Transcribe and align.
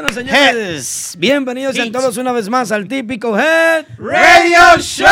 Bueno, 0.00 0.14
señores, 0.14 1.14
bienvenidos 1.18 1.76
sean 1.76 1.92
todos 1.92 2.16
una 2.16 2.32
vez 2.32 2.48
más 2.48 2.72
al 2.72 2.88
típico 2.88 3.38
Head 3.38 3.84
Radio 3.98 4.78
Show. 4.80 5.06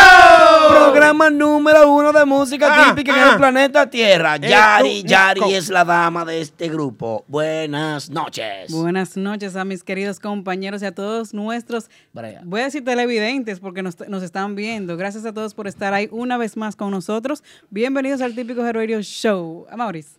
Programa 0.70 1.28
número 1.28 1.92
uno 1.92 2.10
de 2.10 2.24
música 2.24 2.68
Ah, 2.70 2.94
típica 2.94 3.14
en 3.14 3.32
el 3.32 3.36
planeta 3.36 3.90
Tierra. 3.90 4.36
Eh, 4.36 4.48
Yari, 4.48 5.02
tú, 5.02 5.08
Yari 5.08 5.52
es 5.52 5.68
la 5.68 5.84
dama 5.84 6.24
de 6.24 6.40
este 6.40 6.70
grupo. 6.70 7.22
Buenas 7.28 8.08
noches. 8.08 8.72
Buenas 8.72 9.14
noches 9.18 9.56
a 9.56 9.66
mis 9.66 9.84
queridos 9.84 10.20
compañeros 10.20 10.80
y 10.80 10.86
a 10.86 10.94
todos 10.94 11.34
nuestros, 11.34 11.90
Brian. 12.14 12.48
voy 12.48 12.62
a 12.62 12.64
decir 12.64 12.82
televidentes 12.82 13.60
porque 13.60 13.82
nos, 13.82 13.94
nos 14.08 14.22
están 14.22 14.54
viendo. 14.54 14.96
Gracias 14.96 15.26
a 15.26 15.34
todos 15.34 15.52
por 15.52 15.68
estar 15.68 15.92
ahí 15.92 16.08
una 16.10 16.38
vez 16.38 16.56
más 16.56 16.76
con 16.76 16.92
nosotros. 16.92 17.44
Bienvenidos 17.68 18.22
al 18.22 18.34
típico 18.34 18.64
Hero 18.66 18.80
Radio 18.80 19.02
Show. 19.02 19.66
A 19.70 19.76
Maurice. 19.76 20.12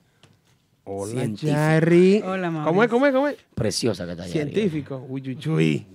Hola, 0.92 1.12
Científico. 1.12 1.54
Jerry. 1.56 2.24
Hola, 2.26 2.50
Maurice. 2.50 2.68
¿Cómo 2.68 2.84
es, 2.84 2.90
cómo 2.90 3.06
es, 3.06 3.14
cómo 3.14 3.28
es? 3.28 3.38
Preciosa 3.54 4.06
que 4.06 4.12
está 4.14 4.26
Yari. 4.26 4.32
Científico. 4.52 5.06
Uy, 5.08 5.22
uy, 5.22 5.48
uy. 5.48 5.88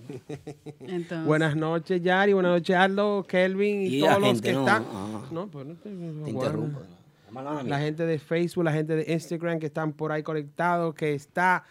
Entonces, 0.79 1.25
Buenas 1.25 1.53
noches, 1.57 2.01
Yari. 2.01 2.31
Buenas 2.31 2.53
noches, 2.53 2.75
Aldo, 2.77 3.25
Kelvin 3.27 3.81
y, 3.81 3.97
Y 3.97 3.99
todos 3.99 4.21
los 4.21 4.41
que 4.41 4.53
no, 4.53 4.59
están. 4.61 4.85
ah. 4.93 5.21
No, 5.31 5.47
pues 5.47 5.65
no 5.65 5.73
te, 5.75 5.89
Te 5.89 6.29
interrumpo. 6.29 6.79
La 7.65 7.79
gente 7.79 8.05
de 8.05 8.17
Facebook, 8.19 8.63
la 8.63 8.71
gente 8.71 8.95
de 8.95 9.11
Instagram 9.11 9.59
que 9.59 9.65
están 9.65 9.91
por 9.91 10.13
ahí 10.13 10.23
conectados, 10.23 10.95
que 10.95 11.13
está 11.13 11.65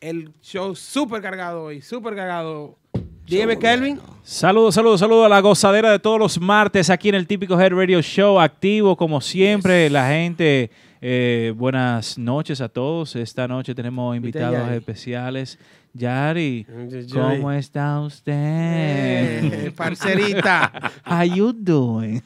el 0.00 0.32
show 0.40 0.74
súper 0.74 1.20
cargado 1.20 1.64
hoy, 1.64 1.82
súper 1.82 2.16
cargado. 2.16 2.78
Dígame, 3.26 3.58
Kelvin. 3.58 4.00
Saludos, 4.22 4.74
saludos, 4.74 5.00
saludos 5.00 5.26
a 5.26 5.28
la 5.28 5.40
gozadera 5.40 5.90
de 5.90 5.98
todos 5.98 6.18
los 6.18 6.40
martes 6.40 6.88
aquí 6.88 7.10
en 7.10 7.16
el 7.16 7.26
típico 7.26 7.60
Head 7.60 7.72
Radio 7.74 8.00
Show, 8.00 8.40
activo 8.40 8.96
como 8.96 9.20
siempre, 9.20 9.90
la 9.90 10.08
gente. 10.08 10.70
Eh, 11.00 11.52
buenas 11.56 12.18
noches 12.18 12.60
a 12.60 12.68
todos. 12.68 13.16
Esta 13.16 13.46
noche 13.48 13.74
tenemos 13.74 14.16
invitados 14.16 14.58
Yari. 14.58 14.76
especiales. 14.76 15.58
Yari. 15.94 16.66
¿cómo 17.12 17.50
está 17.52 18.00
usted? 18.00 18.32
Eh, 18.34 19.72
parcerita. 19.74 20.72
How 21.04 21.24
you 21.24 21.52
doing? 21.52 22.22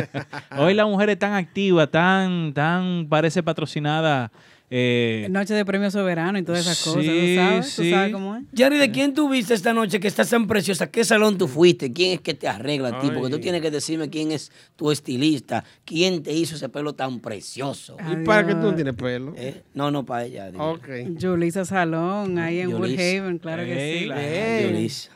Hoy 0.58 0.74
la 0.74 0.86
mujer 0.86 1.10
es 1.10 1.18
tan 1.18 1.34
activa, 1.34 1.86
tan, 1.86 2.52
tan, 2.52 3.06
parece 3.08 3.42
patrocinada. 3.42 4.30
Eh, 4.74 5.26
Noche 5.30 5.52
de 5.52 5.66
premio 5.66 5.90
soberano 5.90 6.38
y 6.38 6.42
todas 6.44 6.62
esas 6.62 6.82
cosas. 6.82 6.94
¿Tú 7.04 7.10
Sí, 7.10 7.36
sabes? 7.36 7.76
¿Tú 7.76 7.82
sí. 7.82 7.90
sabes 7.90 8.12
cómo 8.12 8.36
es? 8.36 8.44
Yari, 8.52 8.78
¿de 8.78 8.90
quién 8.90 9.12
tú 9.12 9.28
viste 9.28 9.52
esta 9.52 9.74
noche 9.74 10.00
que 10.00 10.08
estás 10.08 10.30
tan 10.30 10.46
preciosa? 10.46 10.90
¿Qué 10.90 11.04
salón 11.04 11.36
tú 11.36 11.46
fuiste? 11.46 11.92
¿Quién 11.92 12.12
es 12.12 12.20
que 12.22 12.32
te 12.32 12.48
arregla 12.48 12.88
a 12.88 13.00
ti? 13.00 13.10
Porque 13.12 13.28
tú 13.28 13.38
tienes 13.38 13.60
que 13.60 13.70
decirme 13.70 14.08
quién 14.08 14.32
es 14.32 14.50
tu 14.76 14.90
estilista. 14.90 15.62
¿Quién 15.84 16.22
te 16.22 16.32
hizo 16.32 16.56
ese 16.56 16.70
pelo 16.70 16.94
tan 16.94 17.20
precioso? 17.20 17.98
¿Y 18.10 18.24
para 18.24 18.46
qué 18.46 18.54
tú 18.54 18.60
no 18.62 18.74
tienes 18.74 18.94
pelo? 18.94 19.34
¿Eh? 19.36 19.62
No, 19.74 19.90
no, 19.90 20.04
para 20.06 20.24
ella. 20.24 20.50
digo. 20.50 20.70
Ok. 20.72 20.88
Julissa 21.20 21.66
Salón, 21.66 22.38
ahí 22.38 22.60
en 22.60 22.70
Yulisa. 22.70 23.02
Woodhaven, 23.02 23.38
claro 23.38 23.64
que 23.64 23.98
sí. 24.00 24.06
la- 24.06 24.16
Ay, 24.16 24.64
Yulisa. 24.70 25.10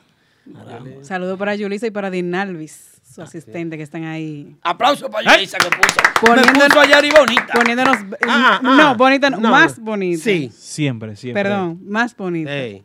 Caramba. 0.52 0.90
Saludo 1.02 1.38
para 1.38 1.56
Julissa 1.56 1.86
y 1.86 1.90
para 1.90 2.10
Dinalvis, 2.10 2.95
su 3.16 3.22
asistente 3.22 3.78
que 3.78 3.82
están 3.82 4.04
ahí. 4.04 4.54
Aplauso 4.62 5.08
para 5.10 5.34
Yulisa 5.34 5.56
que 5.56 5.68
puso. 5.70 6.00
Poniendo- 6.20 6.52
me 6.52 6.66
puso 6.66 6.80
a 6.80 6.86
Yari 6.86 7.08
bonita. 7.10 7.46
Poniéndonos. 7.54 7.96
Ah, 8.28 8.60
ah, 8.62 8.76
no, 8.76 8.94
bonita, 8.96 9.30
no, 9.30 9.40
más 9.40 9.78
bonita. 9.78 10.22
Sí. 10.22 10.50
siempre, 10.54 11.16
siempre. 11.16 11.42
Perdón, 11.42 11.80
más 11.86 12.14
bonita. 12.14 12.54
¿y, 12.58 12.84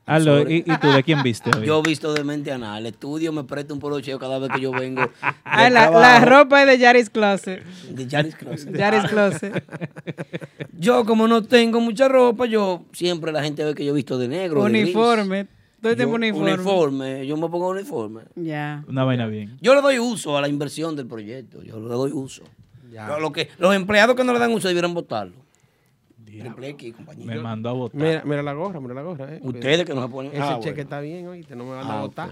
y 0.66 0.78
tú 0.82 0.90
de 0.90 1.04
quién 1.04 1.22
viste 1.24 1.52
hoy? 1.56 1.66
Yo 1.68 1.80
he 1.86 1.90
visto 1.90 2.14
de 2.14 2.24
mente 2.24 2.52
anal. 2.52 2.80
El 2.86 2.94
estudio 2.94 3.34
me 3.34 3.44
presta 3.44 3.74
un 3.74 3.80
polocheo 3.82 4.18
cada 4.20 4.40
vez 4.40 4.50
que 4.56 4.62
yo 4.62 4.72
vengo. 4.72 5.02
Ah, 5.44 5.70
la, 5.70 5.90
la 5.90 6.24
ropa 6.24 6.62
es 6.62 6.68
de 6.68 6.78
Yaris 6.78 7.10
Closet. 7.10 7.62
De 7.90 8.08
Yaris 8.08 8.36
Closet. 8.36 8.74
Yaris 8.78 9.04
Closet. 9.04 9.64
Yo, 10.78 11.04
como 11.06 11.28
no 11.28 11.44
tengo 11.44 11.82
mucha 11.82 12.08
ropa, 12.08 12.46
yo 12.46 12.86
siempre 12.94 13.34
la 13.34 13.44
gente 13.44 13.66
ve 13.66 13.76
que 13.76 13.84
yo 13.84 13.92
he 13.92 13.96
visto 13.96 14.18
de 14.18 14.30
negro. 14.30 14.64
de 14.64 15.48
el 15.84 15.90
Yo- 15.90 15.96
tiempo 15.98 16.16
uniforme. 16.16 16.54
uniforme. 16.54 17.28
Yo 17.28 17.38
me 17.38 17.50
pongo 17.50 17.70
uniforme. 17.70 18.22
Ya. 18.36 18.84
Una 18.88 19.04
vaina 19.04 19.26
bien. 19.28 19.58
Yo 19.62 19.74
le 19.76 19.82
doy 19.82 20.00
uso 20.00 20.38
a 20.38 20.42
la 20.42 20.48
inversión 20.48 20.96
del 20.96 21.08
proyecto. 21.08 21.62
Yo 21.64 21.80
le 21.80 21.88
doy 21.88 22.12
uso. 22.14 22.44
Ya. 22.92 23.08
Lo, 23.08 23.20
lo 23.20 23.32
que, 23.32 23.50
los 23.58 23.74
empleados 23.74 24.16
que 24.16 24.24
no 24.24 24.34
le 24.34 24.40
dan 24.40 24.52
uso 24.52 24.68
debieran 24.68 24.94
votarlo. 24.94 25.36
Triple 26.40 26.70
X, 26.70 26.96
compañero. 26.96 27.26
Me 27.32 27.40
mandó 27.40 27.70
a 27.70 27.74
votar. 27.74 28.00
Mira, 28.02 28.22
mira 28.26 28.44
la 28.44 28.54
gorra, 28.54 28.80
mira 28.80 28.94
la 28.94 29.02
gorra. 29.02 29.34
Eh. 29.36 29.40
Ustedes 29.44 29.86
que 29.86 29.94
no 29.94 30.02
se 30.04 30.08
ponen. 30.10 30.32
Ese 30.32 30.42
Ah, 30.42 30.56
cheque 30.60 30.70
bueno. 30.72 30.82
está 30.84 31.00
bien, 31.02 31.28
oíste, 31.28 31.56
no 31.56 31.66
me 31.66 31.72
van 31.72 31.88
a 31.88 31.98
Ah, 32.00 32.02
votar. 32.02 32.30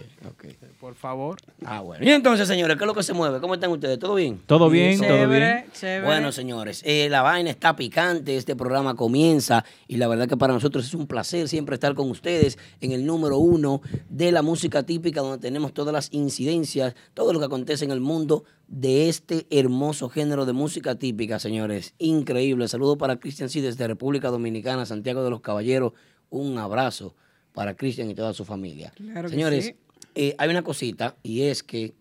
Por 0.79 0.95
favor. 0.95 1.37
Ah, 1.65 1.81
bueno. 1.81 2.05
Y 2.05 2.09
entonces, 2.09 2.47
señores, 2.47 2.77
¿qué 2.77 2.83
es 2.83 2.87
lo 2.87 2.93
que 2.93 3.03
se 3.03 3.13
mueve? 3.13 3.39
¿Cómo 3.39 3.53
están 3.53 3.71
ustedes? 3.71 3.99
¿Todo 3.99 4.15
bien? 4.15 4.39
Todo 4.45 4.69
bien, 4.69 4.97
todo 4.99 5.07
bien. 5.09 5.19
Chévere, 5.29 5.65
chévere. 5.73 6.05
Bueno, 6.05 6.31
señores, 6.31 6.81
eh, 6.85 7.07
la 7.09 7.21
vaina 7.21 7.49
está 7.49 7.75
picante, 7.75 8.37
este 8.37 8.55
programa 8.55 8.95
comienza 8.95 9.65
y 9.87 9.97
la 9.97 10.07
verdad 10.07 10.27
que 10.27 10.37
para 10.37 10.53
nosotros 10.53 10.85
es 10.85 10.93
un 10.93 11.07
placer 11.07 11.47
siempre 11.47 11.75
estar 11.75 11.93
con 11.95 12.09
ustedes 12.09 12.57
en 12.81 12.91
el 12.91 13.05
número 13.05 13.37
uno 13.37 13.81
de 14.09 14.31
la 14.31 14.41
música 14.41 14.83
típica 14.83 15.21
donde 15.21 15.37
tenemos 15.39 15.73
todas 15.73 15.93
las 15.93 16.09
incidencias, 16.13 16.95
todo 17.13 17.33
lo 17.33 17.39
que 17.39 17.45
acontece 17.45 17.85
en 17.85 17.91
el 17.91 17.99
mundo 17.99 18.43
de 18.69 19.09
este 19.09 19.45
hermoso 19.49 20.09
género 20.09 20.45
de 20.45 20.53
música 20.53 20.95
típica, 20.95 21.39
señores. 21.39 21.93
Increíble. 21.97 22.67
Saludo 22.67 22.97
para 22.97 23.19
Cristian 23.19 23.49
C 23.49 23.61
desde 23.61 23.87
República 23.87 24.29
Dominicana, 24.29 24.85
Santiago 24.85 25.23
de 25.23 25.29
los 25.29 25.41
Caballeros. 25.41 25.93
Un 26.29 26.57
abrazo 26.57 27.15
para 27.53 27.75
Cristian 27.75 28.09
y 28.09 28.15
toda 28.15 28.33
su 28.33 28.45
familia. 28.45 28.93
Claro 28.95 29.27
señores, 29.27 29.65
sí. 29.65 29.75
eh, 30.15 30.35
hay 30.37 30.49
una 30.49 30.61
cosita 30.61 31.17
y 31.23 31.41
es 31.41 31.63
que 31.63 31.93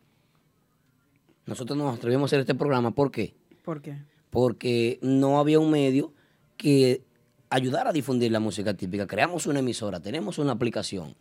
nosotros 1.47 1.77
nos 1.77 1.97
atrevimos 1.97 2.25
a 2.25 2.27
hacer 2.27 2.41
este 2.41 2.55
programa. 2.55 2.91
¿Por 2.93 3.11
qué? 3.11 3.35
¿Por 3.65 3.83
qué? 3.83 3.97
porque 4.31 4.99
no 5.03 5.39
había 5.39 5.59
un 5.59 5.71
medio 5.71 6.13
que 6.57 7.03
ayudara 7.51 7.91
a 7.91 7.93
difundir 7.93 8.31
la 8.33 8.41
música 8.41 8.75
típica. 8.75 9.07
Creamos 9.07 9.47
una 9.47 9.61
emisora, 9.61 10.01
tenemos 10.01 10.39
una 10.39 10.53
aplicación. 10.53 11.15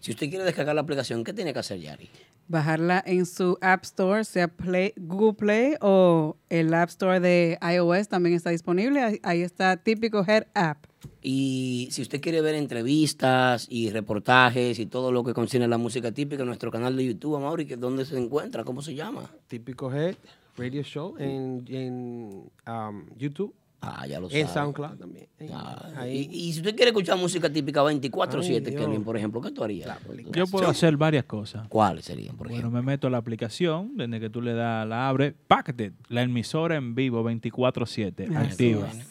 Si 0.00 0.12
usted 0.12 0.28
quiere 0.28 0.44
descargar 0.44 0.74
la 0.74 0.80
aplicación, 0.82 1.24
¿qué 1.24 1.32
tiene 1.32 1.52
que 1.52 1.58
hacer, 1.58 1.80
Yari? 1.80 2.08
Bajarla 2.46 3.02
en 3.06 3.24
su 3.24 3.56
App 3.60 3.84
Store, 3.84 4.24
sea 4.24 4.48
Play, 4.48 4.92
Google 4.96 5.34
Play 5.34 5.74
o 5.80 6.36
el 6.50 6.74
App 6.74 6.90
Store 6.90 7.20
de 7.20 7.58
iOS 7.62 8.08
también 8.08 8.34
está 8.34 8.50
disponible. 8.50 9.20
Ahí, 9.22 9.42
está 9.42 9.76
típico 9.76 10.24
Head 10.26 10.46
App. 10.54 10.84
Y 11.22 11.88
si 11.90 12.02
usted 12.02 12.20
quiere 12.20 12.40
ver 12.42 12.54
entrevistas 12.54 13.66
y 13.70 13.90
reportajes 13.90 14.78
y 14.78 14.86
todo 14.86 15.10
lo 15.10 15.24
que 15.24 15.32
concierne 15.32 15.68
la 15.68 15.78
música 15.78 16.12
típica, 16.12 16.44
nuestro 16.44 16.70
canal 16.70 16.96
de 16.96 17.06
YouTube, 17.06 17.40
Mauri, 17.40 17.66
que 17.66 17.76
¿dónde 17.76 18.04
se 18.04 18.18
encuentra? 18.18 18.64
¿Cómo 18.64 18.82
se 18.82 18.94
llama? 18.94 19.30
Típico 19.48 19.92
Head 19.92 20.16
Radio 20.56 20.82
Show 20.82 21.16
en, 21.18 21.64
en 21.68 22.50
um, 22.66 23.06
YouTube. 23.16 23.54
Ah, 23.86 24.06
ya 24.06 24.18
lo 24.20 24.30
En 24.30 24.46
sabe. 24.46 24.54
SoundCloud 24.54 24.96
también. 24.98 25.26
Ah, 25.52 25.90
Ahí. 25.96 26.28
y, 26.30 26.48
y 26.48 26.52
si 26.52 26.60
usted 26.60 26.74
quiere 26.74 26.90
escuchar 26.90 27.18
música 27.18 27.52
típica 27.52 27.82
24-7, 27.82 28.44
Ay, 28.54 28.60
Dios. 28.60 28.74
Kelvin, 28.84 29.04
por 29.04 29.16
ejemplo, 29.16 29.40
¿qué 29.40 29.50
tú 29.50 29.62
harías? 29.64 29.98
Yo 30.32 30.46
puedo 30.46 30.68
hacer 30.68 30.96
varias 30.96 31.24
cosas. 31.24 31.68
¿Cuáles 31.68 32.04
serían, 32.04 32.36
por 32.36 32.46
Bueno, 32.48 32.60
ejemplo? 32.60 32.80
me 32.82 32.86
meto 32.86 33.06
a 33.06 33.10
la 33.10 33.18
aplicación, 33.18 33.96
desde 33.96 34.20
que 34.20 34.30
tú 34.30 34.40
le 34.40 34.54
das, 34.54 34.86
la 34.88 35.08
abres, 35.08 35.34
páquete, 35.46 35.92
la 36.08 36.22
emisora 36.22 36.76
en 36.76 36.94
vivo 36.94 37.22
24/7, 37.22 38.28
Ah, 38.34 38.40
activa. 38.40 38.86
bueno. 38.86 39.04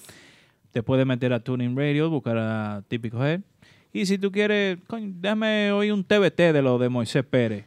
Te 0.72 0.82
puedes 0.82 1.06
meter 1.06 1.34
a 1.34 1.40
Tuning 1.40 1.78
Radio, 1.78 2.10
buscar 2.10 2.38
a 2.38 2.84
Típico 2.88 3.24
Head. 3.24 3.42
Y 3.92 4.08
si 4.08 4.18
tú 4.18 4.32
quieres, 4.32 4.80
coño, 4.88 5.12
déjame 5.20 5.72
oír 5.72 5.94
un 5.94 6.04
TBT 6.04 6.52
de 6.52 6.62
lo 6.64 6.80
de 6.80 6.90
Moisés 6.90 7.24
Pérez. 7.24 7.66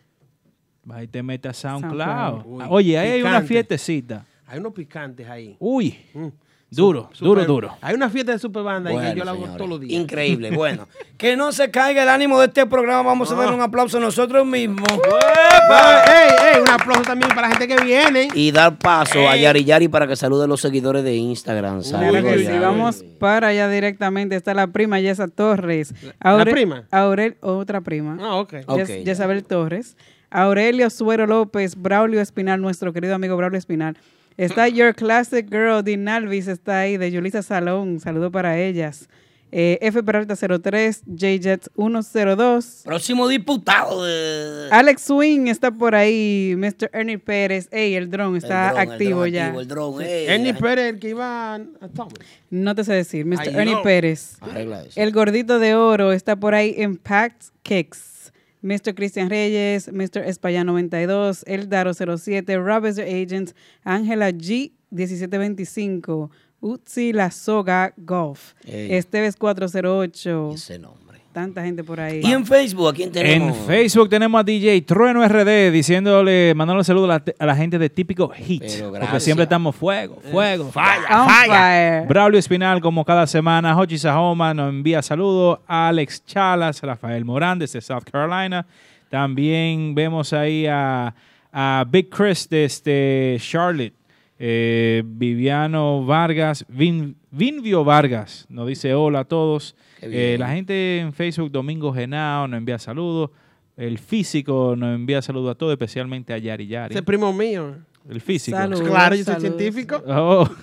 Va 0.90 1.02
y 1.02 1.06
te 1.08 1.22
metes 1.22 1.50
a 1.50 1.54
SoundCloud. 1.54 2.42
SoundCloud. 2.42 2.56
Uy, 2.62 2.64
Oye, 2.68 2.98
ahí 2.98 3.10
hay 3.12 3.22
una 3.22 3.42
fiestecita. 3.42 4.26
Hay 4.48 4.58
unos 4.58 4.72
picantes 4.72 5.28
ahí. 5.28 5.56
Uy, 5.60 5.96
Mm. 6.14 6.26
Duro, 6.70 7.08
Super- 7.12 7.28
duro, 7.28 7.44
duro. 7.44 7.76
Hay 7.80 7.94
una 7.94 8.10
fiesta 8.10 8.32
de 8.32 8.38
super 8.38 8.62
banda 8.62 8.90
ahí 8.90 8.96
que 8.96 9.02
Bueno, 9.02 9.16
yo 9.18 9.24
la 9.24 9.30
hago 9.30 9.46
todos 9.56 9.68
los 9.70 9.80
días. 9.80 10.00
Increíble. 10.00 10.50
Bueno, 10.56 10.88
que 11.16 11.36
no 11.36 11.52
se 11.52 11.70
caiga 11.70 12.02
el 12.02 12.08
ánimo 12.08 12.38
de 12.40 12.46
este 12.46 12.66
programa. 12.66 13.02
Vamos 13.02 13.30
a 13.30 13.34
dar 13.34 13.52
un 13.52 13.60
aplauso 13.60 13.98
a 13.98 14.00
nosotros 14.00 14.44
mismos. 14.46 14.86
¡Ey, 14.90 16.54
ey! 16.54 16.60
Un 16.60 16.68
aplauso 16.70 17.02
también 17.02 17.28
para 17.30 17.48
la 17.48 17.56
gente 17.56 17.68
que 17.68 17.82
viene. 17.84 18.28
Y 18.34 18.50
dar 18.52 18.76
paso 18.78 19.28
a 19.28 19.36
Yari 19.36 19.64
Yari 19.64 19.88
para 19.88 20.06
que 20.06 20.16
salude 20.16 20.44
a 20.44 20.46
los 20.46 20.60
seguidores 20.60 21.02
de 21.04 21.14
Instagram. 21.16 21.82
Claro 21.82 22.12
Saludos, 22.12 22.32
que 22.32 22.38
sí, 22.46 22.58
vamos 22.58 23.04
para 23.18 23.48
allá 23.48 23.68
directamente. 23.68 24.36
Está 24.36 24.54
la 24.54 24.66
prima 24.68 25.00
Yesa 25.00 25.28
Torres. 25.28 25.94
¿La 26.22 26.44
prima? 26.44 26.84
Aurel, 26.90 27.36
otra 27.40 27.80
prima. 27.80 28.18
Ah, 28.20 28.36
ok. 28.36 28.54
Ok, 28.66 28.78
Yes- 28.78 28.88
ya. 28.88 28.96
Yesabel 29.04 29.44
Torres. 29.44 29.96
Aurelio 30.30 30.90
Suero 30.90 31.26
López, 31.26 31.76
Braulio 31.80 32.20
Espinal, 32.20 32.60
nuestro 32.60 32.92
querido 32.92 33.14
amigo 33.14 33.36
Braulio 33.36 33.58
Espinal. 33.58 33.96
Está 34.36 34.68
Your 34.68 34.94
Classic 34.94 35.46
Girl, 35.48 35.82
Dean 35.82 36.06
Alvis 36.08 36.48
está 36.48 36.80
ahí, 36.80 36.96
de 36.96 37.10
Yulisa 37.10 37.42
Salón. 37.42 38.00
Saludo 38.00 38.30
para 38.30 38.58
ellas. 38.58 39.08
Eh, 39.52 39.78
F 39.80 40.02
Peralta 40.02 40.34
03, 40.36 41.02
JJets 41.06 41.70
102. 41.76 42.82
Próximo 42.84 43.28
diputado 43.28 44.04
de. 44.04 44.68
Alex 44.72 45.02
Swing 45.02 45.46
está 45.46 45.70
por 45.70 45.94
ahí. 45.94 46.54
Mr. 46.58 46.90
Ernie 46.92 47.18
Pérez. 47.18 47.68
Ey, 47.70 47.94
el 47.94 48.10
drone 48.10 48.38
el 48.38 48.42
está 48.42 48.72
dron, 48.72 48.82
el 48.82 48.90
activo 48.90 49.20
dron 49.20 49.30
ya. 49.32 49.44
activo, 49.46 49.60
el 49.60 49.68
dron, 49.68 50.02
ey, 50.02 50.26
Ernie 50.26 50.52
la- 50.52 50.58
Pérez, 50.58 50.84
el 50.94 50.98
que 50.98 51.08
iba 51.10 51.54
a 51.54 51.60
Thomas. 51.94 52.14
No 52.50 52.74
te 52.74 52.82
sé 52.82 52.92
decir. 52.94 53.24
Mr. 53.24 53.38
Ay, 53.40 53.48
Ernie 53.54 53.74
no. 53.74 53.82
Pérez. 53.82 54.36
Arregla 54.40 54.82
eso. 54.82 55.00
El 55.00 55.12
gordito 55.12 55.58
de 55.60 55.74
oro 55.76 56.12
está 56.12 56.34
por 56.36 56.54
ahí. 56.54 56.74
Impact 56.76 57.44
Kicks. 57.62 58.32
Mr. 58.66 58.94
Cristian 58.94 59.30
Reyes, 59.30 59.88
Mr. 59.88 60.24
Espaya 60.26 60.64
92, 60.64 61.44
El 61.46 61.68
Daro 61.68 61.94
07, 61.94 62.58
Rob 62.58 62.84
is 62.84 62.98
your 62.98 63.06
Agent, 63.06 63.54
Ángela 63.84 64.32
G 64.32 64.72
1725, 64.90 66.30
Utsi 66.60 67.12
La 67.12 67.30
Soga 67.30 67.94
Golf. 67.96 68.54
Esteves 68.64 69.36
408. 69.36 70.52
Ese 70.54 70.78
nombre. 70.80 71.05
Tanta 71.36 71.62
gente 71.62 71.84
por 71.84 72.00
ahí. 72.00 72.22
Y 72.24 72.32
en 72.32 72.46
Facebook, 72.46 72.88
¿a 72.88 72.92
quién 72.94 73.12
tenemos? 73.12 73.54
En 73.58 73.64
Facebook 73.66 74.08
tenemos 74.08 74.40
a 74.40 74.42
DJ 74.42 74.80
Trueno 74.80 75.22
RD 75.28 75.70
diciéndole, 75.70 76.54
mandándole 76.56 76.82
saludos 76.82 77.10
a 77.10 77.12
la, 77.18 77.24
a 77.38 77.44
la 77.44 77.54
gente 77.54 77.78
de 77.78 77.90
Típico 77.90 78.30
Hit. 78.30 78.62
Pero 78.66 78.90
Porque 78.90 79.20
siempre 79.20 79.42
estamos 79.42 79.76
fuego, 79.76 80.18
fuego. 80.32 80.64
On 80.64 80.72
fire. 80.72 82.06
Braulio 82.08 82.38
Espinal, 82.38 82.80
como 82.80 83.04
cada 83.04 83.26
semana. 83.26 83.76
Hochi 83.78 83.98
Sahoma 83.98 84.54
nos 84.54 84.70
envía 84.70 85.02
saludos. 85.02 85.58
Alex 85.66 86.24
Chalas, 86.24 86.80
Rafael 86.82 87.22
Morán 87.26 87.58
desde 87.58 87.82
South 87.82 88.04
Carolina. 88.10 88.64
También 89.10 89.94
vemos 89.94 90.32
ahí 90.32 90.64
a, 90.66 91.14
a 91.52 91.84
Big 91.86 92.08
Chris 92.08 92.48
desde 92.48 93.36
Charlotte. 93.40 93.92
Eh, 94.38 95.02
Viviano 95.04 96.02
Vargas, 96.06 96.64
Vin- 96.68 97.14
Vinvio 97.30 97.84
Vargas 97.84 98.46
nos 98.48 98.66
dice 98.68 98.94
hola 98.94 99.20
a 99.20 99.24
todos. 99.24 99.76
Eh, 100.02 100.36
la 100.38 100.48
gente 100.48 100.98
en 100.98 101.12
Facebook, 101.12 101.50
Domingo 101.50 101.92
Genao, 101.92 102.46
nos 102.48 102.58
envía 102.58 102.78
saludos. 102.78 103.30
El 103.76 103.98
físico 103.98 104.74
nos 104.76 104.94
envía 104.94 105.20
saludos 105.20 105.52
a 105.52 105.54
todos, 105.54 105.72
especialmente 105.72 106.32
a 106.32 106.38
Yari 106.38 106.66
Yari. 106.66 106.92
Ese 106.92 107.00
es 107.00 107.04
primo 107.04 107.32
mío. 107.32 107.76
El 108.08 108.20
físico. 108.20 108.56
Claro, 108.56 109.16
yo 109.16 109.24
soy 109.24 109.40
científico. 109.40 110.02
Oh. 110.06 110.48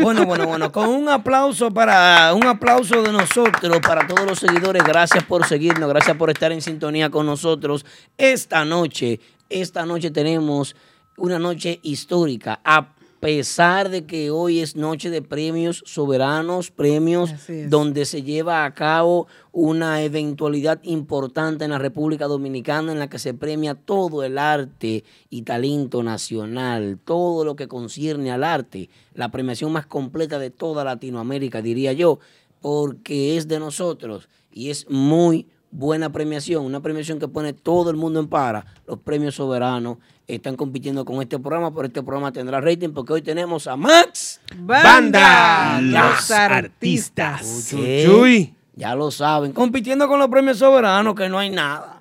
Bueno, 0.00 0.24
bueno, 0.26 0.46
bueno, 0.46 0.70
con 0.72 0.88
un 0.88 1.08
aplauso 1.08 1.72
para 1.72 2.32
un 2.34 2.44
aplauso 2.46 3.02
de 3.02 3.12
nosotros 3.12 3.78
para 3.80 4.06
todos 4.06 4.24
los 4.26 4.38
seguidores. 4.38 4.82
Gracias 4.84 5.24
por 5.24 5.44
seguirnos, 5.46 5.88
gracias 5.88 6.16
por 6.16 6.30
estar 6.30 6.52
en 6.52 6.62
sintonía 6.62 7.10
con 7.10 7.26
nosotros. 7.26 7.84
Esta 8.16 8.64
noche, 8.64 9.20
esta 9.48 9.84
noche 9.84 10.10
tenemos 10.10 10.76
una 11.16 11.38
noche 11.38 11.80
histórica. 11.82 12.60
A 12.64 12.88
pesar 13.20 13.88
de 13.88 14.06
que 14.06 14.30
hoy 14.30 14.60
es 14.60 14.76
noche 14.76 15.10
de 15.10 15.22
premios 15.22 15.82
soberanos, 15.86 16.70
premios 16.70 17.32
donde 17.68 18.04
se 18.04 18.22
lleva 18.22 18.64
a 18.64 18.74
cabo 18.74 19.26
una 19.52 20.02
eventualidad 20.02 20.80
importante 20.84 21.64
en 21.64 21.72
la 21.72 21.78
República 21.78 22.26
Dominicana 22.26 22.92
en 22.92 22.98
la 22.98 23.08
que 23.08 23.18
se 23.18 23.34
premia 23.34 23.74
todo 23.74 24.22
el 24.22 24.38
arte 24.38 25.04
y 25.30 25.42
talento 25.42 26.02
nacional, 26.02 26.98
todo 27.04 27.44
lo 27.44 27.56
que 27.56 27.66
concierne 27.66 28.30
al 28.30 28.44
arte, 28.44 28.88
la 29.14 29.30
premiación 29.30 29.72
más 29.72 29.86
completa 29.86 30.38
de 30.38 30.50
toda 30.50 30.84
Latinoamérica, 30.84 31.60
diría 31.60 31.92
yo, 31.92 32.20
porque 32.60 33.36
es 33.36 33.48
de 33.48 33.58
nosotros 33.58 34.28
y 34.52 34.70
es 34.70 34.88
muy 34.88 35.46
buena 35.70 36.10
premiación, 36.10 36.64
una 36.64 36.80
premiación 36.80 37.18
que 37.18 37.28
pone 37.28 37.52
todo 37.52 37.90
el 37.90 37.96
mundo 37.96 38.20
en 38.20 38.28
para. 38.28 38.66
Los 38.86 38.98
premios 38.98 39.34
soberanos 39.34 39.98
están 40.26 40.56
compitiendo 40.56 41.04
con 41.04 41.20
este 41.22 41.38
programa, 41.38 41.74
pero 41.74 41.86
este 41.86 42.02
programa 42.02 42.32
tendrá 42.32 42.60
rating 42.60 42.90
porque 42.90 43.12
hoy 43.12 43.22
tenemos 43.22 43.66
a 43.66 43.76
Max. 43.76 44.40
Banda, 44.56 45.78
Banda. 45.80 45.80
los 45.80 46.30
artistas. 46.30 47.68
que 47.70 48.04
Chuy. 48.06 48.54
Ya 48.74 48.94
lo 48.94 49.10
saben, 49.10 49.52
compitiendo 49.52 50.06
con 50.06 50.20
los 50.20 50.28
premios 50.28 50.58
soberanos 50.58 51.14
que 51.14 51.28
no 51.28 51.38
hay 51.38 51.50
nada. 51.50 51.98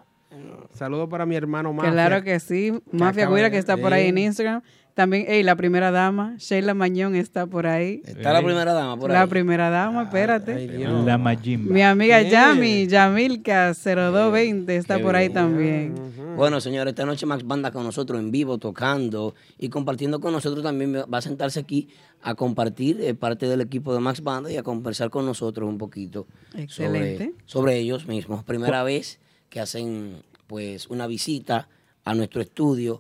Saludos 0.78 1.10
para 1.10 1.26
mi 1.26 1.36
hermano 1.36 1.74
Mafia. 1.74 1.92
Claro 1.92 2.24
que 2.24 2.40
sí. 2.40 2.72
Mafia 2.92 3.28
Guira 3.28 3.50
que 3.50 3.58
está 3.58 3.78
por 3.78 3.94
ahí 3.94 4.10
en. 4.10 4.18
Instagram. 4.20 4.62
También, 4.98 5.26
ey, 5.28 5.44
la 5.44 5.56
primera 5.56 5.92
dama, 5.92 6.34
Sheila 6.40 6.74
Mañón 6.74 7.16
está 7.16 7.46
por 7.46 7.68
ahí. 7.68 8.02
Está 8.04 8.34
la 8.34 8.42
primera 8.42 8.74
dama 8.74 8.98
por 8.98 9.12
La 9.12 9.22
ahí. 9.22 9.28
primera 9.28 9.70
dama, 9.70 10.06
espérate. 10.06 10.56
Ay, 10.56 10.68
Dios. 10.70 11.06
La 11.06 11.20
Majimba. 11.20 11.72
Mi 11.72 11.84
amiga 11.84 12.18
Bien. 12.18 12.32
Yami, 12.32 12.88
Yamilka 12.88 13.76
0220 13.76 14.76
está 14.76 14.98
Qué 14.98 15.04
por 15.04 15.16
ahí 15.16 15.28
bien. 15.28 15.34
también. 15.36 15.96
Bueno, 16.36 16.60
señores, 16.60 16.94
esta 16.94 17.06
noche 17.06 17.28
Max 17.28 17.46
Banda 17.46 17.70
con 17.70 17.84
nosotros 17.84 18.20
en 18.20 18.32
vivo, 18.32 18.58
tocando 18.58 19.36
y 19.60 19.70
compartiendo 19.70 20.20
con 20.20 20.34
nosotros 20.34 20.64
también. 20.64 20.96
Va 20.96 21.20
a 21.20 21.22
sentarse 21.22 21.60
aquí 21.60 21.90
a 22.24 22.34
compartir 22.34 23.00
eh, 23.00 23.14
parte 23.14 23.48
del 23.48 23.62
equipo 23.62 23.94
de 23.94 24.00
Max 24.00 24.24
Banda 24.24 24.52
y 24.52 24.58
a 24.58 24.64
conversar 24.64 25.12
con 25.12 25.28
nosotros 25.28 25.70
un 25.70 25.78
poquito 25.78 26.26
Excelente. 26.56 27.18
sobre, 27.18 27.34
sobre 27.46 27.78
ellos 27.78 28.08
mismos. 28.08 28.44
Primera 28.44 28.82
vez 28.82 29.20
que 29.52 29.60
hacen 29.60 30.24
pues 30.48 30.88
una 30.88 31.06
visita 31.06 31.70
a 32.04 32.16
nuestro 32.16 32.42
estudio 32.42 33.00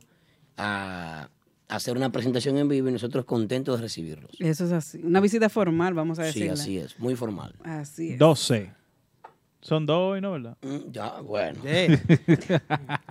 a 0.57 1.29
hacer 1.67 1.97
una 1.97 2.11
presentación 2.11 2.57
en 2.57 2.67
vivo 2.67 2.87
y 2.89 2.91
nosotros 2.93 3.25
contentos 3.25 3.75
de 3.77 3.81
recibirlos. 3.83 4.31
Eso 4.39 4.65
es 4.65 4.71
así. 4.71 4.99
Una 5.03 5.19
visita 5.19 5.49
formal, 5.49 5.93
vamos 5.93 6.19
a 6.19 6.23
Sí, 6.23 6.27
decirle. 6.39 6.51
así 6.51 6.77
es, 6.77 6.99
muy 6.99 7.15
formal. 7.15 7.53
Así 7.63 8.11
es. 8.13 8.19
12. 8.19 8.71
Son 9.67 9.85
dos 9.85 10.13
hoy, 10.13 10.21
¿no? 10.21 10.31
¿Verdad? 10.31 10.55
Mm, 10.61 10.91
Ya, 10.93 11.15
bueno. 11.21 11.59
Sí. 11.61 11.69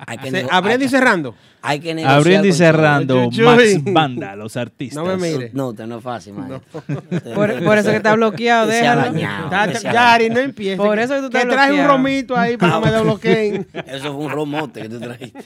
Hay 0.06 0.16
que, 0.16 0.30
Se- 0.30 0.42
nego- 0.42 0.48
Abriendo 0.50 0.84
y 0.84 0.86
hay- 0.86 0.90
cerrando. 0.90 1.34
hay 1.60 1.80
que 1.80 1.94
negociar. 1.94 2.18
Abriendo 2.18 2.46
y 2.46 2.50
con- 2.50 2.56
cerrando. 2.58 3.30
Max 3.44 3.84
Banda, 3.92 4.36
los 4.36 4.56
artistas. 4.56 5.04
No 5.04 5.16
me 5.16 5.16
mire. 5.18 5.50
No, 5.52 5.68
usted 5.68 5.86
no 5.86 5.98
es 5.98 6.02
fácil, 6.02 6.32
maestro. 6.32 6.62
Por, 7.34 7.62
por 7.62 7.76
eso 7.76 7.90
que 7.90 7.96
está 7.96 8.14
bloqueado, 8.14 8.70
Se 8.70 8.78
ha 8.86 8.96
déjalo. 8.96 9.02
dañado. 9.12 9.72
Yari, 9.82 10.30
no 10.30 10.38
empieces. 10.40 10.78
Por 10.78 10.98
eso 10.98 11.12
que 11.14 11.20
tú 11.20 11.26
estás 11.26 11.42
traje 11.42 11.72
un 11.72 11.76
bloqueado. 11.76 11.88
romito 11.98 12.36
ahí 12.36 12.56
para 12.56 12.80
que 12.80 12.86
me 12.86 12.90
desbloqueen. 12.92 13.66
Eso 13.86 14.14
fue 14.14 14.24
un 14.24 14.30
romote 14.30 14.80
que 14.82 14.88
tú 14.88 14.98
trajiste. 14.98 15.44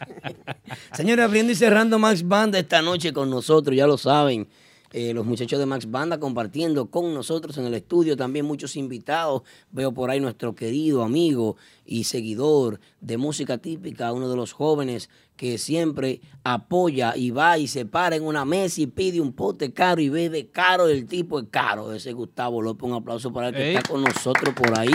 Señores, 0.93 1.25
abriendo 1.25 1.51
y 1.51 1.57
cerrando 1.57 1.99
Max 1.99 2.23
Banda 2.27 2.59
esta 2.61 2.83
noche 2.83 3.13
con 3.13 3.29
nosotros, 3.31 3.77
ya 3.77 3.87
lo 3.89 3.99
saben. 3.99 4.47
Eh, 4.93 5.15
los 5.15 5.25
muchachos 5.25 5.59
de 5.59 5.67
Max 5.67 5.91
Banda 5.91 6.19
compartiendo 6.19 6.87
con 6.91 7.15
nosotros 7.15 7.57
en 7.59 7.67
el 7.67 7.75
estudio, 7.75 8.17
también 8.17 8.45
muchos 8.45 8.77
invitados. 8.77 9.43
Veo 9.71 9.93
por 9.93 10.11
ahí 10.11 10.19
nuestro 10.21 10.55
querido 10.55 11.03
amigo 11.03 11.57
y 11.87 12.05
seguidor 12.05 12.81
de 13.01 13.17
música 13.17 13.59
típica, 13.59 14.13
uno 14.13 14.29
de 14.29 14.37
los 14.37 14.53
jóvenes 14.53 15.09
que 15.37 15.59
siempre 15.59 16.21
apoya 16.45 17.17
y 17.17 17.31
va 17.31 17.57
y 17.57 17.67
se 17.67 17.87
para 17.87 18.17
en 18.17 18.25
una 18.25 18.45
mesa 18.45 18.83
y 18.83 18.87
pide 18.87 19.21
un 19.21 19.33
pote 19.33 19.73
caro 19.73 20.01
y 20.01 20.09
bebe 20.09 20.49
caro. 20.49 20.89
El 20.89 21.07
tipo 21.07 21.39
es 21.39 21.47
caro, 21.51 21.93
ese 21.93 22.13
Gustavo 22.13 22.61
López. 22.61 22.89
Un 22.89 22.97
aplauso 22.97 23.33
para 23.33 23.49
el 23.49 23.55
que 23.55 23.71
Ey. 23.71 23.77
está 23.77 23.89
con 23.89 24.03
nosotros 24.03 24.55
por 24.55 24.79
ahí. 24.79 24.91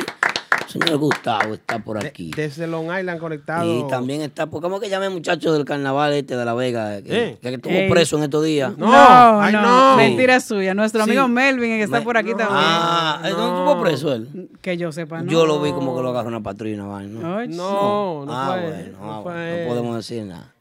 Señor 0.67 0.97
Gustavo 0.97 1.53
está 1.53 1.79
por 1.79 2.03
aquí. 2.03 2.31
Desde 2.35 2.67
Long 2.67 2.85
Island 2.97 3.19
conectado. 3.19 3.65
Y 3.79 3.87
también 3.87 4.21
está, 4.21 4.47
pues, 4.47 4.61
¿cómo 4.61 4.79
que 4.79 4.89
llame 4.89 5.09
muchacho 5.09 5.53
del 5.53 5.63
carnaval 5.65 6.13
este 6.13 6.35
de 6.35 6.43
La 6.45 6.53
Vega? 6.53 7.01
Que, 7.01 7.29
Eh. 7.29 7.37
que 7.41 7.53
estuvo 7.53 7.73
Ey. 7.73 7.89
preso 7.89 8.17
en 8.17 8.23
estos 8.23 8.43
días. 8.43 8.77
No, 8.77 8.87
No, 8.87 9.41
ay, 9.41 9.53
no, 9.53 9.61
no. 9.91 9.97
mentira 9.97 10.39
suya. 10.39 10.73
Nuestro 10.73 11.03
Sí. 11.05 11.11
amigo 11.11 11.27
Melvin, 11.27 11.77
que 11.77 11.83
está 11.83 11.99
Me- 11.99 12.05
por 12.05 12.17
aquí 12.17 12.29
también. 12.31 12.49
Ah, 12.51 13.21
¿eh, 13.25 13.29
¿dónde 13.29 13.59
estuvo 13.59 13.81
preso 13.81 14.13
él? 14.13 14.49
Que 14.61 14.75
yo 14.77 14.91
sepa, 14.91 15.21
¿no? 15.21 15.31
Yo 15.31 15.45
lo 15.45 15.61
vi 15.61 15.71
como 15.71 15.95
que 15.95 16.01
lo 16.01 16.09
agarró 16.09 16.27
una 16.29 16.41
patrulla. 16.41 16.75
¿no? 16.77 16.99
No, 17.47 18.25
no 18.25 18.33
ah, 18.33 18.47
fue. 18.53 18.61
bueno, 18.69 18.97
no 18.99 19.13
ah, 19.13 19.21
fue 19.23 19.31
bueno, 19.33 19.49
no 19.49 19.55
él. 19.61 19.67
podemos 19.67 19.95
decir 19.97 20.23
nada. 20.23 20.53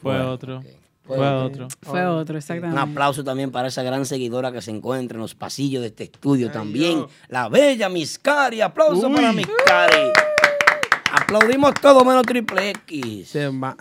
Fue 0.00 0.12
Bueno, 0.16 0.32
otro. 0.32 0.62
Fue 1.04 1.16
Fue- 1.16 1.28
otro. 1.28 1.68
Fue 1.82 2.06
otro, 2.06 2.34
Un 2.34 2.38
exactamente. 2.38 2.80
aplauso 2.80 3.24
también 3.24 3.50
para 3.50 3.68
esa 3.68 3.82
gran 3.82 4.06
seguidora 4.06 4.52
que 4.52 4.62
se 4.62 4.70
encuentra 4.70 5.16
en 5.16 5.22
los 5.22 5.34
pasillos 5.34 5.82
de 5.82 5.88
este 5.88 6.04
estudio 6.04 6.50
también. 6.50 7.04
La 7.28 7.48
bella 7.48 7.88
Miscari. 7.88 8.60
Aplauso 8.60 9.08
Uy. 9.08 9.14
para 9.16 9.32
Miscari. 9.32 10.10
Aplaudimos 11.12 11.74
todo 11.74 12.04
menos 12.04 12.22
triple 12.22 12.70
X. 12.70 13.28
Se 13.28 13.48
va- 13.48 13.76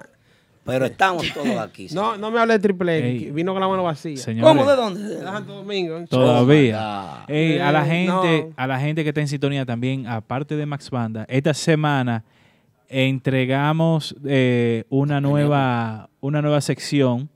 Pero 0.64 0.86
estamos 0.86 1.26
todos 1.34 1.58
aquí. 1.58 1.88
No, 1.92 2.18
no 2.18 2.30
me 2.30 2.40
hable 2.40 2.54
de 2.54 2.60
triple 2.60 2.98
X. 3.00 3.24
Ey. 3.24 3.32
Vino 3.32 3.52
con 3.54 3.62
la 3.62 3.68
mano 3.68 3.84
vacía. 3.84 4.18
Señores, 4.18 4.48
¿Cómo? 4.48 4.70
¿De 4.70 4.76
dónde? 4.76 5.02
De 5.02 5.22
Santo 5.24 5.54
Domingo. 5.56 6.04
Todavía. 6.10 7.24
Ey, 7.28 7.58
a 7.60 7.72
la 7.72 7.84
Eh, 7.84 7.90
gente, 7.90 8.44
no. 8.50 8.54
a 8.56 8.68
la 8.68 8.80
gente 8.80 9.04
que 9.04 9.10
está 9.10 9.22
en 9.22 9.28
sintonía 9.28 9.66
también, 9.66 10.06
aparte 10.08 10.56
de 10.56 10.66
Max 10.66 10.90
Banda, 10.92 11.26
esta 11.30 11.54
semana 11.54 12.24
entregamos 12.92 14.16
eh, 14.26 14.84
una 14.90 15.22
nueva, 15.22 16.10
una 16.20 16.42
nueva 16.42 16.62
sección, 16.62 17.30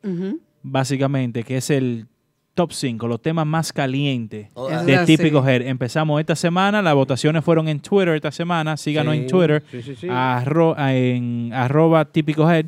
básicamente, 0.61 1.43
que 1.43 1.57
es 1.57 1.69
el 1.69 2.07
top 2.53 2.71
5, 2.71 3.07
los 3.07 3.21
temas 3.21 3.45
más 3.45 3.73
calientes 3.73 4.47
Oh, 4.53 4.69
de. 4.69 5.05
Típico 5.05 5.45
Head. 5.47 5.63
Empezamos 5.63 6.19
esta 6.19 6.35
semana, 6.35 6.81
las 6.81 6.93
votaciones 6.95 7.43
fueron 7.43 7.67
en 7.67 7.79
Twitter 7.79 8.15
esta 8.15 8.31
semana, 8.31 8.77
síganos 8.77 9.13
Sí, 9.13 9.19
en 9.21 9.27
Twitter, 9.27 9.63
sí, 9.71 9.81
sí, 9.81 9.95
sí. 9.95 10.07
arro- 10.07 10.75
en 10.77 11.51
arroba 11.53 12.05
Típico 12.05 12.49
Head, 12.49 12.67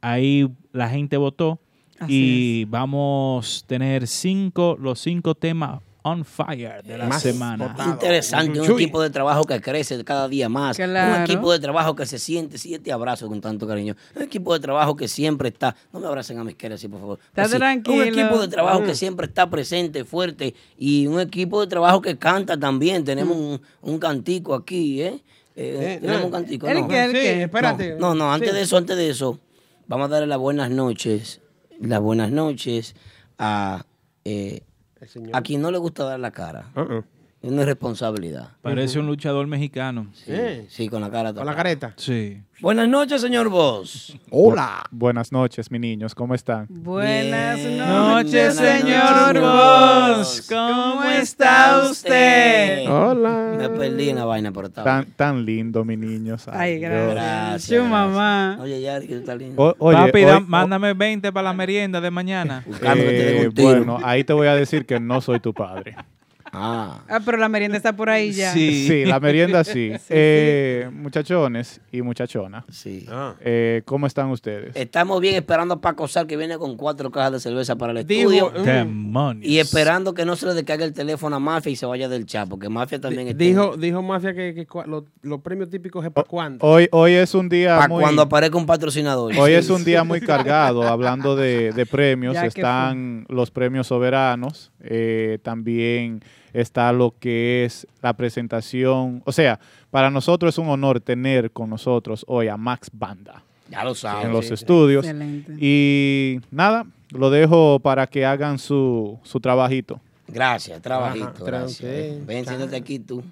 ahí 0.00 0.48
la 0.72 0.88
gente 0.88 1.16
votó 1.16 1.58
Así 1.98 2.62
y 2.62 2.64
vamos 2.66 3.62
a 3.64 3.66
tener 3.66 4.06
cinco, 4.06 4.76
los 4.80 4.98
cinco 5.00 5.34
temas 5.34 5.80
on 6.10 6.24
fire 6.24 6.82
de 6.82 6.98
la 6.98 7.06
Más 7.06 7.22
semana. 7.22 7.68
votado. 7.68 7.90
Interesante, 7.90 8.60
un 8.60 8.70
equipo 8.72 9.00
de 9.02 9.10
trabajo 9.10 9.44
que 9.44 9.60
crece 9.60 10.02
cada 10.04 10.28
día 10.28 10.48
más. 10.48 10.78
Un 10.78 11.22
equipo 11.22 11.52
de 11.52 11.58
trabajo 11.58 11.94
que 11.94 12.06
se 12.06 12.18
siente, 12.18 12.58
sí, 12.58 12.78
te 12.78 12.92
abrazo 12.92 13.28
con 13.28 13.40
tanto 13.40 13.66
cariño. 13.66 13.94
Un 14.16 14.22
equipo 14.22 14.52
de 14.54 14.60
trabajo 14.60 14.96
que 14.96 15.08
siempre 15.08 15.48
está. 15.48 15.74
No 15.92 16.00
me 16.00 16.06
abracen 16.06 16.38
a 16.38 16.44
mis 16.44 16.54
queras, 16.56 16.80
así, 16.80 16.88
por 16.88 17.00
favor. 17.00 17.18
Está 17.28 17.42
Así, 17.42 17.56
tranquilo. 17.56 18.02
Un 18.02 18.08
equipo 18.08 18.38
de 18.40 18.48
trabajo 18.48 18.80
Mm. 18.80 18.84
que 18.86 18.94
siempre 18.94 19.26
está 19.26 19.48
presente, 19.50 20.04
fuerte. 20.04 20.54
Y 20.78 21.06
un 21.06 21.20
equipo 21.20 21.60
de 21.60 21.66
trabajo 21.66 22.00
que 22.02 22.16
canta 22.18 22.58
también. 22.58 23.04
Tenemos 23.04 23.36
un, 23.36 23.60
un 23.82 23.98
cantico 23.98 24.54
aquí, 24.54 25.02
¿eh? 25.02 25.22
Eh, 25.56 25.94
Eh, 25.96 25.98
tenemos 26.00 26.20
no. 26.20 26.26
un 26.26 26.32
cantico. 26.32 26.68
¿El 26.68 26.80
no. 26.86 26.94
espérate. 26.94 27.96
No, 27.98 28.14
no, 28.14 28.32
antes 28.32 28.50
Sí. 28.50 28.54
de 28.56 28.62
eso, 28.62 28.76
antes 28.76 28.96
de 28.96 29.10
eso, 29.10 29.40
vamos 29.88 30.06
a 30.06 30.08
darle 30.08 30.26
las 30.28 30.38
buenas 30.38 30.70
noches, 30.70 31.40
las 31.80 32.00
buenas 32.00 32.30
noches 32.30 32.94
a, 33.38 33.84
eh, 34.24 34.62
El 35.00 35.08
señor. 35.08 35.36
a 35.36 35.42
quien 35.42 35.62
no 35.62 35.70
le 35.70 35.78
gusta 35.78 36.04
dar 36.04 36.18
la 36.20 36.30
cara. 36.30 36.70
Uh-uh. 36.76 37.04
Una 37.40 37.64
responsabilidad. 37.64 38.48
Parece 38.62 38.98
un 38.98 39.06
luchador 39.06 39.46
mexicano. 39.46 40.08
Sí, 40.12 40.24
Eh. 40.28 40.66
sí, 40.68 40.88
con 40.88 41.00
la 41.00 41.10
cara 41.10 41.28
Con 41.32 41.36
la 41.46 41.52
tapada. 41.52 41.56
careta. 41.56 41.92
Sí. 41.96 42.42
Buenas 42.60 42.88
noches, 42.88 43.20
señor 43.20 43.48
Vos. 43.48 44.18
Hola. 44.30 44.82
Buenas 44.90 45.30
noches, 45.30 45.70
mis 45.70 45.80
niños, 45.80 46.12
¿cómo 46.16 46.34
están? 46.34 46.66
Buenas 46.68 47.56
Bien. 47.56 47.78
noches, 47.78 48.56
Buenas 48.58 48.80
señor 48.80 49.40
Vos. 49.40 50.46
¿Cómo 50.48 51.04
está 51.04 51.88
usted? 51.88 52.88
Hola. 52.90 53.54
Me 53.56 53.68
perdí 53.70 54.10
en 54.10 54.16
la 54.16 54.24
vaina, 54.24 54.50
pero 54.50 54.66
está 54.66 55.04
Tan, 55.16 55.44
lindo, 55.44 55.84
mis 55.84 55.98
niños. 55.98 56.48
Ay, 56.48 56.80
gracias. 56.80 57.14
Gracias. 57.14 57.80
Su 57.82 57.84
mamá. 57.88 58.58
Oye, 58.60 58.80
Yari, 58.80 59.06
que 59.06 59.14
tú 59.14 59.20
estás 59.20 59.38
lindo. 59.38 59.62
O- 59.62 59.74
oye, 59.78 59.96
Papi, 59.96 60.18
hoy- 60.18 60.24
da- 60.24 60.38
hoy- 60.38 60.44
mándame 60.48 60.94
20 60.94 61.32
para 61.32 61.44
la 61.44 61.52
merienda 61.52 62.00
de 62.00 62.10
mañana. 62.10 62.64
Buscando 62.66 63.04
que 63.04 63.10
te 63.10 63.32
den 63.32 63.44
eh, 63.46 63.50
bueno, 63.62 63.98
ahí 64.02 64.24
te 64.24 64.32
voy 64.32 64.48
a 64.48 64.56
decir 64.56 64.84
que 64.84 64.98
no 64.98 65.20
soy 65.20 65.38
tu 65.38 65.54
padre. 65.54 65.94
Ah, 66.52 67.00
Ah, 67.08 67.20
pero 67.24 67.38
la 67.38 67.48
merienda 67.48 67.76
está 67.76 67.94
por 67.94 68.10
ahí 68.10 68.32
ya. 68.32 68.52
Sí, 68.52 69.04
la 69.04 69.20
merienda 69.20 69.64
sí. 69.64 69.92
Eh, 70.08 70.88
Muchachones 70.92 71.80
y 71.92 72.02
muchachona, 72.02 72.64
sí. 72.70 73.06
Ah. 73.08 73.34
eh, 73.40 73.82
¿cómo 73.84 74.06
están 74.06 74.30
ustedes? 74.30 74.74
Estamos 74.76 75.20
bien 75.20 75.34
esperando 75.36 75.74
a 75.74 75.80
Paco 75.80 76.06
Sal, 76.08 76.26
que 76.26 76.36
viene 76.36 76.58
con 76.58 76.76
cuatro 76.76 77.10
cajas 77.10 77.32
de 77.32 77.40
cerveza 77.40 77.76
para 77.76 77.92
el 77.98 78.06
Dijo, 78.06 78.30
estudio. 78.30 78.52
mm, 78.60 78.64
Demonios. 78.64 79.46
Y 79.50 79.58
esperando 79.58 80.14
que 80.14 80.24
no 80.24 80.36
se 80.36 80.46
le 80.46 80.54
descargue 80.54 80.84
el 80.84 80.92
teléfono 80.92 81.36
a 81.36 81.40
Mafia 81.40 81.72
y 81.72 81.76
se 81.76 81.86
vaya 81.86 82.08
del 82.08 82.26
chat, 82.26 82.48
porque 82.48 82.68
Mafia 82.68 83.00
también 83.00 83.28
está. 83.28 83.38
dijo, 83.38 83.76
dijo 83.76 84.02
Mafia 84.02 84.34
que, 84.34 84.54
que 84.54 84.66
cua- 84.66 84.86
lo- 84.86 85.06
los 85.22 85.40
premios 85.40 85.70
típicos 85.70 86.04
es 86.04 86.10
para 86.10 86.26
cuándo. 86.26 86.64
Hoy, 86.66 86.88
hoy 86.92 87.12
es 87.12 87.34
un 87.34 87.48
día 87.48 87.76
para 87.76 87.88
muy... 87.88 88.02
cuando 88.02 88.22
aparezca 88.22 88.56
un 88.58 88.66
patrocinador. 88.66 89.32
Hoy 89.38 89.50
Sí. 89.52 89.56
es 89.56 89.70
un 89.70 89.84
día 89.84 90.04
muy 90.04 90.20
cargado, 90.20 90.82
hablando 90.82 91.36
de, 91.36 91.72
de 91.72 91.86
premios. 91.86 92.34
Ya 92.38 92.44
Están 92.46 93.26
los 93.28 93.50
premios 93.50 93.86
soberanos, 93.88 94.70
eh, 94.80 95.38
también 95.42 96.20
está 96.60 96.92
lo 96.92 97.14
que 97.18 97.64
es 97.64 97.86
la 98.02 98.14
presentación. 98.14 99.22
O 99.24 99.32
sea, 99.32 99.58
para 99.90 100.10
nosotros 100.10 100.54
es 100.54 100.58
un 100.58 100.68
honor 100.68 101.00
tener 101.00 101.50
con 101.50 101.70
nosotros 101.70 102.24
hoy 102.28 102.48
a 102.48 102.56
Max 102.56 102.88
Banda 102.92 103.42
Ya 103.70 103.84
lo 103.84 103.94
sabes. 103.94 104.26
en 104.26 104.32
los 104.32 104.46
sí, 104.46 104.54
estudios. 104.54 105.04
Excelente. 105.04 105.54
Y 105.58 106.40
nada, 106.50 106.86
lo 107.10 107.30
dejo 107.30 107.80
para 107.80 108.06
que 108.06 108.24
hagan 108.26 108.58
su, 108.58 109.18
su 109.22 109.40
trabajito. 109.40 110.00
Gracias, 110.26 110.82
trabajito. 110.82 111.26
Ajá, 111.28 111.44
gracias. 111.44 112.26
Ven, 112.26 112.44
siéntate 112.44 112.76
aquí 112.76 112.98
tú. 112.98 113.22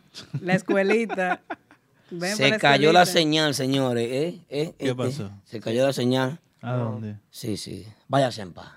La 0.41 0.55
escuelita. 0.55 1.41
Ven 2.11 2.37
se 2.37 2.57
cayó 2.59 2.93
la 2.93 3.05
señal, 3.05 3.53
señores. 3.55 4.09
¿eh? 4.11 4.39
¿Eh? 4.49 4.73
¿Qué 4.79 4.89
¿Eh? 4.91 4.95
pasó? 4.95 5.31
Se 5.45 5.61
cayó 5.61 5.85
la 5.85 5.93
señal. 5.93 6.39
¿A 6.63 6.75
dónde? 6.75 7.17
Sí, 7.31 7.57
sí. 7.57 7.85
Váyase 8.09 8.43
en 8.43 8.53
paz. 8.53 8.69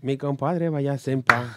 Mi 0.00 0.16
compadre, 0.16 0.68
váyase 0.68 1.12
en 1.12 1.22
paz. 1.22 1.56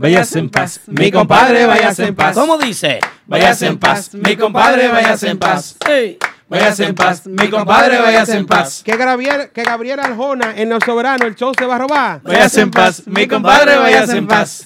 Váyase 0.00 0.38
en 0.38 0.48
paz. 0.48 0.80
Mi 0.86 1.10
compadre, 1.12 1.66
váyase 1.66 2.06
en 2.06 2.14
paz. 2.14 2.34
¿Cómo 2.34 2.56
dice? 2.56 3.00
Váyase 3.26 3.66
en 3.66 3.78
paz. 3.78 4.14
Mi 4.14 4.34
compadre, 4.34 4.88
váyase 4.88 5.28
en 5.28 5.38
paz. 5.38 5.76
Ey. 5.86 6.16
Váyase 6.48 6.86
en 6.86 6.94
paz. 6.94 7.26
Mi 7.26 7.50
compadre, 7.50 7.98
váyase 8.00 8.38
en 8.38 8.46
paz. 8.46 8.82
Que 8.82 8.96
Gabriel, 8.96 9.50
que 9.52 9.62
Gabriel 9.62 10.00
Arjona 10.00 10.54
en 10.56 10.70
Los 10.70 10.82
Soberanos, 10.84 11.28
el 11.28 11.34
show 11.34 11.52
se 11.56 11.66
va 11.66 11.74
a 11.74 11.78
robar. 11.78 12.22
Váyase 12.22 12.62
en 12.62 12.70
paz. 12.70 13.02
Mi 13.06 13.26
compadre, 13.28 13.76
váyase 13.76 14.16
en 14.16 14.26
paz. 14.26 14.64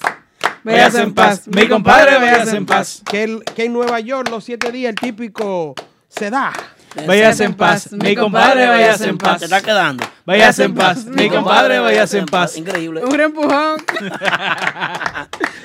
Váyase 0.63 1.01
en 1.01 1.13
paz. 1.13 1.47
Mi 1.49 1.67
compadre, 1.67 2.15
váyase 2.17 2.55
en 2.55 2.65
paz. 2.65 3.01
Que, 3.05 3.23
el- 3.23 3.43
que 3.43 3.65
en 3.65 3.73
Nueva 3.73 3.99
York 3.99 4.29
los 4.29 4.43
siete 4.45 4.71
días 4.71 4.91
el 4.91 4.95
típico 4.95 5.75
se 6.07 6.29
da. 6.29 6.53
Váyase 7.07 7.43
en 7.43 7.53
paz. 7.53 7.91
Mi 7.91 8.15
compadre, 8.15 8.67
váyase 8.67 9.09
en 9.09 9.17
paz. 9.17 9.39
Se 9.39 9.45
está 9.45 9.61
quedando. 9.61 10.05
Váyase 10.25 10.63
en 10.63 10.73
paz. 10.73 11.05
Mi 11.05 11.29
compadre, 11.29 11.79
váyase 11.79 12.19
en 12.19 12.25
paz. 12.25 12.57
Increíble. 12.57 13.03
Un 13.03 13.19
empujón. 13.19 13.77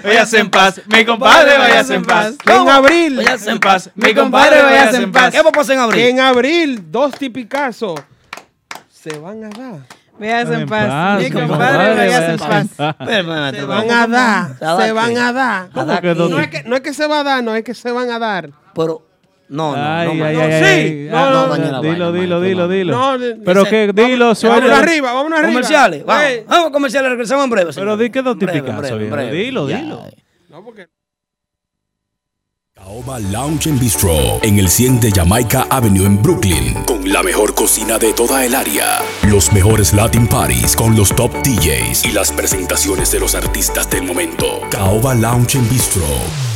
Váyase 0.03 0.39
en 0.39 0.51
paz. 0.51 0.81
Mi 0.87 1.05
compadre, 1.05 1.59
váyase 1.59 1.95
en 1.95 2.05
paz. 2.05 2.35
En 2.47 2.69
abril, 2.69 3.17
Váyase 3.17 3.51
en 3.51 3.61
paz. 3.61 3.91
Mi 3.95 4.15
compadre, 4.15 4.63
váyase 4.63 5.03
en 5.03 5.13
paz. 5.13 5.33
¿Qué 5.33 5.43
va 5.43 5.51
a 5.51 5.53
pasar 5.53 5.77
en 5.77 5.83
abril? 5.83 6.01
en 6.01 6.21
abril 6.21 6.91
dos 6.91 7.13
tipicazos 7.15 8.01
se 8.91 9.19
van 9.19 9.45
a 9.45 9.51
dar. 9.51 9.81
Véase 10.19 10.55
en 10.55 10.69
paz. 10.69 11.23
Mi 11.23 11.31
compadre, 11.31 11.95
váyase 11.95 12.33
en 12.33 12.39
paz. 12.39 12.67
Se 13.07 13.23
van 13.23 13.91
a 13.91 14.07
dar, 14.07 14.59
¿Se 14.59 14.93
van 14.93 15.17
a 15.17 15.33
dar. 15.33 15.71
No 16.67 16.77
es 16.77 16.81
que 16.83 16.93
se 16.93 17.07
va 17.07 17.21
a 17.21 17.25
dar, 17.25 17.43
no 17.43 17.55
es 17.55 17.65
que 17.65 17.75
se 17.75 17.91
van 17.91 18.11
a 18.11 18.19
dar. 18.19 18.51
Pero, 18.75 19.10
no, 19.51 19.77
no, 19.77 19.83
Ay, 19.83 20.17
no, 20.19 20.25
ay, 20.25 20.35
no, 20.37 20.43
ay, 20.43 20.53
sí. 20.53 20.65
ay. 20.65 21.09
No, 21.11 21.31
no, 21.31 21.41
Dilo, 21.41 21.49
vaina, 21.51 21.67
dilo, 21.67 22.13
maestro, 22.13 22.13
dilo, 22.13 22.63
no. 22.63 22.69
dilo. 22.69 23.19
No, 23.19 23.45
Pero 23.45 23.65
que 23.65 23.87
dilo, 23.93 23.95
Vámonos 24.03 24.39
suelta. 24.39 24.79
arriba, 24.79 25.13
vámonos 25.13 25.39
arriba. 25.39 25.53
Comerciales, 25.53 26.05
vamos. 26.05 26.69
A 26.69 26.71
comerciales, 26.71 27.11
regresamos 27.11 27.45
en 27.45 27.51
breve. 27.51 27.71
Pero 27.75 27.97
di 27.97 28.11
que 28.11 28.23
dos 28.23 28.37
breve. 28.37 29.33
Dilo, 29.33 29.69
Ya. 29.69 29.79
dilo. 29.83 30.05
No, 30.49 30.65
porque 30.65 30.87
Caoba 32.75 33.19
Lounge 33.19 33.69
and 33.69 33.79
Bistro 33.79 34.13
en 34.43 34.59
el 34.59 34.69
100 34.69 35.01
de 35.01 35.11
Jamaica 35.13 35.67
Avenue 35.69 36.07
en 36.07 36.23
Brooklyn. 36.23 36.75
Con 36.87 37.13
la 37.13 37.23
mejor 37.23 37.55
cocina 37.55 37.99
de 37.99 38.13
toda 38.15 38.45
el 38.45 38.55
área. 38.55 38.99
Los 39.29 39.53
mejores 39.53 39.93
Latin 39.93 40.27
Parties 40.27 40.75
con 40.77 40.97
los 40.97 41.11
top 41.15 41.31
DJs 41.43 42.07
y 42.07 42.13
las 42.13 42.33
presentaciones 42.33 43.11
de 43.13 43.21
los 43.21 43.35
artistas 43.35 43.91
del 43.91 44.05
momento. 44.05 44.61
Caoba 44.71 45.15
Lounge 45.15 45.59
and 45.59 45.69
Bistro. 45.69 46.07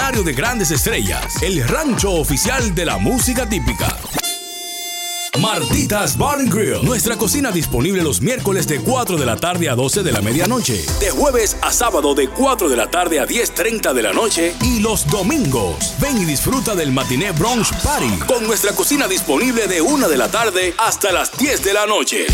de 0.00 0.32
grandes 0.32 0.70
estrellas. 0.70 1.40
El 1.42 1.62
rancho 1.68 2.12
oficial 2.12 2.74
de 2.74 2.84
la 2.86 2.96
música 2.96 3.46
típica. 3.46 3.96
Martitas 5.38 6.18
Bar 6.18 6.40
and 6.40 6.52
Grill. 6.52 6.82
Nuestra 6.82 7.16
cocina 7.16 7.52
disponible 7.52 8.02
los 8.02 8.20
miércoles 8.20 8.66
de 8.66 8.80
4 8.80 9.16
de 9.16 9.26
la 9.26 9.36
tarde 9.36 9.68
a 9.68 9.74
12 9.74 10.02
de 10.02 10.12
la 10.12 10.20
medianoche. 10.20 10.84
De 10.98 11.10
jueves 11.10 11.56
a 11.62 11.72
sábado 11.72 12.14
de 12.14 12.28
4 12.28 12.68
de 12.68 12.76
la 12.76 12.90
tarde 12.90 13.20
a 13.20 13.26
10.30 13.26 13.92
de 13.92 14.02
la 14.02 14.12
noche. 14.12 14.54
Y 14.62 14.80
los 14.80 15.06
domingos. 15.06 15.94
Ven 16.00 16.18
y 16.18 16.24
disfruta 16.24 16.74
del 16.74 16.92
matiné 16.92 17.30
brunch 17.32 17.72
party. 17.82 18.18
Con 18.26 18.46
nuestra 18.46 18.72
cocina 18.72 19.06
disponible 19.06 19.68
de 19.68 19.80
1 19.80 20.08
de 20.08 20.16
la 20.16 20.30
tarde 20.30 20.74
hasta 20.78 21.12
las 21.12 21.36
10 21.38 21.62
de 21.62 21.74
la 21.74 21.86
noche. 21.86 22.26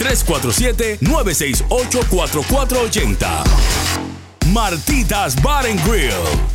347-968-4480. 2.03 4.16
Martitas 4.53 5.35
Bar 5.41 5.65
and 5.65 5.79
Grill, 5.85 6.11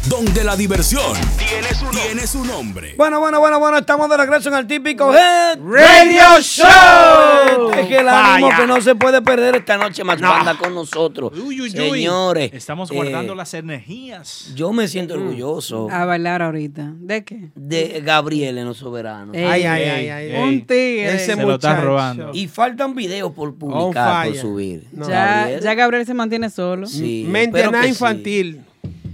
donde 0.08 0.42
la 0.44 0.56
diversión 0.56 1.12
tiene 1.38 2.26
su, 2.26 2.44
nombre. 2.44 2.94
Bueno, 2.96 3.20
bueno, 3.20 3.38
bueno, 3.38 3.58
bueno, 3.58 3.78
estamos 3.78 4.08
de 4.08 4.16
regreso 4.16 4.49
en 4.49 4.54
el 4.56 4.66
típico 4.66 5.12
Head 5.14 5.58
Radio 5.62 6.40
Show. 6.40 7.70
Es 7.72 7.90
el 7.90 8.08
ánimo 8.08 8.49
Vaya. 8.49 8.61
que 8.61 8.66
no 8.66 8.80
se 8.80 8.94
puede 8.94 9.20
perder 9.20 9.56
esta 9.56 9.76
noche 9.76 10.04
más 10.04 10.20
banda 10.20 10.56
con 10.56 10.75
nosotros. 10.75 11.32
Uy, 11.34 11.61
uy, 11.61 11.62
uy. 11.62 11.70
Señores, 11.70 12.50
Estamos 12.54 12.90
eh, 12.90 12.94
guardando 12.94 13.34
las 13.34 13.52
energías. 13.54 14.52
Yo 14.54 14.72
me 14.72 14.88
siento 14.88 15.14
orgulloso 15.14 15.88
A 15.90 16.04
bailar 16.06 16.40
ahorita. 16.42 16.92
¿De 16.96 17.25
qué? 17.25 17.50
de 17.54 18.00
Gabriel 18.04 18.58
en 18.58 18.66
los 18.66 18.78
soberanos. 18.78 19.37
Ey, 19.37 19.44
Ay, 19.44 19.64
ay, 19.64 19.82
ay, 19.84 20.08
ay. 20.08 20.42
Un 20.42 20.61
tigre. 20.66 21.14
Ese 21.14 21.34
Se 21.34 21.37
lo 21.37 21.49
muchacho. 21.49 21.82
robando. 21.82 22.30
Y 22.32 22.49
faltan 22.49 22.94
videos 22.94 23.32
por 23.32 23.54
publicar, 23.54 24.28
por 24.28 24.37
subir. 24.37 24.84
ya, 24.92 25.06
Gabriel. 25.37 25.61
ya 25.62 25.75
Gabriel 25.75 26.06
se 26.06 26.14
mantiene 26.14 26.49
solo. 26.50 26.87
Sí, 26.87 27.26
Mente 27.28 27.62
sí. 27.84 27.90
infantil. 27.90 28.64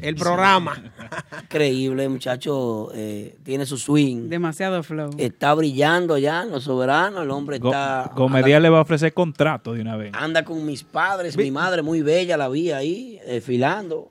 El 0.00 0.14
programa. 0.14 0.80
Increíble, 1.42 2.08
muchacho. 2.08 2.90
eh, 2.94 3.36
tiene 3.42 3.66
su 3.66 3.76
swing. 3.78 4.28
Demasiado 4.28 4.82
flow. 4.82 5.10
Está 5.18 5.52
brillando 5.54 6.18
ya 6.18 6.42
en 6.42 6.50
los 6.50 6.64
soberanos. 6.64 7.22
El 7.24 7.30
hombre 7.30 7.58
Go- 7.58 7.68
está. 7.70 8.12
Gomedial 8.14 8.62
le 8.62 8.68
va 8.68 8.78
a 8.78 8.82
ofrecer 8.82 9.12
contrato 9.12 9.72
de 9.72 9.80
una 9.80 9.96
vez. 9.96 10.12
Anda 10.14 10.44
con 10.44 10.64
mis 10.64 10.84
padres, 10.84 11.36
mi 11.36 11.50
madre 11.50 11.82
muy 11.82 12.02
bella, 12.02 12.36
la 12.36 12.48
vi 12.48 12.70
ahí, 12.70 13.18
desfilando. 13.26 14.10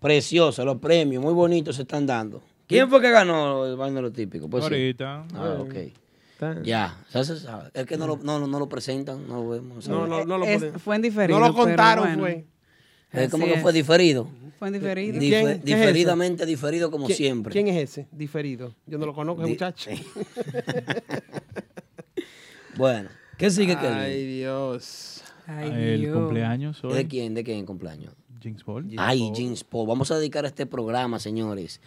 Preciosa, 0.00 0.64
los 0.64 0.78
premios, 0.78 1.22
muy 1.22 1.34
bonitos 1.34 1.76
se 1.76 1.82
están 1.82 2.06
dando. 2.06 2.42
¿Quién 2.66 2.88
fue 2.88 3.00
que 3.00 3.10
ganó 3.10 3.66
el 3.66 3.76
baño 3.76 3.96
de 3.96 4.02
lo 4.02 4.10
típico? 4.12 4.48
Pues 4.48 4.64
sí. 4.64 4.72
Ahorita. 4.72 5.24
Ah, 5.34 5.56
ok. 5.60 5.74
Está- 6.32 6.62
Ya, 6.62 6.96
ya 7.12 7.22
se 7.24 7.38
sabe. 7.38 7.68
Es 7.74 7.84
que 7.84 7.98
no 7.98 8.06
lo, 8.06 8.16
no, 8.16 8.38
no, 8.40 8.46
no 8.46 8.58
lo 8.58 8.68
presentan, 8.68 9.28
no 9.28 9.34
lo 9.42 9.48
vemos. 9.50 9.86
No, 9.88 10.06
no, 10.06 10.24
no 10.24 10.38
lo 10.38 10.44
Es- 10.46 10.72
fue 10.82 10.96
en 10.96 11.02
diferido. 11.02 11.38
No 11.38 11.46
lo 11.46 11.54
contaron, 11.54 12.04
bueno. 12.04 12.22
fue. 12.22 12.46
Es 13.12 13.30
como 13.30 13.46
que 13.46 13.58
fue 13.58 13.72
diferido. 13.72 14.28
Fue 14.58 14.70
diferido. 14.70 15.18
Di- 15.18 15.30
Dife- 15.30 15.42
¿Quién? 15.42 15.64
Diferidamente 15.64 16.44
diferido 16.46 16.90
como 16.90 17.06
¿Quién- 17.06 17.16
siempre. 17.16 17.52
¿Quién 17.52 17.68
es 17.68 17.76
ese? 17.90 18.06
Diferido. 18.12 18.74
Yo 18.86 18.98
no 18.98 19.06
lo 19.06 19.14
conozco, 19.14 19.42
ese 19.42 19.46
Di- 19.48 19.52
muchacho. 19.54 19.90
Bueno, 22.76 23.08
¿qué 23.36 23.50
sigue 23.50 23.76
que 23.78 23.86
Ay, 23.86 24.24
Dios. 24.38 25.22
Ay, 25.46 25.70
El 25.72 26.00
Dios. 26.02 26.16
cumpleaños 26.16 26.82
hoy. 26.84 26.94
¿De 26.94 27.08
quién? 27.08 27.34
¿De 27.34 27.42
quién 27.44 27.58
el 27.60 27.66
cumpleaños? 27.66 28.14
James 28.42 28.62
Paul. 28.64 28.88
Ay, 28.96 29.30
James 29.34 29.64
Paul. 29.64 29.86
Vamos 29.88 30.10
a 30.10 30.18
dedicar 30.18 30.44
este 30.46 30.64
programa, 30.66 31.18
señores, 31.18 31.80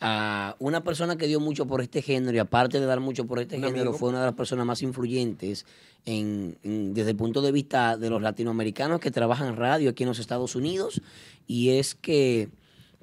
a 0.00 0.56
una 0.58 0.82
persona 0.84 1.16
que 1.16 1.26
dio 1.26 1.40
mucho 1.40 1.66
por 1.66 1.80
este 1.80 2.02
género 2.02 2.36
y 2.36 2.38
aparte 2.40 2.80
de 2.80 2.86
dar 2.86 3.00
mucho 3.00 3.26
por 3.26 3.38
este 3.38 3.56
género, 3.68 3.92
fue 3.98 4.08
una 4.10 4.20
de 4.20 4.26
las 4.26 4.34
personas 4.34 4.66
más 4.66 4.82
influyentes 4.82 5.64
en, 6.04 6.58
en- 6.62 6.92
desde 6.94 7.10
el 7.10 7.16
punto 7.16 7.40
de 7.42 7.52
vista 7.52 7.96
de 7.96 8.10
los 8.10 8.20
latinoamericanos 8.20 9.00
que 9.00 9.10
trabajan 9.10 9.48
en 9.48 9.56
radio 9.56 9.90
aquí 9.90 10.02
en 10.02 10.08
los 10.10 10.18
Estados 10.18 10.56
Unidos. 10.56 11.00
Y 11.46 11.70
es 11.70 11.94
que, 11.94 12.48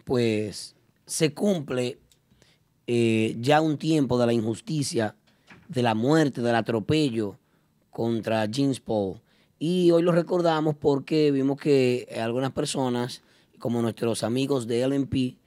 pues, 0.04 0.76
se 1.06 1.34
cumple 1.34 1.98
eh, 2.88 3.36
ya 3.40 3.62
un 3.62 3.78
tiempo 3.78 4.20
de 4.20 4.26
la 4.28 4.34
injusticia, 4.34 5.16
de 5.70 5.82
la 5.84 5.96
muerte, 5.96 6.42
del 6.42 6.56
atropello 6.56 7.38
contra 7.90 8.48
James 8.52 8.80
Paul. 8.80 9.20
Y 9.58 9.92
hoy 9.92 10.02
lo 10.02 10.12
recordamos 10.12 10.76
porque 10.76 11.32
vimos 11.32 11.60
que 11.60 12.08
algunas 12.22 12.52
personas, 12.52 13.22
como 13.62 13.82
nuestros 13.82 14.24
amigos 14.24 14.68
de 14.68 14.86
LMP, 14.86 15.38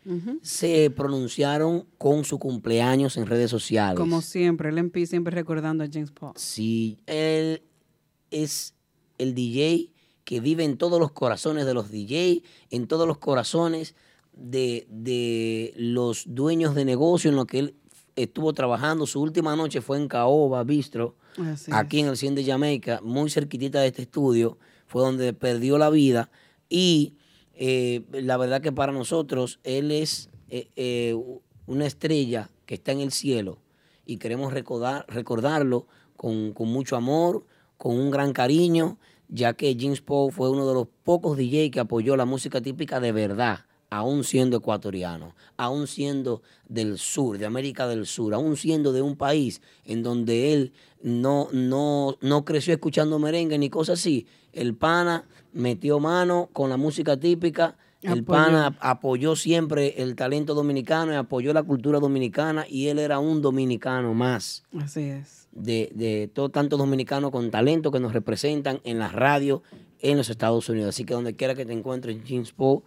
se 0.40 0.90
pronunciaron 0.90 1.86
con 1.98 2.24
su 2.24 2.38
cumpleaños 2.38 3.18
en 3.18 3.26
redes 3.26 3.50
sociales. 3.50 3.98
Como 3.98 4.22
siempre, 4.22 4.70
el 4.70 4.78
MP 4.78 5.04
siempre 5.06 5.34
recordando 5.34 5.84
a 5.84 5.88
James 5.92 6.12
Paul. 6.12 6.32
Sí, 6.36 6.96
él 7.04 7.62
es 8.30 8.74
el 9.18 9.34
DJ 9.34 9.90
que 10.24 10.40
vive 10.40 10.64
en 10.64 10.78
todos 10.78 10.98
los 10.98 11.12
corazones 11.12 11.66
de 11.66 11.74
los 11.74 11.90
DJ, 11.90 12.42
en 12.70 12.86
todos 12.86 13.06
los 13.06 13.18
corazones 13.18 13.94
de, 14.32 14.86
de 14.88 15.74
los 15.76 16.24
dueños 16.26 16.74
de 16.74 16.86
negocio 16.86 17.28
en 17.28 17.36
lo 17.36 17.46
que 17.46 17.58
él 17.58 17.74
estuvo 18.16 18.52
trabajando. 18.52 19.06
Su 19.06 19.20
última 19.20 19.56
noche 19.56 19.80
fue 19.80 19.98
en 19.98 20.08
Caoba 20.08 20.64
Bistro, 20.64 21.16
Así 21.36 21.70
aquí 21.74 22.00
en 22.00 22.06
el 22.06 22.16
100 22.16 22.36
de 22.36 22.44
Jamaica, 22.44 23.00
muy 23.02 23.28
cerquitita 23.28 23.80
de 23.80 23.88
este 23.88 24.02
estudio, 24.02 24.56
fue 24.86 25.02
donde 25.02 25.32
perdió 25.32 25.78
la 25.78 25.90
vida. 25.90 26.30
Y 26.68 27.14
eh, 27.56 28.02
la 28.12 28.36
verdad 28.36 28.60
que 28.60 28.72
para 28.72 28.92
nosotros 28.92 29.60
él 29.64 29.90
es 29.90 30.30
eh, 30.48 30.68
eh, 30.76 31.16
una 31.66 31.86
estrella 31.86 32.50
que 32.66 32.74
está 32.74 32.92
en 32.92 33.00
el 33.00 33.12
cielo 33.12 33.58
y 34.04 34.18
queremos 34.18 34.52
recordar, 34.52 35.06
recordarlo 35.08 35.86
con, 36.16 36.52
con 36.52 36.68
mucho 36.68 36.96
amor, 36.96 37.46
con 37.76 37.98
un 37.98 38.10
gran 38.10 38.32
cariño, 38.32 38.98
ya 39.28 39.54
que 39.54 39.76
James 39.78 40.00
Paul 40.00 40.32
fue 40.32 40.50
uno 40.50 40.66
de 40.66 40.74
los 40.74 40.88
pocos 41.04 41.36
DJ 41.36 41.70
que 41.70 41.80
apoyó 41.80 42.16
la 42.16 42.24
música 42.24 42.60
típica 42.60 43.00
de 43.00 43.12
verdad, 43.12 43.66
aún 43.96 44.24
siendo 44.24 44.56
ecuatoriano, 44.56 45.34
aún 45.56 45.86
siendo 45.86 46.42
del 46.68 46.98
sur, 46.98 47.38
de 47.38 47.46
América 47.46 47.86
del 47.86 48.06
Sur, 48.06 48.34
aún 48.34 48.56
siendo 48.56 48.92
de 48.92 49.02
un 49.02 49.16
país 49.16 49.60
en 49.84 50.02
donde 50.02 50.52
él 50.52 50.72
no, 51.02 51.48
no, 51.52 52.16
no 52.20 52.44
creció 52.44 52.74
escuchando 52.74 53.18
merengue 53.18 53.56
ni 53.58 53.70
cosas 53.70 54.00
así. 54.00 54.26
El 54.52 54.74
pana 54.74 55.26
metió 55.52 56.00
mano 56.00 56.48
con 56.52 56.70
la 56.70 56.76
música 56.76 57.16
típica. 57.16 57.76
El 58.02 58.20
Apoyó. 58.20 58.24
pana 58.26 58.76
apoyó 58.80 59.34
siempre 59.36 60.02
el 60.02 60.14
talento 60.14 60.54
dominicano 60.54 61.12
y 61.12 61.16
apoyó 61.16 61.52
la 61.54 61.62
cultura 61.62 62.00
dominicana 62.00 62.66
y 62.68 62.88
él 62.88 62.98
era 62.98 63.18
un 63.18 63.40
dominicano 63.40 64.12
más 64.12 64.62
Así 64.78 65.00
es. 65.04 65.48
de, 65.52 65.90
de 65.94 66.28
todo, 66.34 66.50
tantos 66.50 66.78
dominicanos 66.78 67.30
con 67.30 67.50
talento 67.50 67.90
que 67.90 68.00
nos 68.00 68.12
representan 68.12 68.80
en 68.84 68.98
la 68.98 69.08
radio 69.08 69.62
en 70.00 70.18
los 70.18 70.28
Estados 70.28 70.68
Unidos. 70.68 70.90
Así 70.90 71.04
que 71.04 71.14
donde 71.14 71.34
quiera 71.34 71.54
que 71.54 71.64
te 71.64 71.72
encuentres, 71.72 72.18
James 72.26 72.52
Paul, 72.52 72.82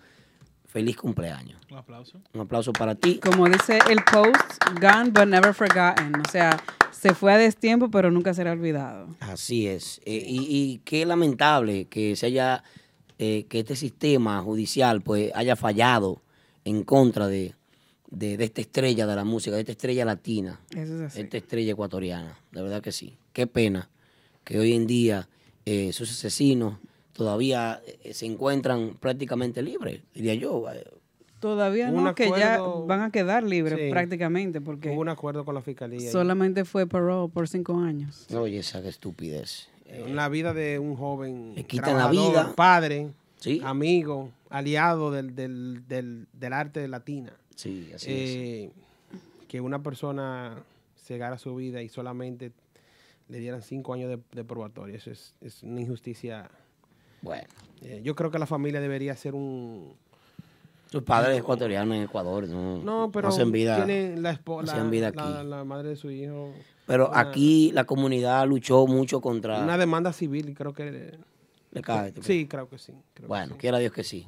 feliz 0.68 0.98
cumpleaños. 0.98 1.60
Un 1.72 1.78
aplauso. 1.78 2.22
Un 2.34 2.42
aplauso 2.42 2.72
para 2.74 2.94
ti. 2.96 3.20
Como 3.20 3.48
dice 3.48 3.80
el 3.90 4.00
post, 4.04 4.64
gone 4.82 5.10
but 5.12 5.26
never 5.28 5.54
forgotten. 5.54 6.14
O 6.20 6.30
sea, 6.32 6.62
se 6.92 7.14
fue 7.14 7.34
a 7.34 7.38
destiempo, 7.38 7.90
pero 7.90 8.12
nunca 8.12 8.34
será 8.34 8.52
olvidado. 8.52 9.08
Así 9.20 9.68
es. 9.68 10.02
Eh, 10.06 10.24
y, 10.28 10.40
y 10.50 10.78
qué 10.86 11.06
lamentable 11.06 11.86
que 11.86 12.16
se 12.16 12.28
haya, 12.28 12.64
eh, 13.18 13.46
que 13.50 13.60
este 13.60 13.76
sistema 13.76 14.42
judicial 14.42 15.02
pues 15.02 15.32
haya 15.36 15.56
fallado 15.56 16.22
en 16.66 16.84
contra 16.84 17.28
de, 17.28 17.56
de, 18.10 18.38
de 18.38 18.44
esta 18.44 18.62
estrella 18.62 19.08
de 19.08 19.16
la 19.16 19.24
música, 19.24 19.56
de 19.56 19.62
esta 19.62 19.72
estrella 19.72 20.04
latina, 20.06 20.60
Eso 20.76 20.96
es 20.96 21.02
así. 21.14 21.22
esta 21.22 21.38
estrella 21.38 21.72
ecuatoriana. 21.72 22.38
De 22.52 22.62
verdad 22.62 22.82
que 22.82 22.92
sí. 22.92 23.18
Qué 23.34 23.48
pena 23.48 23.90
que 24.44 24.60
hoy 24.60 24.74
en 24.74 24.86
día 24.88 25.30
eh, 25.66 25.92
sus 25.94 26.12
asesinos 26.12 26.78
todavía 27.18 27.82
eh, 28.04 28.14
se 28.14 28.26
encuentran 28.26 28.96
prácticamente 29.00 29.62
libres, 29.62 30.02
diría 30.14 30.36
yo. 30.36 30.72
Eh, 30.72 30.86
Todavía 31.40 31.90
Un 31.90 32.04
no, 32.04 32.16
que 32.16 32.30
ya 32.30 32.56
acuerdo- 32.56 32.86
van 32.88 33.02
a 33.02 33.12
quedar 33.12 33.44
libres 33.44 33.78
Sí. 33.80 33.90
prácticamente, 33.92 34.60
porque 34.60 34.90
Hubo 34.90 35.02
un 35.02 35.10
acuerdo 35.10 35.46
con 35.46 35.54
la 35.54 35.62
fiscalía. 35.62 36.12
solamente 36.12 36.66
fue 36.66 36.88
parole 36.88 37.32
por 37.32 37.48
cinco 37.48 37.78
años. 37.78 38.26
Oye, 38.34 38.58
esa 38.60 38.80
estupidez. 38.88 39.68
En 39.86 40.16
la 40.16 40.30
vida 40.30 40.54
de 40.54 40.80
un 40.80 40.96
joven 40.96 41.54
Le 41.56 41.64
quitan 41.64 41.96
la 41.98 42.10
vida. 42.10 42.54
padre, 42.56 43.10
Sí. 43.38 43.62
amigo, 43.64 44.32
aliado 44.50 45.12
del, 45.12 45.36
del, 45.36 45.84
del, 45.88 46.28
del 46.34 46.54
arte 46.54 46.88
latina. 46.88 47.34
Sí, 47.56 47.92
así 47.94 48.12
es. 48.12 48.30
Eh, 48.30 48.72
que 49.48 49.62
una 49.62 49.84
persona 49.84 50.64
cegara 51.06 51.38
su 51.38 51.56
vida 51.56 51.82
y 51.84 51.88
solamente 51.90 52.52
le 53.30 53.40
dieran 53.40 53.62
cinco 53.62 53.94
años 53.94 54.10
de, 54.10 54.20
de 54.34 54.44
probatorio. 54.44 54.96
Eso 54.96 55.12
es, 55.12 55.36
es 55.42 55.62
una 55.64 55.82
injusticia. 55.82 56.50
Bueno, 57.22 57.44
Eh, 57.84 58.02
yo 58.04 58.16
creo 58.16 58.32
que 58.32 58.40
la 58.40 58.48
familia 58.48 58.80
debería 58.82 59.12
hacer 59.14 59.36
un... 59.36 59.94
sus 60.92 61.04
padres 61.04 61.38
ecuatorianos 61.38 61.96
en 61.96 62.04
Ecuador 62.04 62.48
no, 62.48 62.78
No, 62.80 63.12
pero 63.12 63.28
hacen 63.28 63.52
vida. 63.52 63.76
tiene 63.86 64.18
la, 64.20 64.34
espo- 64.34 64.64
la, 64.66 64.72
hacen 64.74 64.90
vida 64.90 65.12
la- 65.16 65.24
aquí. 65.40 65.48
la 65.48 65.64
madre 65.64 65.90
de 65.90 65.96
su 65.96 66.10
hijo. 66.10 66.54
Pero 66.88 67.10
una- 67.10 67.20
aquí 67.20 67.72
la 67.74 67.84
comunidad 67.84 68.48
luchó 68.48 68.88
mucho 68.88 69.22
contra. 69.22 69.60
Una 69.62 69.78
demanda 69.78 70.12
civil, 70.14 70.54
creo 70.58 70.74
que... 70.74 71.16
Le 71.72 71.82
cae, 71.82 72.12
¿tú 72.14 72.24
Sí, 72.24 72.48
creo 72.48 72.68
que 72.70 72.78
sí. 72.80 72.94
creo 73.14 73.24
que 73.24 73.28
Bueno, 73.28 73.54
sí. 73.54 73.60
quiera 73.60 73.78
Dios 73.78 73.92
que 73.94 74.04
sí. 74.04 74.26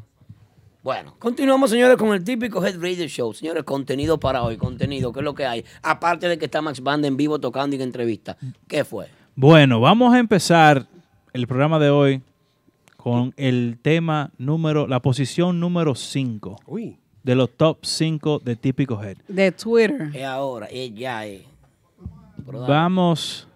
Bueno, 0.83 1.15
continuamos, 1.19 1.71
señores, 1.71 1.97
con 1.97 2.13
el 2.13 2.23
típico 2.23 2.63
Head 2.65 2.79
Radio 2.81 3.07
Show. 3.07 3.33
Señores, 3.33 3.63
contenido 3.63 4.19
para 4.19 4.43
hoy, 4.43 4.57
contenido, 4.57 5.11
¿qué 5.11 5.19
es 5.19 5.25
lo 5.25 5.33
que 5.33 5.45
hay? 5.45 5.65
Aparte 5.81 6.27
de 6.27 6.37
que 6.37 6.45
está 6.45 6.61
Max 6.61 6.81
Band 6.83 7.03
en 7.05 7.17
vivo 7.17 7.39
tocando 7.39 7.75
y 7.75 7.79
en 7.79 7.83
entrevista. 7.83 8.37
¿Qué 8.67 8.83
fue? 8.85 9.07
Bueno, 9.35 9.79
vamos 9.81 10.13
a 10.13 10.19
empezar 10.19 10.85
el 11.33 11.47
programa 11.47 11.79
de 11.79 11.89
hoy 11.89 12.21
con 13.01 13.33
el 13.37 13.79
tema 13.81 14.31
número, 14.37 14.85
la 14.85 15.01
posición 15.01 15.57
número 15.61 15.95
5 15.95 16.57
Uy, 16.67 16.97
de 17.23 17.33
los 17.33 17.49
top 17.55 17.77
5 17.85 18.39
de 18.39 18.57
Típico 18.57 19.01
Head. 19.01 19.17
De 19.29 19.53
Twitter. 19.53 20.09
Es 20.13 20.23
ahora, 20.25 20.65
es 20.65 20.93
ya, 20.93 21.25
es. 21.25 21.43
Dale. 22.45 22.67
Vamos, 22.67 23.47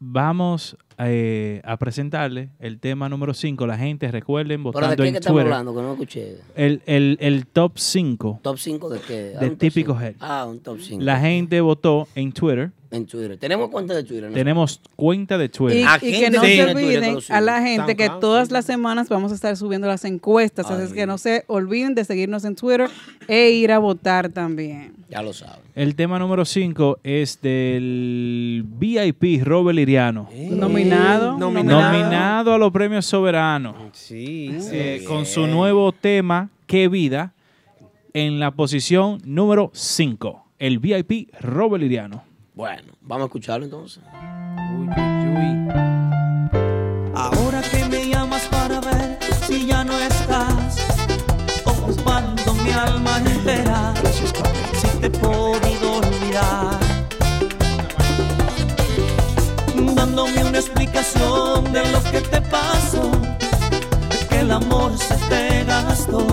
vamos 0.00 0.76
eh, 0.98 1.60
a 1.64 1.76
presentarle 1.76 2.50
el 2.58 2.80
tema 2.80 3.08
número 3.08 3.32
5. 3.34 3.66
La 3.66 3.76
gente, 3.78 4.10
recuerden, 4.10 4.62
¿Pero 4.64 4.72
de 4.72 4.72
votando 4.72 4.96
qué 4.96 5.02
que 5.02 5.08
en 5.10 5.14
estamos 5.16 5.36
Twitter. 5.42 5.52
hablando? 5.52 5.74
Que 5.76 5.82
no 5.82 5.92
escuché. 5.92 6.36
El, 6.56 6.82
el- 6.86 7.18
el 7.20 7.46
top 7.46 7.72
5. 7.78 8.40
¿Top 8.42 8.58
5 8.58 8.88
de 8.88 9.00
qué? 9.00 9.14
De 9.38 9.46
Ah, 9.46 9.50
típico. 9.58 9.98
Head. 10.00 10.14
Ah, 10.20 10.46
un 10.48 10.58
top 10.60 10.78
5. 10.80 11.02
La 11.04 11.20
gente 11.20 11.60
votó 11.60 12.08
en 12.14 12.32
Twitter. 12.32 12.72
En 12.90 13.06
Twitter. 13.06 13.36
¿Tenemos 13.36 13.68
cuenta 13.70 13.94
de 13.94 14.02
Twitter? 14.02 14.30
¿no? 14.30 14.34
Tenemos 14.34 14.80
cuenta 14.96 15.36
de 15.36 15.48
Twitter. 15.48 15.86
¿A 15.86 15.98
y 16.00 16.12
que 16.12 16.30
no 16.30 16.40
se 16.40 16.64
olviden 16.64 17.18
a 17.28 17.40
la 17.40 17.60
gente 17.60 17.96
que 17.96 18.10
todas 18.20 18.50
las 18.50 18.64
semanas 18.64 19.08
vamos 19.08 19.32
a 19.32 19.34
estar 19.34 19.56
subiendo 19.56 19.86
las 19.86 20.04
encuestas. 20.04 20.70
Así 20.70 20.84
es 20.84 20.92
que 20.92 21.06
no 21.06 21.18
se 21.18 21.44
olviden 21.48 21.94
de 21.94 22.04
seguirnos 22.04 22.44
en 22.44 22.56
Twitter 22.56 22.88
e 23.26 23.50
ir 23.50 23.72
a 23.72 23.78
votar 23.78 24.30
también. 24.30 24.94
Ya 25.10 25.22
lo 25.22 25.32
saben. 25.32 25.60
El 25.74 25.94
tema 25.94 26.18
número 26.18 26.44
5 26.44 27.00
es 27.04 27.40
del 27.40 28.64
VIP 28.66 29.42
Robert 29.44 29.76
Liriano. 29.76 30.28
Nominado. 30.50 31.38
nominado. 31.38 31.92
Nominado 31.92 32.54
a 32.54 32.58
los 32.58 32.72
premios 32.72 33.06
soberanos. 33.06 33.76
sí. 33.92 34.50
eh, 34.72 35.04
con 35.06 35.26
su 35.26 35.46
nuevo 35.46 35.92
tema, 35.92 36.50
Qué 36.68 36.88
vida, 36.88 37.32
en 38.12 38.40
la 38.40 38.50
posición 38.50 39.22
número 39.24 39.70
5. 39.72 40.44
El 40.58 40.78
VIP 40.80 41.30
Robert 41.40 41.82
Liriano. 41.82 42.27
Bueno, 42.58 42.92
vamos 43.02 43.22
a 43.22 43.26
escucharlo 43.26 43.66
entonces. 43.66 44.02
Uy, 44.76 44.88
uy. 44.88 45.68
Ahora 47.14 47.62
que 47.70 47.84
me 47.84 48.08
llamas 48.08 48.42
para 48.50 48.80
ver 48.80 49.16
si 49.46 49.64
ya 49.64 49.84
no 49.84 49.96
estás, 49.96 50.76
ocupando 51.64 52.54
mi 52.54 52.72
alma 52.72 53.18
entera, 53.18 53.94
si 54.74 54.88
te 54.98 55.06
he 55.06 55.10
podido 55.10 55.98
olvidar, 55.98 56.80
dándome 59.94 60.44
una 60.44 60.58
explicación 60.58 61.72
de 61.72 61.92
lo 61.92 62.02
que 62.10 62.22
te 62.22 62.40
pasó, 62.40 63.08
que 64.28 64.40
el 64.40 64.50
amor 64.50 64.98
se 64.98 65.14
te 65.28 65.62
gastó, 65.62 66.26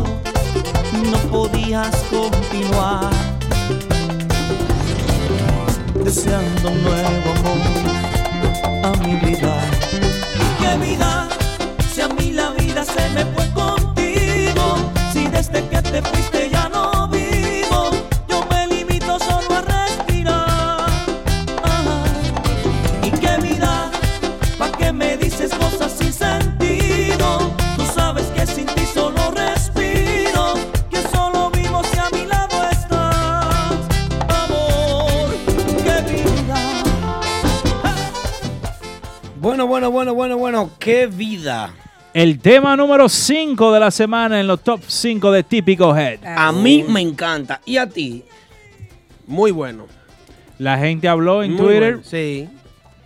no 1.04 1.18
podías 1.30 1.96
continuar 2.10 3.14
deseando 6.06 6.70
un 6.70 6.84
nuevo 6.84 7.32
amor 7.32 8.86
a 8.86 8.92
mi 9.04 9.16
vida. 9.26 9.58
Y 10.36 10.62
qué 10.62 10.78
vida, 10.86 11.28
si 11.92 12.02
a 12.02 12.08
mí 12.10 12.32
la 12.32 12.52
vida 12.52 12.86
se 12.86 13.10
me 13.10 13.26
fue 13.34 13.50
contigo, 13.54 14.78
si 15.12 15.28
desde 15.28 15.68
que 15.68 15.82
te 15.82 16.02
fuiste 16.04 16.35
Bueno, 39.76 39.92
bueno, 39.92 40.14
bueno, 40.14 40.38
bueno. 40.38 40.70
¡Qué 40.80 41.06
vida! 41.06 41.70
El 42.14 42.40
tema 42.40 42.78
número 42.78 43.10
5 43.10 43.74
de 43.74 43.80
la 43.82 43.92
semana 43.92 44.40
en 44.40 44.48
los 44.48 44.62
top 44.62 44.80
5 44.88 45.32
de 45.34 45.44
Típico 45.44 45.94
Head. 45.94 46.20
A 46.26 46.54
mí 46.54 46.86
me 46.88 47.02
encanta. 47.02 47.60
¿Y 47.66 47.76
a 47.76 47.86
ti? 47.86 48.24
Muy 49.28 49.52
bueno. 49.52 49.88
La 50.60 50.78
gente 50.78 51.10
habló 51.10 51.44
en 51.44 51.56
Muy 51.56 51.60
Twitter. 51.60 51.96
bueno, 51.96 52.04
Sí. 52.06 52.48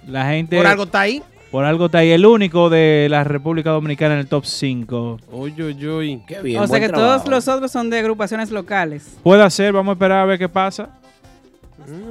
La 0.08 0.28
gente. 0.30 0.58
Por 0.58 0.68
algo 0.68 0.84
está 0.84 1.02
ahí. 1.02 1.24
por 1.50 1.66
algo 1.66 1.88
está 1.88 1.98
ahí. 1.98 2.12
El 2.12 2.24
único 2.24 2.70
de 2.70 3.08
la 3.10 3.24
República 3.24 3.72
Dominicana 3.72 4.14
en 4.14 4.20
el 4.20 4.28
top 4.28 4.46
5. 4.46 5.22
Uy, 5.32 5.60
uy, 5.60 5.88
uy. 5.88 6.22
Qué 6.28 6.40
bien. 6.44 6.62
o 6.62 6.68
sea 6.68 6.80
que 6.80 6.88
trabajo. 6.88 7.24
todos 7.24 7.30
los 7.32 7.48
otros 7.48 7.72
son 7.72 7.90
de 7.90 7.98
agrupaciones 7.98 8.52
locales. 8.52 9.18
Puede 9.24 9.50
ser, 9.50 9.74
vamos 9.74 9.94
a 9.94 9.94
esperar 9.94 10.20
a 10.20 10.26
ver 10.26 10.38
qué 10.38 10.48
pasa. 10.48 10.88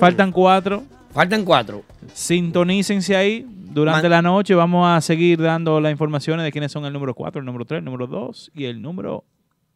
Faltan 0.00 0.32
cuatro. 0.32 0.82
Faltan 1.14 1.44
cuatro. 1.44 1.84
Sintonícense 2.12 3.14
ahí 3.14 3.46
durante 3.72 4.02
Man- 4.02 4.10
la 4.10 4.22
noche. 4.22 4.54
Vamos 4.54 4.86
a 4.88 5.00
seguir 5.00 5.40
dando 5.40 5.80
las 5.80 5.92
informaciones 5.92 6.44
de 6.44 6.52
quiénes 6.52 6.72
son 6.72 6.84
el 6.84 6.92
número 6.92 7.14
4, 7.14 7.40
el 7.40 7.46
número 7.46 7.64
3, 7.64 7.78
el 7.78 7.84
número 7.84 8.06
2 8.06 8.50
y 8.54 8.64
el 8.64 8.80
número. 8.82 9.24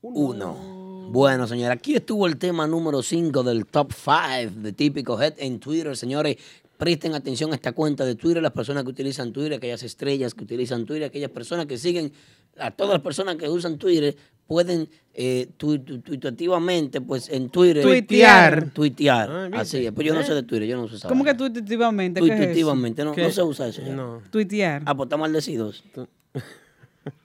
Uno. 0.00 0.55
Bueno, 1.11 1.46
señora, 1.46 1.74
aquí 1.74 1.94
estuvo 1.94 2.26
el 2.26 2.37
tema 2.38 2.66
número 2.66 3.02
5 3.02 3.42
del 3.42 3.66
top 3.66 3.92
5 3.92 4.61
de 4.61 4.72
Típico 4.72 5.20
Head 5.20 5.35
en 5.38 5.61
Twitter. 5.61 5.96
Señores, 5.96 6.37
presten 6.78 7.14
atención 7.14 7.52
a 7.52 7.55
esta 7.55 7.72
cuenta 7.72 8.05
de 8.05 8.14
Twitter, 8.14 8.42
las 8.42 8.52
personas 8.52 8.83
que 8.85 8.90
utilizan 8.90 9.33
Twitter, 9.33 9.55
aquellas 9.55 9.83
estrellas 9.83 10.35
que 10.35 10.44
utilizan 10.44 10.85
Twitter, 10.87 11.05
aquellas 11.05 11.31
personas 11.31 11.66
que 11.66 11.76
siguen, 11.78 12.12
a 12.59 12.70
todas 12.70 12.94
las 12.94 13.02
personas 13.02 13.37
que 13.37 13.48
usan 13.48 13.78
Twitter, 13.78 14.16
pueden 14.46 14.88
eh, 15.14 15.48
tu- 15.59 15.78
tu- 15.81 16.00
tuitativamente, 16.00 17.00
pues 17.02 17.28
en 17.28 17.50
Twitter. 17.50 17.83
Tuitear. 17.83 18.70
Tuitear. 18.70 19.31
Ah. 19.31 19.61
Así 19.61 19.85
es. 19.85 19.92
Pues 19.92 20.07
yo 20.07 20.14
no 20.14 20.22
sé 20.22 20.35
de 20.35 20.42
Twitter, 20.42 20.66
yo 20.68 20.76
no 20.78 20.88
sé 20.88 21.07
¿Cómo 21.07 21.22
que 21.24 21.35
tuitivamente? 21.35 22.20
¿Qué 22.20 22.26
es 22.28 22.33
eso? 22.35 22.44
Tuitivamente, 22.46 23.05
no, 23.05 23.12
¿Qué? 23.12 23.22
no 23.24 23.31
se 23.31 23.42
usa 23.42 23.68
eso. 23.68 23.83
ya. 23.83 23.92
No. 23.92 24.22
Tuitear. 24.31 24.83
Ah, 24.87 24.94
pues 24.96 25.07
está 25.07 25.16
maldecidos. 25.18 25.85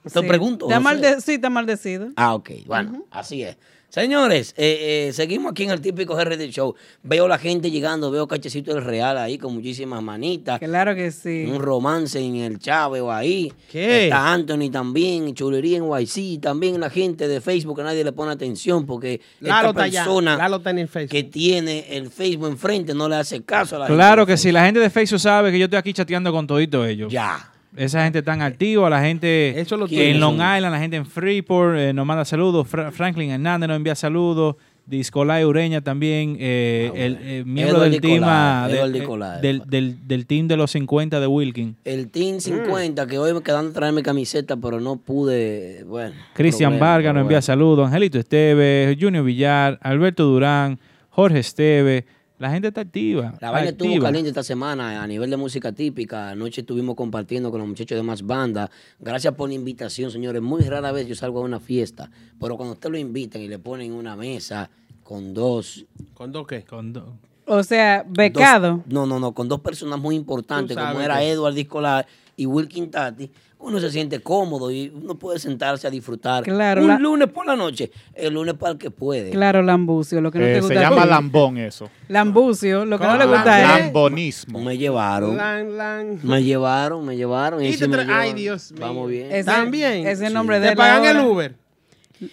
Te 0.03 0.09
Sí. 0.09 0.27
pregunto. 0.27 0.65
Está 0.65 0.79
no 0.79 0.89
sé. 0.89 0.95
malde- 0.95 1.21
sí, 1.21 1.33
está 1.33 1.49
maldecido. 1.49 2.09
Ah, 2.15 2.33
ok. 2.35 2.49
Bueno, 2.65 3.05
así 3.11 3.43
es. 3.43 3.57
Señores, 3.89 4.53
eh, 4.57 5.07
eh, 5.07 5.13
seguimos 5.13 5.51
aquí 5.51 5.63
en 5.63 5.71
el 5.71 5.79
típico 5.79 6.13
GRD 6.13 6.49
Show. 6.49 6.75
Veo 7.03 7.25
la 7.27 7.37
gente 7.37 7.71
llegando, 7.71 8.11
veo 8.11 8.27
Cachecito 8.27 8.73
del 8.73 8.83
Real 8.83 9.17
ahí 9.17 9.37
con 9.37 9.53
muchísimas 9.53 10.03
manitas. 10.03 10.59
Claro 10.59 10.93
que 10.93 11.09
sí. 11.09 11.45
Un 11.49 11.59
romance 11.59 12.19
en 12.19 12.35
el 12.35 12.59
Chávez 12.59 13.01
ahí. 13.09 13.51
¿Qué? 13.71 14.05
Está 14.05 14.33
Anthony 14.33 14.69
también, 14.69 15.33
chulería 15.33 15.77
en 15.77 15.89
YC. 15.89 16.41
También 16.41 16.79
la 16.81 16.89
gente 16.89 17.29
de 17.29 17.39
Facebook 17.39 17.77
que 17.77 17.83
nadie 17.83 18.03
le 18.03 18.11
pone 18.11 18.33
atención 18.33 18.85
porque 18.85 19.21
Lalo 19.39 19.69
esta 19.69 19.81
persona 19.83 20.35
Lalo 20.35 20.57
está 20.57 20.71
en 20.71 20.79
el 20.79 20.87
Facebook. 20.89 21.11
que 21.11 21.23
tiene 21.23 21.85
el 21.89 22.11
Facebook 22.11 22.49
enfrente 22.49 22.93
no 22.93 23.07
le 23.07 23.15
hace 23.15 23.41
caso 23.43 23.77
a 23.77 23.79
la 23.79 23.87
gente. 23.87 23.97
Claro 23.97 24.25
que 24.25 24.35
sí, 24.35 24.51
la 24.51 24.65
gente 24.65 24.81
de 24.81 24.89
Facebook 24.89 25.21
sabe 25.21 25.49
que 25.49 25.59
yo 25.59 25.65
estoy 25.65 25.79
aquí 25.79 25.93
chateando 25.93 26.33
con 26.33 26.45
toditos 26.45 26.85
ellos. 26.87 27.11
Ya. 27.11 27.53
Esa 27.77 28.03
gente 28.03 28.21
tan 28.23 28.41
activa, 28.41 28.89
la 28.89 29.01
gente 29.01 29.59
Eso 29.59 29.77
lo 29.77 29.87
en. 29.87 30.19
Long 30.19 30.35
Island, 30.35 30.71
la 30.71 30.79
gente 30.79 30.97
en 30.97 31.05
Freeport 31.05 31.77
eh, 31.77 31.93
nos 31.93 32.05
manda 32.05 32.25
saludos, 32.25 32.67
Fra- 32.67 32.91
Franklin 32.91 33.29
Hernández 33.31 33.67
nos 33.67 33.77
envía 33.77 33.95
saludos, 33.95 34.55
Discolay 34.87 35.43
Ureña 35.43 35.81
también, 35.81 36.37
eh, 36.39 36.89
Ah, 36.93 36.97
el 36.97 37.17
eh, 37.21 37.43
miembro 37.45 37.77
Edward 37.77 37.91
del 37.91 38.01
team, 38.01 38.13
Nicolai, 38.13 38.31
ah, 38.33 38.67
de- 38.69 38.79
eh, 38.79 38.89
Nicolai. 39.01 39.41
del, 39.41 39.61
del- 39.67 40.07
del 40.07 40.25
team 40.25 40.47
de 40.47 40.55
los 40.57 40.71
50 40.71 41.19
de 41.19 41.27
Wilkin. 41.27 41.75
El 41.83 42.09
Team 42.09 42.39
50, 42.39 43.05
que 43.05 43.19
hoy 43.19 43.33
me 43.33 43.41
quedando 43.41 43.71
a 43.71 43.73
traerme 43.73 44.01
camiseta, 44.01 44.55
pero 44.55 44.79
no 44.79 44.95
pude. 44.95 45.83
Bueno. 45.85 46.15
Cristian 46.33 46.79
Vargas 46.79 47.13
nos 47.13 47.21
envía 47.23 47.41
saludos, 47.41 47.85
Angelito 47.87 48.17
Esteve, 48.17 48.97
Junior 48.99 49.25
Villar, 49.25 49.77
Alberto 49.81 50.23
Durán, 50.23 50.79
Jorge 51.09 51.39
Esteve. 51.39 52.05
La 52.39 52.51
gente 52.51 52.67
está 52.67 52.81
activa. 52.81 53.33
La 53.41 53.49
vaina 53.51 53.69
estuvo 53.71 53.89
caliente 54.03 54.29
esta 54.29 54.43
semana 54.43 55.01
a 55.01 55.07
nivel 55.07 55.29
de 55.29 55.37
música 55.37 55.71
típica. 55.71 56.29
Anoche 56.29 56.61
estuvimos 56.61 56.95
compartiendo 56.95 57.49
con 57.49 57.59
los 57.59 57.67
muchachos 57.67 57.95
de 57.95 58.03
más 58.03 58.21
banda. 58.23 58.69
Gracias 58.99 59.33
por 59.33 59.49
la 59.49 59.55
invitación, 59.55 60.11
señores. 60.11 60.41
Muy 60.41 60.61
rara 60.61 60.91
vez 60.91 61.07
yo 61.07 61.15
salgo 61.15 61.39
a 61.39 61.43
una 61.43 61.59
fiesta, 61.59 62.11
pero 62.39 62.55
cuando 62.55 62.73
usted 62.73 62.91
lo 62.91 62.97
invitan 62.97 63.41
y 63.41 63.47
le 63.47 63.57
ponen 63.57 63.91
una 63.91 64.15
mesa 64.15 64.69
con 65.03 65.33
dos. 65.33 65.85
¿Con 66.13 66.31
dos 66.31 66.45
qué? 66.45 66.63
Con 66.63 66.93
do- 66.93 67.17
O 67.47 67.63
sea, 67.63 68.05
becado. 68.07 68.83
dos- 68.85 68.93
no, 68.93 69.05
no, 69.07 69.19
no, 69.19 69.31
con 69.33 69.47
dos 69.47 69.61
personas 69.61 69.99
muy 69.99 70.15
importantes, 70.15 70.75
como 70.77 71.01
era 71.05 71.23
Edward 71.23 71.55
Discolar 71.55 72.05
y 72.35 72.45
Wilkin 72.45 72.91
Tati. 72.91 73.31
Uno 73.59 73.79
se 73.79 73.89
siente 73.89 74.19
cómodo 74.19 74.69
y 74.71 74.93
uno 74.95 75.15
puede 75.15 75.39
sentarse 75.39 75.87
a 75.87 75.89
disfrutar. 75.89 76.43
Claro, 76.43 76.81
Un 76.83 76.87
la- 76.89 76.99
lunes 76.99 77.27
por 77.29 77.45
la 77.47 77.55
noche. 77.55 77.91
El 78.13 78.35
lunes 78.35 78.53
para 78.53 78.73
el 78.73 78.77
que 78.77 78.91
puede. 78.91 79.31
Claro, 79.31 79.63
lambucio, 79.63 80.21
lo 80.21 80.31
que 80.31 80.37
no 80.39 80.45
Eh, 80.45 80.49
te 80.49 80.55
se 80.55 80.61
gusta. 80.61 80.81
llama 80.81 81.01
a 81.01 81.05
ti. 81.05 81.09
lambón 81.09 81.57
eso. 81.57 81.89
Lambucio, 82.07 82.85
lo 82.85 82.99
que 82.99 83.05
no 83.05 83.17
le 83.17 83.23
¿Cómo? 83.23 83.33
gusta 83.35 83.61
es... 83.79 83.83
Lambonismo. 83.85 84.61
Me 84.61 84.77
llevaron. 84.77 85.35
Lan, 85.35 85.75
lan. 85.75 86.19
Me 86.23 86.43
llevaron, 86.43 87.03
me 87.03 87.17
llevaron. 87.17 87.63
Y 87.63 87.73
sí 87.73 87.79
te 87.79 87.87
me 87.87 87.97
tra- 87.97 88.01
Ay, 88.01 88.05
llevaron. 88.07 88.35
Dios 88.35 88.71
mío. 88.73 88.81
Vamos 88.81 89.09
bien. 89.09 89.31
Ese- 89.31 89.43
También. 89.45 90.07
Ese 90.07 90.27
Sí. 90.27 90.33
nombre 90.33 90.59
de 90.59 90.69
¿Te 90.69 90.75
pagan 90.75 91.17
el. 91.17 91.25
Uber? 91.25 91.55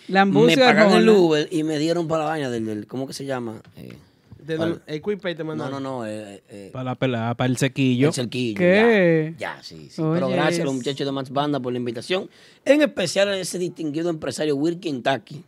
Lambucio 0.09 0.57
me 0.59 0.65
pagan 0.65 0.93
el. 0.93 1.09
Uber 1.09 1.49
y 1.51 1.63
me 1.63 1.79
dieron 1.79 2.07
para 2.07 2.25
la 2.25 2.31
vaina 2.31 2.51
del, 2.51 2.67
del- 2.67 2.87
¿cómo 2.87 3.07
que 3.07 3.13
se 3.15 3.25
llama? 3.25 3.63
Eh, 3.77 3.97
De 4.45 4.57
¿Cuál? 4.57 4.83
el 4.87 5.01
QuickPay 5.01 5.35
te 5.35 5.43
no, 5.43 5.49
mandaron. 5.49 5.83
no, 5.83 5.99
no, 6.01 6.07
eh, 6.07 6.43
eh, 6.49 6.71
para 6.73 6.85
la 6.85 6.95
pelada, 6.95 7.35
para 7.35 7.51
el 7.51 7.57
sequillo. 7.57 8.09
el 8.09 8.15
cerquillo. 8.15 8.59
¿Qué? 8.59 9.35
Ya, 9.39 9.57
ya, 9.57 9.63
sí, 9.63 9.89
sí. 9.91 10.03
Pero 10.03 10.27
Oye, 10.27 10.37
gracias 10.37 10.61
a 10.61 10.65
los 10.65 10.73
es- 10.75 10.79
muchachos 10.79 11.07
de 11.07 11.13
Max 11.13 11.31
Banda 11.31 11.61
por 11.61 11.73
la 11.73 11.79
invitación. 11.79 12.29
En 12.65 12.83
especial 12.83 13.29
a 13.29 13.39
ese 13.39 13.59
distinguido 13.59 14.11
empresario 14.11 14.57
Wilkin 14.57 15.03
Taki. 15.03 15.45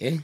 ¿Eh? 0.00 0.20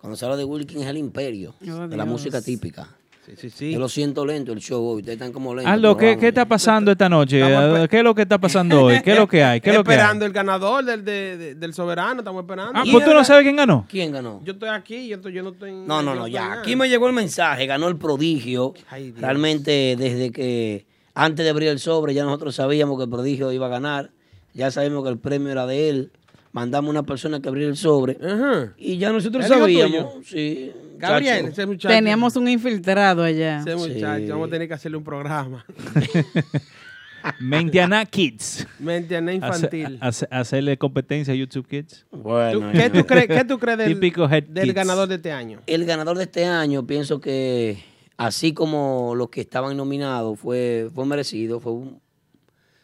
Cuando 0.00 0.16
se 0.16 0.24
habla 0.24 0.36
de 0.36 0.44
Wilkin 0.44 0.80
es 0.82 0.86
el 0.88 0.96
imperio 0.96 1.54
Oh, 1.62 1.86
de 1.86 1.96
la 1.96 2.04
Dios. 2.04 2.06
música 2.08 2.42
típica. 2.42 2.88
Sí, 3.24 3.32
sí, 3.36 3.50
sí. 3.50 3.72
Yo 3.72 3.78
lo 3.78 3.88
siento 3.88 4.26
lento 4.26 4.52
el 4.52 4.58
show 4.58 4.84
hoy. 4.84 4.96
Ustedes 5.00 5.14
están 5.14 5.30
como 5.32 5.54
lentos. 5.54 5.72
Aldo, 5.72 5.96
¿qué, 5.96 6.06
vamos. 6.06 6.20
¿qué 6.20 6.28
está 6.28 6.44
pasando 6.44 6.90
esta 6.90 7.08
noche? 7.08 7.40
Estamos 7.40 7.88
¿Qué 7.88 7.98
es 7.98 8.02
lo 8.04 8.14
que 8.16 8.22
está 8.22 8.38
pasando 8.38 8.82
hoy? 8.84 9.00
¿Qué 9.00 9.12
es 9.12 9.18
lo 9.18 9.28
que 9.28 9.44
hay? 9.44 9.60
¿Qué 9.60 9.70
es 9.70 9.76
lo 9.76 9.84
que 9.84 9.90
hay? 9.92 9.96
esperando 9.96 10.26
el 10.26 10.32
ganador 10.32 10.84
del, 10.84 11.04
de- 11.04 11.36
de- 11.36 11.54
del 11.54 11.72
soberano, 11.72 12.20
estamos 12.20 12.42
esperando. 12.42 12.72
Ah, 12.74 12.82
pues 12.90 13.04
tú 13.04 13.12
no 13.14 13.22
sabes 13.24 13.44
quién 13.44 13.54
ganó. 13.54 13.86
¿Quién 13.88 14.10
ganó? 14.10 14.40
Yo 14.44 14.54
estoy 14.54 14.70
aquí, 14.70 15.06
yo, 15.06 15.16
estoy- 15.16 15.32
yo 15.34 15.42
no 15.44 15.50
estoy. 15.50 15.70
No, 15.70 16.02
no, 16.02 16.16
no, 16.16 16.26
ya. 16.26 16.54
Aquí 16.54 16.74
me 16.74 16.88
llegó 16.88 17.06
el 17.06 17.12
mensaje, 17.12 17.64
ganó 17.66 17.86
el 17.86 17.96
prodigio. 17.96 18.74
Ay. 18.90 19.14
Realmente 19.16 19.94
desde 19.96 20.32
que 20.32 20.84
antes 21.14 21.44
de 21.44 21.50
abrir 21.50 21.68
el 21.68 21.78
sobre 21.78 22.14
ya 22.14 22.24
nosotros 22.24 22.56
sabíamos 22.56 22.96
que 22.98 23.04
el 23.04 23.10
prodigio 23.10 23.52
iba 23.52 23.66
a 23.66 23.70
ganar. 23.70 24.10
Ya 24.54 24.70
sabemos 24.72 25.04
que 25.04 25.10
el 25.10 25.18
premio 25.18 25.50
era 25.50 25.64
de 25.66 25.88
él. 25.88 26.10
Mandamos 26.50 26.90
una 26.90 27.04
persona 27.04 27.40
que 27.40 27.48
abriera 27.48 27.70
el 27.70 27.76
sobre. 27.78 28.18
Ajá. 28.22 28.74
Y 28.76 28.98
ya 28.98 29.10
nosotros 29.12 29.44
¿El 29.46 29.50
hijo 29.52 29.60
sabíamos. 29.60 30.14
Sí, 30.26 30.70
Gabriel, 31.08 31.46
ese 31.46 31.66
muchacho. 31.66 31.88
Teníamos 31.88 32.36
un 32.36 32.48
infiltrado 32.48 33.22
allá. 33.22 33.60
Ese 33.60 33.76
muchacho, 33.76 34.22
Sí. 34.24 34.30
vamos 34.30 34.48
a 34.48 34.50
tener 34.50 34.68
que 34.68 34.74
hacerle 34.74 34.96
un 34.98 35.04
programa. 35.04 35.64
Mentiana 37.38 38.04
Kids. 38.04 38.66
Mente 38.80 39.16
infantil. 39.16 39.98
Hace- 40.00 40.24
hace- 40.26 40.28
hacerle 40.30 40.76
competencia 40.76 41.32
a 41.32 41.36
YouTube 41.36 41.66
Kids. 41.68 42.04
¿Tú- 42.10 42.16
Bueno, 42.18 42.72
¿Qué 42.72 42.90
tú 42.90 43.06
crees, 43.06 43.26
qué 43.28 43.44
tú 43.44 43.58
crees 43.58 43.78
del, 43.78 43.94
Típico 43.94 44.28
ganador 44.74 45.08
de 45.08 45.14
este 45.16 45.30
año? 45.30 45.60
el 45.66 45.84
ganador 45.84 46.16
de 46.18 46.24
este 46.24 46.44
año, 46.46 46.84
pienso 46.84 47.20
que 47.20 47.82
así 48.16 48.52
como 48.54 49.14
los 49.14 49.28
que 49.30 49.40
estaban 49.40 49.76
nominados, 49.76 50.38
fue, 50.40 50.90
fue 50.92 51.06
merecido. 51.06 51.60
Fue 51.60 51.72
un- 51.72 52.00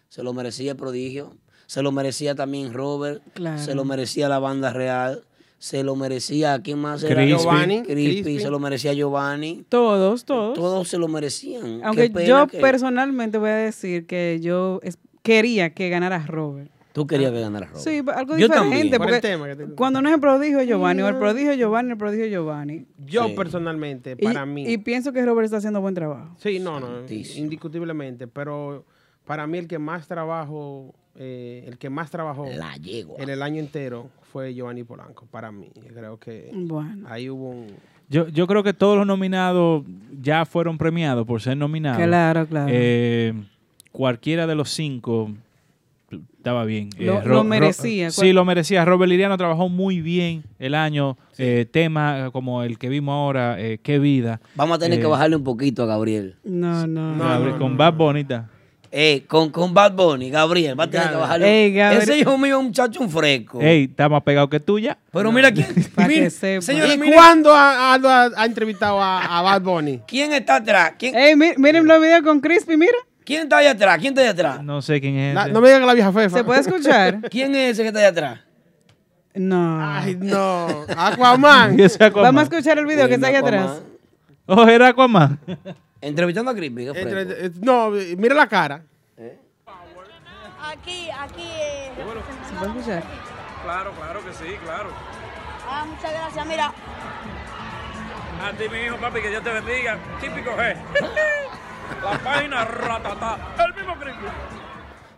se 0.08 0.22
lo 0.22 0.32
merecía 0.32 0.70
el 0.72 0.76
prodigio. 0.76 1.36
Se 1.66 1.82
lo 1.82 1.90
merecía 1.92 2.34
también 2.34 2.72
Robert. 2.72 3.20
Claro. 3.34 3.58
Se 3.58 3.74
lo 3.74 3.84
merecía 3.84 4.28
la 4.28 4.38
banda 4.38 4.72
real. 4.72 5.24
Se 5.58 5.82
lo 5.82 5.96
merecía, 5.96 6.60
¿quién 6.62 6.78
más 6.78 7.02
era? 7.02 7.16
Crispy. 7.16 7.30
Giovanni, 7.42 7.82
Crispy, 7.82 8.22
Crispy. 8.22 8.38
se 8.40 8.50
lo 8.50 8.60
merecía 8.60 8.92
Giovanni. 8.92 9.64
Todos, 9.68 10.24
todos. 10.24 10.54
Todos 10.54 10.88
se 10.88 10.98
lo 10.98 11.08
merecían. 11.08 11.80
Aunque 11.82 12.10
yo 12.26 12.46
que- 12.46 12.58
personalmente 12.60 13.38
voy 13.38 13.50
a 13.50 13.56
decir 13.56 14.06
que 14.06 14.38
yo 14.40 14.80
quería 15.22 15.70
que 15.74 15.88
ganara 15.88 16.24
Robert. 16.26 16.70
Tú 16.92 17.06
querías 17.06 17.32
que 17.32 17.40
ganara 17.40 17.66
Robert. 17.66 17.82
Sí, 17.84 17.98
algo 17.98 18.36
Yo 18.38 18.46
diferente. 18.46 18.54
también. 18.56 18.88
Por 18.90 18.98
Porque 18.98 19.14
el 19.16 19.20
tema 19.20 19.46
que 19.48 19.56
te- 19.56 19.66
cuando 19.74 20.00
no 20.00 20.08
es 20.08 20.14
el 20.14 20.20
prodigio 20.20 20.62
Giovanni, 20.62 21.02
o 21.02 21.08
el 21.08 21.16
prodigio 21.16 21.54
Giovanni, 21.54 21.90
el 21.92 21.98
prodigio 21.98 22.26
Giovanni. 22.26 22.86
Yo 23.04 23.26
Sí. 23.26 23.34
personalmente, 23.34 24.16
Y, 24.18 24.24
para 24.24 24.46
mí. 24.46 24.64
y 24.64 24.78
pienso 24.78 25.12
que 25.12 25.24
Robert 25.24 25.44
está 25.46 25.58
haciendo 25.58 25.80
buen 25.80 25.94
trabajo. 25.94 26.34
sí, 26.38 26.58
no, 26.60 26.78
no, 26.80 26.86
Santísimo. 26.86 27.44
indiscutiblemente, 27.44 28.26
pero 28.28 28.84
para 29.26 29.46
mí 29.48 29.58
el 29.58 29.66
que 29.68 29.78
más 29.78 30.06
trabajo, 30.08 30.94
eh, 31.16 31.64
el 31.66 31.78
que 31.78 31.90
más 31.90 32.10
trabajó 32.10 32.46
La 32.46 32.74
en 32.76 33.28
el 33.28 33.42
año 33.42 33.58
entero 33.60 34.08
fue 34.32 34.54
Giovanni 34.54 34.84
Polanco. 34.84 35.26
Para 35.30 35.50
mí, 35.52 35.68
Yo 35.76 35.94
creo 35.94 36.18
que 36.18 36.50
Bueno. 36.54 37.06
ahí 37.08 37.28
hubo 37.30 37.50
un... 37.50 37.66
Yo, 38.10 38.28
yo 38.28 38.46
creo 38.46 38.62
que 38.62 38.72
todos 38.72 38.96
los 38.96 39.06
nominados 39.06 39.84
ya 40.22 40.46
fueron 40.46 40.78
premiados 40.78 41.26
por 41.26 41.42
ser 41.42 41.56
nominados. 41.58 42.02
Claro, 42.02 42.46
claro. 42.46 42.70
Eh, 42.72 43.34
cualquiera 43.92 44.46
de 44.46 44.54
los 44.54 44.70
cinco 44.70 45.30
estaba 46.38 46.64
bien. 46.64 46.88
Eh, 46.98 47.04
Lo- 47.04 47.22
lo 47.22 47.44
merecía. 47.44 48.10
sí, 48.10 48.32
lo 48.32 48.46
merecía. 48.46 48.84
Robert 48.86 49.10
Liriano 49.10 49.36
trabajó 49.36 49.68
muy 49.68 50.00
bien 50.00 50.42
el 50.58 50.74
año. 50.74 51.18
Eh, 51.36 51.66
temas 51.70 52.30
como 52.30 52.62
el 52.62 52.78
que 52.78 52.88
vimos 52.88 53.12
ahora, 53.12 53.60
eh, 53.60 53.78
Qué 53.82 53.98
vida. 53.98 54.40
Vamos 54.54 54.76
a 54.76 54.80
tener 54.80 54.98
Eh, 54.98 55.02
que 55.02 55.06
bajarle 55.06 55.36
un 55.36 55.44
poquito 55.44 55.82
a 55.82 55.86
Gabriel. 55.86 56.36
No, 56.44 56.86
no. 56.86 57.14
No, 57.14 57.24
Gabriel- 57.24 57.52
no, 57.52 57.58
con 57.58 57.72
no. 57.72 57.76
Bad 57.78 57.92
Bonita. 57.94 58.48
Eh, 58.90 59.24
con, 59.28 59.50
con 59.50 59.74
Bad 59.74 59.92
Bunny, 59.92 60.30
Gabriel, 60.30 60.78
va 60.78 60.84
a 60.84 60.90
tener 60.90 61.08
que. 61.10 61.44
Ey, 61.66 61.74
Gabriel. 61.74 62.02
Ese 62.02 62.18
hijo 62.18 62.38
mío 62.38 62.54
es 62.56 62.60
un 62.60 62.66
muchacho 62.68 63.00
un 63.00 63.10
fresco. 63.10 63.60
Ey, 63.60 63.84
está 63.84 64.08
más 64.08 64.22
pegado 64.22 64.48
que 64.48 64.60
tuya. 64.60 64.96
Pero 65.12 65.30
mira 65.30 65.52
quién. 65.52 65.66
Pa' 65.94 66.06
mira, 66.06 66.22
que 66.24 66.30
sepa. 66.30 66.62
señores, 66.62 66.94
¿Y 66.94 66.98
miren, 66.98 67.14
cuándo 67.14 67.54
ha, 67.54 67.92
Aldo 67.92 68.08
ha- 68.08 68.30
ha 68.34 68.46
entrevistado 68.46 68.98
a, 69.02 69.38
a 69.38 69.42
Bad 69.42 69.60
Bunny? 69.62 70.00
¿quién 70.06 70.32
está 70.32 70.56
atrás? 70.56 70.92
¿Quién, 70.98 71.14
Ey, 71.14 71.36
mi- 71.36 71.52
miren 71.58 71.86
los 71.86 72.00
videos 72.00 72.22
con 72.22 72.40
Crispy, 72.40 72.78
mira. 72.78 72.96
quién 73.24 73.42
está 73.42 73.58
ahí 73.58 73.66
atrás? 73.66 73.98
¿Quién 73.98 74.12
está 74.12 74.22
ahí 74.22 74.28
atrás? 74.28 74.62
No 74.62 74.80
sé 74.80 75.00
quién 75.02 75.16
es. 75.18 75.34
La- 75.34 75.42
ese. 75.44 75.52
no 75.52 75.60
me 75.60 75.68
digan 75.68 75.82
que 75.82 75.86
la 75.86 75.94
vieja 75.94 76.12
fefa. 76.12 76.38
¿Se 76.38 76.44
puede 76.44 76.60
escuchar? 76.60 77.20
¿Quién 77.30 77.54
es 77.54 77.72
ese 77.72 77.82
que 77.82 77.88
está 77.88 78.00
ahí 78.00 78.06
atrás? 78.06 78.40
No. 79.34 79.78
Ay, 79.86 80.16
no. 80.18 80.84
Aquaman. 80.96 81.78
¿Y 81.78 81.82
ese 81.82 82.02
Aquaman? 82.02 82.34
Vamos 82.34 82.40
a 82.40 82.44
escuchar 82.56 82.78
el 82.78 82.86
video 82.86 83.06
que 83.06 83.14
está 83.14 83.26
ahí 83.26 83.34
Aquaman. 83.34 83.60
atrás. 83.60 83.82
Oh, 84.46 84.66
era 84.66 84.88
Aquaman. 84.88 85.38
Entrevistando 86.00 86.50
a 86.50 86.54
Crispy. 86.54 86.84
qué 86.92 87.00
Entre- 87.00 87.46
eh, 87.46 87.50
no, 87.60 87.90
mira 87.90 88.34
la 88.34 88.46
cara. 88.46 88.82
Aquí, 90.60 91.08
aquí. 91.10 91.42
eh, 91.42 91.92
¿Se 91.96 92.02
puede 92.54 92.70
escuchar? 92.78 93.02
Claro, 93.64 93.92
claro 93.92 94.20
que 94.24 94.32
sí, 94.34 94.54
claro. 94.64 94.90
Ah, 95.66 95.84
muchas 95.88 96.12
gracias. 96.12 96.46
Mira, 96.46 96.66
A 98.42 98.52
ti, 98.52 98.64
mi 98.70 98.78
hijo, 98.80 98.96
papi, 98.98 99.20
que 99.20 99.30
Dios 99.30 99.42
te 99.42 99.50
bendiga. 99.50 99.98
Típico 100.20 100.50
G. 100.52 100.76
La 102.04 102.18
página 102.18 102.64
ratatá. 102.64 103.38
El 103.66 103.74
mismo 103.74 103.94
Cristo. 103.96 104.26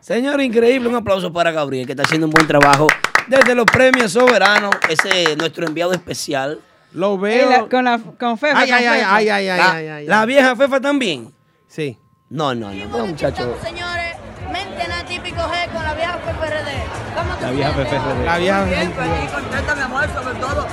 Señor, 0.01 0.41
increíble. 0.41 0.89
Un 0.89 0.95
aplauso 0.95 1.33
para 1.33 1.51
Gabriel, 1.51 1.85
que 1.87 1.93
está 1.93 2.05
haciendo 2.05 2.27
un 2.29 2.33
buen 2.33 2.47
trabajo 2.47 2.87
desde 3.27 3.55
los 3.55 3.67
premios 3.67 4.13
soberanos. 4.13 4.71
Ese 4.89 5.25
es 5.33 5.37
nuestro 5.37 5.67
enviado 5.67 5.93
especial. 5.93 6.61
Lo 6.93 7.15
Ey, 7.15 7.39
veo. 7.39 7.51
la- 7.51 7.69
con, 7.69 7.85
la, 7.85 7.99
con 8.19 8.37
Fefa. 8.39 8.59
Ay, 8.59 8.69
con 8.69 8.79
ay, 8.79 8.85
ay, 8.87 8.99
Fefa. 9.01 9.15
ay, 9.17 9.29
ay, 9.29 9.49
ay, 9.49 9.59
la, 9.59 9.73
ay, 9.73 9.89
ay, 9.89 10.07
la 10.07 10.21
ay. 10.23 10.27
vieja 10.27 10.57
Fefa 10.57 10.81
también. 10.81 11.33
Sí. 11.69 11.99
No, 12.29 12.55
no, 12.55 12.71
no. 12.73 12.87
no, 12.99 13.07
muchacho. 13.07 13.57
señores. 13.63 14.17
Mentena 14.53 15.05
típico 15.05 15.41
G 15.43 15.71
con 15.73 15.83
la 15.85 15.95
vieja 15.95 16.17
PPRD. 16.19 16.71
¿Cómo 17.17 17.35
te 17.37 17.45
La 17.47 17.51
vieja 17.53 17.73
sientes? 17.75 17.95
PPRD. 18.01 18.25
La 18.27 18.39
vieja 18.39 18.65
Bien, 18.65 18.93
feliz, 18.93 19.31
contenta, 19.33 19.75
mi 19.77 19.83
amor, 19.83 20.05
sobre 20.13 20.35
todo. 20.41 20.67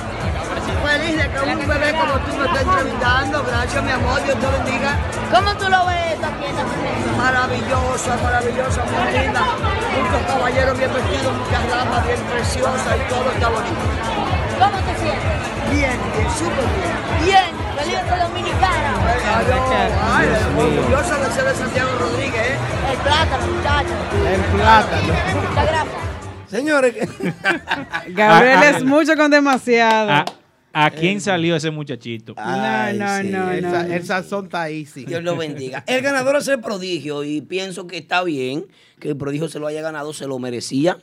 Feliz 0.84 1.16
de 1.16 1.28
que 1.30 1.40
un 1.40 1.68
bebé 1.68 1.90
como 1.92 2.12
tú 2.24 2.36
me 2.36 2.46
estés 2.46 2.62
entrevistando. 2.62 3.44
Gracias, 3.44 3.82
mi 3.84 3.90
amor, 3.92 4.22
Dios 4.24 4.38
te 4.38 4.46
bendiga. 4.46 4.96
¿Cómo 5.32 5.54
tú 5.56 5.68
lo 5.70 5.86
ves 5.86 6.12
esta 6.14 6.28
fiesta? 6.28 6.64
Maravillosa, 7.16 8.16
maravillosa, 8.22 8.82
muy 8.84 9.18
linda. 9.18 9.40
Muchos 9.42 10.22
caballeros 10.26 10.78
bien 10.78 10.92
vestidos, 10.94 11.32
muchas 11.34 11.70
damas 11.70 12.06
bien 12.06 12.20
preciosas 12.32 12.96
y 12.96 13.08
todo 13.10 13.30
está 13.32 13.48
bonito. 13.48 13.76
¿Cómo 14.58 14.78
te 14.78 14.94
sientes? 15.00 15.37
Bien, 15.72 15.92
bien, 16.16 16.30
súper 16.38 16.66
bien. 16.78 17.24
Bien, 17.24 17.44
feliz 17.76 17.98
de 18.10 18.24
Dominicana. 18.24 18.90
Ay, 20.10 20.26
orgullosa 20.56 21.18
de 21.18 21.32
ser 21.34 21.44
de 21.44 21.54
Santiago 21.54 21.90
Rodríguez, 21.98 22.34
¿eh? 22.34 22.56
El 22.92 22.98
plátano, 22.98 23.46
muchachos. 23.46 23.92
El 24.26 24.40
plátano. 24.56 25.06
Muchas 25.48 25.66
gracias. 25.66 25.94
Señores, 26.48 26.94
Gabriel 28.08 28.62
es 28.76 28.84
mucho 28.84 29.14
con 29.16 29.30
demasiado. 29.30 30.10
¿A, 30.10 30.24
a 30.72 30.90
quién 30.90 31.20
salió 31.20 31.56
ese 31.56 31.70
muchachito? 31.70 32.34
Ay, 32.36 32.96
no, 32.98 33.18
sí. 33.18 33.28
no, 33.28 33.50
El, 33.52 33.62
no. 33.62 33.80
el 33.80 34.04
sazón 34.06 34.46
está 34.46 34.62
ahí, 34.62 34.86
sí. 34.86 35.04
Dios 35.04 35.22
lo 35.22 35.36
bendiga. 35.36 35.84
El 35.86 36.00
ganador 36.00 36.36
es 36.36 36.48
el 36.48 36.60
prodigio 36.60 37.22
y 37.24 37.42
pienso 37.42 37.86
que 37.86 37.98
está 37.98 38.22
bien 38.24 38.66
que 38.98 39.08
el 39.10 39.16
prodigio 39.16 39.48
se 39.48 39.58
lo 39.58 39.66
haya 39.66 39.82
ganado, 39.82 40.12
se 40.14 40.26
lo 40.26 40.38
merecía. 40.38 40.96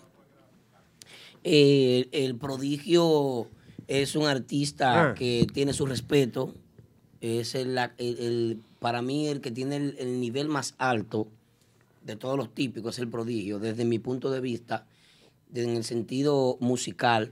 Eh, 1.43 2.07
el 2.11 2.35
prodigio 2.37 3.47
es 3.87 4.15
un 4.15 4.25
artista 4.27 5.09
Ah. 5.11 5.13
que 5.13 5.47
tiene 5.53 5.73
su 5.73 5.85
respeto. 5.85 6.53
Es 7.21 7.55
el, 7.55 7.77
el- 7.77 8.19
el- 8.19 8.59
para 8.79 9.01
mí 9.01 9.27
el 9.27 9.41
que 9.41 9.51
tiene 9.51 9.77
el, 9.77 9.95
el 9.99 10.19
nivel 10.19 10.47
más 10.47 10.75
alto 10.77 11.27
de 12.03 12.15
todos 12.15 12.37
los 12.37 12.53
típicos, 12.53 12.95
es 12.95 12.99
el 12.99 13.07
prodigio, 13.09 13.57
desde 13.59 13.83
mi 13.85 13.97
punto 13.97 14.29
de 14.29 14.39
vista, 14.41 14.85
en 15.53 15.69
el 15.71 15.83
sentido 15.83 16.57
musical. 16.59 17.31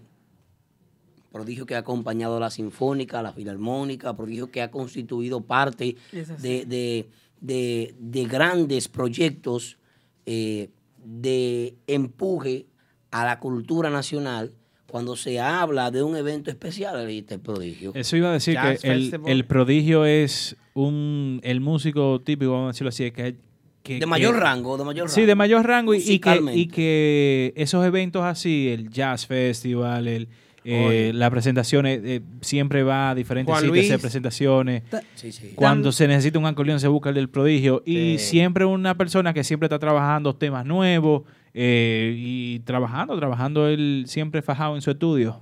Prodigio 1.31 1.65
que 1.65 1.75
ha 1.75 1.79
acompañado 1.79 2.37
a 2.37 2.39
la 2.39 2.49
sinfónica, 2.51 3.19
a 3.19 3.23
la 3.23 3.33
filarmónica, 3.33 4.15
prodigio 4.15 4.51
que 4.51 4.61
ha 4.61 4.69
constituido 4.71 5.41
parte 5.41 5.95
de- 6.41 7.09
de- 7.41 7.95
de 7.99 8.25
grandes 8.25 8.87
proyectos 8.87 9.77
eh, 10.25 10.69
de 11.03 11.75
empuje 11.87 12.65
a 13.11 13.25
la 13.25 13.39
cultura 13.39 13.89
nacional. 13.89 14.53
Cuando 14.93 15.15
se 15.15 15.39
habla 15.39 15.89
de 15.89 16.03
un 16.03 16.15
evento 16.15 16.51
especial, 16.51 17.09
el 17.09 17.39
prodigio. 17.39 17.93
Eso 17.95 18.15
iba 18.15 18.29
a 18.29 18.33
decir 18.33 18.53
Jazz 18.53 18.79
que 18.83 18.91
el, 18.91 19.19
el 19.25 19.43
prodigio 19.45 20.05
es 20.05 20.55
un 20.75 21.39
el 21.41 21.61
músico 21.61 22.21
típico, 22.21 22.51
vamos 22.51 22.65
a 22.65 22.71
decirlo 22.73 22.89
así, 22.89 23.09
que, 23.09 23.33
que- 23.81 23.97
de 23.97 24.05
mayor 24.05 24.35
que- 24.35 24.39
rango, 24.41 24.77
de 24.77 24.83
mayor 24.85 25.05
rango. 25.07 25.15
Sí, 25.15 25.25
de 25.25 25.33
mayor 25.33 25.65
rango 25.65 25.95
y- 25.95 25.97
y, 25.97 26.19
que, 26.19 26.39
y 26.53 26.67
que 26.67 27.53
esos 27.55 27.83
eventos 27.83 28.23
así, 28.23 28.69
el 28.69 28.91
Jazz 28.91 29.25
Festival, 29.25 30.07
el, 30.07 30.27
eh, 30.63 31.09
las 31.15 31.31
presentaciones, 31.31 31.99
eh, 32.03 32.21
siempre 32.41 32.83
va 32.83 33.09
a 33.09 33.15
diferentes 33.15 33.51
Juan 33.51 33.65
sitios 33.65 33.89
de 33.89 33.97
presentaciones. 33.97 34.83
Sí, 35.15 35.31
sí. 35.31 35.53
Cuando 35.55 35.91
se 35.91 36.07
necesita 36.07 36.37
un 36.37 36.45
acordeón 36.45 36.79
se 36.79 36.87
busca 36.87 37.09
el 37.09 37.15
del 37.15 37.29
prodigio 37.29 37.81
y 37.83 38.19
siempre 38.19 38.63
una 38.63 38.95
persona 38.95 39.33
que 39.33 39.43
siempre 39.43 39.65
está 39.65 39.79
trabajando 39.79 40.35
temas 40.35 40.67
nuevos 40.67 41.23
eh, 41.53 42.13
y 42.17 42.59
trabajando, 42.59 43.17
trabajando 43.17 43.67
él 43.67 44.05
siempre 44.07 44.41
fajado 44.41 44.75
en 44.75 44.81
su 44.81 44.91
estudio. 44.91 45.41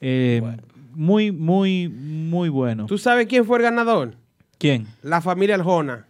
Eh, 0.00 0.42
Muy, 0.94 1.32
muy, 1.32 1.88
muy 1.88 2.48
bueno. 2.48 2.86
¿Tú 2.86 2.98
sabes 2.98 3.26
quién 3.26 3.44
fue 3.44 3.56
el 3.58 3.62
ganador? 3.62 4.14
¿Quién? 4.58 4.86
La 5.02 5.20
familia 5.20 5.54
Aljona. 5.54 6.06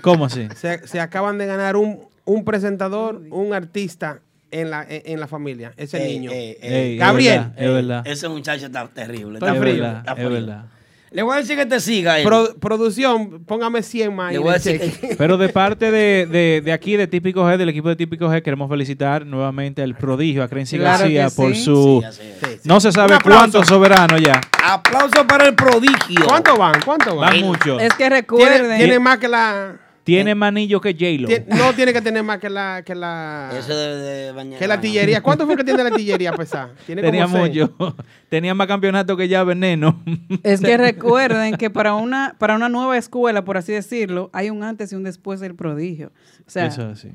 ¿Cómo 0.00 0.24
así? 0.24 0.48
Se, 0.56 0.86
se 0.86 1.00
acaban 1.00 1.36
de 1.38 1.46
ganar 1.46 1.76
un, 1.76 2.00
un 2.24 2.44
presentador, 2.44 3.22
un 3.30 3.52
artista 3.52 4.20
en 4.50 4.70
la, 4.70 4.82
en, 4.88 5.02
en 5.04 5.20
la 5.20 5.26
familia. 5.26 5.72
Ese 5.76 6.02
Ey, 6.02 6.14
niño. 6.18 6.30
ey, 6.30 6.56
ey. 6.60 6.74
Ey, 6.74 6.92
es 6.94 6.98
Gabriel. 7.00 7.38
verdad, 7.40 7.54
Es 7.62 7.70
verdad. 7.74 8.06
Ese 8.06 8.28
muchacho 8.28 8.66
está 8.66 8.88
terrible. 8.88 9.34
Está 9.38 9.52
Es 9.54 9.60
frío. 9.60 9.74
verdad, 9.74 9.98
está 9.98 10.12
es 10.12 10.16
frío. 10.16 10.30
verdad. 10.30 10.64
Le 11.10 11.22
voy 11.22 11.34
a 11.34 11.38
decir 11.38 11.56
que 11.56 11.64
te 11.66 11.80
siga 11.80 12.18
él. 12.18 12.24
Pro- 12.26 12.54
producción, 12.60 13.44
póngame 13.44 13.82
100 13.82 14.14
más. 14.14 14.32
Le 14.32 14.38
voy 14.38 14.50
a 14.50 14.52
decir 14.54 14.78
que- 14.78 15.14
Pero 15.16 15.36
de 15.38 15.48
parte 15.48 15.90
de, 15.90 16.26
de, 16.26 16.60
de 16.62 16.72
aquí, 16.72 16.96
de 16.96 17.06
Típico 17.06 17.42
G, 17.44 17.56
del 17.56 17.70
equipo 17.70 17.88
de 17.88 17.96
Típico 17.96 18.26
G, 18.28 18.42
queremos 18.42 18.68
felicitar 18.68 19.24
nuevamente 19.24 19.82
al 19.82 19.96
prodigio, 19.96 20.42
a 20.42 20.48
Crency 20.48 20.76
Claro 20.78 20.98
García, 21.00 21.28
por 21.30 21.54
sí. 21.54 21.62
su... 21.64 22.00
Sí, 22.02 22.06
así 22.06 22.22
es. 22.22 22.38
Sí, 22.38 22.54
sí. 22.62 22.68
No 22.68 22.78
se 22.80 22.92
sabe 22.92 23.16
cuánto 23.22 23.64
soberano 23.64 24.18
ya. 24.18 24.40
Aplauso 24.62 25.26
para 25.26 25.46
el 25.46 25.54
prodigio. 25.54 26.26
¿Cuánto 26.26 26.56
van? 26.56 26.74
¿Cuánto 26.84 27.16
van? 27.16 27.30
Van 27.30 27.40
mucho. 27.40 27.80
Es 27.80 27.90
que 27.94 27.96
Tiene, 28.04 28.16
recuerden. 28.16 28.76
tiene 28.78 28.98
más 28.98 29.18
que 29.18 29.28
la. 29.28 29.76
Tiene 30.08 30.34
manillo 30.34 30.80
que 30.80 30.92
J-Lo. 30.94 31.28
no 31.56 31.72
tiene 31.74 31.92
que 31.92 32.00
tener 32.00 32.22
más 32.22 32.38
que 32.38 32.48
la. 32.48 32.82
Que 32.84 32.94
la, 32.94 33.50
Eso 33.58 33.76
debe 33.76 33.96
de 33.96 34.32
bañar. 34.32 34.58
que 34.58 34.66
la 34.66 34.74
artillería. 34.74 35.22
¿Cuánto 35.22 35.44
fue 35.46 35.56
que 35.56 35.64
tiene 35.64 35.82
la 35.82 35.88
artillería 35.90 36.32
pesada? 36.32 36.72
Tiene 36.86 37.02
Tenía 37.02 37.24
como 37.26 37.44
seis. 37.44 37.68
mucho. 37.68 37.96
Tenía 38.30 38.54
más 38.54 38.66
campeonato 38.66 39.16
que 39.16 39.28
ya 39.28 39.44
Veneno. 39.44 40.02
Es 40.42 40.60
que 40.62 40.76
recuerden 40.78 41.56
que 41.56 41.68
para 41.68 41.94
una, 41.94 42.34
para 42.38 42.54
una 42.56 42.68
nueva 42.70 42.96
escuela, 42.96 43.44
por 43.44 43.56
así 43.58 43.72
decirlo, 43.72 44.30
hay 44.32 44.48
un 44.48 44.62
antes 44.64 44.90
y 44.92 44.94
un 44.96 45.02
después 45.04 45.40
del 45.40 45.54
prodigio. 45.54 46.10
O 46.46 46.50
sea, 46.50 46.66
Eso 46.66 46.96
sí. 46.96 47.10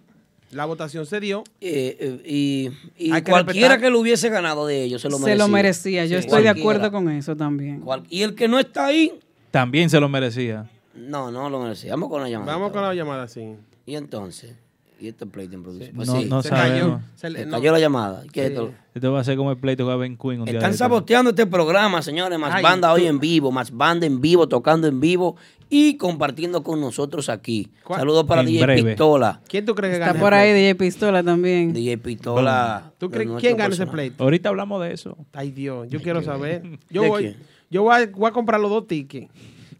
La 0.50 0.66
votación 0.66 1.06
se 1.06 1.18
dio. 1.20 1.42
Eh, 1.60 1.96
eh, 1.98 2.22
y 2.24 2.70
y 2.98 3.10
que 3.12 3.22
cualquiera 3.30 3.68
respetar. 3.70 3.80
que 3.80 3.90
lo 3.90 3.98
hubiese 4.00 4.28
ganado 4.28 4.66
de 4.66 4.82
ellos 4.84 5.00
se 5.02 5.08
lo 5.08 5.16
se 5.16 5.24
merecía. 5.24 5.44
lo 5.44 5.48
merecía. 5.48 6.04
Yo 6.06 6.18
Sí. 6.20 6.26
estoy 6.26 6.42
de 6.42 6.50
acuerdo 6.50 6.92
con 6.92 7.10
eso 7.10 7.34
también. 7.34 7.80
Cual- 7.80 8.04
y 8.10 8.22
el 8.22 8.34
que 8.34 8.46
no 8.46 8.58
está 8.60 8.86
ahí, 8.86 9.18
También 9.50 9.88
se 9.90 9.98
lo 9.98 10.08
merecía. 10.08 10.70
no, 10.94 11.30
no 11.32 11.48
lo 11.50 11.60
merecía. 11.60 11.92
Vamos 11.92 12.08
con 12.10 12.22
la 12.22 12.28
llamada. 12.28 12.52
Vamos 12.52 12.72
con 12.72 12.82
la 12.82 12.94
llamada, 12.94 13.26
sí. 13.26 13.56
Y 13.86 13.96
entonces, 13.96 14.54
¿y 15.00 15.08
este 15.08 15.26
pleito 15.26 15.54
en 15.54 15.62
producción? 15.62 15.90
Pues 15.96 16.08
No- 16.08 16.20
sí, 16.20 16.26
no 16.28 16.42
se 16.42 16.48
sabemos. 16.48 16.80
cayó. 16.80 17.00
Se 17.14 17.30
le- 17.30 17.38
Se 17.40 17.46
no. 17.46 17.52
cayó 17.52 17.72
la 17.72 17.78
llamada. 17.80 18.22
¿Qué 18.32 18.42
es 18.42 18.46
Sí. 18.48 18.52
esto? 18.54 18.70
Esto 18.94 19.12
va 19.12 19.20
a 19.20 19.24
ser 19.24 19.36
como 19.36 19.50
el 19.50 19.56
pleito 19.58 19.84
que 19.84 19.88
va 19.88 19.94
a 19.94 19.96
Ben 19.96 20.16
Queen 20.16 20.40
un 20.40 20.44
día 20.46 20.52
de 20.52 20.58
Están 20.58 20.74
saboteando 20.74 21.30
este 21.30 21.46
programa, 21.46 22.00
señores. 22.02 22.38
Más 22.38 22.54
Ay, 22.54 22.62
banda 22.62 22.88
tú- 22.88 22.94
hoy 22.94 23.06
en 23.06 23.18
vivo, 23.18 23.50
más 23.50 23.70
banda 23.72 24.06
en 24.06 24.20
vivo, 24.20 24.48
tocando 24.48 24.86
en 24.86 25.00
vivo 25.00 25.36
y 25.68 25.96
compartiendo 25.96 26.62
con 26.62 26.80
nosotros 26.80 27.28
aquí. 27.28 27.68
¿Cuál? 27.82 28.00
Saludos 28.00 28.24
para 28.24 28.42
En 28.42 28.46
DJ 28.46 28.62
breve. 28.62 28.82
Pistola. 28.90 29.40
¿Quién 29.48 29.64
tú 29.64 29.74
crees 29.74 29.92
que 29.92 29.96
Está 29.96 30.06
gana 30.12 30.20
por 30.20 30.32
ese 30.32 30.42
ahí? 30.42 30.52
DJ 30.52 30.74
Pistola 30.76 31.22
también. 31.22 31.72
DJ 31.72 31.98
Pistola. 31.98 32.92
¿Tú 32.98 33.10
crees 33.10 33.28
quién 33.40 33.56
gana 33.56 33.74
ese 33.74 33.86
pleito? 33.86 34.22
Ahorita 34.22 34.48
hablamos 34.50 34.80
de 34.82 34.92
eso. 34.92 35.16
Ay, 35.32 35.50
Dios, 35.50 35.88
yo 35.88 36.00
quiero 36.00 36.22
saber. 36.22 36.62
Yo 36.90 37.02
¿De 37.02 37.08
voy, 37.08 37.36
yo 37.70 37.82
voy 37.82 37.94
a, 38.02 38.06
voy 38.06 38.28
a 38.28 38.32
comprar 38.32 38.60
los 38.60 38.70
dos 38.70 38.86
tickets. 38.86 39.28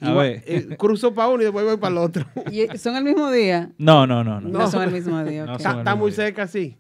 A 0.01 0.13
ver. 0.13 0.43
eh, 0.47 0.77
cruzo 0.79 1.15
para 1.15 1.29
uno 1.29 1.41
y 1.43 1.45
después 1.45 1.65
voy 1.65 1.77
para 1.77 1.93
el 1.93 1.99
otro. 1.99 2.27
¿Y 2.53 2.67
¿Son 2.79 2.97
el 2.97 3.05
mismo 3.05 3.31
día? 3.31 3.71
No, 3.79 4.07
no, 4.07 4.23
no. 4.25 4.41
no. 4.41 4.49
No, 4.49 4.71
son 4.71 4.83
el 4.83 4.91
mismo 4.93 5.23
día. 5.25 5.45
Está, 5.55 5.95
muy 5.95 6.13
cerca, 6.13 6.47
sí. 6.47 6.77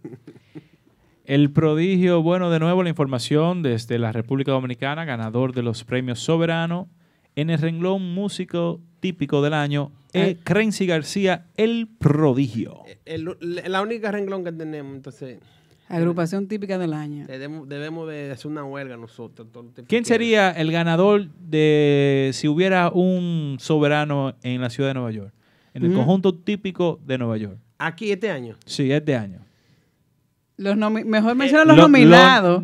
El 1.24 1.50
prodigio, 1.52 2.22
bueno, 2.22 2.50
de 2.50 2.58
nuevo 2.58 2.82
la 2.82 2.90
información 2.90 3.62
desde 3.62 3.98
la 3.98 4.12
República 4.12 4.52
Dominicana, 4.52 5.04
ganador 5.06 5.54
de 5.54 5.62
los 5.62 5.82
premios 5.84 6.18
Soberano 6.20 6.88
en 7.34 7.48
el 7.50 7.58
renglón 7.58 8.14
músico 8.14 8.80
típico 9.00 9.42
del 9.42 9.54
año, 9.54 9.90
eh, 10.12 10.36
Crency 10.44 10.86
García, 10.86 11.46
el 11.56 11.88
prodigio. 11.98 12.82
El- 13.06 13.36
la 13.40 13.80
única 13.82 14.12
renglón 14.12 14.44
que 14.44 14.52
tenemos, 14.52 14.94
entonces 14.94 15.38
Agrupación 15.96 16.46
típica 16.48 16.78
del 16.78 16.92
año. 16.92 17.26
debemos, 17.26 17.68
debemos 17.68 18.08
de 18.08 18.30
hacer 18.32 18.50
una 18.50 18.64
huelga 18.64 18.96
nosotros. 18.96 19.46
¿Quién 19.86 20.04
sería 20.04 20.50
el 20.50 20.70
ganador 20.72 21.28
de 21.48 22.30
si 22.32 22.48
hubiera 22.48 22.90
un 22.90 23.56
soberano 23.60 24.34
en 24.42 24.60
la 24.60 24.70
ciudad 24.70 24.90
de 24.90 24.94
Nueva 24.94 25.10
York? 25.10 25.32
En 25.74 25.82
el 25.84 25.88
Ujú. 25.90 25.98
conjunto 25.98 26.34
típico 26.34 27.00
de 27.04 27.18
Nueva 27.18 27.36
York. 27.36 27.58
Aquí 27.78 28.10
este 28.12 28.30
año. 28.30 28.56
Sí, 28.64 28.90
es 28.92 29.04
de 29.04 29.16
año. 29.16 29.40
Los 30.56 30.76
nomi- 30.76 31.04
mejor 31.04 31.34
menciona 31.34 31.64
los 31.64 31.76
Lo- 31.76 31.82
lo- 31.82 31.88
nominados. 31.88 32.62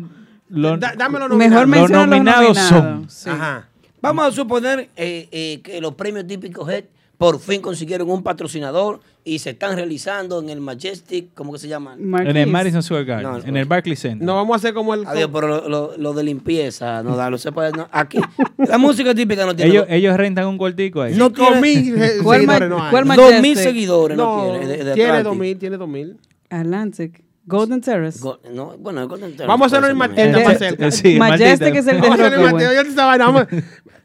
lo- 0.49 0.77
Da- 0.77 0.93
dame 0.97 1.19
los 1.19 1.29
Mejor 1.35 1.67
nominados. 1.67 1.67
menciona 1.67 1.99
los 1.99 2.09
nominados 2.09 2.71
nominados. 2.71 3.13
sí. 3.13 3.29
Ajá. 3.29 3.67
Vamos 4.01 4.25
a 4.25 4.31
suponer 4.31 4.89
eh, 4.95 5.27
eh, 5.31 5.61
que 5.61 5.79
los 5.81 5.93
premios 5.95 6.25
típicos 6.25 6.67
Head 6.69 6.85
por 7.21 7.39
fin 7.39 7.61
consiguieron 7.61 8.09
un 8.09 8.23
patrocinador 8.23 8.99
y 9.23 9.37
se 9.37 9.51
están 9.51 9.75
realizando 9.75 10.41
en 10.41 10.49
el 10.49 10.59
Majestic, 10.59 11.27
¿cómo 11.35 11.53
que 11.53 11.59
se 11.59 11.67
llama? 11.67 11.93
en 11.95 12.35
el. 12.35 12.47
Madison 12.47 12.81
Square 12.81 13.05
Garden, 13.05 13.29
No, 13.31 13.37
en 13.37 13.57
el 13.57 13.65
Barclays 13.65 13.99
Center. 13.99 14.25
No 14.25 14.33
vamos 14.37 14.55
a 14.55 14.57
hacer 14.57 14.73
como 14.73 14.95
el. 14.95 15.05
Adiós, 15.05 15.29
pero 15.31 15.47
lo, 15.47 15.69
lo- 15.69 15.93
lo 15.97 16.13
de 16.13 16.23
limpieza, 16.23 17.03
no 17.03 17.15
da, 17.15 17.29
lo 17.29 17.37
sepa, 17.37 17.69
no, 17.69 17.87
aquí, 17.91 18.17
la 18.57 18.79
música 18.79 19.13
típica 19.13 19.45
no 19.45 19.55
tiene 19.55 19.69
ellos, 19.71 19.85
ellos 19.87 20.17
rentan 20.17 20.47
un 20.47 20.57
cuartico 20.57 21.03
ahí. 21.03 21.13
No 21.13 21.31
tiene- 21.31 21.61
mil 21.61 22.01
eh, 22.01 22.13
¿Cuál 22.23 22.47
ma- 22.47 22.53
seguidores 22.57 22.69
no 22.69 22.83
hay. 22.83 22.91
dos 22.91 23.05
Majestic. 23.05 23.41
mil 23.43 23.57
seguidores 23.57 24.17
no, 24.17 24.37
No, 24.47 24.51
tiene. 24.59 24.67
de- 24.77 24.83
de 24.83 24.93
tiene 24.95 25.21
dos 25.23 25.37
mil, 25.37 25.57
tiene 25.59 25.77
dos 25.77 25.87
mil. 25.87 26.17
Atlantic. 26.49 27.23
Golden 27.45 27.81
Terrace. 27.81 28.19
Go- 28.19 28.39
no, 28.51 28.77
bueno, 28.79 29.07
Golden 29.07 29.31
Terrace 29.31 29.47
Vamos 29.47 29.65
a 29.65 29.67
hacerlo 29.77 29.89
en 29.91 29.97
Martita 29.97 30.39
más 30.43 30.57
cerca. 30.57 30.89
Sí, 30.91 31.17
Majestic 31.19 31.59
Martita. 31.59 31.79
es 31.79 31.87
el 31.87 31.95
de 31.95 32.01
Vamos 32.01 32.19
a 32.19 32.25
hacerlo 32.25 32.37
en. 32.47 32.51
Martita, 32.53 32.73
yo 32.73 32.83
te 32.83 32.89
estaba- 32.89 33.47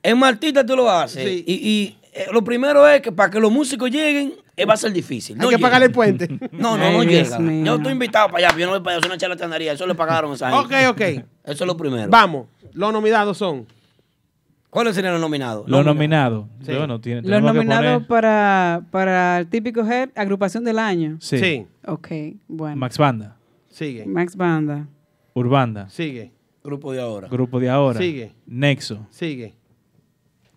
En 0.02 0.18
Martita 0.18 0.66
tú 0.66 0.76
lo 0.76 0.90
haces. 0.90 1.24
Sí. 1.24 1.44
Y, 1.46 1.54
y, 1.54 1.98
eh, 2.16 2.26
lo 2.32 2.42
primero 2.42 2.86
es 2.88 3.00
que 3.02 3.12
para 3.12 3.30
que 3.30 3.38
los 3.40 3.50
músicos 3.52 3.90
lleguen, 3.90 4.32
eh, 4.56 4.64
va 4.64 4.74
a 4.74 4.76
ser 4.76 4.92
difícil. 4.92 5.36
Hay 5.36 5.40
No 5.42 5.48
que 5.48 5.56
llega. 5.56 5.66
pagar 5.68 5.82
el 5.82 5.90
puente. 5.92 6.26
No, 6.52 6.76
no, 6.76 6.84
Ay, 6.84 6.92
no 6.96 7.02
Dios 7.02 7.24
llega. 7.28 7.38
mío. 7.38 7.64
Yo 7.64 7.74
estoy 7.76 7.92
invitado 7.92 8.28
para 8.28 8.38
allá, 8.38 8.48
pero 8.50 8.60
yo 8.60 8.66
no 8.66 8.72
voy 8.72 8.80
para 8.80 8.96
allá, 8.96 9.00
es 9.00 9.06
una 9.06 9.18
charlatanería. 9.18 9.72
Eso 9.72 9.86
le 9.86 9.94
pagaron 9.94 10.32
a 10.32 10.34
esa 10.34 10.58
ok, 10.60 10.70
gente. 10.70 10.88
ok. 10.88 11.26
Eso 11.44 11.64
es 11.64 11.66
lo 11.68 11.76
primero. 11.76 12.08
Vamos. 12.08 12.46
Los 12.72 12.92
nominados 12.92 13.36
son. 13.38 13.66
¿Cuáles 14.70 14.94
serían 14.94 15.12
los 15.14 15.20
nominados? 15.22 15.68
Los 15.68 15.84
nominados. 15.86 16.46
Sí. 16.64 16.72
Bueno, 16.74 17.00
tiene- 17.00 17.22
Los 17.22 17.30
tenemos 17.30 17.52
que 17.52 17.56
nominados 17.58 18.02
poner- 18.02 18.06
para, 18.08 18.82
para 18.90 19.38
el 19.38 19.46
típico 19.46 19.80
head, 19.86 20.10
agrupación 20.14 20.64
del 20.64 20.78
año. 20.78 21.16
Sí. 21.20 21.38
Sí. 21.38 21.66
Ok, 21.86 22.08
bueno. 22.48 22.76
Max 22.76 22.98
Banda, 22.98 23.36
Sigue. 23.70 24.04
Max 24.06 24.36
Banda. 24.36 24.86
Urbanda, 25.34 25.88
Sigue. 25.88 26.32
Grupo 26.64 26.92
de 26.92 27.00
ahora. 27.00 27.28
Grupo 27.28 27.60
de 27.60 27.70
Ahora, 27.70 27.98
Sigue. 28.00 28.34
Nexo. 28.46 29.06
Sigue. 29.10 29.54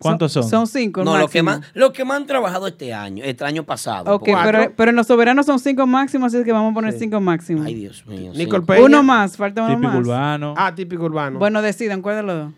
¿Cuántos 0.00 0.32
son? 0.32 0.48
Son 0.48 0.66
cinco. 0.66 1.04
No, 1.04 1.18
los 1.18 1.30
que, 1.30 1.42
más, 1.42 1.60
los 1.74 1.90
que 1.90 2.06
más 2.06 2.16
han 2.16 2.26
trabajado 2.26 2.66
este 2.66 2.94
año, 2.94 3.22
este 3.22 3.44
año 3.44 3.64
pasado. 3.64 4.14
Ok, 4.14 4.30
pero, 4.44 4.72
pero 4.74 4.90
en 4.90 4.96
los 4.96 5.06
soberanos 5.06 5.44
son 5.44 5.58
cinco 5.58 5.86
máximos, 5.86 6.34
así 6.34 6.42
que 6.42 6.52
vamos 6.52 6.72
a 6.72 6.74
poner 6.74 6.94
cinco 6.98 7.20
máximos. 7.20 7.66
Ay, 7.66 7.74
Dios 7.74 8.06
mío. 8.06 8.32
Nicole. 8.34 8.64
Peña. 8.64 8.84
Uno 8.84 9.02
más, 9.02 9.36
falta 9.36 9.62
uno 9.62 9.74
Típico 9.74 9.88
más. 9.88 10.00
Urbano. 10.00 10.54
Ah, 10.56 10.74
típico 10.74 11.04
urbano. 11.04 11.38
Bueno, 11.38 11.60
decidan, 11.60 12.00
¿cuál 12.00 12.16
de 12.16 12.22
los 12.22 12.44
dos? 12.44 12.52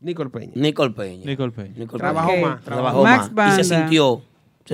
Nicole 0.00 0.30
Peña. 0.30 0.52
Nicole 0.54 0.92
Peña. 0.94 1.24
Nicole 1.26 1.52
Peña. 1.52 1.74
Nicole 1.76 1.98
Trabajó 1.98 2.28
Peña. 2.30 2.46
más. 2.48 2.62
Trabajó 2.62 3.02
Max 3.02 3.32
más. 3.32 3.58
Y 3.58 3.64
se 3.64 3.76
sintió. 3.76 4.22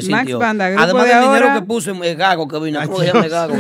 Se 0.01 0.11
Max 0.11 0.23
sintió. 0.23 0.39
Banda, 0.41 0.69
grupo 0.69 0.83
Además 0.83 1.05
de 1.05 1.15
del 1.15 1.23
dinero 1.23 1.55
que 1.55 1.63
puso 1.63 1.91
en 1.93 2.03
el 2.03 2.17
gago 2.17 2.49
que 2.49 2.59
vino. 2.59 2.81
¿Cómo 2.85 2.99
se 2.99 3.07
llama 3.07 3.29
gago? 3.29 3.55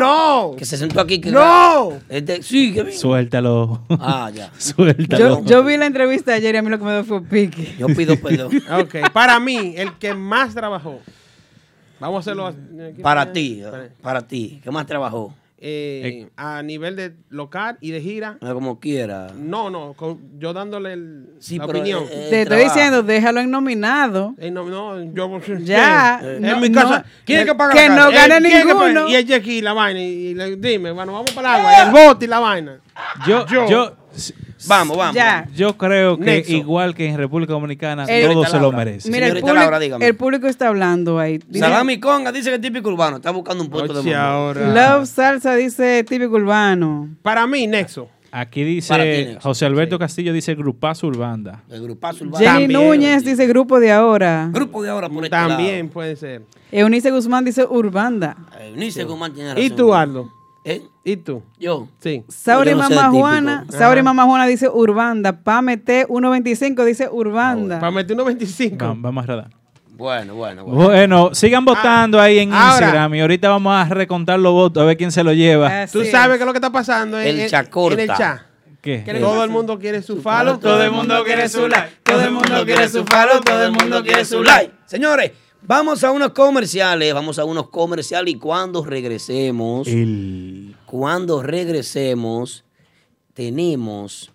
No. 0.00 0.56
Que 0.56 0.64
se 0.64 0.76
sentó 0.76 1.00
aquí. 1.00 1.20
Que 1.20 1.30
No. 1.30 1.92
Este, 2.08 2.42
sí, 2.42 2.72
que 2.72 2.82
vino. 2.82 2.98
Suéltalo. 2.98 3.82
Ah, 3.90 4.30
ya. 4.34 4.50
Suéltalo. 4.58 5.40
Yo, 5.40 5.44
yo 5.44 5.64
vi 5.64 5.76
la 5.76 5.86
entrevista 5.86 6.34
ayer 6.34 6.54
y 6.54 6.58
a 6.58 6.62
mí 6.62 6.68
lo 6.68 6.78
que 6.78 6.84
me 6.84 6.92
dio 6.94 7.04
fue 7.04 7.22
pique. 7.22 7.76
Yo 7.78 7.86
pido 7.88 8.16
perdón. 8.22 8.50
Ok. 8.80 9.12
Para 9.12 9.38
mí, 9.38 9.74
el 9.76 9.92
que 9.98 10.14
más 10.14 10.54
trabajó. 10.54 11.00
Vamos 12.00 12.16
a 12.16 12.20
hacerlo. 12.20 12.46
así. 12.48 12.58
Para 13.00 13.32
ti, 13.32 13.62
para 14.02 14.26
ti. 14.26 14.60
¿Qué 14.64 14.70
más 14.72 14.86
trabajó? 14.86 15.32
Eh, 15.64 16.28
a 16.36 16.60
nivel 16.62 16.96
de 16.96 17.12
local 17.30 17.78
y 17.80 17.92
de 17.92 18.00
gira. 18.00 18.36
Eh, 18.42 18.50
Como 18.52 18.80
quiera. 18.80 19.28
No, 19.36 19.70
no. 19.70 19.92
con- 19.94 20.38
yo 20.40 20.52
dándole 20.52 20.94
el- 20.94 21.26
Sí, 21.38 21.56
la 21.56 21.66
opinión. 21.66 22.02
eh, 22.04 22.08
eh, 22.10 22.26
Te 22.30 22.42
estoy 22.42 22.64
diciendo, 22.64 23.04
déjalo 23.04 23.38
en 23.40 23.50
nominado. 23.50 24.34
Eh, 24.38 24.50
no, 24.50 24.64
no, 24.68 25.00
yo. 25.14 25.40
Ya, 25.60 26.20
Eh, 26.20 26.38
no- 26.40 26.48
en 26.48 26.60
mi 26.60 26.68
no- 26.68 26.82
casa. 26.82 27.04
¿Quién 27.24 27.40
es 27.40 27.46
que 27.46 27.54
paga 27.54 27.72
que 27.74 27.88
la 27.88 27.94
no 27.94 28.10
gane 28.10 28.40
ninguno. 28.40 29.08
Y 29.08 29.14
el 29.14 29.32
aquí 29.32 29.60
la 29.60 29.72
vaina. 29.72 30.00
Y, 30.00 30.04
y 30.30 30.34
le- 30.34 30.56
dime, 30.56 30.90
bueno, 30.90 31.12
vamos 31.12 31.30
para 31.30 31.54
el 31.60 31.60
agua. 31.66 31.82
El 32.02 32.08
bote 32.08 32.24
y 32.24 32.28
la 32.28 32.40
vaina. 32.40 32.80
Yo, 33.26 33.46
Yo. 33.46 33.68
yo, 33.68 33.96
Vamos, 34.66 34.96
vamos. 34.96 35.14
Ya. 35.14 35.46
yo 35.54 35.76
creo 35.76 36.16
que 36.18 36.24
Nexo. 36.24 36.52
igual 36.52 36.94
que 36.94 37.06
en 37.08 37.16
República 37.16 37.52
Dominicana, 37.52 38.04
El- 38.04 38.32
todos 38.32 38.46
se 38.48 38.56
lo 38.56 38.62
Laura. 38.62 38.76
merecen. 38.78 39.12
Mira, 39.12 39.26
el 39.26 39.32
público, 39.40 39.54
Laura, 39.54 39.78
dígame. 39.78 40.06
el 40.06 40.14
público 40.16 40.46
está 40.46 40.68
hablando 40.68 41.18
ahí. 41.18 41.38
Dice- 41.48 41.60
Salami 41.60 41.98
Conga 42.00 42.32
dice 42.32 42.50
que 42.50 42.56
es 42.56 42.60
típico 42.62 42.88
urbano. 42.88 43.16
Está 43.16 43.30
buscando 43.30 43.62
un 43.64 43.70
puesto 43.70 43.92
de 43.94 44.00
Oye, 44.00 44.14
mambo. 44.14 44.26
ahora. 44.28 44.96
Love 44.98 45.06
Salsa 45.08 45.54
dice 45.54 46.04
típico 46.04 46.34
urbano. 46.36 47.08
Para 47.22 47.46
mí, 47.46 47.66
Nexo. 47.66 48.08
Aquí 48.34 48.60
ti, 48.64 48.76
dice 48.76 48.96
Nexo. 48.96 49.40
José 49.40 49.66
Alberto 49.66 49.98
Castillo, 49.98 50.32
dice 50.32 50.54
Grupazo 50.54 51.06
Urbanda. 51.06 51.62
El 51.68 51.82
grupazo 51.82 52.24
urbano. 52.24 52.38
Jenny 52.38 52.72
También. 52.72 52.82
Núñez 52.88 53.24
dice 53.26 53.46
grupo 53.46 53.78
de 53.78 53.92
ahora. 53.92 54.48
Grupo 54.52 54.82
de 54.82 54.88
ahora 54.88 55.08
por 55.10 55.18
este 55.24 55.28
También 55.36 55.90
puede 55.90 56.16
ser. 56.16 56.42
Eunice 56.70 57.10
Guzmán 57.10 57.44
dice 57.44 57.64
urbanda. 57.68 58.36
Eh, 58.58 58.70
Eunice 58.70 59.04
Guzmán 59.04 59.34
tiene 59.34 59.50
¿Y 59.60 59.68
razón. 59.68 59.76
tú, 59.76 59.92
Aldo? 59.94 60.32
¿Eh? 60.64 60.82
¿Y 61.04 61.16
tú? 61.16 61.42
Yo. 61.58 61.88
Sí. 61.98 62.22
Sauri 62.28 62.70
no 62.72 62.76
Mamá. 62.88 63.10
Juana. 63.10 63.66
Sauri 63.68 64.02
Mamá 64.02 64.24
Juana 64.24 64.46
dice 64.46 64.68
urbanda. 64.68 65.32
Pame 65.42 65.76
T 65.76 66.06
125 66.06 66.84
dice 66.84 67.08
urbanda. 67.10 67.80
Para 67.80 67.90
meter 67.90 68.14
unos 68.14 68.26
25. 68.26 68.84
Va- 68.84 68.94
Vamos 68.96 69.24
a 69.24 69.26
radar. 69.26 69.50
Bueno, 69.94 70.34
bueno, 70.34 70.64
bueno. 70.64 70.84
Bueno, 70.84 71.34
sigan 71.34 71.64
votando 71.64 72.20
ahí 72.20 72.38
en 72.38 72.52
ahora. 72.52 72.86
Instagram 72.86 73.14
y 73.14 73.20
ahorita 73.20 73.48
vamos 73.50 73.74
a 73.74 73.84
recontar 73.92 74.38
los 74.38 74.52
votos 74.52 74.82
a 74.82 74.86
ver 74.86 74.96
quién 74.96 75.12
se 75.12 75.22
lo 75.22 75.32
lleva. 75.32 75.86
Tú 75.90 76.00
es. 76.00 76.10
sabes 76.10 76.36
qué 76.38 76.42
es 76.42 76.46
lo 76.46 76.52
que 76.52 76.58
está 76.58 76.70
pasando 76.72 77.20
en, 77.20 77.26
El 77.28 77.40
en- 77.40 77.48
chacorta. 77.48 78.02
en 78.02 78.10
el 78.10 78.16
chat. 78.16 78.40
¿Qué? 78.80 78.98
Todo 79.20 79.44
el 79.44 79.50
mundo 79.50 79.78
quiere 79.78 80.02
su 80.02 80.20
falo. 80.20 80.58
Todo 80.58 80.82
el 80.82 80.90
mundo 80.90 81.22
quiere 81.24 81.48
su 81.48 81.68
like. 81.68 81.98
Todo 82.02 82.20
el 82.22 82.30
mundo 82.32 82.64
quiere 82.64 82.88
su 82.88 83.04
follow. 83.04 83.40
Todo 83.44 83.64
el 83.64 83.72
mundo 83.72 84.02
quiere 84.02 84.24
su 84.24 84.42
like. 84.42 84.72
Señores, 84.86 85.30
vamos 85.62 86.02
a 86.04 86.10
unos 86.10 86.30
comerciales. 86.32 87.12
Vamos 87.14 87.38
a 87.38 87.44
unos 87.44 87.68
comerciales 87.70 88.34
y 88.34 88.38
cuando 88.38 88.84
regresemos, 88.84 89.86
El... 89.88 90.76
cuando 90.86 91.42
regresemos, 91.42 92.64
tenemos 93.34 94.30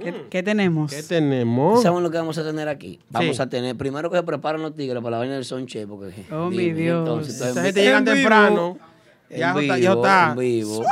¿Qué, 0.00 0.24
qué 0.30 0.42
tenemos? 0.42 0.90
¿Qué 0.90 1.02
tenemos? 1.02 1.82
¿Saben 1.82 2.02
lo 2.02 2.10
que 2.10 2.16
vamos 2.16 2.38
a 2.38 2.42
tener 2.44 2.66
aquí? 2.66 2.98
Vamos 3.10 3.36
Sí. 3.36 3.42
a 3.42 3.48
tener, 3.48 3.76
primero 3.76 4.10
que 4.10 4.16
se 4.16 4.22
preparan 4.22 4.62
los 4.62 4.74
tigres 4.74 4.96
para 5.02 5.10
la 5.12 5.18
vaina 5.18 5.34
del 5.34 5.44
sonche, 5.44 5.86
porque... 5.86 6.24
Oh, 6.32 6.48
mi 6.48 6.72
Dios. 6.72 7.00
entonces, 7.00 7.34
entonces, 7.40 7.62
gente 7.62 7.80
en 7.80 7.86
llega 7.86 8.00
vivo, 8.00 8.14
temprano. 8.14 8.78
Ya 9.30 9.50
En 9.50 9.58
vivo, 9.58 9.76
ya 9.76 9.92
está. 9.92 10.30
en 10.32 10.38
vivo. 10.38 10.84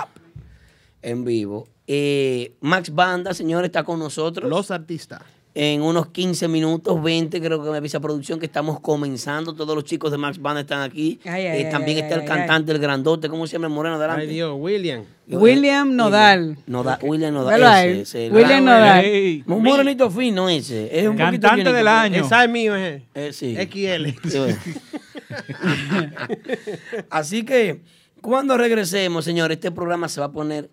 En 1.03 1.25
vivo. 1.25 1.69
Eh, 1.87 2.53
Max 2.61 2.95
Banda, 2.95 3.33
señor, 3.33 3.65
está 3.65 3.85
con 3.85 3.99
nosotros. 3.99 4.49
Los 4.51 4.71
artistas. 4.71 5.23
En 5.53 5.83
unos 5.83 6.07
15 6.11 6.47
minutos, 6.47 7.03
20, 7.03 7.41
creo 7.41 7.61
que 7.63 7.71
me 7.71 7.79
avisa 7.79 7.99
producción 7.99 8.39
que 8.39 8.47
estamos 8.47 8.79
comenzando. 8.79 9.53
Todos 9.53 9.75
los 9.75 9.85
chicos 9.85 10.13
de 10.13 10.17
Max 10.19 10.41
Banda 10.41 10.61
están 10.61 10.83
aquí. 10.83 11.19
Ay, 11.25 11.47
ay, 11.47 11.63
Eh, 11.63 11.67
ay, 11.67 11.71
también 11.73 11.97
ay, 11.99 12.03
está 12.05 12.15
ay, 12.15 12.21
el 12.25 12.31
ay. 12.31 12.37
cantante, 12.39 12.71
el 12.71 12.79
grandote, 12.79 13.29
¿cómo 13.29 13.49
se 13.49 13.55
llama 13.55 13.67
el 13.67 13.73
moreno? 13.73 13.97
Adelante. 13.97 14.23
Ay, 14.23 14.29
Dios, 14.29 14.55
William. 14.57 15.03
William 15.29 15.97
Nodal. 15.97 16.57
Noda- 16.69 17.01
William 17.03 17.35
Nodal. 17.35 17.61
Ese, 17.63 17.91
él. 17.91 17.99
ese, 18.01 18.27
el 18.27 18.33
William 18.33 18.65
Nodal. 18.65 19.05
Ey, 19.05 19.43
Un 19.49 19.63
morenito 19.65 20.09
fino 20.09 20.49
ese. 20.49 20.89
Es 20.97 21.09
un 21.09 21.17
Cantante 21.17 21.73
del 21.73 21.89
año. 21.89 22.25
Esa 22.25 22.45
es 22.45 22.51
mío, 22.51 22.77
es 22.77 23.03
Eh, 23.15 23.33
sí. 23.33 23.57
XL. 23.57 24.29
Sí, 24.31 24.39
bueno. 24.39 24.57
Así 27.11 27.45
que 27.45 27.81
cuando 28.21 28.57
regresemos, 28.57 29.25
señor, 29.25 29.53
este 29.53 29.71
programa 29.71 30.09
se 30.09 30.21
va 30.21 30.27
a 30.27 30.33
poner 30.33 30.71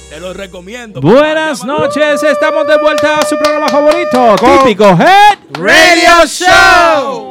Te 0.10 0.20
lo 0.20 0.34
recomiendo. 0.34 1.00
Buenas 1.00 1.64
noches, 1.64 2.22
estamos 2.24 2.68
de 2.68 2.78
vuelta 2.78 3.20
a 3.20 3.26
su 3.26 3.38
programa 3.38 3.70
favorito, 3.70 4.36
Típico 4.36 4.84
Head 4.86 5.38
Radio 5.54 6.28
Show. 6.28 7.30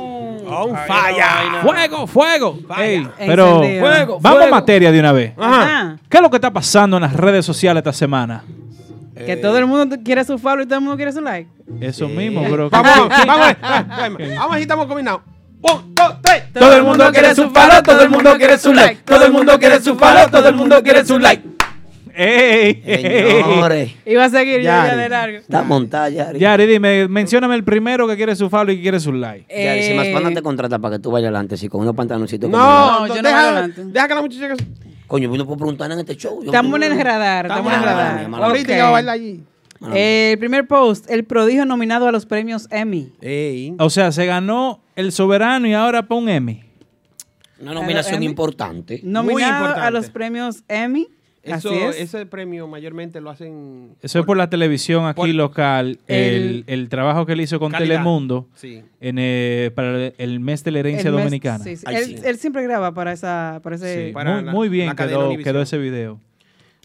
On 0.49 0.75
fire. 0.87 1.61
Fuego, 1.63 2.07
fuego. 2.07 2.59
Ey, 2.79 3.07
pero. 3.19 3.59
Fuego, 3.59 4.19
vamos 4.21 4.39
fuego. 4.39 4.43
a 4.43 4.47
materia 4.59 4.91
de 4.91 4.99
una 4.99 5.13
vez. 5.13 5.35
Ajá. 5.39 5.99
¿Qué 6.09 6.17
es 6.17 6.23
lo 6.23 6.31
que 6.31 6.37
está 6.37 6.51
pasando 6.51 6.97
en 6.97 7.03
las 7.03 7.13
redes 7.13 7.45
sociales 7.47 7.83
esta 7.83 7.93
semana? 7.93 8.43
Que 9.15 9.37
todo 9.37 9.59
el 9.59 9.67
mundo 9.67 9.97
quiere 10.05 10.25
su 10.25 10.39
follow 10.39 10.63
y 10.63 10.67
todo 10.67 10.77
el 10.77 10.81
mundo 10.83 10.97
quiere 10.97 11.13
su 11.13 11.21
like. 11.21 11.49
Eso 11.81 12.09
mismo, 12.09 12.43
bro. 12.49 12.71
Vamos, 12.71 13.09
vamos, 13.09 13.27
vamos, 13.27 13.57
vamos, 13.61 14.19
vamos, 14.19 14.21
a 14.41 14.47
ver 14.49 14.57
si 14.57 14.63
estamos 14.63 14.87
combinados. 14.87 15.21
Un, 15.63 15.95
dos, 15.95 16.15
tres. 16.23 16.45
Todo 16.53 16.77
el 16.77 16.83
mundo 16.83 17.11
quiere 17.13 17.35
su 17.35 17.49
follow, 17.51 17.83
todo 17.85 18.03
el 18.03 18.11
mundo 18.11 18.35
quiere 18.37 18.59
su 18.59 18.73
like. 18.73 19.03
Todo 19.05 19.25
el 19.27 19.33
mundo 19.33 19.59
quiere 19.59 19.81
su 19.81 19.95
follow, 19.97 20.29
todo 20.31 20.49
el 20.49 20.55
mundo 20.57 20.83
quiere 20.83 21.05
su 21.05 21.19
like. 21.19 21.43
¡Ey! 22.15 22.83
Señores, 22.85 23.93
Iba 24.07 24.25
a 24.25 24.29
seguir 24.29 24.57
yo 24.59 24.65
ya 24.65 24.87
Yari. 24.87 25.01
de 25.01 25.09
largo. 25.09 25.39
está 25.39 25.63
montada, 25.63 26.11
Yari. 26.11 26.39
Yari, 26.39 26.67
dime, 26.67 27.09
mencióname 27.09 27.55
el 27.55 27.65
primero 27.65 28.07
que 28.07 28.17
quiere 28.17 28.37
su 28.37 28.51
follow 28.51 28.73
y 28.73 28.77
que 28.77 28.83
quiere 28.83 29.01
su 29.01 29.13
like. 29.13 29.47
Yari, 29.49 29.83
si 29.83 29.95
más 29.95 30.07
Eh, 30.07 30.13
banda 30.13 30.31
te 30.33 30.43
contrata 30.43 30.79
para 30.79 30.97
que 30.97 31.03
tú 31.03 31.11
vayas 31.11 31.29
adelante, 31.29 31.57
si 31.57 31.69
con 31.69 31.81
unos 31.81 31.95
pantaloncitos. 31.95 32.51
como- 32.51 32.63
No, 32.63 33.01
No, 33.01 33.15
yo 33.15 33.23
no 33.23 33.29
deja, 33.29 33.41
voy 33.41 33.49
adelante. 33.51 33.83
deja 33.87 34.09
que 34.09 34.15
la 34.15 34.21
muchacha 34.21 34.49
que... 34.49 34.65
Coño, 35.13 35.31
yo 35.31 35.37
no 35.37 35.45
puedo 35.45 35.59
preguntar 35.59 35.93
en 35.93 35.99
este 35.99 36.17
show. 36.17 36.41
Yo- 36.43 36.47
Estamos 36.47 36.75
en 36.81 36.85
el 36.91 36.99
radar, 36.99 37.45
estamos 37.45 37.71
en 37.71 37.79
el 37.81 37.85
radar. 37.85 38.35
Ahorita 38.35 38.73
Ok. 38.73 38.77
ya 38.79 38.83
va 38.85 38.89
a 38.89 38.93
bailar 38.93 39.15
allí. 39.17 39.43
Eh, 39.95 40.31
el 40.33 40.39
primer 40.39 40.67
post, 40.67 41.11
el 41.11 41.25
prodigio 41.25 41.67
nominado 41.67 42.09
a 42.09 42.13
los 42.13 42.25
premios 42.25 42.67
Emmy. 42.71 43.13
Ey. 43.21 43.75
O 43.79 43.91
sea, 43.91 44.11
se 44.11 44.25
ganó 44.25 44.81
el 44.97 45.13
soberano 45.13 45.67
y 45.69 45.75
ahora 45.75 46.09
para 46.09 46.19
un 46.19 46.31
Emmy. 46.31 46.63
Una 47.61 47.75
nominación 47.75 48.15
Emmy. 48.15 48.25
importante. 48.25 49.01
Nominado 49.05 49.53
importante. 49.67 49.87
a 49.87 49.91
los 49.91 50.09
premios 50.09 50.65
Emmy. 50.67 51.09
Eso, 51.43 51.71
Así 51.71 51.79
es. 51.79 52.01
Ese 52.01 52.25
premio 52.27 52.69
mayormente 52.69 53.21
lo 53.21 53.29
hacen... 53.31 53.97
Eso 54.01 54.21
es 54.21 54.25
por 54.27 54.37
la 54.37 54.49
televisión 54.49 55.07
aquí 55.07 55.17
por- 55.17 55.29
local, 55.31 55.99
el, 56.07 56.17
El- 56.17 56.65
el 56.69 56.89
trabajo 56.89 57.27
que 57.27 57.33
él 57.33 57.41
hizo 57.41 57.59
con 57.59 57.73
Calidad. 57.73 57.97
Telemundo 57.97 58.47
Sí. 58.55 58.83
en, 59.01 59.17
eh, 59.19 59.73
para 59.75 60.07
el- 60.19 60.39
mes 60.41 60.63
de 60.63 60.71
la 60.71 60.79
herencia 60.79 61.09
El 61.09 61.15
mes- 61.17 61.25
dominicana. 61.25 61.65
sí, 61.65 61.77
sí. 61.77 61.83
Ay, 61.87 61.97
él, 61.97 62.05
sí. 62.05 62.17
él 62.25 62.39
siempre 62.39 62.63
graba 62.63 62.95
para 62.95 63.13
esa, 63.13 63.59
para 63.65 63.75
ese. 63.75 64.07
Sí, 64.09 64.13
Para 64.13 64.35
muy, 64.37 64.45
la- 64.45 64.53
muy 64.53 64.69
bien 64.69 64.95
quedó, 64.95 65.37
quedó 65.39 65.63
ese 65.63 65.79
video. 65.79 66.21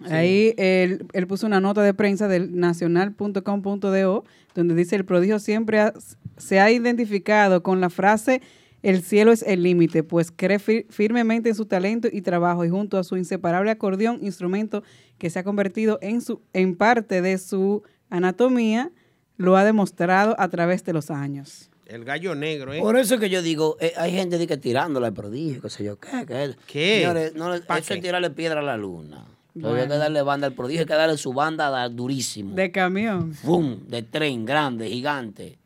Ahí 0.09 0.53
él, 0.57 1.05
él 1.13 1.27
puso 1.27 1.45
una 1.47 1.59
nota 1.59 1.81
de 1.83 1.93
prensa 1.93 2.27
del 2.27 2.55
nacional.com.do 2.59 4.23
donde 4.55 4.75
dice 4.75 4.95
el 4.95 5.05
prodigio 5.05 5.39
siempre 5.39 5.79
ha- 5.79 5.93
se 6.37 6.59
ha 6.59 6.71
identificado 6.71 7.63
con 7.63 7.81
la 7.81 7.89
frase 7.89 8.41
el 8.84 9.01
cielo 9.01 9.32
es 9.32 9.41
el 9.43 9.63
límite, 9.63 10.03
pues 10.03 10.32
cree 10.32 10.59
fir- 10.59 10.86
firmemente 10.89 11.49
en 11.49 11.55
su 11.55 11.65
talento 11.65 12.07
y 12.11 12.21
trabajo 12.21 12.63
y 12.65 12.69
junto 12.69 12.97
a 12.97 13.03
su 13.03 13.17
inseparable 13.17 13.71
acordeón, 13.71 14.19
instrumento 14.21 14.84
que 15.17 15.30
se 15.30 15.39
ha 15.39 15.43
convertido 15.43 15.97
en, 16.01 16.21
su, 16.21 16.41
en 16.53 16.75
parte 16.75 17.21
de 17.21 17.38
su 17.38 17.84
anatomía, 18.09 18.91
lo 19.38 19.55
ha 19.57 19.63
demostrado 19.63 20.36
a 20.39 20.47
través 20.49 20.84
de 20.84 20.93
los 20.93 21.09
años. 21.11 21.69
El 21.86 22.03
gallo 22.03 22.36
negro, 22.36 22.73
¿eh? 22.73 22.80
Por 22.80 22.97
eso 22.97 23.15
es 23.15 23.19
que 23.21 23.30
yo 23.30 23.41
digo, 23.41 23.78
eh, 23.80 23.93
hay 23.97 24.11
gente 24.11 24.38
de 24.38 24.45
que 24.45 24.57
tirándola 24.57 25.07
al 25.07 25.13
prodigio, 25.13 25.61
qué 25.61 25.69
sé 25.69 25.84
yo, 25.86 25.97
¿qué? 25.97 26.25
¿Qué? 26.28 26.55
¿Qué? 26.67 26.99
Señores, 27.01 27.34
no, 27.36 27.49
le- 27.53 27.61
¿Pa 27.61 27.78
eso 27.78 27.93
es 27.93 28.01
tirarle 28.01 28.30
piedra 28.32 28.59
a 28.59 28.63
la 28.63 28.75
luna. 28.78 29.25
Entonces 29.55 29.82
hay 29.82 29.88
Bueno. 29.88 29.93
que 29.93 29.97
darle 29.97 30.21
banda 30.21 30.47
al 30.47 30.53
prodigio, 30.53 30.82
hay 30.82 30.86
que 30.88 30.93
darle 30.93 31.17
su 31.17 31.34
banda 31.34 31.69
da- 31.69 31.88
durísimo. 31.89 32.53
De 32.55 32.71
camión. 32.71 33.34
¡Fum! 33.34 33.80
De 33.88 34.03
tren, 34.03 34.43
grande, 34.45 34.89
gigante. 34.89 35.57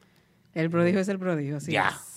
El 0.54 0.70
prodigio 0.70 1.00
es 1.00 1.08
el 1.10 1.18
prodigio, 1.18 1.58
así 1.58 1.72
Ya. 1.72 1.90
es. 1.90 2.11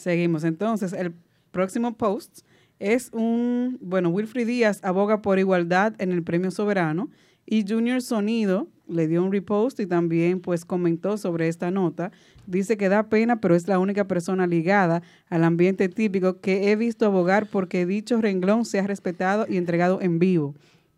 Seguimos. 0.00 0.44
Entonces, 0.44 0.92
el 0.94 1.12
próximo 1.50 1.96
post 1.96 2.40
es 2.78 3.10
un, 3.12 3.76
bueno, 3.82 4.08
Wilfrid 4.08 4.46
Díaz 4.46 4.80
aboga 4.82 5.20
por 5.20 5.38
igualdad 5.38 5.94
en 5.98 6.12
el 6.12 6.22
premio 6.22 6.50
soberano 6.50 7.10
y 7.44 7.66
Junior 7.68 8.00
Sonido 8.00 8.68
le 8.88 9.06
dio 9.06 9.22
un 9.22 9.30
repost 9.30 9.78
y 9.78 9.86
también 9.86 10.40
pues 10.40 10.64
comentó 10.64 11.18
sobre 11.18 11.48
esta 11.48 11.70
nota. 11.70 12.12
Dice 12.46 12.78
que 12.78 12.88
da 12.88 13.08
pena, 13.08 13.40
pero 13.40 13.54
es 13.54 13.68
la 13.68 13.78
única 13.78 14.06
persona 14.06 14.46
ligada 14.46 15.02
al 15.28 15.44
ambiente 15.44 15.88
típico 15.88 16.40
que 16.40 16.70
he 16.70 16.76
visto 16.76 17.04
abogar 17.04 17.46
porque 17.50 17.84
dicho 17.84 18.20
renglón 18.20 18.64
sea 18.64 18.86
respetado 18.86 19.44
y 19.48 19.58
entregado 19.58 20.00
en 20.00 20.18
vivo, 20.18 20.54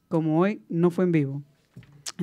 como 0.09 0.38
hoy 0.38 0.62
no 0.68 0.90
fue 0.90 1.05
en 1.05 1.12
vivo. 1.12 1.42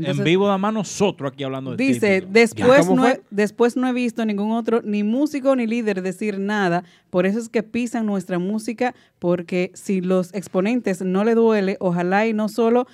En 0.05 0.23
vivo, 0.23 0.45
nada 0.45 0.57
más 0.57 0.73
nosotros 0.73 1.31
aquí 1.31 1.43
hablando 1.43 1.71
de 1.71 1.77
Dice, 1.77 2.21
típico. 2.21 2.33
después 2.33 2.87
¿Cómo 2.87 3.01
no, 3.01 3.07
he, 3.07 3.21
después 3.29 3.77
no 3.77 3.87
he 3.87 3.93
visto 3.93 4.25
ningún 4.25 4.51
otro, 4.51 4.81
ni 4.83 5.03
músico 5.03 5.55
ni 5.55 5.67
líder 5.67 6.01
decir 6.01 6.39
nada. 6.39 6.83
Por 7.09 7.25
eso 7.25 7.39
es 7.39 7.49
que 7.49 7.63
pisan 7.63 8.05
nuestra 8.05 8.39
música, 8.39 8.93
porque 9.19 9.71
si 9.73 10.01
los 10.01 10.33
exponentes 10.33 11.01
no 11.01 11.23
le 11.23 11.35
duele, 11.35 11.77
ojalá 11.79 12.27
y 12.27 12.33
no 12.33 12.49
solo 12.49 12.87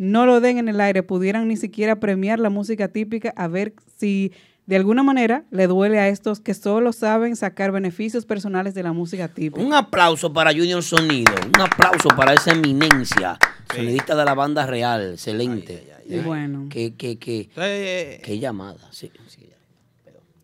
no 0.00 0.24
lo 0.24 0.40
den 0.40 0.56
en 0.56 0.68
el 0.68 0.80
aire, 0.80 1.02
pudieran 1.02 1.46
ni 1.46 1.58
siquiera 1.58 2.00
premiar 2.00 2.38
la 2.38 2.48
música 2.48 2.88
típica 2.88 3.34
a 3.36 3.48
ver 3.48 3.74
si 3.98 4.32
de 4.64 4.76
alguna 4.76 5.02
manera 5.02 5.44
le 5.50 5.66
duele 5.66 5.98
a 5.98 6.08
estos 6.08 6.40
que 6.40 6.54
solo 6.54 6.92
saben 6.92 7.34
sacar 7.34 7.72
beneficios 7.72 8.24
personales 8.24 8.72
de 8.72 8.82
la 8.82 8.92
música 8.92 9.28
típica. 9.28 9.60
Un 9.60 9.74
aplauso 9.74 10.32
para 10.32 10.52
Junior 10.52 10.82
Sonido, 10.82 11.34
un 11.54 11.60
aplauso 11.60 12.08
para 12.10 12.34
esa 12.34 12.52
eminencia, 12.52 13.36
sonidista 13.74 14.14
de 14.14 14.24
la 14.24 14.32
banda 14.34 14.64
real, 14.66 15.12
excelente. 15.12 15.89
Y 16.10 16.18
bueno, 16.20 16.66
Qué, 16.70 16.94
qué, 16.94 17.18
qué, 17.18 17.48
qué 18.22 18.38
llamada, 18.38 18.88
sí. 18.90 19.10
sí. 19.28 19.46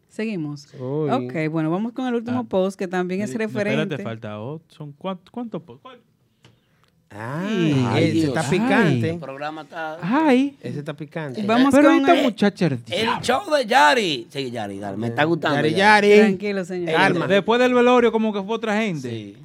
seguimos. 0.08 0.68
Uy. 0.78 1.10
Ok, 1.10 1.50
bueno, 1.50 1.70
vamos 1.70 1.92
con 1.92 2.06
el 2.06 2.14
último 2.14 2.40
Ah. 2.40 2.48
post 2.48 2.78
que 2.78 2.88
también 2.88 3.20
es 3.20 3.32
No, 3.32 3.38
referente. 3.38 3.82
Espérate, 3.82 4.02
falta 4.02 4.40
otro. 4.40 4.66
¿Son 4.74 4.92
cuántos? 4.92 5.30
¿Cuántos? 5.30 5.60
po- 5.62 5.78
cuál? 5.82 5.98
Ay, 7.10 7.84
Ay, 7.88 8.04
ese 8.04 8.12
Dios. 8.12 8.24
está 8.28 8.40
Ay. 8.40 8.50
picante. 8.50 9.10
El 9.10 9.18
programa 9.18 9.62
está... 9.62 9.98
Ay. 10.02 10.56
Ese 10.60 10.78
está 10.80 10.94
picante. 10.94 11.42
Vamos 11.46 11.72
Pero 11.74 11.88
con 11.88 11.98
esta 11.98 12.16
el- 12.18 12.22
muchacha. 12.24 12.66
el 12.66 12.78
show 13.22 13.42
de 13.54 13.64
Yari. 13.66 14.26
Sí, 14.28 14.50
Yari, 14.50 14.78
dale, 14.78 14.96
me 14.96 15.06
está 15.08 15.24
gustando. 15.24 15.56
Yari, 15.56 15.74
Yari. 15.74 16.08
Yari. 16.08 16.20
Tranquilo, 16.20 16.64
señor. 16.64 16.94
Calma. 16.94 17.26
Después 17.26 17.60
del 17.60 17.74
velorio, 17.74 18.10
como 18.12 18.32
que 18.32 18.42
fue 18.42 18.56
otra 18.56 18.80
gente. 18.80 19.08
Sí. 19.08 19.36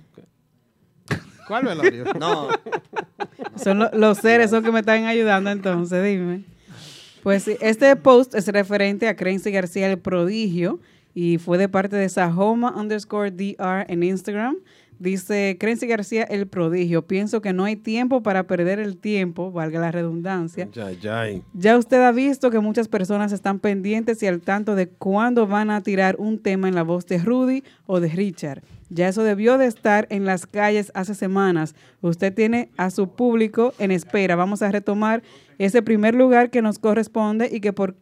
¿Cuál 1.52 1.66
velorio? 1.66 2.06
No, 2.20 2.47
Son 3.62 3.80
lo- 3.80 3.91
los 3.93 4.20
seres 4.20 4.49
son 4.52 4.64
que 4.64 4.72
me 4.72 4.80
están 4.80 5.04
ayudando 5.04 5.49
entonces, 5.49 6.02
dime. 6.02 6.43
Pues 7.24 7.43
sí, 7.43 7.58
este 7.60 7.93
post 7.97 8.34
es 8.36 8.47
referente 8.47 9.10
a 9.10 9.18
Crency 9.18 9.52
García 9.52 9.91
el 9.91 9.99
prodigio 9.99 10.80
y 11.14 11.39
fue 11.39 11.58
de 11.58 11.68
parte 11.68 11.97
de 11.97 12.08
Sahoma 12.08 12.74
underscore 12.76 13.32
DR 13.32 13.86
en 13.89 14.02
Instagram. 14.04 14.56
Dice 14.97 15.58
Crency 15.60 15.88
García 15.88 16.24
el 16.24 16.47
prodigio. 16.47 17.02
Pienso 17.06 17.41
que 17.41 17.52
no 17.52 17.66
hay 17.66 17.76
tiempo 17.76 18.24
para 18.24 18.43
perder 18.43 18.80
el 18.80 18.95
tiempo, 18.97 19.52
valga 19.52 19.80
la 19.82 19.91
redundancia. 19.91 20.70
Ya, 20.72 20.91
ya. 20.91 21.26
Ya 21.54 21.78
usted 21.78 22.02
ha 22.02 22.12
visto 22.14 22.49
que 22.49 22.60
muchas 22.60 22.88
personas 22.88 23.34
están 23.34 23.60
pendientes 23.60 24.24
y 24.24 24.28
al 24.28 24.39
tanto 24.39 24.76
de 24.76 24.88
cuándo 24.88 25.47
van 25.47 25.70
a 25.70 25.82
tirar 25.82 26.16
un 26.18 26.39
tema 26.39 26.70
en 26.70 26.76
la 26.76 26.84
voz 26.84 27.06
de 27.08 27.18
Rudy 27.18 27.64
o 27.88 27.99
de 27.99 28.08
Richard. 28.10 28.62
Ya 28.94 29.08
eso 29.08 29.24
debió 29.24 29.58
de 29.58 29.68
estar 29.68 30.06
en 30.10 30.26
las 30.26 30.46
calles 30.46 30.92
hace 30.94 31.16
semanas. 31.16 31.76
Usted 32.02 32.34
tiene 32.34 32.72
a 32.76 32.89
su 32.89 33.08
público 33.08 33.74
en 33.80 33.89
espera. 33.89 34.36
Vamos 34.36 34.62
a 34.62 34.70
retomar 34.70 35.24
ese 35.58 35.82
primer 35.82 36.14
lugar 36.14 36.50
que 36.50 36.62
nos 36.62 36.78
corresponde 36.78 37.50
y 37.50 37.62
que 37.62 37.72
por 37.72 37.96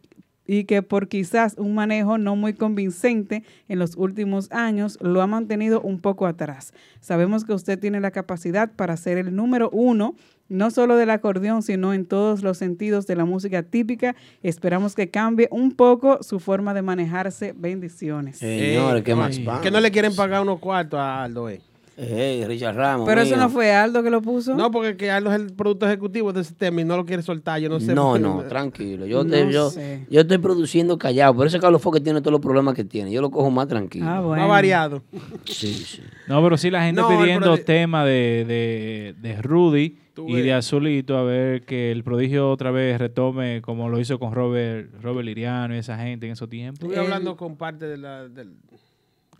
y 0.52 0.64
que 0.64 0.82
por 0.82 1.06
quizás 1.06 1.54
un 1.58 1.76
manejo 1.76 2.18
no 2.18 2.34
muy 2.34 2.54
convincente 2.54 3.44
en 3.68 3.78
los 3.78 3.96
últimos 3.96 4.50
años 4.50 4.98
lo 5.00 5.22
ha 5.22 5.28
mantenido 5.28 5.80
un 5.80 6.00
poco 6.00 6.26
atrás. 6.26 6.74
Sabemos 6.98 7.44
que 7.44 7.52
usted 7.52 7.78
tiene 7.78 8.00
la 8.00 8.10
capacidad 8.10 8.72
para 8.72 8.96
ser 8.96 9.16
el 9.16 9.36
número 9.36 9.70
uno, 9.70 10.16
no 10.50 10.70
solo 10.70 10.96
del 10.96 11.08
acordeón, 11.08 11.62
sino 11.62 11.94
en 11.94 12.04
todos 12.04 12.42
los 12.42 12.58
sentidos 12.58 13.06
de 13.06 13.16
la 13.16 13.24
música 13.24 13.62
típica. 13.62 14.14
Esperamos 14.42 14.94
que 14.94 15.08
cambie 15.08 15.48
un 15.50 15.72
poco 15.72 16.22
su 16.22 16.40
forma 16.40 16.74
de 16.74 16.82
manejarse. 16.82 17.54
Bendiciones. 17.56 18.38
señores, 18.38 19.02
qué 19.02 19.14
más 19.14 19.42
van. 19.42 19.62
Que 19.62 19.70
no 19.70 19.80
le 19.80 19.90
quieren 19.90 20.14
pagar 20.14 20.42
unos 20.42 20.58
cuartos 20.58 21.00
a 21.00 21.22
Aldo, 21.22 21.48
eh. 21.48 21.62
Ey, 22.00 22.44
Richard 22.46 22.74
Ramos. 22.76 23.06
Pero 23.08 23.20
eso 23.20 23.34
mío. 23.36 23.44
no 23.44 23.50
fue 23.50 23.72
Aldo 23.72 24.02
que 24.02 24.10
lo 24.10 24.22
puso. 24.22 24.54
No, 24.56 24.70
porque 24.70 24.96
que 24.96 25.10
Aldo 25.10 25.32
es 25.32 25.40
el 25.40 25.52
producto 25.52 25.86
ejecutivo 25.86 26.32
de 26.32 26.40
ese 26.40 26.54
tema 26.54 26.80
y 26.80 26.84
no 26.84 26.96
lo 26.96 27.04
quiere 27.04 27.22
soltar. 27.22 27.60
Yo 27.60 27.68
no 27.68 27.78
sé. 27.80 27.94
No, 27.94 28.18
no, 28.18 28.42
tranquilo. 28.44 29.06
Yo, 29.06 29.22
No 29.24 29.30
te- 29.30 29.52
yo, 29.52 29.70
yo 30.10 30.20
estoy 30.20 30.38
produciendo 30.38 30.98
callado. 30.98 31.34
Por 31.34 31.46
eso 31.46 31.56
es 31.56 31.62
Carlos 31.62 31.82
Foque 31.82 32.00
tiene 32.00 32.20
todos 32.20 32.32
los 32.32 32.40
problemas 32.40 32.74
que 32.74 32.84
tiene. 32.84 33.10
Yo 33.12 33.20
lo 33.20 33.30
cojo 33.30 33.50
más 33.50 33.68
tranquilo. 33.68 34.06
Ah, 34.08 34.20
Más 34.22 34.48
variado. 34.48 35.02
Sí, 35.44 35.72
sí. 35.74 36.02
No, 36.28 36.42
pero 36.42 36.56
sí 36.56 36.70
la 36.70 36.82
gente 36.84 37.00
No, 37.00 37.08
pidiendo 37.08 37.54
prodi- 37.56 37.64
tema 37.64 38.04
de, 38.04 38.44
de, 38.46 39.14
de 39.20 39.42
Rudy 39.42 39.98
y 40.26 40.40
de 40.42 40.52
Azulito, 40.52 41.16
a 41.16 41.22
ver 41.22 41.62
que 41.62 41.90
el 41.90 42.04
prodigio 42.04 42.50
otra 42.50 42.70
vez 42.70 42.98
retome 42.98 43.62
como 43.62 43.88
lo 43.88 43.98
hizo 43.98 44.18
con 44.18 44.34
Robert, 44.34 44.90
Robert 45.02 45.24
Liriano 45.24 45.74
y 45.74 45.78
esa 45.78 45.96
gente 45.96 46.26
en 46.26 46.32
esos 46.32 46.48
tiempos. 46.48 46.82
Estuve 46.82 46.98
hablando 47.02 47.36
con 47.36 47.56
parte 47.56 47.86
de 47.86 47.96
la, 47.96 48.28
del- 48.28 48.52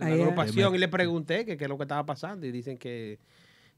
Ahí, 0.01 0.13
ah. 0.21 0.23
agrupación 0.25 0.75
y 0.75 0.79
le 0.79 0.89
pregunté 0.89 1.45
qué 1.45 1.53
es 1.61 1.69
lo 1.69 1.77
que 1.77 1.85
estaba 1.85 2.05
pasando 2.05 2.47
y 2.47 2.53
dicen 2.53 2.79
que 2.79 3.19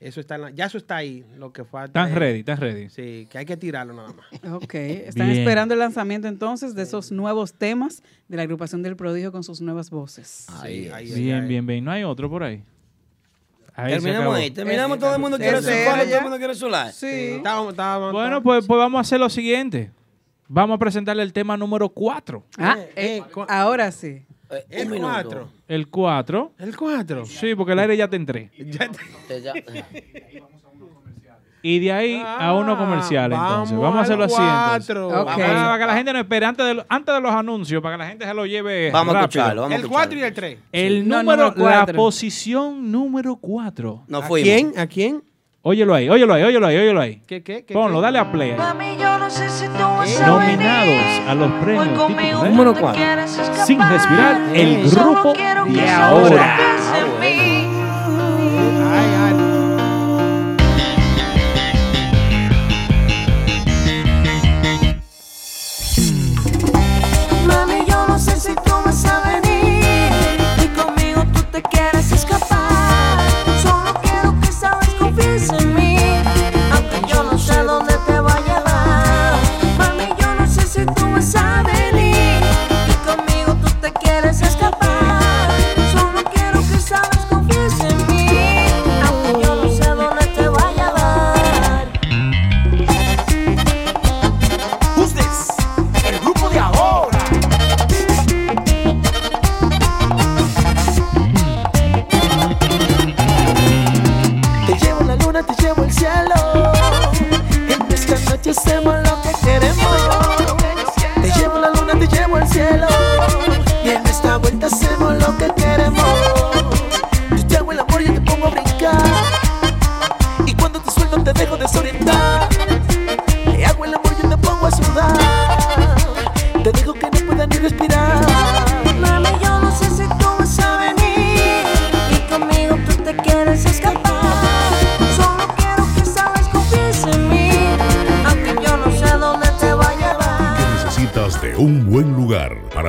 eso 0.00 0.18
está 0.20 0.34
en 0.34 0.40
la- 0.40 0.50
ya 0.50 0.66
eso 0.66 0.78
está 0.78 0.96
ahí, 0.96 1.24
lo 1.38 1.52
que 1.52 1.64
falta. 1.64 2.00
Están 2.00 2.08
es- 2.12 2.18
ready, 2.18 2.40
están 2.40 2.58
ready. 2.58 2.88
Sí, 2.90 3.28
que 3.30 3.38
hay 3.38 3.44
que 3.46 3.56
tirarlo 3.56 3.94
nada 3.94 4.12
más. 4.12 4.26
Ok, 4.62 4.74
están 4.74 5.28
Bien. 5.28 5.38
esperando 5.40 5.74
el 5.74 5.80
lanzamiento 5.80 6.26
entonces 6.28 6.74
de 6.74 6.82
esos 6.82 7.12
nuevos 7.12 7.54
temas 7.54 8.02
de 8.28 8.36
la 8.36 8.42
agrupación 8.42 8.82
del 8.82 8.96
prodigio 8.96 9.30
con 9.32 9.44
sus 9.44 9.60
nuevas 9.60 9.90
voces. 9.90 10.46
Ahí, 10.60 10.84
Sí, 10.84 10.90
ahí, 10.90 11.12
ahí, 11.12 11.20
Bien, 11.22 11.42
ahí. 11.42 11.48
bien, 11.48 11.66
bien. 11.66 11.84
No 11.84 11.90
hay 11.92 12.02
otro 12.04 12.28
por 12.28 12.42
ahí. 12.42 12.62
Ahí 13.74 13.92
Terminamos 13.94 14.34
ahí. 14.36 14.50
Terminamos. 14.50 14.98
Todo 14.98 15.14
el 15.14 15.20
mundo 15.20 15.38
quiere 15.38 15.62
su 15.62 15.68
palo, 15.68 16.04
todo 16.04 16.14
el 16.16 16.22
mundo 16.22 16.36
quiere 16.38 16.54
su 16.54 16.68
like. 16.68 16.92
Sí, 16.92 17.06
estábamos, 17.36 17.72
estábamos- 17.72 18.12
Bueno, 18.12 18.42
pues, 18.42 18.66
pues 18.66 18.78
vamos 18.78 18.98
a 18.98 19.00
hacer 19.00 19.18
lo 19.20 19.30
siguiente. 19.30 19.90
Vamos 20.48 20.74
a 20.74 20.78
presentarle 20.78 21.22
el 21.22 21.32
tema 21.32 21.56
número 21.56 21.88
4. 21.88 22.44
Ah, 22.58 22.76
Eh, 22.78 22.92
eh, 22.96 23.22
eh, 23.24 23.44
ahora 23.48 23.90
sí. 23.90 24.22
Eh, 24.52 24.64
el 24.70 24.86
un 24.86 24.92
minuto. 24.92 25.12
4. 25.12 25.48
El 25.68 25.88
4. 25.88 26.52
El 26.58 26.76
4. 26.76 27.26
Sí, 27.26 27.54
porque 27.54 27.72
el 27.72 27.78
aire 27.78 27.96
ya 27.96 28.08
te 28.08 28.16
entré. 28.16 28.50
Ya 28.58 28.88
te- 28.88 29.84
Y 31.64 31.78
de 31.78 31.92
ahí 31.92 32.20
a 32.26 32.54
uno 32.54 32.76
comercial, 32.76 33.32
entonces. 33.32 33.78
Vamos 33.78 33.96
a 33.98 34.00
hacerlo 34.00 34.24
así, 34.24 34.34
entonces. 34.34 34.86
cuatro. 34.96 35.06
Ok. 35.08 35.26
Vamos 35.26 35.40
a- 35.40 35.64
Para 35.66 35.78
que 35.78 35.86
la 35.86 35.94
gente 35.94 36.12
no 36.12 36.18
espere 36.18 36.46
antes 36.46 36.66
de, 36.66 36.84
antes 36.88 37.14
de 37.14 37.20
los 37.20 37.30
anuncios, 37.32 37.80
para 37.80 37.94
que 37.94 37.98
la 38.02 38.08
gente 38.08 38.24
se 38.26 38.34
lo 38.34 38.46
lleve 38.46 38.90
Vamos 38.90 39.14
a 39.14 39.20
rápido. 39.20 39.40
escucharlo. 39.42 39.62
Vamos 39.62 39.78
a 39.78 39.80
El 39.80 39.88
4 39.88 40.18
y 40.18 40.22
el 40.22 40.34
3. 40.34 40.58
El 40.72 41.08
No, 41.08 41.18
número, 41.22 41.50
número 41.52 41.70
la 41.70 41.86
posición 41.86 42.90
número 42.90 43.36
4. 43.36 44.02
No 44.08 44.18
¿A 44.18 44.28
quién? 44.28 44.72
¿A 44.76 44.86
quién? 44.88 45.22
Óyelo 45.64 45.94
ahí, 45.94 46.08
óyelo 46.08 46.34
ahí, 46.34 46.42
óyelo 46.42 46.66
ahí, 46.66 46.76
óyelo 46.76 47.00
ahí. 47.00 47.22
¿Qué, 47.26 47.42
qué, 47.42 47.64
qué? 47.64 47.72
Ponlo, 47.72 47.98
qué? 47.98 48.02
dale 48.02 48.18
a 48.18 48.32
play. 48.32 48.52
Mami, 48.56 48.96
yo 48.98 49.16
no 49.18 49.30
sé 49.30 49.48
si 49.48 49.66
tú 49.66 49.72
vas 49.78 50.20
a 50.20 50.26
Nominados 50.26 50.86
venir. 50.88 51.28
a 51.28 51.34
los 51.36 51.52
premios 51.52 52.06
típicos 52.08 52.42
Número 52.48 52.70
tú 52.70 52.74
te 52.74 52.80
cuatro. 52.80 53.00
quieres 53.02 53.38
escapar. 53.38 53.66
Sin 53.66 53.78
respirar, 53.78 54.40
el 54.54 54.88
Solo 54.90 55.12
grupo 55.12 55.32
quiero 55.34 55.64
que 55.66 55.70
de 55.72 55.88
solo 55.88 56.02
ahora. 56.04 56.56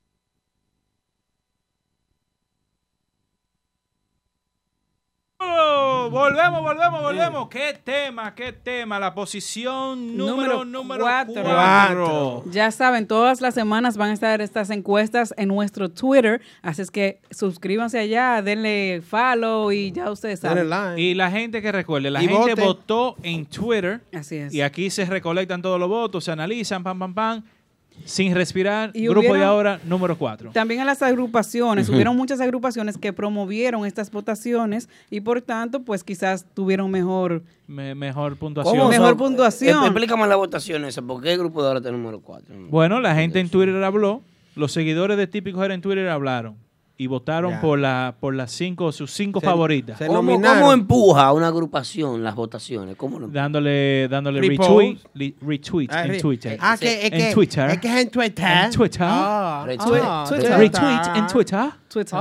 Oh, 5.44 6.08
volvemos, 6.12 6.62
volvemos, 6.62 7.02
volvemos. 7.02 7.50
¿Qué 7.50 7.80
tema, 7.84 8.36
qué 8.36 8.54
tema? 8.54 9.00
La 9.00 9.14
posición 9.16 10.16
número, 10.16 10.64
número 10.64 11.04
cuatro. 11.04 11.44
cuatro. 11.44 12.44
Ya 12.52 12.70
saben, 12.70 13.08
todas 13.08 13.42
las 13.42 13.56
semanas 13.56 13.98
van 13.98 14.12
a 14.12 14.14
estar 14.14 14.40
estas 14.40 14.70
encuestas 14.70 15.34
en 15.38 15.48
nuestro 15.48 15.90
Twitter, 15.90 16.42
así 16.62 16.84
es 16.84 16.92
que 16.92 17.20
suscríbanse 17.32 17.98
allá, 17.98 18.42
denle 18.44 19.02
follow 19.02 19.72
y 19.72 19.92
ya 19.92 20.12
ustedes 20.12 20.42
saben. 20.42 20.70
Y 21.00 21.16
la 21.16 21.32
gente 21.32 21.62
que 21.62 21.72
recuerde, 21.72 22.12
la 22.12 22.22
Y 22.22 22.28
gente 22.28 22.52
vote. 22.54 22.62
votó 22.62 23.16
en 23.24 23.46
Twitter. 23.48 24.02
Así 24.14 24.36
es. 24.36 24.54
Y 24.54 24.62
aquí 24.62 24.92
se 24.92 25.06
recolectan 25.06 25.62
todos 25.64 25.80
los 25.80 25.90
votos, 25.90 26.24
se 26.24 26.32
analizan, 26.32 26.84
pam, 26.84 27.00
pam, 27.00 27.14
pam. 27.16 27.44
Sin 28.06 28.34
respirar, 28.34 28.92
Y 28.94 29.08
grupo 29.08 29.34
de 29.36 29.44
ahora 29.44 29.80
número 29.86 30.18
4. 30.18 30.52
También 30.54 30.80
en 30.80 30.88
las 30.88 31.02
agrupaciones, 31.02 31.88
Ujú. 31.88 31.96
hubieron 31.96 32.18
muchas 32.18 32.42
agrupaciones 32.42 32.98
que 32.98 33.14
promovieron 33.14 33.86
estas 33.86 34.10
votaciones 34.10 34.90
y 35.10 35.22
por 35.22 35.42
tanto, 35.42 35.84
pues 35.84 36.04
quizás 36.04 36.46
tuvieron 36.54 36.90
mejor, 36.90 37.44
mejor 37.68 38.38
puntuación. 38.38 38.90
mejor 38.90 39.10
son? 39.10 39.18
puntuación. 39.18 39.84
Eh, 39.84 39.88
Explícame 39.88 40.28
la 40.28 40.36
votación 40.36 40.84
esa. 40.86 41.02
¿Por 41.02 41.22
qué 41.22 41.34
el 41.34 41.40
grupo 41.40 41.62
de 41.62 41.68
ahora 41.68 41.80
está 41.80 41.92
número 41.92 42.20
4? 42.22 42.56
Bueno, 42.70 43.00
la 43.00 43.14
gente 43.14 43.40
en 43.40 43.50
Twitter 43.50 43.84
habló, 43.84 44.24
los 44.56 44.72
seguidores 44.72 45.18
de 45.18 45.28
Típico 45.28 45.64
Era 45.64 45.74
en 45.74 45.82
Twitter 45.82 46.10
hablaron 46.10 46.56
y 46.98 47.08
votaron 47.08 47.52
Ya. 47.54 47.62
por 47.62 47.80
la 47.80 48.16
por 48.20 48.36
las 48.36 48.52
cinco, 48.52 48.92
sus 48.92 49.12
cinco 49.12 49.40
Se- 49.40 49.46
favoritas. 49.48 50.00
¿Cómo, 50.06 50.40
cómo 50.40 50.72
empuja 50.74 51.26
a 51.26 51.34
una 51.34 51.48
agrupación 51.48 52.24
las 52.24 52.36
votaciones? 52.36 52.96
¿Cómo 52.96 53.20
lo 53.20 53.28
dándole 53.28 54.08
dándole 54.08 54.40
retweet, 54.42 54.98
li- 55.16 55.36
retweet 55.42 55.88
Ah, 55.92 56.06
en 56.06 56.22
Twitter. 56.22 56.58
Ah, 56.62 56.78
que 56.80 57.00
es 57.00 57.06
en 57.06 57.12
que 57.12 57.34
Twitter. 57.34 57.70
es 57.72 57.78
que 57.80 57.88
es 57.88 57.96
en 58.02 58.10
Twitter. 58.12 58.46
En 58.66 58.72
Twitter. 58.72 59.08
Retweet. 59.66 60.02
ah, 60.04 60.26
Twitter. 60.30 60.58
Retweet 60.58 61.16
en 61.18 61.28
Twitter. 61.28 61.70
Twitter. 61.92 62.20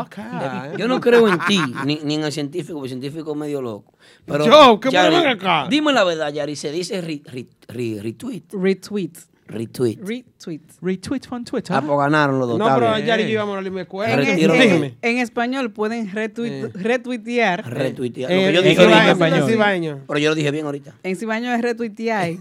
Yo 0.79 0.89
no 0.89 1.01
creo 1.01 1.29
en 1.29 1.39
ti, 1.47 1.61
ni, 1.85 2.01
ni 2.03 2.15
en 2.15 2.25
el 2.25 2.33
científico, 2.33 2.75
porque 2.79 2.93
el 2.95 3.01
científico 3.01 3.33
es 3.33 3.37
medio 3.37 3.61
loco. 3.63 3.93
Pero, 4.25 4.47
Yo, 4.47 4.81
¿qué 4.81 4.91
Yari, 4.91 5.15
acá? 5.17 5.67
Dime 5.69 5.93
la 5.93 6.05
verdad, 6.05 6.33
Yari, 6.33 6.57
se 6.57 6.73
dice 6.73 7.01
re- 7.01 7.23
re- 7.25 7.47
re- 7.69 8.01
retweet. 8.03 8.43
Retweet. 8.53 9.13
Retweet. 9.51 9.99
Retweet. 10.01 10.61
Retweet 10.81 11.23
on 11.31 11.45
Twitter. 11.45 11.77
Ah, 11.77 11.83
pues 11.83 11.99
ganaron 11.99 12.39
los 12.39 12.49
dos. 12.49 12.59
No, 12.59 12.67
pero 12.75 12.99
y 12.99 13.05
yo 13.05 13.17
íbamos 13.29 13.55
a 13.55 13.57
la 13.57 13.63
misma 13.63 13.81
escuela. 13.83 14.13
En, 14.23 14.51
en- 14.51 14.97
en 15.03 15.19
español 15.19 15.73
pueden 15.73 16.11
retweet- 16.11 16.73
retuitear. 16.73 17.69
Retuitear. 17.69 18.31
Eh, 18.31 18.37
Lo 18.37 18.41
que 18.47 18.53
yo 18.53 18.61
en 18.61 18.69
dije 18.69 19.37
en 19.37 19.49
cibaeño. 19.49 20.01
Pero 20.07 20.19
yo 20.19 20.29
lo 20.31 20.35
dije 20.35 20.51
bien 20.51 20.67
ahorita. 20.67 20.95
En 21.03 21.17
cibaño 21.17 21.53
es 21.53 21.61
retuitear. 21.63 22.33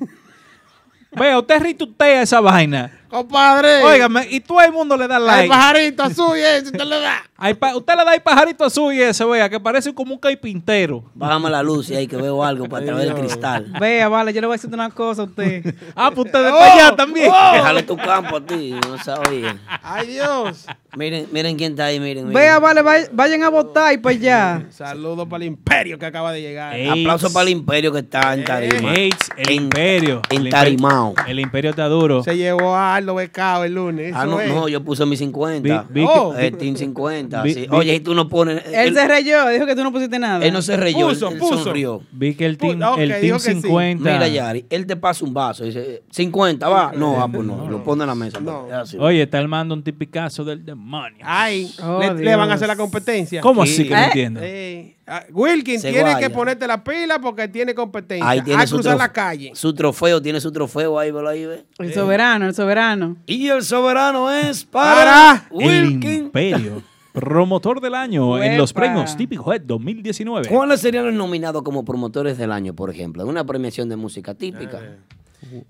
Vea, 1.11 1.39
usted 1.39 1.59
retuitea 1.59 2.21
esa 2.21 2.39
vaina. 2.39 2.91
Compadre. 3.09 3.83
Óigame, 3.83 4.27
y 4.29 4.39
todo 4.39 4.61
el 4.61 4.71
mundo 4.71 4.95
le 4.95 5.07
da 5.07 5.17
like. 5.19 5.43
El 5.43 5.49
pajarito 5.49 6.03
azul 6.03 6.37
y 6.37 6.41
eso, 6.41 6.65
usted 6.67 6.83
le 6.85 6.99
da. 6.99 7.23
Usted 7.75 7.95
le 7.95 8.03
da 8.03 8.13
el 8.15 8.21
pajarito 8.21 8.65
azul 8.65 8.93
y 8.93 9.01
ese, 9.01 9.23
vea, 9.23 9.49
que 9.49 9.59
parece 9.61 9.93
como 9.93 10.13
un 10.13 10.19
caipintero. 10.19 11.05
Bájame 11.13 11.49
la 11.49 11.63
luz 11.63 11.89
y 11.89 11.95
ahí 11.95 12.05
que 12.05 12.17
veo 12.17 12.43
algo 12.43 12.67
para 12.67 12.85
través 12.85 13.05
del 13.05 13.15
cristal. 13.15 13.71
Vea, 13.79 14.09
vale, 14.09 14.33
yo 14.33 14.41
le 14.41 14.47
voy 14.47 14.55
a 14.55 14.57
decir 14.57 14.69
una 14.73 14.89
cosa 14.89 15.21
a 15.21 15.25
usted. 15.25 15.73
ah, 15.95 16.11
pues 16.13 16.25
usted 16.27 16.43
de 16.43 16.49
Oh, 16.51 16.59
allá 16.61 16.95
también. 16.97 17.31
Déjale 17.53 17.83
tu 17.83 17.95
campo 17.95 18.35
a 18.37 18.41
ti, 18.45 18.75
no 18.85 18.97
sabía. 19.01 19.57
Ay, 19.81 20.07
Dios. 20.07 20.65
Miren, 20.97 21.27
miren 21.31 21.55
quién 21.55 21.71
está 21.73 21.85
ahí, 21.85 21.99
miren. 21.99 22.27
miren. 22.27 22.33
Vea, 22.33 22.59
vale, 22.59 22.81
vay- 22.81 23.07
vayan 23.13 23.43
a 23.43 23.49
votar 23.49 23.93
y 23.93 23.97
para 23.99 24.15
allá. 24.15 24.65
Saludos 24.71 25.25
para 25.29 25.43
el 25.43 25.47
imperio 25.47 25.97
que 25.97 26.05
acaba 26.07 26.33
de 26.33 26.41
llegar. 26.41 26.75
Aplauso 26.89 27.31
para 27.31 27.43
el 27.43 27.49
imperio 27.49 27.93
que 27.93 27.99
está 27.99 28.33
en 28.33 28.43
Tarima. 28.43 28.93
El 28.93 29.11
En- 29.37 29.51
imperio. 29.53 30.21
en 30.29 30.41
El 30.41 30.47
imperio- 30.47 30.51
Tarimao. 30.51 31.13
El 31.25 31.39
imperio 31.39 31.69
está 31.71 31.85
duro. 31.87 32.21
Se 32.23 32.35
llevó 32.35 32.75
a 32.75 32.98
Aldo 32.99 33.15
Becao 33.15 33.63
el 33.63 33.73
lunes. 33.73 34.13
Ah, 34.15 34.25
no, 34.25 34.39
es. 34.39 34.49
no, 34.49 34.67
yo 34.67 34.83
puse 34.83 35.05
mi 35.05 35.17
50. 35.17 35.81
Vi- 35.89 36.01
vi 36.01 36.01
que- 36.07 36.13
oh, 36.13 36.33
el 36.37 36.55
Team 36.57 36.75
50. 36.75 37.41
vi- 37.43 37.53
sí. 37.53 37.61
vi- 37.61 37.67
Oye, 37.71 37.95
y 37.95 37.99
tú 37.99 38.13
no 38.13 38.29
pones. 38.29 38.63
Él 38.71 38.93
se 38.93 39.07
reyó, 39.07 39.47
dijo 39.49 39.65
que 39.65 39.75
tú 39.75 39.83
no 39.83 39.91
pusiste 39.91 40.19
nada. 40.19 40.45
Él 40.45 40.53
no 40.53 40.61
se 40.61 40.77
reyó, 40.77 41.09
él- 41.09 41.15
Puso, 41.15 41.29
él, 41.29 41.37
puso. 41.39 41.63
sonrió. 41.63 42.01
Vi 42.11 42.35
que 42.35 42.45
el 42.45 42.57
team, 42.57 42.81
el 42.97 43.09
team 43.09 43.21
dijo 43.21 43.37
que 43.37 43.43
sí. 43.43 43.61
50. 43.61 44.03
Mira, 44.13 44.27
Yari, 44.27 44.65
él 44.69 44.85
te 44.85 44.95
pasa 44.95 45.25
un 45.25 45.33
vaso. 45.33 45.63
Dice, 45.65 46.03
50, 46.11 46.69
va. 46.69 46.91
No, 46.95 47.21
ah, 47.21 47.27
pues 47.31 47.45
no, 47.45 47.69
lo 47.69 47.83
pone 47.83 48.03
en 48.03 48.07
la 48.07 48.15
mesa. 48.15 48.39
No. 48.39 48.67
Es 48.67 48.73
así. 48.73 48.97
Oye, 48.99 49.23
está 49.23 49.39
armando 49.39 49.73
un 49.73 49.83
tipicazo 49.83 50.43
del 50.45 50.63
demonio. 50.65 51.19
Ay, 51.23 51.73
Oh, 51.83 51.99
le, 52.13 52.35
van 52.35 52.49
a 52.51 52.53
hacer 52.53 52.67
la 52.67 52.75
competencia. 52.75 53.41
¿Cómo 53.41 53.65
Sí. 53.65 53.73
así 53.73 53.83
que 53.85 53.89
no 53.95 53.99
¿Eh? 54.01 54.05
entiendo? 54.05 54.39
Eh, 54.43 54.95
ah, 55.07 55.23
Wilkin 55.31 55.79
Se 55.79 55.89
tiene 55.91 56.11
guaya. 56.11 56.19
que 56.19 56.29
ponerte 56.29 56.67
la 56.67 56.83
pila 56.83 57.19
porque 57.19 57.47
tiene 57.47 57.73
competencia. 57.73 58.27
Ahí 58.27 58.41
tiene 58.41 58.61
a 58.61 58.65
cruzar 58.65 58.97
la 58.97 59.11
calle. 59.11 59.51
su 59.55 59.73
trofeo, 59.73 60.21
tiene 60.21 60.39
su 60.41 60.51
trofeo 60.51 60.97
ahí, 60.99 61.11
velo 61.11 61.29
ahí, 61.29 61.45
ve. 61.45 61.65
El 61.79 61.93
soberano, 61.93 62.45
el 62.47 62.53
soberano. 62.55 62.88
Y 63.25 63.47
el 63.47 63.63
soberano 63.63 64.31
es 64.31 64.65
para, 64.65 65.47
Para 65.49 65.63
El 65.65 66.03
imperio. 66.03 66.81
Promotor 67.11 67.81
del 67.81 67.95
año 67.95 68.41
en 68.41 68.57
los 68.57 68.71
premios 68.71 69.17
Típico 69.17 69.51
Head 69.51 69.61
2019. 69.63 70.47
¿Cuáles 70.47 70.79
serían 70.79 71.05
los 71.05 71.13
nominados 71.13 71.63
como 71.63 71.83
promotores 71.83 72.37
del 72.37 72.51
año, 72.51 72.73
por 72.73 72.89
ejemplo? 72.89 73.23
En 73.23 73.29
una 73.29 73.43
premiación 73.43 73.89
de 73.89 73.95
música 73.95 74.33
típica. 74.35 74.79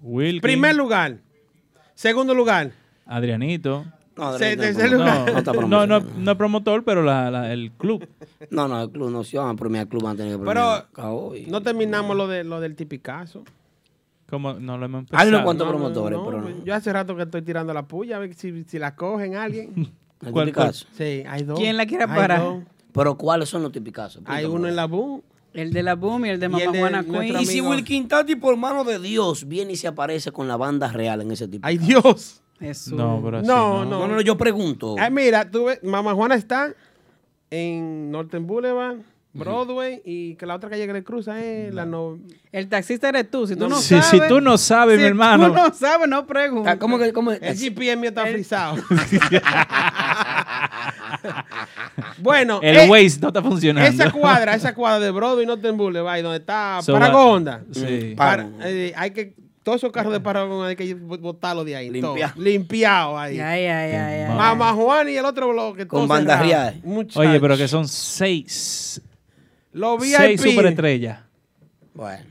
Wilkin, 0.02 0.42
Primer 0.42 0.76
lugar. 0.76 1.18
Segundo 1.96 2.34
lugar. 2.34 2.72
Adrianito. 3.06 3.86
No, 4.18 4.38
Se- 4.38 4.58
no, 4.58 6.32
es 6.32 6.38
promotor, 6.38 6.84
pero 6.84 7.02
la, 7.04 7.32
la- 7.32 7.54
el 7.54 7.72
club. 7.72 8.06
No, 8.50 8.68
no, 8.68 8.82
el 8.84 8.90
club 8.90 9.10
no 9.10 9.24
se 9.24 9.38
van 9.38 9.50
a 9.50 9.56
premiar, 9.56 9.84
el 9.84 9.90
club 9.90 10.04
van 10.04 10.14
a 10.16 10.18
tener 10.18 10.34
que 10.38 10.44
Pero 10.46 10.86
premiar. 10.94 11.50
No 11.50 11.62
terminamos 11.64 12.18
lo, 12.18 12.28
de, 12.28 12.44
lo 12.44 12.60
del 12.60 12.76
tipicazo. 12.76 13.44
Como 14.30 14.54
no 14.54 14.78
lo 14.78 14.86
hemos 14.86 15.00
empezado. 15.00 15.22
Hay 15.24 15.30
unos 15.30 15.42
cuantos 15.42 15.66
No, 15.66 15.72
promotores, 15.74 16.20
no, 16.20 16.26
pero 16.26 16.42
no. 16.42 16.64
Yo 16.64 16.76
hace 16.76 16.94
rato 16.94 17.16
que 17.16 17.24
estoy 17.24 17.42
tirando 17.42 17.74
la 17.74 17.88
puya 17.88 18.18
a 18.18 18.20
ver 18.20 18.34
si, 18.34 18.64
si 18.66 18.80
la 18.80 18.96
cogen 18.96 19.36
alguien. 19.36 19.92
¿Cuál, 20.32 20.48
Tipicazo. 20.48 20.86
Sí, 20.98 21.24
hay 21.28 21.44
dos. 21.44 21.58
¿Quién 21.58 21.78
la 21.78 21.86
quiere 21.86 22.08
parar? 22.08 22.66
Pero 22.92 23.18
¿cuáles 23.18 23.50
son 23.50 23.64
los 23.64 23.72
tipicazos? 23.72 24.22
Hay 24.26 24.46
uno 24.46 24.68
en 24.68 24.76
la 24.76 24.86
boom. 24.86 25.22
El 25.54 25.74
de 25.74 25.82
la 25.82 25.96
Boom 25.96 26.28
y 26.28 26.30
el 26.30 26.40
de 26.40 26.46
Y 26.46 26.50
Mamá 26.50 26.64
el 26.64 26.72
de 26.72 26.80
Juana 26.80 27.04
Queen. 27.04 27.40
Y 27.40 27.46
si 27.46 27.60
Wilkin 27.60 28.08
Tati, 28.08 28.36
por 28.36 28.56
mano 28.56 28.84
de 28.84 29.00
Dios, 29.00 29.48
viene 29.48 29.74
y 29.74 29.76
se 29.78 29.88
aparece 29.88 30.32
con 30.32 30.48
la 30.48 30.58
banda 30.58 30.90
real 30.90 31.22
en 31.22 31.32
ese 31.32 31.48
tipo. 31.48 31.66
Ay, 31.68 31.80
Dios. 31.80 32.42
Jesús. 32.60 32.94
No, 32.94 33.20
pero 33.24 33.38
así 33.38 33.48
No, 33.48 33.86
no, 33.86 34.08
no, 34.08 34.16
no, 34.16 34.22
yo 34.22 34.38
pregunto. 34.38 34.96
Ay, 35.00 35.12
mira, 35.12 35.50
tú 35.50 35.66
ves, 35.66 35.84
Mamá 35.84 36.14
Juana 36.14 36.36
está 36.36 36.74
en 37.50 38.12
Norton 38.12 38.46
Boulevard, 38.46 38.98
Broadway, 39.40 40.02
y 40.06 40.36
que 40.36 40.46
la 40.46 40.56
otra 40.56 40.70
calle 40.70 40.86
que 40.88 40.94
le 40.94 41.04
cruza 41.04 41.44
es 41.44 41.74
la 41.74 41.86
no... 41.86 42.20
El 42.52 42.68
taxista 42.68 43.10
eres 43.10 43.30
tú. 43.30 43.46
Si 43.48 43.56
tú 43.56 43.70
no, 43.70 43.78
Si, 43.78 43.90
sabes. 43.90 44.06
si 44.08 44.20
tú 44.28 44.42
no 44.42 44.58
sabes, 44.58 44.96
si 44.98 45.02
mi 45.02 45.08
hermano. 45.08 45.48
tú 45.48 45.54
no 45.54 45.74
sabes, 45.74 46.08
no 46.10 46.26
preguntes. 46.26 46.74
Ah, 46.74 46.78
¿Cómo 46.80 46.98
que, 46.98 47.14
cómo 47.14 47.32
El? 47.32 47.40
GPS 47.58 47.96
mío 47.98 48.10
está 48.10 48.26
frisado. 48.26 48.76
bueno, 52.20 52.60
El 52.62 52.76
eh, 52.78 52.88
Waze 52.90 53.20
no 53.22 53.28
está 53.30 53.42
funcionando. 53.42 53.90
esa 53.90 54.12
cuadra, 54.12 54.56
esa 54.56 54.74
cuadra 54.74 55.00
de 55.00 55.12
Broadway 55.12 55.44
y 55.44 55.48
Norton 55.48 55.78
Boulevard, 55.78 56.22
donde 56.24 56.38
está 56.40 56.80
So, 56.82 56.94
Paragonda. 56.94 57.62
Sí. 57.72 58.14
Para- 58.18 58.48
eh, 58.64 58.94
hay 58.96 59.12
que, 59.12 59.34
todos 59.64 59.78
esos 59.78 59.92
carros 59.92 60.14
de 60.14 60.20
Paragon 60.20 60.66
hay 60.66 60.76
que 60.76 60.94
botarlos 60.96 61.66
de 61.66 61.76
ahí. 61.76 61.90
Limpia. 61.90 62.32
todo. 62.34 62.44
Limpiado 62.44 63.18
ahí. 63.20 63.40
Ay, 63.40 63.66
ay, 63.66 63.92
ay. 64.26 64.36
Mamá 64.36 64.74
Juan 64.74 65.10
y 65.10 65.16
el 65.16 65.26
otro 65.26 65.50
bloque. 65.50 65.86
Con 65.88 66.00
todo 66.02 66.08
banda 66.08 66.34
cerrado. 66.40 66.50
real. 66.72 66.82
Muchacho. 66.84 67.20
Oye, 67.20 67.40
pero 67.40 67.58
que 67.58 67.68
son 67.68 67.88
seis. 67.88 69.02
Los 69.72 70.02
Seis 70.04 70.42
VIP. 70.42 70.52
superestrellas. 70.52 71.20
Bueno, 71.94 72.26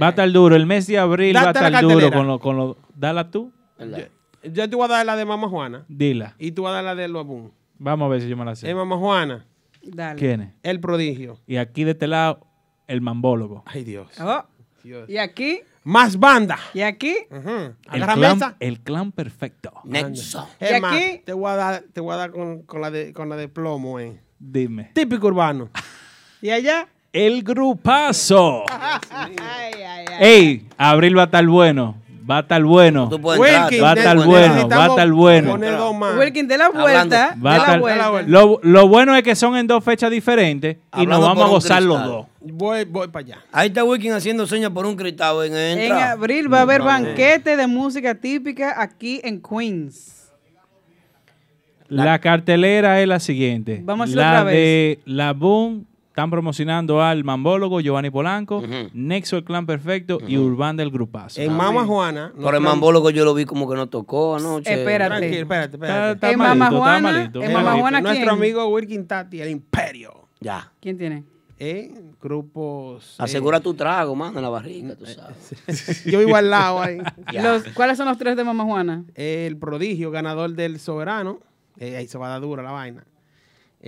Va 0.00 0.08
a 0.08 0.10
estar 0.10 0.30
duro. 0.30 0.54
El 0.56 0.66
mes 0.66 0.86
de 0.86 0.98
abril 0.98 1.34
va 1.34 1.40
a 1.40 1.44
Date 1.52 1.66
estar 1.66 1.82
duro 1.82 2.10
con 2.10 2.26
lo, 2.26 2.38
con 2.38 2.56
lo. 2.56 2.76
Dala 2.94 3.30
tú. 3.30 3.50
¿verdad? 3.78 4.08
Yo 4.42 4.68
te 4.70 4.76
voy 4.76 4.84
a 4.84 4.88
dar 4.88 5.06
la 5.06 5.16
de 5.16 5.24
Mamá 5.24 5.48
Juana 5.48 5.84
Dila. 5.88 6.34
y 6.38 6.52
tú 6.52 6.62
vas 6.62 6.70
a 6.72 6.74
dar 6.76 6.84
la 6.84 6.94
de 6.94 7.08
Loabun. 7.08 7.50
Vamos 7.78 8.06
a 8.06 8.08
ver 8.10 8.22
si 8.22 8.28
yo 8.28 8.36
me 8.36 8.44
la 8.44 8.54
sé. 8.54 8.68
Eh, 8.70 8.74
Mamá 8.74 8.96
Juana, 8.96 9.44
Dale. 9.82 10.18
¿Quién 10.18 10.40
es? 10.42 10.52
el 10.62 10.80
prodigio. 10.80 11.38
Y 11.46 11.56
aquí 11.56 11.84
de 11.84 11.90
este 11.92 12.06
lado, 12.06 12.46
el 12.86 13.00
mambólogo. 13.00 13.62
Ay, 13.66 13.84
Dios. 13.84 14.08
Oh, 14.20 14.44
Dios. 14.84 15.08
y 15.10 15.16
aquí, 15.18 15.60
Más 15.82 16.18
banda. 16.18 16.58
y 16.74 16.82
aquí. 16.82 17.14
Ujú. 17.30 17.74
El 17.92 18.02
clan, 18.02 18.20
mesa. 18.20 18.56
el 18.60 18.80
clan 18.80 19.12
perfecto. 19.12 19.72
Nexo. 19.84 20.46
Es 20.60 20.70
¿Y 20.70 20.74
aquí? 20.74 21.22
te 21.24 21.32
voy 21.32 21.50
a 21.50 21.54
dar, 21.56 21.84
te 21.92 22.00
voy 22.00 22.12
a 22.14 22.16
dar 22.16 22.30
con, 22.30 22.62
con 22.62 22.80
la 22.80 22.90
de, 22.90 23.12
con 23.12 23.28
la 23.28 23.36
de 23.36 23.48
plomo, 23.48 23.98
eh. 23.98 24.20
Dime. 24.38 24.90
Típico 24.94 25.26
urbano. 25.26 25.70
Y 26.46 26.50
allá. 26.50 26.86
El 27.12 27.42
grupazo. 27.42 28.62
Ay, 28.70 29.32
ay, 29.42 29.72
ay. 29.84 30.04
Ey, 30.20 30.66
abril 30.78 31.18
va 31.18 31.22
a 31.22 31.24
estar 31.24 31.44
bueno. 31.44 31.96
Va 32.30 32.36
a 32.36 32.40
estar 32.42 32.62
bueno. 32.62 33.08
Tú 33.08 33.20
puedes 33.20 33.42
entrar. 33.42 33.64
Wilkin, 33.64 33.82
Va 33.84 33.90
a 33.90 33.94
estar 33.94 34.16
Bueno, 34.16 34.68
va 34.68 34.84
a 34.84 34.86
estar 34.86 35.10
bueno. 35.10 35.54
Wilkin, 36.20 36.46
de 36.46 36.56
la 36.58 36.66
Hablando- 36.66 36.82
vuelta. 36.82 37.36
Va 37.44 37.50
a 37.50 37.52
de 37.54 37.58
la 37.58 37.64
estar- 37.64 37.80
vuelta. 37.80 38.22
Lo, 38.28 38.60
lo 38.62 38.86
bueno 38.86 39.16
es 39.16 39.24
que 39.24 39.34
son 39.34 39.56
en 39.56 39.66
dos 39.66 39.82
fechas 39.82 40.08
diferentes 40.08 40.76
y 40.76 40.80
Hablando 40.92 41.18
nos 41.18 41.28
vamos 41.30 41.44
a 41.46 41.48
gozar 41.48 41.82
los 41.82 42.04
dos. 42.04 42.26
Voy, 42.40 42.84
voy 42.84 43.08
para 43.08 43.24
allá. 43.26 43.38
Ahí 43.50 43.66
está 43.68 43.82
Wilkin 43.82 44.12
haciendo 44.12 44.46
señas 44.46 44.70
por 44.70 44.86
un 44.86 44.94
cristal 44.94 45.46
en 45.46 45.56
En 45.80 45.90
abril 45.94 46.52
va 46.52 46.58
a 46.58 46.62
haber 46.62 46.80
banquete 46.82 47.56
de 47.56 47.66
música 47.66 48.14
típica 48.14 48.80
aquí 48.80 49.20
en 49.24 49.42
Queens. 49.42 50.30
La 51.88 52.20
cartelera 52.20 53.00
es 53.00 53.08
la 53.08 53.18
siguiente. 53.18 53.80
Vamos 53.82 54.12
a 54.12 54.14
la 54.16 54.28
otra 54.28 54.44
vez. 54.44 54.54
de 54.54 55.00
La 55.06 55.32
Boom 55.32 55.86
están 56.16 56.30
promocionando 56.30 57.02
al 57.02 57.24
Mambólogo, 57.24 57.78
Giovanni 57.82 58.08
Polanco, 58.08 58.62
Nexo 58.94 59.36
el 59.36 59.44
Clan 59.44 59.66
Perfecto 59.66 60.18
y 60.26 60.38
Urbán 60.38 60.74
del 60.78 60.90
Grupazo. 60.90 61.42
En 61.42 61.52
Mamá 61.52 61.84
Juana. 61.84 62.28
Por 62.30 62.36
el 62.36 62.40
nuestro- 62.42 62.60
mambólogo 62.62 63.10
yo 63.10 63.26
lo 63.26 63.34
vi 63.34 63.44
como 63.44 63.68
que 63.68 63.76
no 63.76 63.88
tocó 63.90 64.36
anoche. 64.36 64.72
Espérate. 64.72 65.18
Tranquilo, 65.18 65.42
espérate, 65.42 65.76
espérate. 65.76 66.12
está 66.14 66.30
En 66.30 66.38
malito, 66.38 66.64
está 66.64 66.76
Juana, 66.78 67.12
malito. 67.12 67.38
en 67.42 67.44
está 67.50 67.60
malito. 67.62 67.80
Juana, 67.82 68.00
Nuestro 68.00 68.24
¿quién? 68.28 68.38
amigo 68.38 68.66
Wilkin 68.68 69.06
Tati, 69.06 69.42
el 69.42 69.50
imperio. 69.50 70.26
Ya. 70.40 70.72
¿Quién 70.80 70.96
tiene? 70.96 71.24
Eh, 71.58 71.92
grupos. 72.22 73.16
eh, 73.18 73.22
Asegura 73.22 73.60
tu 73.60 73.74
trago, 73.74 74.14
mano, 74.14 74.38
en 74.38 74.42
la 74.42 74.48
barriga, 74.48 74.94
tú 74.96 75.04
sabes. 75.04 76.02
yo 76.10 76.18
vivo 76.18 76.34
al 76.34 76.48
lado 76.48 76.80
ahí. 76.80 76.96
Los, 77.42 77.62
¿Cuáles 77.74 77.98
son 77.98 78.06
los 78.08 78.16
tres 78.16 78.36
de 78.38 78.44
Mamá 78.44 78.64
Juana? 78.64 79.04
El 79.14 79.58
prodigio, 79.58 80.10
ganador 80.10 80.52
del 80.54 80.80
soberano. 80.80 81.40
Eh, 81.76 81.94
ahí 81.98 82.06
se 82.08 82.16
va 82.16 82.28
a 82.28 82.30
dar 82.30 82.40
dura 82.40 82.62
la 82.62 82.70
vaina. 82.72 83.04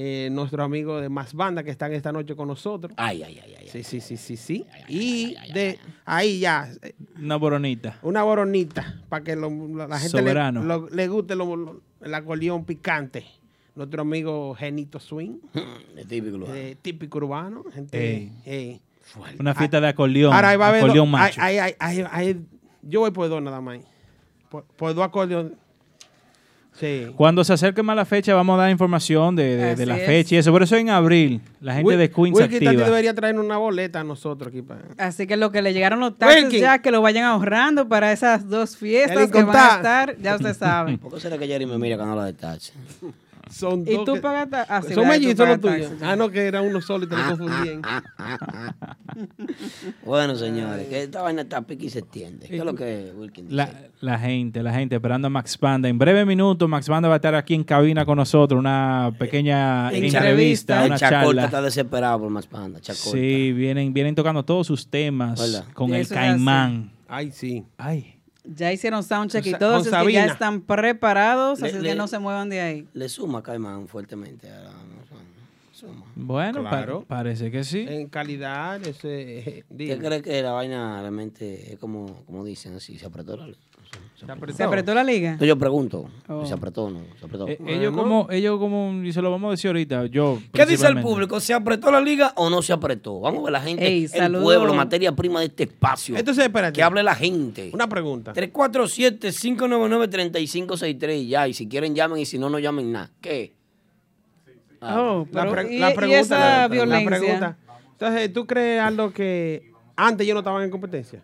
Eh, 0.01 0.28
nuestro 0.30 0.62
amigo 0.62 1.01
de 1.01 1.09
Más 1.09 1.34
Banda 1.34 1.64
que 1.64 1.72
están 1.72 1.92
esta 1.92 2.12
noche 2.12 2.36
con 2.36 2.46
nosotros. 2.46 2.92
Ay, 2.96 3.20
ay, 3.24 3.40
ay, 3.44 3.55
ay. 3.59 3.66
Sí, 3.68 3.82
sí, 3.82 4.01
sí, 4.01 4.16
sí, 4.16 4.36
sí. 4.36 4.64
Y 4.86 5.34
de 5.53 5.76
ahí 6.05 6.38
ya, 6.38 6.70
eh, 6.82 6.92
Una 7.20 7.34
boronita. 7.34 7.99
una 8.03 8.22
boronita 8.22 9.03
para 9.09 9.24
que 9.24 9.34
lo- 9.34 9.51
lo- 9.51 9.88
la 9.88 9.99
gente 9.99 10.18
le, 10.18 10.22
Soberano. 10.22 10.62
lo- 10.62 10.88
le 10.88 11.09
guste 11.09 11.34
lo- 11.34 11.57
lo- 11.57 11.80
el 12.01 12.14
acordeón 12.14 12.64
picante. 12.64 13.24
Nuestro 13.74 14.03
amigo 14.03 14.55
Genito 14.55 15.01
Swing, 15.01 15.38
Es 15.96 16.07
típico. 16.07 16.38
lo- 16.38 16.55
eh, 16.55 16.76
típico 16.80 17.18
urbano. 17.18 17.64
Gente, 17.74 18.30
eh. 18.46 18.78
Una 19.40 19.53
fiesta 19.57 19.80
de 19.80 19.88
acordeón. 19.88 20.32
Ahora 20.32 20.51
ahí 20.51 20.57
va 20.57 20.66
a 20.66 20.68
haber 20.68 20.82
yo 22.82 23.01
voy 23.01 23.11
por 23.11 23.28
dos 23.28 23.42
nada 23.42 23.61
más. 23.61 23.80
Por, 24.49 24.62
por 24.62 24.94
dos 24.94 25.05
acordeones. 25.05 25.55
Sí. 26.79 27.07
Cuando 27.16 27.43
se 27.43 27.53
acerque 27.53 27.83
más 27.83 27.97
la 27.97 28.05
fecha, 28.05 28.35
vamos 28.35 28.55
a 28.59 28.62
dar 28.62 28.70
información 28.70 29.35
de, 29.35 29.57
de- 29.57 29.74
de 29.76 29.87
la 29.87 29.97
es. 29.99 30.07
fecha 30.07 30.35
y 30.37 30.39
eso. 30.39 30.53
Por 30.53 30.62
eso 30.62 30.76
en 30.76 30.91
abril, 30.91 31.41
la 31.61 31.74
gente 31.74 31.91
Wil- 31.95 31.99
de 31.99 32.11
Queens 32.11 32.39
se 32.39 32.45
activa. 32.45 32.72
debería 32.72 33.14
traer 33.14 33.39
una 33.39 33.57
boleta 33.57 34.01
a 34.01 34.05
nosotros 34.05 34.49
aquí. 34.49 34.62
Para... 34.62 34.83
Así 34.97 35.26
que 35.26 35.37
lo 35.37 35.51
que 35.51 35.61
le 35.61 35.72
llegaron 35.72 35.99
los 35.99 36.16
taxes 36.16 36.45
Wilkin. 36.45 36.61
ya, 36.61 36.79
que 36.79 36.91
lo 36.93 37.03
vayan 37.03 37.24
ahorrando 37.24 37.89
para 37.89 38.12
esas 38.12 38.49
dos 38.49 38.76
fiestas 38.76 39.31
que 39.31 39.43
van 39.43 39.57
a 39.57 39.76
estar, 39.76 40.16
ya 40.20 40.37
usted 40.37 40.55
sabe. 40.55 40.99
¿Por 41.03 41.14
qué 41.14 41.20
será 41.20 41.37
que 41.37 41.47
Jerry 41.49 41.66
me 41.66 41.79
mira 41.79 41.97
cuando 41.97 42.12
habla 42.12 42.26
de 42.26 42.35
taxi? 42.35 42.72
Son 43.51 43.84
¿Y 43.86 43.94
dos 43.94 44.05
tú 44.05 44.14
que- 44.14 44.20
pagas 44.20 44.66
ah, 44.68 44.82
sí, 44.86 44.94
Son 44.94 45.07
mellizos 45.09 45.49
los 45.49 45.61
tuyos. 45.61 45.92
Ah, 46.03 46.16
no, 46.16 46.30
que 46.30 46.46
era 46.46 46.61
uno 46.62 46.80
solo 46.80 47.05
y 47.05 47.09
te 47.09 47.16
lo 47.16 47.22
confundían. 47.28 47.82
Bueno, 50.05 50.34
señores, 50.36 50.86
que 50.88 51.03
esta 51.05 51.22
vaina 51.22 51.42
está 51.42 51.62
pique 51.62 51.86
y 51.86 51.90
se 51.90 52.01
extiende. 52.01 52.46
¿Qué 52.46 52.59
es 52.59 52.64
lo 52.64 52.74
que 52.74 53.12
Wilkin 53.16 53.44
dice? 53.46 53.57
La, 53.57 53.70
la 54.01 54.18
gente, 54.18 54.62
la 54.62 54.72
gente 54.72 54.94
esperando 54.96 55.26
a 55.26 55.30
Max 55.30 55.57
Panda. 55.59 55.88
En 55.88 55.99
breve 55.99 56.24
minuto, 56.24 56.68
Max 56.68 56.86
Panda 56.86 57.09
va 57.09 57.14
a 57.14 57.16
estar 57.16 57.34
aquí 57.34 57.55
en 57.55 57.64
cabina 57.64 58.05
con 58.05 58.16
nosotros. 58.16 58.59
Una 58.59 59.12
pequeña 59.18 59.90
Entrevista. 59.92 60.84
una 60.84 60.96
Chacorta 60.99 61.24
charla. 61.26 61.44
está 61.44 61.62
desesperado 61.62 62.20
por 62.20 62.30
más 62.30 62.46
panda. 62.46 62.80
Chacorta. 62.80 63.11
Sí, 63.11 63.53
vienen, 63.53 63.92
vienen 63.92 64.14
tocando 64.14 64.44
todos 64.44 64.66
sus 64.66 64.88
temas 64.88 65.64
con 65.74 65.94
el 65.94 66.07
caimán. 66.09 66.90
Ay, 67.09 67.30
sí. 67.32 67.64
Ay, 67.78 68.17
Ya 68.55 68.72
hicieron 68.72 69.03
soundcheck 69.03 69.44
y 69.46 69.53
todos 69.55 69.86
que 69.88 70.12
ya 70.12 70.24
están 70.26 70.62
preparados, 70.62 71.61
Le- 71.61 71.68
así 71.68 71.78
le- 71.78 71.90
que 71.90 71.94
no 71.94 72.09
se 72.09 72.18
muevan 72.18 72.49
de 72.49 72.61
ahí. 72.61 72.88
Le 72.94 73.09
suma 73.09 73.42
Caimán 73.42 73.88
fuertemente. 73.88 74.51
a 74.51 74.61
la- 74.64 74.72
suma. 75.72 76.07
bueno, 76.16 76.64
pa- 76.64 76.70
Claro. 76.70 77.05
parece 77.07 77.51
que 77.53 77.62
sí. 77.62 77.84
En 77.88 78.09
calidad, 78.09 78.84
ese. 78.84 79.38
eh, 79.38 79.64
¿Usted 79.70 79.99
cree 80.05 80.22
que 80.22 80.42
la 80.42 80.51
vaina 80.53 81.01
realmente 81.01 81.72
es 81.74 81.78
como, 81.78 82.24
como 82.26 82.44
dicen 82.44 82.74
así? 82.74 82.99
¿Se 82.99 83.07
apretó 83.07 83.36
¿Se 84.16 84.24
apretó? 84.30 84.57
¿Se 84.57 84.62
apretó 84.64 84.95
la 84.95 85.05
liga? 85.05 85.36
No, 85.39 85.47
yo 85.47 85.57
pregunto. 85.57 86.11
Oh. 86.26 86.45
¿Se 86.45 86.53
apretó 86.53 86.84
o 86.86 86.91
no? 86.91 87.01
¿Se 87.20 87.26
apretó? 87.26 87.47
Eh, 87.47 87.57
Bueno. 87.61 87.78
ellos 87.80 87.97
como, 87.97 88.26
ellos 88.30 88.59
como, 88.59 88.93
y 89.05 89.12
se 89.12 89.22
lo 89.22 89.30
vamos 89.30 89.47
a 89.49 89.51
decir 89.53 89.68
ahorita, 89.68 90.07
yo. 90.07 90.39
¿Qué 90.53 90.66
dice 90.66 90.89
el 90.89 91.01
público? 91.01 91.39
¿Se 91.39 91.55
apretó 91.55 91.93
la 91.93 92.01
liga 92.01 92.32
o 92.34 92.51
no 92.51 92.61
se 92.61 92.72
apretó? 92.72 93.20
Vamos 93.20 93.41
a 93.41 93.43
ver 93.45 93.53
la 93.53 93.61
gente, 93.61 93.86
Ey, 93.86 94.03
el 94.05 94.09
saludo. 94.11 94.43
pueblo, 94.43 94.74
materia 94.74 95.12
prima 95.14 95.39
de 95.41 95.47
este 95.47 95.62
espacio. 95.64 96.16
Entonces, 96.16 96.45
espérate. 96.45 96.72
que 96.74 96.82
hable 96.82 97.03
la 97.05 97.14
gente. 97.14 97.70
Una 97.72 97.89
pregunta. 97.89 98.32
347-599-3563 98.34 101.16
y 101.22 101.28
ya. 101.28 101.49
Y 101.49 101.55
si 101.55 101.68
quieren 101.68 101.95
llamen 101.95 102.18
y 102.18 102.26
si 102.26 102.39
no, 102.39 102.51
no 102.51 102.59
llamen 102.59 102.93
nada. 102.93 103.11
¿Qué? 103.20 103.55
Oh, 104.80 105.26
La, 105.32 105.51
pre- 105.51 105.74
y, 105.74 105.78
la 105.78 105.91
y 105.91 105.95
pregunta. 105.95 106.20
esa 106.20 106.39
la- 106.39 106.59
la 106.62 106.68
violencia. 106.68 107.07
pregunta. 107.18 107.57
Entonces, 107.93 108.32
¿tú 108.32 108.47
crees 108.47 108.80
algo 108.80 109.12
que 109.12 109.72
antes 109.97 110.26
yo 110.26 110.34
no 110.34 110.41
estaban 110.41 110.62
en 110.62 110.70
competencia? 110.70 111.22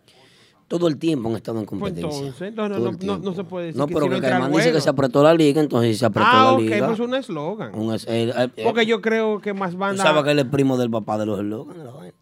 Todo 0.66 0.88
el 0.88 0.96
tiempo 0.96 1.28
han 1.28 1.36
estado 1.36 1.60
en 1.60 1.66
Pues 1.66 1.80
competencia. 1.92 2.18
entonces, 2.20 2.54
no, 2.54 2.68
no, 2.68 2.74
Todo 2.76 2.84
no, 2.84 2.90
el 2.90 2.92
no, 2.94 2.98
tiempo. 2.98 3.24
no 3.30 3.34
se 3.34 3.44
puede 3.44 3.66
decir 3.66 3.78
No, 3.78 3.86
que 3.86 3.94
pero 3.94 4.06
si 4.06 4.10
no 4.10 4.16
que 4.20 4.28
Caimán 4.28 4.52
dice 4.52 4.72
que 4.72 4.80
se 4.80 4.88
apretó 4.90 5.22
la 5.22 5.34
liga, 5.34 5.60
entonces 5.60 5.98
se 5.98 6.06
apretó 6.06 6.26
Ah, 6.30 6.44
la 6.44 6.52
ok, 6.54 6.60
liga. 6.60 6.86
pues 6.86 7.00
un 7.00 7.14
eslogan. 7.14 7.74
Un 7.74 7.94
es- 7.94 8.06
el- 8.06 8.30
el- 8.30 8.50
Porque 8.64 8.86
yo 8.86 9.00
creo 9.02 9.40
que 9.40 9.52
más 9.52 9.76
banda. 9.76 10.02
sabes 10.02 10.24
que 10.24 10.30
él 10.30 10.38
es 10.38 10.46
primo 10.46 10.76
del 10.78 10.90
papá 10.90 11.18
de 11.18 11.26
los 11.26 11.38
eslogans. 11.38 11.78
de. 11.78 12.12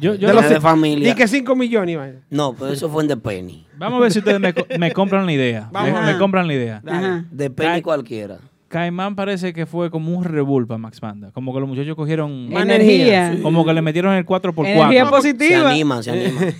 Yo, 0.00 0.14
yo 0.14 0.26
de 0.28 0.34
los 0.34 0.48
de 0.48 0.60
familia. 0.60 1.12
Y 1.12 1.14
que 1.14 1.28
5 1.28 1.54
millones, 1.54 1.92
Iván. 1.94 2.20
No, 2.28 2.52
pero 2.52 2.72
eso 2.72 2.88
fue 2.90 3.02
en 3.04 3.08
The 3.08 3.16
Penny. 3.16 3.64
Vamos 3.78 3.98
a 3.98 4.02
ver 4.02 4.12
si 4.12 4.18
ustedes 4.18 4.40
me, 4.40 4.52
co- 4.52 4.66
me 4.78 4.92
compran 4.92 5.24
la 5.24 5.32
idea. 5.32 5.68
Vamos 5.72 5.92
me, 5.92 5.96
a 5.98 6.00
me 6.02 6.06
ver. 6.08 6.18
compran 6.18 6.46
la 6.48 6.54
idea. 6.54 6.82
Ajá. 6.84 7.24
The 7.34 7.48
Penny 7.50 7.68
Ay. 7.76 7.82
cualquiera. 7.82 8.38
Caimán 8.74 9.14
parece 9.14 9.52
que 9.52 9.66
fue 9.66 9.88
como 9.88 10.12
un 10.16 10.24
revuelo 10.24 10.66
para 10.66 10.78
Max 10.78 10.98
Panda. 10.98 11.30
Como 11.32 11.54
que 11.54 11.60
los 11.60 11.68
muchachos 11.68 11.94
cogieron. 11.94 12.48
Energía. 12.52 13.26
energía. 13.28 13.42
Como 13.42 13.64
que 13.64 13.72
le 13.72 13.80
metieron 13.82 14.12
el 14.14 14.26
4x4. 14.26 14.66
Energía 14.66 15.04
Se 15.04 15.10
positiva. 15.10 15.70
animan, 15.70 16.02
se 16.02 16.10
animan. 16.10 16.54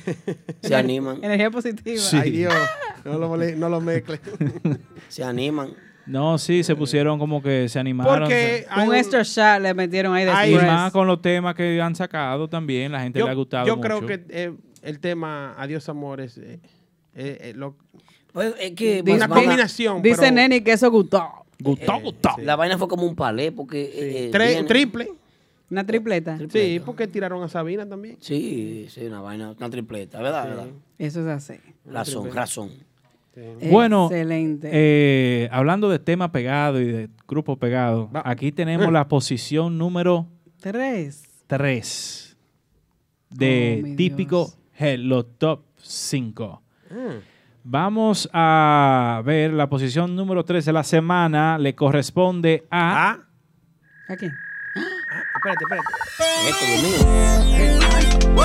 se 0.62 0.75
animan. 0.77 1.25
Energía 1.25 1.51
positiva. 1.51 1.99
Sí. 2.01 2.17
Ay, 2.21 2.31
Dios. 2.31 2.55
No 3.05 3.19
lo, 3.19 3.37
no 3.37 3.69
lo 3.69 3.81
mezcle. 3.81 4.21
Se 5.09 5.23
animan. 5.25 5.71
No, 6.07 6.39
sí, 6.39 6.62
se 6.62 6.77
pusieron 6.77 7.19
como 7.19 7.43
que 7.43 7.69
se 7.69 7.79
animaron. 7.79 8.21
Porque 8.21 8.65
Un 8.77 8.89
un- 8.91 8.95
extra 8.95 9.23
shot 9.23 9.61
le 9.62 9.75
metieron 9.75 10.15
ahí 10.15 10.25
de 10.25 10.31
Hay- 10.31 10.53
Y 10.53 10.57
más 10.57 10.93
con 10.93 11.07
los 11.07 11.21
temas 11.21 11.55
que 11.55 11.81
han 11.83 11.95
sacado 11.97 12.47
también, 12.49 12.93
la 12.93 13.01
gente 13.01 13.19
yo, 13.19 13.25
le 13.27 13.31
ha 13.33 13.35
gustado 13.35 13.67
yo 13.67 13.77
mucho. 13.77 13.89
creo 14.01 14.07
que 14.07 14.25
eh, 14.29 14.53
el 14.83 15.01
tema 15.01 15.55
Adiós 15.59 15.89
Amores 15.89 16.39
eh, 16.39 16.61
eh, 17.15 17.53
lo- 17.57 17.77
Pues 18.33 18.55
es 18.61 18.73
que 18.73 19.03
una 19.07 19.29
combinación. 19.29 20.01
Dice 20.03 20.17
pero- 20.21 20.33
Neni 20.35 20.61
que 20.62 20.73
eso 20.73 20.91
gustó. 20.91 21.44
Gustó, 21.65 22.01
gustó. 22.01 22.31
La 22.43 22.57
vaina 22.57 22.79
fue 22.79 22.89
como 22.89 23.05
un 23.07 23.15
palé 23.17 23.51
porque 23.53 23.83
eh, 23.83 24.27
eh, 24.27 24.31
Tre- 24.33 24.49
viene- 24.49 24.69
triple. 24.69 25.12
Una 25.71 25.85
tripleta. 25.85 26.39
Sí, 26.51 26.81
porque 26.85 27.07
tiraron 27.09 27.43
a 27.43 27.49
Sabina 27.49 27.89
también. 27.89 28.17
Sí, 28.21 28.87
sí, 28.91 29.07
una 29.07 29.21
vaina, 29.23 29.55
una 29.59 29.71
tripleta, 29.71 30.21
¿verdad? 30.21 30.47
¿verdad? 30.49 30.67
Eso 30.99 31.21
es 31.23 31.27
así. 31.27 31.55
Razón, 31.87 32.33
razón. 32.33 32.71
Bueno, 33.71 34.05
Excelente. 34.07 34.69
eh, 34.73 35.49
hablando 35.51 35.89
de 35.89 35.99
tema 35.99 36.31
pegado 36.31 36.81
y 36.81 36.85
de 36.85 37.09
grupo 37.27 37.57
pegado, 37.57 38.09
aquí 38.25 38.53
tenemos 38.53 38.93
la 38.93 39.09
posición 39.09 39.77
número 39.77 40.27
Tres. 40.61 41.25
3 41.49 42.37
Oh, 43.33 43.37
de 43.37 43.81
mi 43.83 43.97
típico 43.97 44.53
Head, 44.79 44.99
los 45.01 45.27
top 45.39 45.62
5. 45.79 46.62
Mm. 46.91 46.95
Vamos 47.67 48.29
a 48.35 49.23
ver 49.25 49.51
la 49.55 49.71
posición 49.71 50.15
número 50.15 50.45
3 50.45 50.67
de 50.67 50.73
la 50.75 50.85
semana. 50.85 51.57
Le 51.57 51.75
corresponde 51.75 52.67
a. 52.71 53.09
Ah, 53.11 53.19
Aquí. 54.11 54.27
espérate, 55.37 55.65
espérate. 55.65 55.89
Esto, 56.51 56.65
Dios 56.67 56.83
mío. 56.83 58.45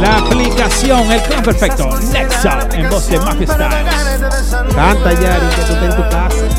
La 0.00 0.18
aplicación, 0.18 1.10
el 1.10 1.20
clan 1.22 1.42
perfecto, 1.42 1.88
Nexa, 2.12 2.68
en 2.72 2.88
voz 2.90 3.08
de 3.08 3.18
Mafia 3.18 3.46
Styles. 3.46 4.74
Canta, 4.74 5.12
Yari, 5.12 5.46
que 5.56 5.62
tú 5.66 5.72
estás 5.72 5.82
en 5.82 5.96
tu 5.96 6.02
casa. 6.08 6.50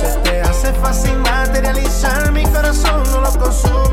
Se 0.00 0.18
te 0.22 0.40
hace 0.42 0.72
fácil 0.74 1.16
materializar, 1.20 2.30
mi 2.32 2.44
corazón 2.44 3.02
no 3.10 3.20
lo 3.22 3.30
consume. 3.38 3.87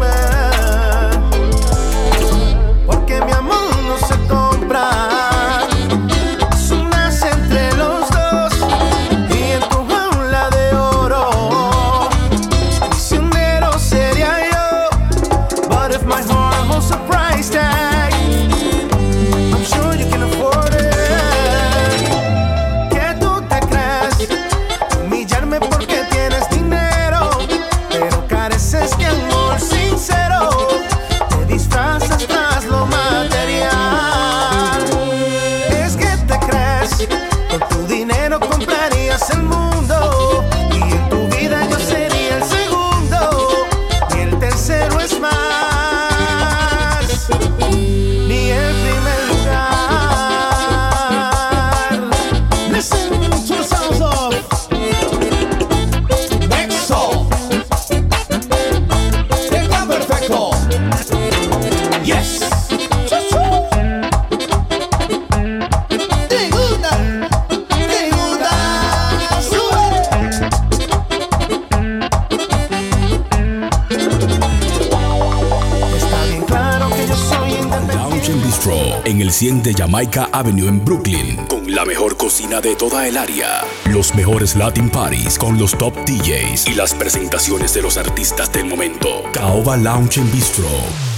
El 79.25 79.31
100 79.31 79.63
de 79.63 79.73
Jamaica 79.73 80.29
Avenue 80.31 80.67
en 80.67 80.85
Brooklyn, 80.85 81.47
con 81.47 81.73
la 81.73 81.83
mejor 81.83 82.15
cocina 82.15 82.61
de 82.61 82.75
toda 82.75 83.07
el 83.07 83.17
área, 83.17 83.65
los 83.89 84.13
mejores 84.13 84.55
Latin 84.55 84.87
parties 84.87 85.39
con 85.39 85.57
los 85.57 85.75
top 85.75 85.95
DJs 86.05 86.67
y 86.67 86.75
las 86.75 86.93
presentaciones 86.93 87.73
de 87.73 87.81
los 87.81 87.97
artistas 87.97 88.51
del 88.51 88.65
momento. 88.65 89.23
Caoba 89.33 89.77
Lounge 89.77 90.19
and 90.19 90.31
Bistro, 90.31 90.69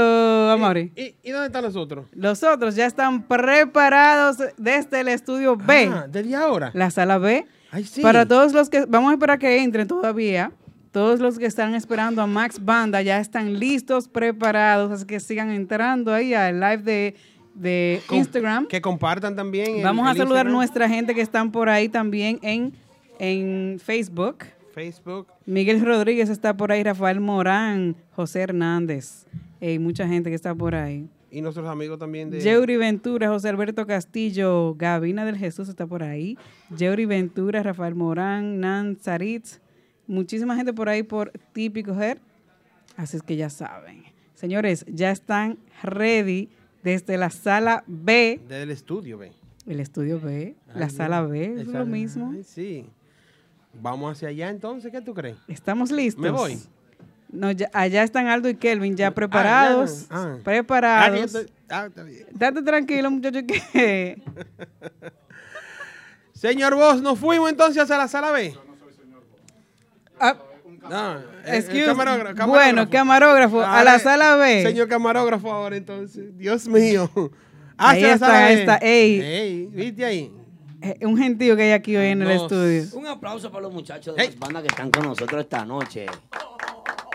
Amaury? 0.52 0.92
¿Y, 0.96 1.16
y 1.24 1.32
dónde 1.32 1.48
están 1.48 1.64
los 1.64 1.76
otros? 1.76 2.06
Los 2.14 2.42
otros 2.44 2.76
ya 2.76 2.86
están 2.86 3.24
preparados 3.24 4.38
desde 4.58 5.02
el 5.02 5.10
estudio 5.10 5.56
B. 5.58 5.90
Ah, 5.94 6.06
¿desde 6.10 6.36
ahora? 6.36 6.72
La 6.74 6.90
sala 6.90 7.18
B. 7.18 7.46
Ay, 7.72 7.84
sí. 7.84 8.02
Para 8.02 8.26
todos 8.26 8.54
los 8.54 8.70
que, 8.70 8.86
vamos 8.86 9.12
a 9.12 9.14
esperar 9.14 9.40
que 9.40 9.62
entren 9.62 9.88
todavía. 9.88 10.52
Todos 10.92 11.20
los 11.20 11.40
que 11.40 11.48
están 11.48 11.74
esperando 11.76 12.22
a 12.22 12.28
Max 12.28 12.64
Banda 12.64 13.02
ya 13.02 13.20
están 13.20 13.60
listos, 13.60 14.08
preparados, 14.08 14.92
así 14.92 15.06
que 15.06 15.20
sigan 15.20 15.50
entrando 15.50 16.14
ahí 16.14 16.36
al 16.36 16.60
live 16.60 16.78
de, 16.84 17.16
de 17.56 18.02
Com- 18.08 18.20
Instagram. 18.20 18.68
Que 18.68 18.80
compartan 18.80 19.36
también. 19.36 19.78
el- 19.78 19.84
Vamos 19.84 20.08
a 20.08 20.14
saludar 20.14 20.46
a 20.46 20.50
nuestra 20.52 20.88
gente 20.88 21.16
que 21.16 21.22
están 21.22 21.52
por 21.52 21.68
ahí 21.68 21.90
también 21.90 22.38
en, 22.44 22.74
en 23.18 23.80
Facebook. 23.84 24.46
Facebook. 24.76 25.28
Miguel 25.46 25.82
Rodríguez 25.86 26.30
está 26.30 26.56
por 26.56 26.72
ahí, 26.72 26.84
Rafael 26.84 27.20
Morán, 27.20 27.96
José 28.16 28.42
Hernández. 28.42 29.26
Hay 29.62 29.80
mucha 29.80 30.08
gente 30.08 30.30
que 30.30 30.36
está 30.36 30.56
por 30.56 30.76
ahí. 30.76 31.08
Y 31.32 31.42
nuestros 31.42 31.68
amigos 31.68 31.98
también 32.00 32.30
de. 32.30 32.40
Yeuri 32.40 32.78
Ventura, 32.78 33.28
José 33.30 33.50
Alberto 33.50 33.86
Castillo, 33.88 34.76
Gabina 34.76 35.26
del 35.26 35.38
Jesús 35.38 35.68
está 35.68 35.86
por 35.88 36.04
ahí. 36.04 36.38
Yeuri 36.78 37.06
Ventura, 37.06 37.64
Rafael 37.64 37.96
Morán, 37.96 38.60
Nan 38.60 38.98
Saritz. 39.02 39.60
Muchísima 40.06 40.56
gente 40.56 40.74
por 40.74 40.90
ahí 40.90 41.02
por 41.04 41.32
Típico 41.54 42.00
Her. 42.00 42.20
Así 42.98 43.18
es 43.18 43.24
que 43.24 43.36
ya 43.36 43.50
saben. 43.50 44.04
Señores, 44.36 44.86
ya 44.88 45.12
están 45.12 45.58
ready 45.82 46.50
desde 46.84 47.18
la 47.18 47.30
sala 47.30 47.84
B, 47.88 48.40
Del 48.48 48.70
estudio, 48.70 49.18
ven. 49.18 49.32
el 49.66 49.80
estudio 49.80 50.20
B, 50.20 50.56
la 50.76 50.90
sala 50.90 51.22
B, 51.22 51.62
es 51.62 51.68
lo 51.68 51.86
mismo. 51.86 52.34
sí. 52.44 52.86
Vamos 53.74 54.12
hacia 54.16 54.30
allá 54.30 54.50
entonces, 54.50 54.92
¿qué 54.92 55.02
tú 55.02 55.14
crees? 55.14 55.38
¿Estamos 55.48 55.92
listos? 55.92 56.24
Me 56.24 56.30
voy. 56.30 56.60
No, 57.30 57.52
ya- 57.52 57.70
allá 57.74 58.04
están 58.04 58.28
Aldo 58.28 58.48
y 58.48 58.56
Kelvin 58.56 58.96
ya 58.96 59.12
preparados. 59.12 60.06
Ah, 60.12 60.26
ya, 60.28 60.34
ah. 60.36 60.38
Preparados. 60.44 61.10
Ah, 61.16 61.18
yo 61.18 61.24
estoy- 61.26 61.52
ah, 61.70 61.86
está 61.88 62.04
bien. 62.04 62.28
Date 62.32 62.62
tranquilo, 62.62 63.10
muchachos, 63.10 63.44
que 63.48 64.22
Señor 66.34 66.76
Vos, 66.76 67.02
nos 67.02 67.18
fuimos 67.18 67.50
entonces 67.50 67.82
hacia 67.82 67.98
la 67.98 68.08
sala 68.08 68.32
B. 68.32 68.54
Ah, 70.20 70.38
No, 70.90 71.18
el- 71.18 71.24
el 71.46 71.64
excuse- 71.64 71.86
camarógrafo- 71.88 72.48
bueno, 72.48 72.90
camarógrafo, 72.90 73.62
a 73.62 73.84
la 73.84 74.00
sala 74.00 74.36
B. 74.36 74.64
Señor 74.64 74.88
camarógrafo 74.88 75.52
ahora 75.52 75.76
entonces. 75.78 76.38
Dios 76.38 76.68
mío. 76.68 77.10
Ahí 77.78 78.04
Hacia 78.04 78.08
la 78.08 78.14
está, 78.14 78.26
sala 78.28 78.46
ahí 78.46 78.56
B. 78.56 78.62
está. 78.62 78.78
Ey. 78.78 79.22
Ey, 79.22 79.66
¿viste 79.68 80.06
ahí? 80.06 80.32
Eh, 80.84 81.06
un 81.06 81.18
gentío 81.18 81.56
que 81.56 81.64
hay 81.64 81.72
aquí 81.72 81.96
hoy 81.96 82.08
en 82.08 82.22
el 82.22 82.32
estudio. 82.32 82.84
Un 82.94 83.08
aplauso 83.08 83.50
para 83.50 83.64
los 83.64 83.74
muchachos 83.74 84.16
de 84.16 84.26
las 84.26 84.38
bandas 84.38 84.64
que 84.64 84.68
están 84.68 84.92
con 84.92 85.04
nosotros 85.04 85.42
esta 85.42 85.66
noche. 85.66 86.06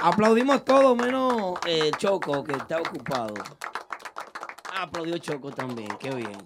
Aplaudimos 0.01 0.65
todos 0.65 0.97
menos 0.97 1.55
eh, 1.67 1.91
Choco, 1.99 2.43
que 2.45 2.53
está 2.53 2.81
ocupado. 2.81 3.35
Aplaudió 4.81 5.19
Choco 5.19 5.51
también, 5.51 5.89
qué 6.01 6.15
bien. 6.15 6.39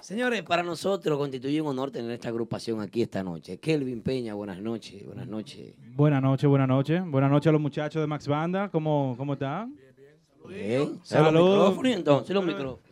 Señores, 0.00 0.42
para 0.42 0.62
nosotros 0.62 1.18
constituye 1.18 1.60
un 1.60 1.68
honor 1.68 1.90
tener 1.90 2.10
esta 2.10 2.28
agrupación 2.28 2.80
aquí 2.80 3.02
esta 3.02 3.22
noche. 3.22 3.58
Kelvin 3.58 4.02
Peña, 4.02 4.34
buenas 4.34 4.58
noches, 4.58 5.04
buenas 5.04 5.26
noches. 5.26 5.74
Buenas 5.94 6.22
noches, 6.22 6.48
buenas 6.48 6.68
noches. 6.68 7.02
Buenas 7.06 7.30
noches 7.30 7.48
a 7.48 7.52
los 7.52 7.60
muchachos 7.60 8.00
de 8.00 8.06
Max 8.06 8.26
Banda. 8.26 8.68
¿Cómo, 8.70 9.14
cómo 9.16 9.34
están? 9.34 9.74
Bien. 10.48 11.00
Saludos. 11.02 11.34
Los 11.34 11.68
micrófonos, 11.68 11.92
entonces, 11.92 12.34
los 12.34 12.44
micrófonos. 12.44 12.85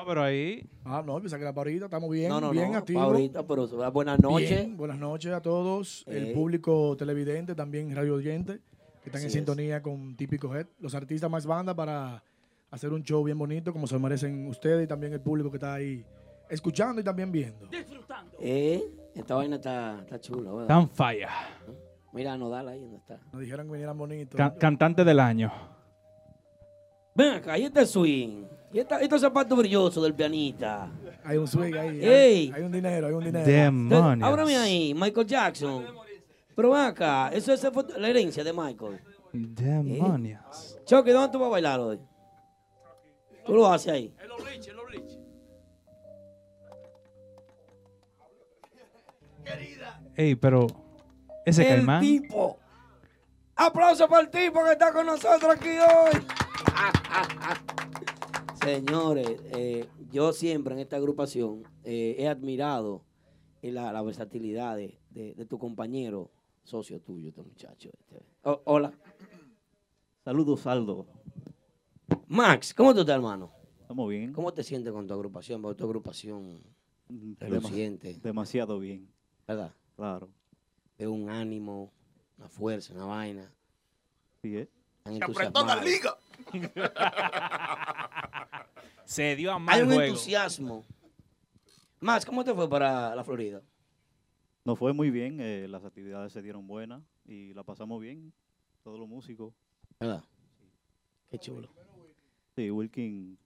Ah, 0.00 0.04
pero 0.06 0.22
ahí. 0.22 0.64
Ah, 0.84 1.02
no, 1.04 1.20
pensé 1.20 1.34
que 1.36 1.42
era 1.42 1.52
para 1.52 1.68
ahorita, 1.70 1.86
estamos 1.86 2.08
bien, 2.10 2.28
No, 2.28 2.40
no, 2.40 2.50
bien 2.52 2.70
no, 2.70 2.78
activos. 2.78 3.02
ahorita, 3.02 3.44
pero 3.46 3.66
buenas 3.90 4.20
noches. 4.20 4.48
Bien, 4.48 4.76
buenas 4.76 4.96
noches 4.98 5.32
a 5.32 5.42
todos, 5.42 6.04
el 6.06 6.32
público 6.32 6.96
televidente, 6.96 7.56
también 7.56 7.94
radio 7.96 8.14
oyente, 8.14 8.60
que 9.02 9.08
están 9.08 9.16
Así 9.16 9.24
en 9.24 9.26
es. 9.26 9.32
sintonía 9.32 9.82
con 9.82 10.14
Típico 10.16 10.54
Head, 10.54 10.66
los 10.78 10.94
artistas 10.94 11.28
más 11.28 11.46
banda 11.46 11.74
para 11.74 12.22
hacer 12.70 12.92
un 12.92 13.02
show 13.02 13.24
bien 13.24 13.36
bonito, 13.38 13.72
como 13.72 13.88
se 13.88 13.94
lo 13.94 14.00
merecen 14.00 14.46
ustedes 14.46 14.84
y 14.84 14.86
también 14.86 15.12
el 15.14 15.20
público 15.20 15.50
que 15.50 15.56
está 15.56 15.74
ahí 15.74 16.04
escuchando 16.48 17.00
y 17.00 17.04
también 17.04 17.32
viendo. 17.32 17.68
Eh, 18.38 18.84
esta 19.16 19.34
vaina 19.34 19.56
está, 19.56 19.98
está 20.00 20.20
chula, 20.20 20.52
¿verdad? 20.52 20.68
Tan 20.68 20.88
falla. 20.90 21.30
Mira, 22.12 22.36
Nodal 22.38 22.68
ahí, 22.68 22.80
¿dónde 22.82 22.98
está? 22.98 23.18
Nos 23.32 23.40
dijeron 23.42 23.66
que 23.66 23.72
vinieran 23.72 23.98
bonitos. 23.98 24.36
Can- 24.36 24.54
cantante 24.60 25.02
del 25.04 25.18
año. 25.18 25.52
Ven 27.16 27.34
acá, 27.34 27.54
ahí 27.54 27.64
está 27.64 27.80
el 27.80 27.86
swing. 27.88 28.44
Y 28.72 28.78
esta- 28.80 29.00
estos 29.00 29.20
zapatos 29.20 29.56
brillosos 29.56 30.02
del 30.02 30.14
pianista. 30.14 30.90
Hay 31.24 31.36
un 31.38 31.48
swing 31.48 31.74
ahí, 31.74 31.88
hay, 32.00 32.04
Ey. 32.04 32.52
hay 32.54 32.62
un 32.62 32.72
dinero, 32.72 33.06
hay 33.06 33.12
un 33.14 33.24
dinero. 33.24 33.46
Demonios. 33.46 34.28
Ábrame 34.28 34.56
ahí, 34.56 34.94
Michael 34.94 35.26
Jackson. 35.26 35.86
Pero 36.54 36.70
ven 36.70 36.80
acá, 36.82 37.30
eso 37.32 37.52
es 37.52 37.66
la 37.96 38.08
herencia 38.08 38.44
de 38.44 38.52
Michael. 38.52 39.00
Demonios. 39.32 40.78
Choque, 40.84 41.12
¿dónde 41.12 41.30
tú 41.32 41.38
vas 41.38 41.46
a 41.48 41.50
bailar 41.50 41.80
hoy? 41.80 41.98
Tú 43.46 43.54
lo 43.54 43.66
haces 43.68 43.92
ahí. 43.92 44.14
Ey, 50.16 50.34
pero 50.34 50.66
ese 51.46 51.62
el 51.62 51.68
caimán. 51.76 52.00
tipo. 52.00 52.58
Aplauso 53.56 54.08
para 54.08 54.22
el 54.22 54.30
tipo 54.30 54.64
que 54.64 54.72
está 54.72 54.92
con 54.92 55.06
nosotros 55.06 55.54
aquí 55.56 55.68
hoy. 55.78 56.26
Señores, 58.74 59.40
eh, 59.56 59.88
yo 60.10 60.32
siempre 60.32 60.74
en 60.74 60.80
esta 60.80 60.96
agrupación 60.96 61.62
eh, 61.84 62.16
he 62.18 62.28
admirado 62.28 63.02
eh, 63.62 63.72
la, 63.72 63.92
la 63.92 64.02
versatilidad 64.02 64.76
de, 64.76 64.98
de- 65.10 65.34
de 65.34 65.46
tu 65.46 65.58
compañero, 65.58 66.30
socio 66.64 67.00
tuyo, 67.00 67.28
este 67.30 67.42
muchacho. 67.42 67.90
este. 67.98 68.22
Oh, 68.42 68.60
hola. 68.64 68.92
Saludos, 70.24 70.66
Aldo. 70.66 71.06
Max, 72.26 72.74
¿cómo 72.74 72.92
tú 72.94 73.00
estás, 73.00 73.14
hermano? 73.16 73.50
Estamos 73.80 74.08
bien. 74.10 74.32
¿Cómo 74.32 74.52
te 74.52 74.62
sientes 74.62 74.92
con 74.92 75.06
tu 75.06 75.14
agrupación? 75.14 75.62
Porque 75.62 75.78
tu 75.78 75.84
agrupación 75.84 76.60
Dema- 77.08 77.36
reluciente, 77.38 78.14
demasiado 78.22 78.78
bien. 78.78 79.08
¿verdad? 79.46 79.72
Claro. 79.96 80.28
Veo 80.98 81.12
un 81.12 81.30
ánimo, 81.30 81.90
una 82.36 82.48
fuerza, 82.48 82.92
una 82.92 83.06
vaina. 83.06 83.50
Sí, 84.42 84.56
¿eh? 84.56 84.68
Se 85.16 85.24
apretó 85.24 85.64
la 85.64 85.76
entusiasmados. 85.76 86.18
Se 89.04 89.36
dio 89.36 89.52
a 89.52 89.56
Hay 89.56 89.60
mal 89.60 89.82
un 89.82 89.86
juego. 89.88 90.02
entusiasmo. 90.02 90.84
Max, 92.00 92.24
¿cómo 92.26 92.44
te 92.44 92.54
fue 92.54 92.68
para 92.68 93.14
la 93.14 93.24
Florida? 93.24 93.62
Nos 94.64 94.78
fue 94.78 94.92
muy 94.92 95.10
bien, 95.10 95.38
eh, 95.40 95.66
las 95.68 95.84
actividades 95.84 96.32
se 96.32 96.42
dieron 96.42 96.66
buenas 96.66 97.02
y 97.24 97.54
la 97.54 97.62
pasamos 97.64 98.00
bien, 98.00 98.32
todos 98.84 98.98
los 99.00 99.08
músicos. 99.08 99.54
¿Verdad? 99.98 100.22
Qué 101.30 101.38
chulo. 101.38 101.68
Sí, 102.54 102.70
Wilkin. 102.70 103.38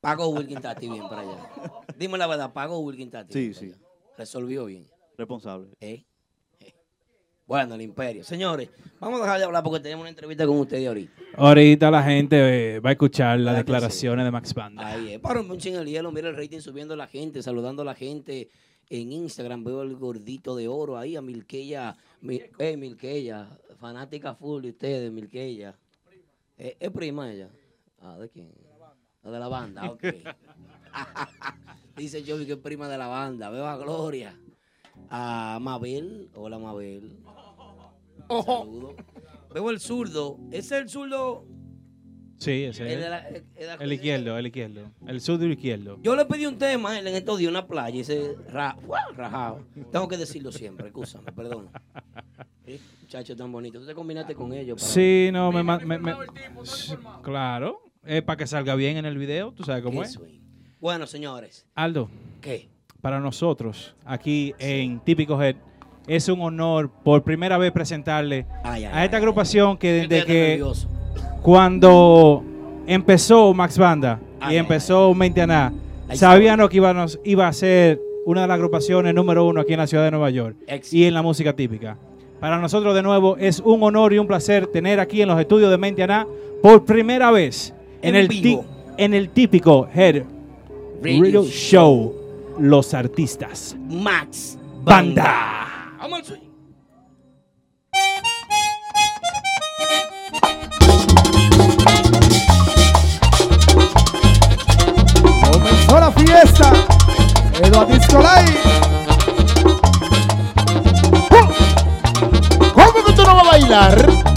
Pagó 0.00 0.28
Wilkin 0.28 0.60
Tati 0.60 0.88
bien 0.88 1.08
para 1.08 1.22
allá. 1.22 1.38
Dime 1.96 2.18
la 2.18 2.26
verdad, 2.26 2.52
pagó 2.52 2.80
Wilkin 2.80 3.10
Tati. 3.10 3.32
Sí, 3.32 3.54
sí. 3.54 3.70
allá. 3.70 3.78
Resolvió 4.18 4.64
bien. 4.66 4.86
Responsable. 5.16 5.68
Eh. 5.80 6.04
Bueno, 7.50 7.74
el 7.74 7.82
imperio. 7.82 8.22
Señores, 8.22 8.70
vamos 9.00 9.18
a 9.18 9.24
dejar 9.24 9.40
de 9.40 9.44
hablar 9.44 9.64
porque 9.64 9.80
tenemos 9.80 10.02
una 10.02 10.10
entrevista 10.10 10.46
con 10.46 10.56
ustedes 10.60 10.86
ahorita. 10.86 11.12
Ahorita 11.34 11.90
la 11.90 12.00
gente 12.04 12.76
eh, 12.76 12.78
va 12.78 12.90
a 12.90 12.92
escuchar 12.92 13.40
las 13.40 13.46
¿Verdad 13.46 13.54
que 13.54 13.72
declaraciones 13.72 14.24
de 14.24 14.30
Max 14.30 14.54
Banda. 14.54 14.86
Ahí 14.86 15.14
es. 15.14 15.18
Para 15.18 15.40
un 15.40 15.58
chin 15.58 15.74
el 15.74 15.84
hielo, 15.88 16.12
mira 16.12 16.28
el 16.28 16.36
rating 16.36 16.60
subiendo 16.60 16.94
a 16.94 16.96
la 16.96 17.08
gente, 17.08 17.42
saludando 17.42 17.82
a 17.82 17.84
la 17.84 17.96
gente 17.96 18.50
en 18.88 19.12
Instagram. 19.12 19.64
Veo 19.64 19.82
el 19.82 19.96
gordito 19.96 20.54
de 20.54 20.68
oro 20.68 20.96
ahí, 20.96 21.16
a 21.16 21.22
Milqueya. 21.22 21.96
Mi, 22.20 22.40
eh, 22.60 22.76
Milqueya, 22.76 23.48
fanática 23.80 24.36
full 24.36 24.62
de 24.62 24.68
ustedes, 24.68 25.10
Milqueya. 25.10 25.74
Eh, 26.56 26.76
¿Es 26.78 26.90
prima 26.92 27.32
ella? 27.32 27.48
Ah, 28.00 28.16
¿de 28.16 28.28
quién? 28.28 28.52
La 29.24 29.30
de 29.32 29.38
la 29.40 29.48
banda, 29.48 29.90
ok. 29.90 30.04
Dice 31.96 32.22
Joey 32.24 32.46
que 32.46 32.52
es 32.52 32.58
prima 32.58 32.88
de 32.88 32.96
la 32.96 33.08
banda. 33.08 33.50
Veo 33.50 33.66
a 33.66 33.76
Gloria. 33.76 34.38
A 35.10 35.58
Mabel. 35.60 36.30
Hola, 36.34 36.56
Mabel. 36.60 37.18
Saludo. 38.30 38.94
Veo 39.52 39.70
el 39.70 39.80
zurdo. 39.80 40.38
¿Ese 40.52 40.58
es 40.76 40.82
el 40.82 40.88
zurdo? 40.88 41.44
Sí, 42.38 42.64
ese 42.64 42.84
El 42.84 42.88
es. 42.92 43.00
de 43.04 43.10
la- 43.10 43.28
el- 43.28 43.44
el- 43.56 43.82
El 43.82 43.92
izquierdo, 43.92 44.38
el 44.38 44.46
izquierdo. 44.46 44.80
El 45.06 45.20
sur 45.20 45.42
izquierdo. 45.42 45.98
Yo 46.02 46.16
le 46.16 46.24
pedí 46.24 46.46
un 46.46 46.56
tema 46.56 46.92
a 46.92 46.98
él 46.98 47.06
en 47.06 47.14
estos 47.16 47.38
días, 47.38 47.50
una 47.50 47.66
playa, 47.66 48.00
y 48.00 48.04
se 48.04 48.34
rajado. 48.48 49.66
Tengo 49.92 50.08
que 50.08 50.16
decirlo 50.16 50.50
siempre, 50.52 50.86
escúchame, 50.86 51.32
perdón. 51.32 51.68
¿Sí? 52.64 52.80
Muchacho 53.02 53.36
tan 53.36 53.50
bonito. 53.52 53.78
Tú 53.80 53.86
te 53.86 53.94
combinaste 53.94 54.34
con 54.34 54.52
ellos. 54.54 54.80
para- 54.80 54.92
Sí, 54.92 55.28
no, 55.32 55.52
me, 55.52 55.62
ma- 55.62 55.80
me- 55.80 55.98
me- 55.98 56.14
Claro. 57.22 57.82
Es 58.04 58.22
para 58.22 58.36
que 58.38 58.46
salga 58.46 58.74
bien 58.76 58.96
en 58.96 59.04
el 59.04 59.18
video, 59.18 59.52
tú 59.52 59.62
sabes 59.64 59.82
cómo 59.82 60.00
Qué 60.00 60.06
es. 60.06 60.12
swing. 60.14 60.40
Bueno, 60.80 61.06
señores, 61.06 61.66
Aldo, 61.74 62.08
¿qué? 62.40 62.70
para 63.02 63.20
nosotros, 63.20 63.94
aquí 64.06 64.54
en 64.58 65.00
Típico 65.00 65.42
Head, 65.42 65.56
es 66.06 66.28
un 66.28 66.40
honor 66.42 66.90
por 67.04 67.22
primera 67.22 67.56
vez 67.58 67.72
presentarle 67.72 68.46
Ay, 68.64 68.84
ay, 68.84 68.90
a 68.92 69.04
esta 69.04 69.16
agrupación 69.18 69.76
que 69.76 70.06
desde 70.08 70.24
que 70.24 70.48
nervioso. 70.50 70.88
cuando 71.42 72.42
empezó 72.86 73.52
Max 73.54 73.76
Banda 73.78 74.20
y 74.50 74.56
empezó 74.56 75.12
Mentianá, 75.14 75.72
Ay, 76.08 76.16
sabían 76.16 76.66
que 76.68 76.76
iba, 76.76 76.92
nos- 76.92 77.20
iba 77.24 77.46
a 77.46 77.52
ser 77.52 78.00
una 78.26 78.42
de 78.42 78.48
las 78.48 78.54
agrupaciones 78.56 79.14
número 79.14 79.44
uno 79.46 79.60
aquí 79.60 79.72
en 79.74 79.78
la 79.78 79.86
ciudad 79.86 80.04
de 80.04 80.10
Nueva 80.10 80.30
York 80.30 80.56
y 80.90 81.04
en 81.04 81.14
la 81.14 81.22
música 81.22 81.54
típica. 81.54 81.96
Para 82.40 82.58
nosotros, 82.58 82.94
de 82.94 83.02
nuevo, 83.02 83.36
es 83.36 83.60
un 83.60 83.82
honor 83.82 84.12
y 84.14 84.18
un 84.18 84.26
placer 84.26 84.66
tener 84.66 84.98
aquí 85.00 85.20
en 85.22 85.28
los 85.28 85.38
estudios 85.38 85.70
de 85.70 85.76
Mentianá 85.78 86.26
por 86.62 86.84
primera 86.84 87.30
vez 87.30 87.74
en, 88.02 88.14
En 88.14 88.16
el, 88.16 88.28
vivo. 88.28 88.60
ti- 88.62 88.66
en 89.04 89.14
el 89.14 89.28
típico 89.30 89.88
Head 89.94 90.24
Radio 91.02 91.22
Radio 91.22 91.44
Show, 91.44 92.14
los 92.58 92.92
artistas. 92.94 93.76
Max 93.88 94.58
Banda. 94.82 95.79
Comenzó 105.42 106.00
la 106.00 106.10
fiesta. 106.12 106.72
Eduardo 107.62 107.92
Discolay. 107.92 108.46
¿Cómo 112.72 113.04
que 113.04 113.12
tú 113.12 113.22
no 113.22 113.34
vas 113.34 113.46
a 113.46 113.50
bailar? 113.50 114.29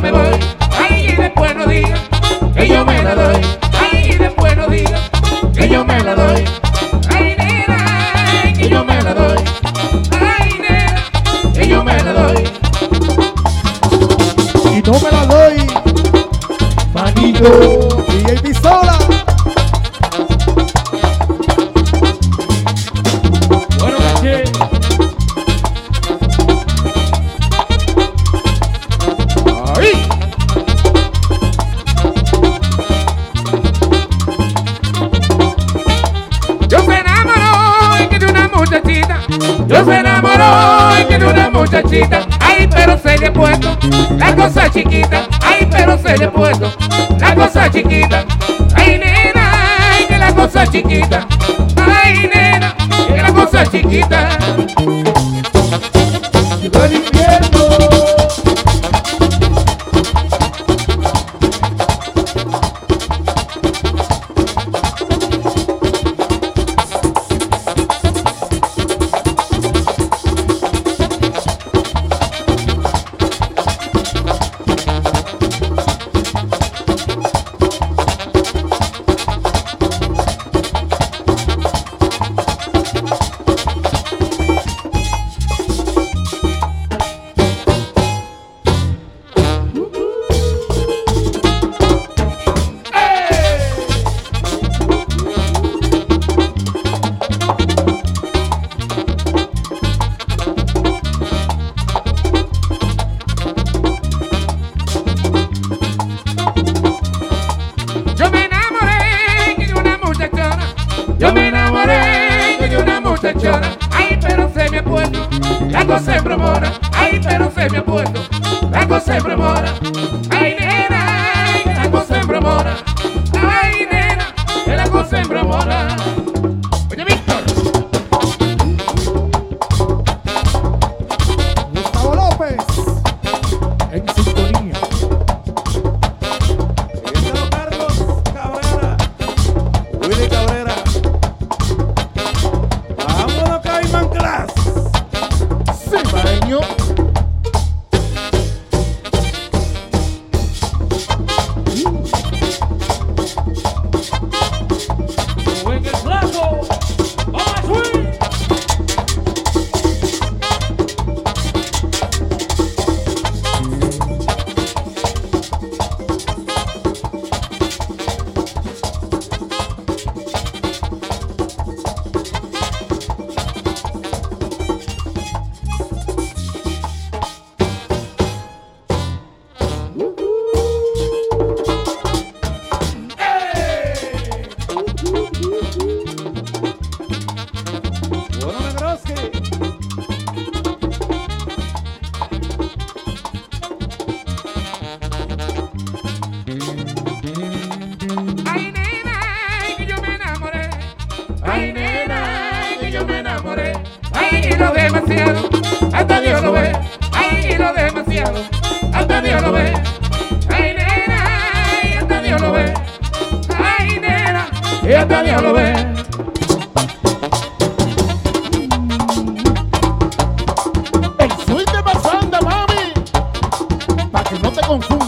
Me 0.00 0.10
voy. 0.12 0.38
Ay, 0.78 1.08
y 1.08 1.16
después 1.16 1.56
no 1.56 1.66
diga 1.66 1.94
que 2.54 2.68
yo 2.68 2.84
me 2.84 3.02
la 3.02 3.14
doy. 3.14 3.40
Ay, 3.80 4.10
y 4.12 4.14
después 4.16 4.56
no 4.56 4.66
diga 4.68 5.00
que 5.54 5.68
yo 5.68 5.84
me 5.84 6.02
la 6.02 6.14
doy. 6.14 6.44
Ay, 7.10 7.36
nena, 7.38 8.52
que 8.56 8.68
yo 8.68 8.84
me 8.84 9.02
la 9.02 9.14
doy. 9.14 9.38
Ay, 10.20 10.50
nena, 10.60 11.04
que 11.54 11.68
yo 11.68 11.84
me 11.84 12.02
la 12.02 12.12
doy. 12.12 12.44
Y 14.72 14.82
no 14.82 14.92
me 15.00 15.10
la 15.10 15.26
doy. 15.26 15.66
Manito. 16.94 17.77
muchachita, 41.88 42.26
ay, 42.40 42.68
pero 42.70 42.98
se 42.98 43.18
le 43.18 43.30
puesto. 43.30 43.76
La 44.18 44.34
cosa 44.34 44.70
chiquita, 44.70 45.26
ay, 45.42 45.66
pero 45.70 45.98
se 45.98 46.16
le 46.18 46.28
puesto. 46.28 46.70
La 47.18 47.34
cosa 47.34 47.70
chiquita, 47.70 48.24
ay, 48.74 48.98
nena, 48.98 49.52
ay, 49.92 50.06
que 50.06 50.18
la 50.18 50.32
cosa 50.34 50.66
chiquita. 50.66 51.26
Ay, 51.76 52.30
nena, 52.32 52.74
que 53.08 53.22
la 53.22 53.32
cosa 53.32 53.64
chiquita. 53.66 54.28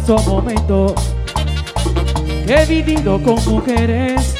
falso 0.00 0.30
momento 0.30 0.94
que 2.46 2.54
he 2.54 2.66
vivido 2.66 3.20
con 3.22 3.36
mujeres 3.46 4.34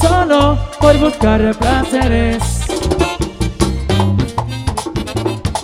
solo 0.00 0.58
por 0.80 0.96
buscar 0.98 1.54
placeres. 1.56 2.42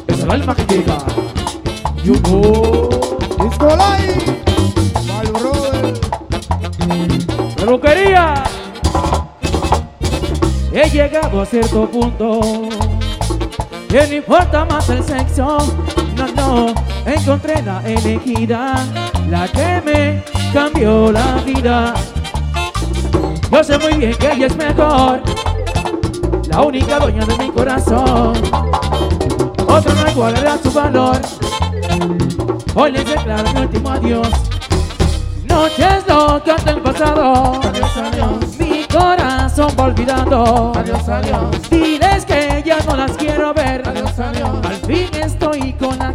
Es 0.07 0.21
el 0.21 0.31
alma 0.31 0.55
que 0.55 0.65
diga, 0.67 0.99
you 2.05 2.15
know. 2.23 2.89
Disco. 3.41 3.69
Peluquería. 7.57 8.45
He 10.73 10.89
llegado 10.91 11.41
a 11.41 11.47
cierto 11.47 11.89
punto 11.89 12.41
que 13.89 14.07
no 14.07 14.15
importa 14.15 14.65
más 14.65 14.89
el 14.91 15.03
sexo. 15.03 15.59
No, 16.17 16.27
no, 16.35 16.75
encontré 17.07 17.63
la 17.63 17.83
elegida, 17.87 18.75
la 19.31 19.47
que 19.47 19.81
me 19.85 20.25
cambió 20.53 21.13
la 21.13 21.37
vida. 21.47 21.95
Yo 23.51 23.65
sé 23.65 23.79
muy 23.79 23.95
bien 23.95 24.15
que 24.15 24.33
ella 24.33 24.47
es 24.47 24.57
mejor, 24.57 25.23
la 26.49 26.63
única 26.63 26.99
dueña 26.99 27.25
de 27.25 27.37
mi 27.39 27.51
corazón. 27.51 28.35
Otra 29.69 29.95
no 29.95 30.11
igualará 30.11 30.59
su 30.59 30.73
valor. 30.73 31.19
Hoy 32.75 32.93
les 32.93 33.07
declaro 33.07 33.53
mi 33.53 33.61
último 33.61 33.91
adiós. 33.91 34.29
Noches 35.45 36.07
locas 36.09 36.65
del 36.65 36.81
pasado. 36.81 37.61
Adiós, 37.63 37.97
adiós. 37.97 38.59
Mi 38.59 38.85
corazón 38.85 39.73
va 39.79 39.85
olvidando. 39.85 40.73
Adiós, 40.77 41.09
adiós. 41.09 41.71
Diles 41.71 42.25
que 42.25 42.63
ya 42.65 42.79
no 42.87 42.97
las 42.97 43.13
quiero 43.13 43.53
ver. 43.55 43.83
Adiós, 43.87 44.19
adiós. 44.19 44.51
Al 44.65 44.77
fin 44.77 45.09
estoy 45.21 45.73
con 45.75 45.99
la 45.99 46.15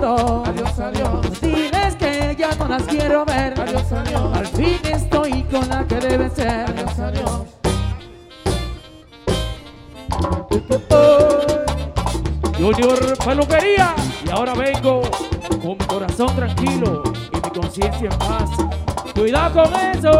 Adiós, 0.00 0.78
adiós. 0.78 1.40
Diles 1.40 1.96
que 1.96 2.36
ya 2.38 2.54
no 2.54 2.68
las 2.68 2.82
quiero 2.84 3.24
ver. 3.24 3.60
Adiós, 3.60 3.92
adiós. 3.92 4.36
Al 4.36 4.46
fin 4.46 4.78
estoy 4.84 5.42
con 5.44 5.68
la 5.68 5.84
que 5.86 5.96
debe 5.96 6.30
ser. 6.30 6.66
Adiós, 6.70 6.98
adiós. 6.98 7.58
Junior 12.58 13.18
Peluquería. 13.24 13.94
Y 14.24 14.30
ahora 14.30 14.54
vengo 14.54 15.02
con 15.60 15.70
mi 15.70 15.86
corazón 15.86 16.34
tranquilo 16.36 17.02
y 17.32 17.36
mi 17.36 17.60
conciencia 17.60 18.08
en 18.10 18.18
paz. 18.18 18.50
Cuidado 19.14 19.62
con 19.62 19.74
eso. 19.74 20.17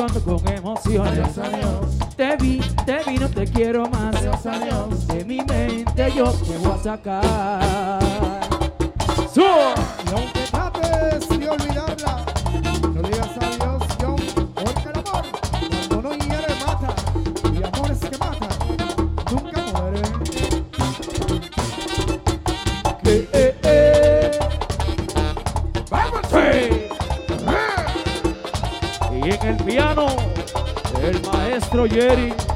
Jugando 0.00 0.20
con 0.22 0.48
emociones. 0.48 1.28
Te 2.16 2.36
vi, 2.36 2.60
te 2.86 3.00
vi, 3.06 3.18
no 3.18 3.28
te 3.28 3.44
quiero 3.44 3.88
más. 3.88 4.14
De 5.06 5.24
mi 5.24 5.38
mente 5.42 6.12
yo 6.14 6.32
te 6.32 6.58
voy 6.58 6.72
a 6.72 6.82
sacar. 6.82 8.40
¡Subo! 9.32 9.79
Maestro 31.90 32.49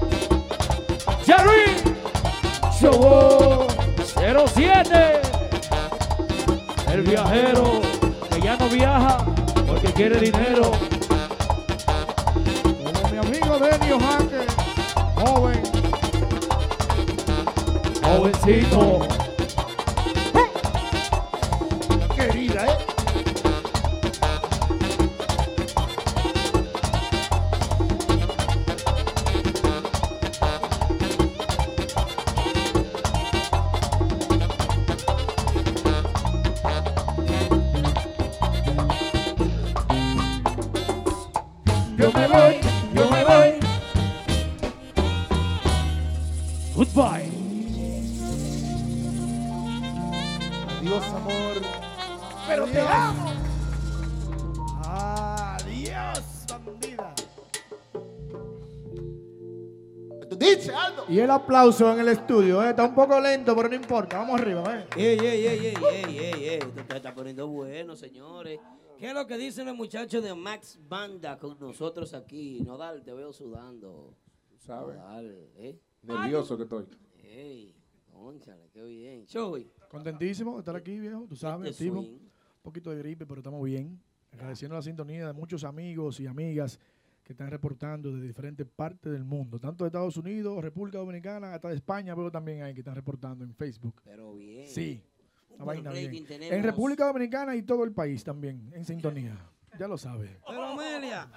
aplauso 61.54 61.92
en 61.92 62.00
el 62.00 62.08
estudio, 62.08 62.64
¿eh? 62.64 62.70
está 62.70 62.84
un 62.84 62.96
poco 62.96 63.20
lento, 63.20 63.54
pero 63.54 63.68
no 63.68 63.76
importa. 63.76 64.18
Vamos 64.18 64.40
arriba, 64.40 64.76
¿eh? 64.76 64.86
Ey, 64.96 65.18
ey, 65.20 65.46
ey, 65.46 65.66
ey, 65.66 65.74
ey, 65.92 66.18
ey, 66.18 66.48
ey. 66.48 66.58
Esto 66.76 66.96
está 66.96 67.14
poniendo 67.14 67.46
bueno, 67.46 67.94
señores. 67.94 68.58
¿Qué 68.98 69.06
es 69.06 69.14
lo 69.14 69.24
que 69.24 69.38
dicen 69.38 69.66
los 69.66 69.76
muchachos 69.76 70.24
de 70.24 70.34
Max 70.34 70.80
Banda 70.88 71.38
con 71.38 71.56
nosotros 71.60 72.12
aquí? 72.12 72.60
Nodal, 72.64 73.04
te 73.04 73.14
veo 73.14 73.32
sudando. 73.32 74.16
¿Sabes? 74.58 74.96
Nodal, 74.96 75.48
¿eh? 75.54 75.78
Nervioso 76.02 76.56
que 76.56 76.64
estoy. 76.64 76.86
Ey, 77.22 77.72
conchale, 78.12 78.68
qué 78.72 78.82
bien. 78.82 79.24
Choy. 79.26 79.70
Contentísimo 79.88 80.54
de 80.54 80.58
estar 80.58 80.74
aquí, 80.74 80.98
viejo. 80.98 81.24
Tú 81.28 81.36
sabes, 81.36 81.70
Este. 81.70 81.88
Un 81.88 82.20
poquito 82.62 82.90
de 82.90 82.98
gripe, 82.98 83.26
pero 83.26 83.38
estamos 83.38 83.62
bien. 83.62 84.02
Agradeciendo 84.32 84.74
la 84.74 84.82
sintonía 84.82 85.28
de 85.28 85.32
muchos 85.32 85.62
amigos 85.62 86.18
y 86.18 86.26
amigas 86.26 86.80
que 87.24 87.32
están 87.32 87.50
reportando 87.50 88.12
de 88.12 88.20
diferentes 88.20 88.66
partes 88.66 89.10
del 89.10 89.24
mundo, 89.24 89.58
tanto 89.58 89.84
de 89.84 89.88
Estados 89.88 90.16
Unidos, 90.18 90.62
República 90.62 90.98
Dominicana, 90.98 91.54
hasta 91.54 91.68
de 91.70 91.76
España, 91.76 92.14
pero 92.14 92.30
también 92.30 92.62
hay 92.62 92.74
que 92.74 92.80
están 92.80 92.94
reportando 92.94 93.44
en 93.44 93.54
Facebook. 93.54 94.02
Pero 94.04 94.34
bien. 94.34 94.68
Sí. 94.68 95.02
Una 95.50 95.64
vaina 95.64 95.90
bien. 95.92 96.26
En 96.28 96.62
República 96.62 97.06
Dominicana 97.06 97.56
y 97.56 97.62
todo 97.62 97.84
el 97.84 97.92
país 97.92 98.22
también, 98.22 98.70
en 98.74 98.84
sintonía. 98.84 99.38
Ya 99.78 99.88
lo 99.88 99.96
sabe. 99.98 100.38
Pero 100.46 100.62
Amelia, 100.64 101.28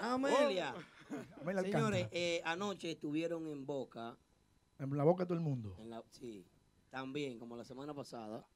Amelia. 0.00 0.74
Amelia 1.40 1.62
Señores, 1.62 2.08
eh, 2.12 2.40
anoche 2.44 2.90
estuvieron 2.92 3.46
en 3.48 3.64
Boca, 3.66 4.16
En 4.78 4.96
la 4.96 5.04
boca 5.04 5.24
de 5.24 5.26
todo 5.28 5.38
el 5.38 5.44
mundo. 5.44 5.74
en 5.78 5.90
la- 5.90 6.02
sí, 6.10 6.44
también 6.90 7.38
como 7.38 7.56
la 7.56 7.64
semana 7.64 7.94
pasada, 7.94 8.46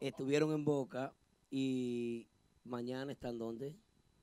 estuvieron 0.00 0.52
en 0.52 0.64
Boca 0.64 1.12
y 1.50 2.26
mañana 2.64 3.12
están 3.12 3.38
donde? 3.38 3.74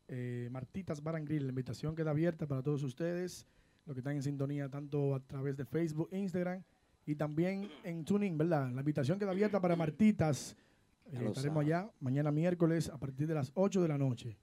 Eh, 0.08 0.50
Martitas 0.52 1.02
Bar 1.02 1.16
and 1.16 1.28
Grill. 1.28 1.44
La 1.44 1.50
invitación 1.50 1.96
queda 1.96 2.12
abierta 2.12 2.48
para 2.48 2.62
todos 2.62 2.84
ustedes, 2.84 3.46
los 3.86 3.94
que 3.96 4.00
están 4.00 4.16
en 4.16 4.24
sintonía 4.24 4.70
tanto 4.70 5.16
a 5.16 5.20
través 5.20 5.58
de 5.58 5.66
Facebook, 5.66 6.10
Instagram 6.12 6.64
y 7.06 7.16
también 7.16 7.70
en 7.84 8.04
TuneIn, 8.06 8.38
¿verdad? 8.38 8.72
La 8.72 8.82
invitación 8.82 9.20
queda 9.20 9.32
abierta 9.32 9.60
para 9.62 9.76
Martitas. 9.76 10.56
Eh, 11.06 11.20
lo 11.22 11.28
estaremos 11.30 11.64
allá 11.64 11.92
mañana 12.00 12.32
miércoles 12.32 12.90
a 12.90 12.98
partir 12.98 13.28
de 13.28 13.36
las 13.36 13.52
8 13.54 13.82
de 13.82 13.88
la 13.88 13.98
noche. 13.98 14.38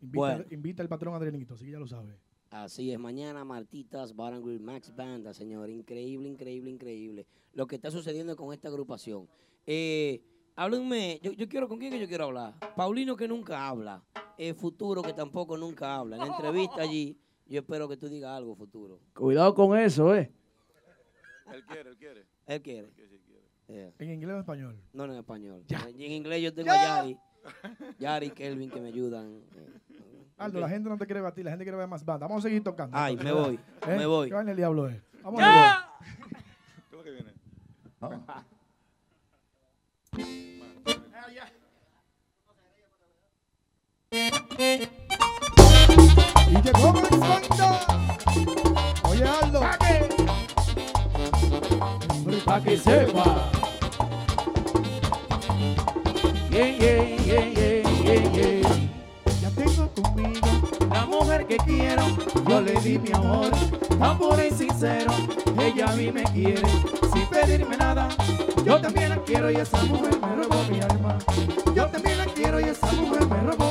Invita, 0.00 0.18
Bueno. 0.18 0.44
invita 0.50 0.82
al 0.82 0.88
patrón 0.88 1.14
Adrianito, 1.14 1.54
así 1.54 1.64
que 1.64 1.70
ya 1.70 1.78
lo 1.78 1.86
sabe. 1.86 2.18
Así 2.50 2.92
es, 2.92 2.98
mañana 2.98 3.42
Martitas 3.44 4.14
Bar 4.14 4.34
and 4.34 4.44
Grill 4.44 4.60
Max 4.60 4.94
Banda, 4.94 5.32
señor. 5.32 5.70
Increíble, 5.70 6.28
increíble, 6.28 6.70
increíble. 6.70 7.26
Lo 7.54 7.66
que 7.66 7.76
está 7.76 7.90
sucediendo 7.90 8.36
con 8.36 8.52
esta 8.52 8.68
agrupación. 8.68 9.26
Eh, 9.66 10.22
háblenme, 10.56 11.20
yo, 11.22 11.32
yo 11.32 11.48
quiero, 11.48 11.68
¿con 11.68 11.78
quién 11.78 11.92
que 11.92 12.00
yo 12.00 12.08
quiero 12.08 12.24
hablar? 12.24 12.54
Paulino 12.76 13.16
que 13.16 13.28
nunca 13.28 13.68
habla. 13.68 14.02
Eh, 14.36 14.54
Futuro 14.54 15.02
que 15.02 15.12
tampoco 15.12 15.56
nunca 15.56 15.96
habla. 15.96 16.16
En 16.16 16.22
la 16.28 16.34
entrevista 16.34 16.80
allí, 16.82 17.16
yo 17.46 17.60
espero 17.60 17.88
que 17.88 17.96
tú 17.96 18.08
digas 18.08 18.36
algo, 18.36 18.54
Futuro. 18.56 19.00
Cuidado 19.14 19.54
con 19.54 19.78
eso, 19.78 20.14
¿eh? 20.14 20.32
Él 21.52 21.64
quiere, 21.66 21.90
él 21.90 21.96
quiere. 21.96 22.26
Él 22.46 22.62
quiere. 22.62 22.88
Yeah. 23.66 23.92
¿En 23.98 24.10
inglés 24.10 24.30
o 24.32 24.34
en 24.34 24.40
español? 24.40 24.76
No, 24.92 25.06
no, 25.06 25.12
en 25.14 25.18
español. 25.20 25.64
Y 25.96 26.04
en 26.04 26.12
inglés 26.12 26.42
yo 26.42 26.52
tengo 26.52 26.70
a 26.70 26.74
Yari. 26.74 27.18
Yari 27.98 28.26
y 28.26 28.30
Kelvin 28.30 28.70
que 28.70 28.80
me 28.80 28.88
ayudan. 28.88 29.40
Aldo, 30.36 30.60
la 30.60 30.68
gente 30.68 30.88
no 30.88 30.98
te 30.98 31.06
quiere 31.06 31.20
batir, 31.20 31.44
la 31.44 31.52
gente 31.52 31.64
quiere 31.64 31.78
ver 31.78 31.86
más 31.86 32.04
banda. 32.04 32.26
Vamos 32.26 32.44
a 32.44 32.48
seguir 32.48 32.62
tocando. 32.62 32.96
Ay, 32.96 33.16
me 33.16 33.32
voy, 33.32 33.54
¿Eh? 33.54 33.96
me 33.96 34.06
voy. 34.06 34.28
¿Qué 34.28 34.34
vaina 34.34 34.50
el 34.50 34.56
diablo 34.56 34.88
es? 34.88 35.00
Vamos 35.22 35.40
¡Ya! 35.40 35.72
a 35.74 35.98
¿Qué 36.00 36.36
es 36.90 36.92
lo 36.92 37.04
que 37.04 37.10
viene? 37.10 37.32
Y. 40.16 40.24
Oye, 49.04 49.24
Aldo. 49.24 49.60
Pa' 52.44 52.60
que 52.60 52.76
sepa. 52.76 53.50
Yeah, 56.50 56.66
yeah, 56.66 57.02
yeah, 57.26 57.44
yeah, 57.46 57.82
yeah, 58.04 58.38
yeah. 58.38 58.63
La 60.94 61.06
mujer 61.06 61.44
que 61.48 61.56
quiero, 61.56 62.04
yo 62.48 62.60
le 62.60 62.74
di 62.80 63.00
mi 63.00 63.10
amor, 63.12 63.50
tan 63.98 64.16
puro 64.16 64.38
y 64.46 64.50
sincero, 64.52 65.12
ella 65.60 65.90
a 65.90 65.96
mí 65.96 66.12
me 66.12 66.22
quiere, 66.22 66.62
sin 67.12 67.26
pedirme 67.26 67.76
nada, 67.76 68.08
yo 68.64 68.80
también 68.80 69.08
la 69.08 69.16
quiero 69.16 69.50
y 69.50 69.56
esa 69.56 69.82
mujer 69.82 70.16
me 70.20 70.36
robó 70.36 70.62
mi 70.70 70.80
alma, 70.80 71.18
yo 71.74 71.86
también 71.86 72.18
la 72.18 72.26
quiero 72.26 72.60
y 72.60 72.64
esa 72.64 72.92
mujer 72.92 73.26
me 73.26 73.40
robó 73.40 73.63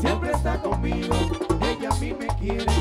siempre 0.00 0.32
está 0.32 0.60
conmigo, 0.60 1.14
ella 1.60 1.90
a 1.90 1.94
mí 1.96 2.14
me 2.18 2.26
quiere, 2.38 2.77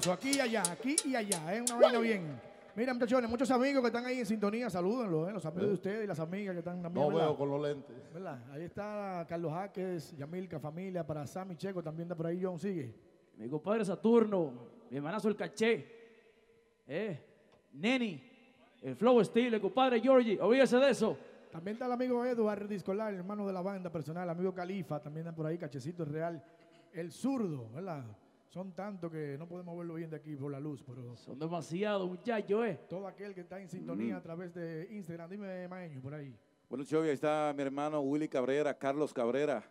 aplauso, 0.00 0.12
aquí 0.12 0.36
y 0.36 0.40
allá, 0.40 0.62
aquí 0.70 0.96
y 1.04 1.14
allá, 1.14 1.54
¿eh? 1.54 1.60
Una 1.60 1.76
vaina 1.76 1.98
bien. 1.98 2.40
Mira, 2.76 2.94
muchachones, 2.94 3.28
muchos 3.28 3.50
amigos 3.50 3.82
que 3.82 3.88
están 3.88 4.06
ahí 4.06 4.20
en 4.20 4.26
sintonía, 4.26 4.70
salúdenlos, 4.70 5.28
¿eh? 5.28 5.32
Los 5.32 5.44
amigos 5.44 5.68
de 5.68 5.74
ustedes 5.74 6.04
y 6.04 6.06
las 6.06 6.20
amigas 6.20 6.54
que 6.54 6.60
están 6.60 6.82
también. 6.82 7.06
No 7.06 7.12
¿verdad? 7.12 7.28
veo 7.28 7.36
con 7.36 7.50
los 7.50 7.60
lentes. 7.60 7.96
¿Verdad? 8.14 8.38
Ahí 8.52 8.62
está 8.62 9.26
Carlos 9.28 9.52
Jaques, 9.52 10.16
Yamilca, 10.16 10.58
familia, 10.58 11.06
para 11.06 11.26
Sammy 11.26 11.56
Checo, 11.56 11.82
también 11.82 12.06
está 12.06 12.14
por 12.14 12.26
ahí 12.26 12.40
John, 12.42 12.58
sigue. 12.58 12.94
Mi 13.36 13.48
compadre 13.48 13.84
Saturno, 13.84 14.52
mi 14.90 14.96
hermanazo 14.96 15.28
el 15.28 15.36
caché, 15.36 15.86
eh, 16.86 17.26
Neni, 17.72 18.22
el 18.82 18.96
flow 18.96 19.20
estilo, 19.20 19.56
el 19.56 19.62
compadre 19.62 20.00
Georgie, 20.00 20.38
olvídese 20.40 20.76
de 20.78 20.90
eso. 20.90 21.18
También 21.50 21.74
está 21.74 21.86
el 21.86 21.92
amigo 21.92 22.24
Eduardo 22.24 22.68
Discolar, 22.68 23.12
hermano 23.12 23.46
de 23.46 23.52
la 23.52 23.60
banda 23.60 23.90
personal, 23.90 24.28
amigo 24.30 24.54
Califa, 24.54 25.00
también 25.00 25.26
está 25.26 25.34
por 25.34 25.46
ahí, 25.46 25.58
Cachecito 25.58 26.04
Real, 26.04 26.42
el 26.92 27.10
zurdo, 27.10 27.68
¿verdad? 27.74 28.04
Son 28.50 28.72
tantos 28.72 29.12
que 29.12 29.36
no 29.38 29.46
podemos 29.46 29.78
verlo 29.78 29.94
bien 29.94 30.10
de 30.10 30.16
aquí 30.16 30.34
por 30.34 30.50
la 30.50 30.58
luz, 30.58 30.82
pero... 30.84 31.14
Son 31.14 31.38
demasiados 31.38 32.08
muchachos, 32.08 32.66
eh. 32.66 32.80
Todo 32.88 33.06
aquel 33.06 33.32
que 33.32 33.42
está 33.42 33.60
en 33.60 33.68
sintonía 33.68 34.16
a 34.16 34.20
través 34.20 34.52
de 34.52 34.88
Instagram, 34.90 35.30
dime, 35.30 35.68
Maeño, 35.68 36.00
por 36.00 36.14
ahí. 36.14 36.36
Bueno, 36.68 36.84
Chovy, 36.84 37.10
ahí 37.10 37.14
está 37.14 37.54
mi 37.56 37.62
hermano 37.62 38.00
Willy 38.00 38.28
Cabrera, 38.28 38.76
Carlos 38.76 39.14
Cabrera, 39.14 39.62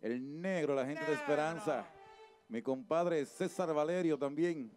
el 0.00 0.40
negro, 0.40 0.76
la 0.76 0.86
gente 0.86 1.04
de 1.04 1.14
Esperanza. 1.14 1.84
Mi 2.48 2.62
compadre 2.62 3.26
César 3.26 3.74
Valerio 3.74 4.16
también, 4.16 4.70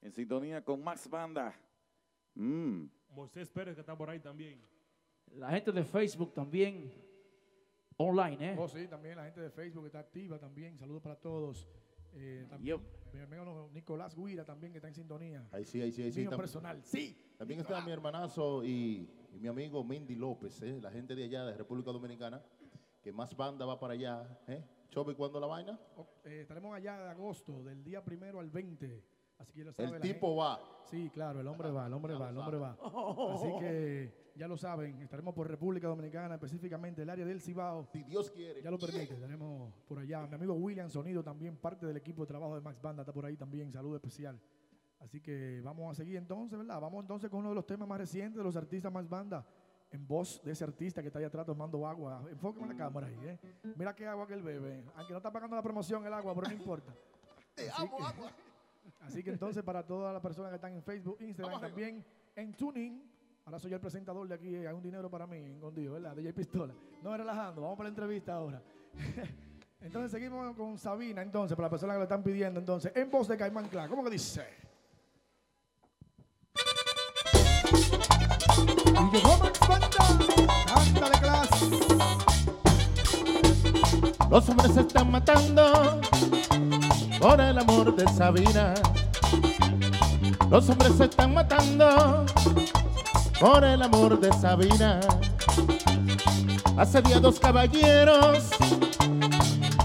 en 0.00 0.12
sintonía 0.12 0.60
con 0.64 0.82
Max 0.82 1.08
Banda. 1.08 1.54
Mm. 2.34 2.86
Moisés 3.10 3.48
Pérez 3.48 3.76
que 3.76 3.80
está 3.82 3.96
por 3.96 4.10
ahí 4.10 4.18
también. 4.18 4.60
La 5.34 5.50
gente 5.50 5.70
de 5.70 5.84
Facebook 5.84 6.34
también, 6.34 6.92
online, 7.96 8.54
eh. 8.54 8.56
Oh, 8.58 8.66
sí, 8.66 8.88
también 8.88 9.18
la 9.18 9.24
gente 9.26 9.40
de 9.40 9.50
Facebook 9.50 9.86
está 9.86 10.00
activa 10.00 10.36
también. 10.36 10.76
Saludos 10.76 11.00
para 11.00 11.14
todos. 11.14 11.68
Eh, 12.14 12.46
también 12.48 12.80
mi 13.12 13.20
amigo 13.20 13.68
Nicolás 13.72 14.16
Guira 14.16 14.44
también 14.44 14.72
que 14.72 14.78
está 14.78 14.88
en 14.88 14.94
sintonía. 14.94 15.46
Ahí 15.52 15.64
sí, 15.64 15.80
ahí 15.82 15.92
sí, 15.92 16.02
ahí 16.02 16.12
sí. 16.12 16.20
Mío 16.20 16.30
Tam- 16.30 16.36
personal, 16.36 16.82
sí. 16.84 17.16
También 17.38 17.60
está 17.60 17.80
mi 17.84 17.90
hermanazo 17.92 18.64
y, 18.64 19.10
y 19.32 19.38
mi 19.38 19.48
amigo 19.48 19.82
Mindy 19.84 20.14
López, 20.14 20.60
¿eh? 20.62 20.78
la 20.80 20.90
gente 20.90 21.14
de 21.14 21.24
allá, 21.24 21.44
de 21.44 21.56
República 21.56 21.90
Dominicana, 21.90 22.42
que 23.02 23.12
más 23.12 23.36
banda 23.36 23.66
va 23.66 23.78
para 23.78 23.94
allá. 23.94 24.38
¿eh? 24.46 24.62
¿cuándo 25.16 25.40
la 25.40 25.46
vaina? 25.46 25.78
Eh, 26.24 26.40
estaremos 26.42 26.74
allá 26.74 26.98
de 26.98 27.08
agosto, 27.10 27.62
del 27.64 27.82
día 27.82 28.04
primero 28.04 28.40
al 28.40 28.50
20. 28.50 29.02
Así 29.38 29.52
que 29.52 29.58
ya 29.60 29.64
lo 29.64 29.72
sabe 29.72 29.88
El 29.88 29.94
la 29.94 30.00
tipo 30.00 30.26
gente. 30.28 30.38
va. 30.38 30.60
Sí, 30.84 31.10
claro, 31.12 31.40
el 31.40 31.46
hombre 31.48 31.70
va, 31.72 31.86
el 31.86 31.92
hombre 31.94 32.14
va, 32.14 32.28
el 32.30 32.36
hombre 32.36 32.58
va. 32.58 32.76
Así 33.34 33.48
que 33.58 34.21
ya 34.34 34.48
lo 34.48 34.56
saben, 34.56 35.00
estaremos 35.02 35.34
por 35.34 35.48
República 35.48 35.88
Dominicana, 35.88 36.34
específicamente 36.34 37.02
el 37.02 37.10
área 37.10 37.24
del 37.24 37.40
Cibao. 37.40 37.86
Si 37.92 38.02
Dios 38.02 38.30
quiere. 38.30 38.62
Ya 38.62 38.70
lo 38.70 38.78
permite, 38.78 39.14
estaremos 39.14 39.72
por 39.86 39.98
allá. 39.98 40.26
Mi 40.26 40.34
amigo 40.34 40.54
William 40.54 40.88
Sonido 40.88 41.22
también, 41.22 41.56
parte 41.56 41.86
del 41.86 41.96
equipo 41.96 42.22
de 42.22 42.28
trabajo 42.28 42.54
de 42.54 42.60
Max 42.60 42.80
Banda, 42.80 43.02
está 43.02 43.12
por 43.12 43.26
ahí 43.26 43.36
también, 43.36 43.70
saludo 43.72 43.96
especial. 43.96 44.40
Así 45.00 45.20
que 45.20 45.60
vamos 45.62 45.90
a 45.90 45.94
seguir 45.94 46.16
entonces, 46.16 46.56
¿verdad? 46.56 46.80
Vamos 46.80 47.02
entonces 47.02 47.28
con 47.28 47.40
uno 47.40 47.50
de 47.50 47.56
los 47.56 47.66
temas 47.66 47.88
más 47.88 47.98
recientes 47.98 48.36
de 48.36 48.44
los 48.44 48.56
artistas 48.56 48.92
Max 48.92 49.08
Banda, 49.08 49.44
en 49.90 50.06
voz 50.06 50.40
de 50.44 50.52
ese 50.52 50.64
artista 50.64 51.02
que 51.02 51.08
está 51.08 51.18
ahí 51.18 51.24
atrás 51.24 51.44
tomando 51.44 51.86
agua. 51.86 52.24
Enfóqueme 52.30 52.68
la 52.68 52.76
cámara 52.76 53.08
ahí, 53.08 53.18
¿eh? 53.24 53.38
Mira 53.76 53.94
qué 53.94 54.06
agua 54.06 54.26
que 54.26 54.34
él 54.34 54.42
bebe. 54.42 54.84
Aunque 54.94 55.12
no 55.12 55.18
está 55.18 55.32
pagando 55.32 55.56
la 55.56 55.62
promoción 55.62 56.06
el 56.06 56.12
agua, 56.12 56.34
pero 56.34 56.48
no 56.48 56.54
importa. 56.54 56.94
Así 57.56 57.88
que, 57.88 58.02
así 59.00 59.22
que 59.22 59.30
entonces 59.30 59.62
para 59.62 59.84
todas 59.84 60.10
las 60.12 60.22
personas 60.22 60.50
que 60.50 60.56
están 60.56 60.72
en 60.72 60.82
Facebook, 60.82 61.18
Instagram, 61.20 61.60
también 61.60 62.02
en 62.34 62.54
Tuning, 62.54 63.11
ahora 63.44 63.58
soy 63.58 63.70
yo 63.70 63.76
el 63.76 63.80
presentador 63.80 64.28
de 64.28 64.34
aquí, 64.34 64.54
hay 64.54 64.74
un 64.74 64.82
dinero 64.82 65.10
para 65.10 65.26
mí, 65.26 65.36
escondido, 65.38 65.94
¿verdad? 65.94 66.14
DJ 66.16 66.32
Pistola. 66.32 66.74
No 67.02 67.16
relajando, 67.16 67.62
vamos 67.62 67.76
para 67.76 67.88
la 67.88 67.92
entrevista 67.92 68.34
ahora. 68.34 68.62
entonces 69.80 70.10
seguimos 70.10 70.56
con 70.56 70.78
Sabina, 70.78 71.22
entonces, 71.22 71.56
para 71.56 71.66
las 71.66 71.70
personas 71.70 71.94
que 71.94 71.98
lo 71.98 72.04
están 72.04 72.22
pidiendo, 72.22 72.60
entonces, 72.60 72.92
en 72.94 73.10
voz 73.10 73.28
de 73.28 73.36
Caimán 73.36 73.68
Clan, 73.68 73.88
¿cómo 73.88 74.04
que 74.04 74.10
dice? 74.10 74.46
Y 78.84 79.16
llegó 79.16 79.38
Max 79.38 79.60
Banda, 79.68 79.88
cántale 80.66 81.18
clase. 81.18 81.92
Los 84.30 84.48
hombres 84.48 84.72
se 84.74 84.80
están 84.80 85.10
matando 85.10 86.00
por 87.20 87.40
el 87.40 87.58
amor 87.58 87.94
de 87.94 88.08
Sabina. 88.08 88.74
Los 90.48 90.68
hombres 90.70 90.94
se 90.96 91.04
están 91.04 91.34
matando 91.34 92.24
por 93.42 93.64
el 93.64 93.82
amor 93.82 94.20
de 94.20 94.32
Sabina. 94.34 95.00
Hace 96.78 97.02
día 97.02 97.18
dos 97.18 97.40
caballeros 97.40 98.50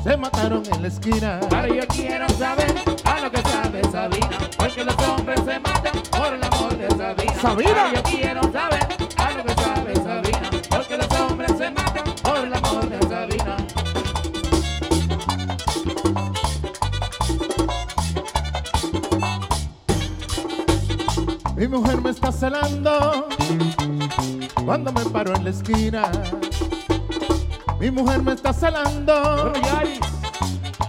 se 0.03 0.15
mataron 0.15 0.61
en 0.71 0.84
la 0.84 0.88
esquina. 0.88 1.39
Ahora 1.51 1.67
yo 1.67 1.88
quiero 1.88 2.29
saber 2.29 2.75
a 3.03 3.19
lo 3.19 3.31
que 3.31 3.41
sabe 3.41 3.81
Sabina, 3.91 4.29
porque 4.59 4.85
los 4.85 4.95
hombres 5.07 5.39
se 5.43 5.59
matan 5.59 5.93
por 6.11 6.34
el 6.35 6.43
amor 6.43 6.77
de 6.77 6.88
Sabina. 6.89 7.41
Sabina. 7.41 7.69
Ahora 7.69 7.93
yo 7.95 8.03
quiero 8.03 8.41
saber 8.43 8.88
a 9.17 9.31
lo 9.31 9.43
que 9.43 9.53
sabe 9.55 9.95
Sabina, 9.95 10.51
porque 10.69 10.97
los 10.97 11.19
hombres 11.19 11.51
se 11.57 11.71
matan 11.71 12.03
por 12.21 12.38
el 12.38 12.53
amor 12.53 12.89
de 12.89 12.99
Sabina. 13.09 13.57
Mi 21.55 21.67
mujer 21.67 22.01
me 22.01 22.11
está 22.11 22.31
celando 22.31 23.27
cuando 24.65 24.91
me 24.91 25.06
paro 25.06 25.36
en 25.36 25.44
la 25.44 25.49
esquina. 25.49 26.11
Mi 27.80 27.91
mujer 27.91 28.22
me 28.22 28.34
está 28.34 28.53
celando 28.53 29.53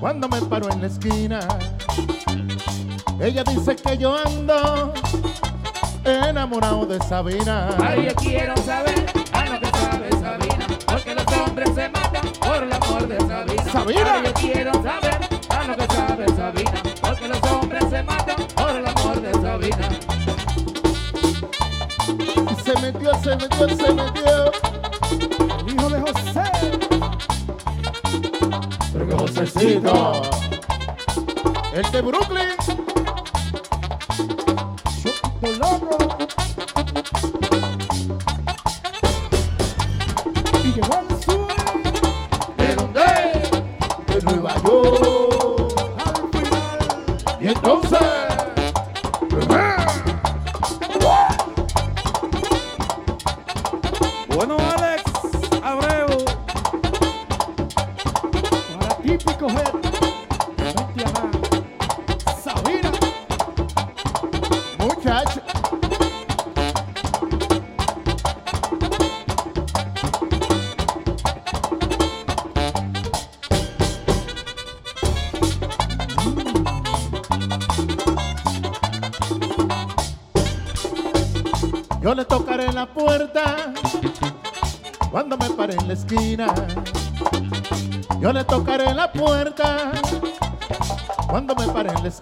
cuando 0.01 0.29
me 0.29 0.41
paro 0.43 0.71
en 0.71 0.81
la 0.81 0.87
esquina. 0.87 1.41
Ella 3.21 3.45
dice 3.45 3.77
que 3.77 3.99
yo 3.99 4.17
ando 4.17 4.93
enamorado 6.05 6.87
de 6.87 6.99
Sabina. 7.01 7.69
Ay, 7.79 8.07
yo 8.07 8.15
quiero 8.15 8.57
saber 8.59 9.07
a 9.33 9.45
lo 9.47 9.61
que 9.61 9.67
sabe 9.67 10.11
Sabina, 10.11 10.67
porque 10.87 11.15
los 11.15 11.27
hombres 11.39 11.71
se 11.75 11.89
matan 11.89 12.27
por 12.41 12.63
el 12.63 12.73
amor 12.73 13.09
de 13.09 13.19
Sabina. 13.19 13.65
Sabina. 13.73 14.15
Ay, 14.15 14.23
yo 14.25 14.33
quiero 14.35 14.73
saber 14.75 14.88
se 23.29 23.37
metió, 23.37 23.69
se 23.69 23.75
metió, 23.75 23.77
se 23.77 23.93
metió. 23.93 24.53
El 25.59 25.75
hijo 25.75 25.91
de 25.91 26.01
José. 26.01 26.43
Pero 28.93 29.09
que 29.09 29.15
Josecito. 29.15 30.23
El 31.75 31.93
de 31.93 32.01
Brooklyn. 32.01 32.58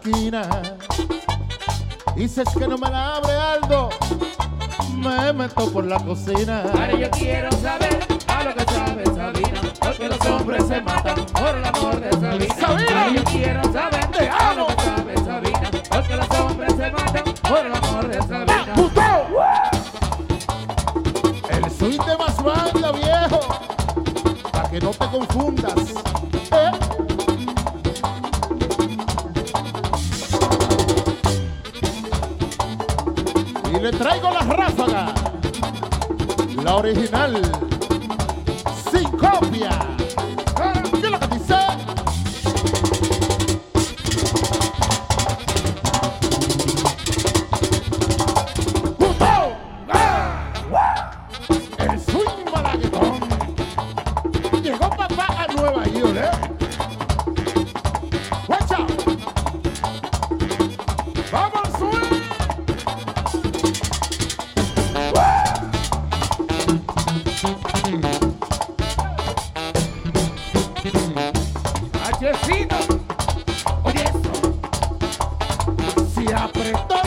Esquina. 0.07 0.49
Y 2.17 2.29
si 2.29 2.41
es 2.41 2.49
que 2.51 2.67
no 2.67 2.79
me 2.79 2.89
la 2.89 3.17
abre 3.17 3.33
algo, 3.33 3.91
me 4.97 5.33
meto 5.33 5.71
por 5.71 5.85
la 5.85 5.99
cocina. 5.99 6.65
Ay, 6.79 7.01
yo 7.01 7.11
quiero 7.11 7.51
saber 7.53 8.07
a 8.29 8.45
lo 8.45 8.55
que 8.55 8.65
sabe 8.65 9.05
Sabina, 9.07 9.61
porque 9.81 10.09
los 10.09 10.27
hombres 10.27 10.67
se 10.67 10.81
matan 10.81 11.26
Oye 73.85 74.03
eso. 74.03 74.33
Se 76.13 76.35
apretó 76.35 77.06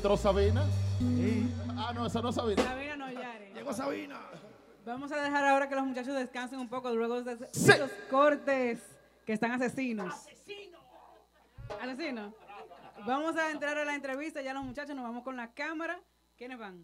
entró 0.00 0.16
Sabina. 0.16 0.64
Ah, 1.76 1.92
no, 1.94 2.06
esa 2.06 2.22
no 2.22 2.30
es 2.30 2.34
Sabina. 2.34 2.62
Sabina 2.62 2.96
no, 2.96 3.12
Yari. 3.12 3.52
Llegó 3.52 3.70
Sabina. 3.74 4.18
Vamos 4.86 5.12
a 5.12 5.22
dejar 5.22 5.44
ahora 5.44 5.68
que 5.68 5.74
los 5.74 5.84
muchachos 5.84 6.14
descansen 6.14 6.58
un 6.58 6.70
poco 6.70 6.88
luego 6.90 7.22
de 7.22 7.32
estos 7.52 7.90
cortes 8.10 8.80
que 9.26 9.34
están 9.34 9.52
asesinos. 9.52 10.14
Asesino. 11.82 12.32
Vamos 13.06 13.36
a 13.36 13.50
entrar 13.50 13.76
a 13.76 13.84
la 13.84 13.94
entrevista, 13.94 14.40
ya 14.40 14.54
los 14.54 14.64
muchachos 14.64 14.96
nos 14.96 15.04
vamos 15.04 15.22
con 15.22 15.36
la 15.36 15.52
cámara. 15.52 16.00
¿Quiénes 16.34 16.58
van? 16.58 16.82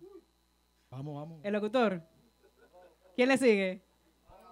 Vamos, 0.90 1.14
vamos. 1.14 1.40
El 1.42 1.54
locutor. 1.54 2.02
¿Quién 3.14 3.30
le 3.30 3.38
sigue? 3.38 3.82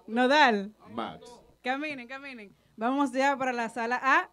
Nodal. 0.07 0.73
Max. 0.89 1.23
Caminen, 1.61 2.07
caminen. 2.07 2.55
Vamos 2.77 3.11
ya 3.11 3.37
para 3.37 3.53
la 3.53 3.69
sala 3.69 3.99
A, 4.01 4.31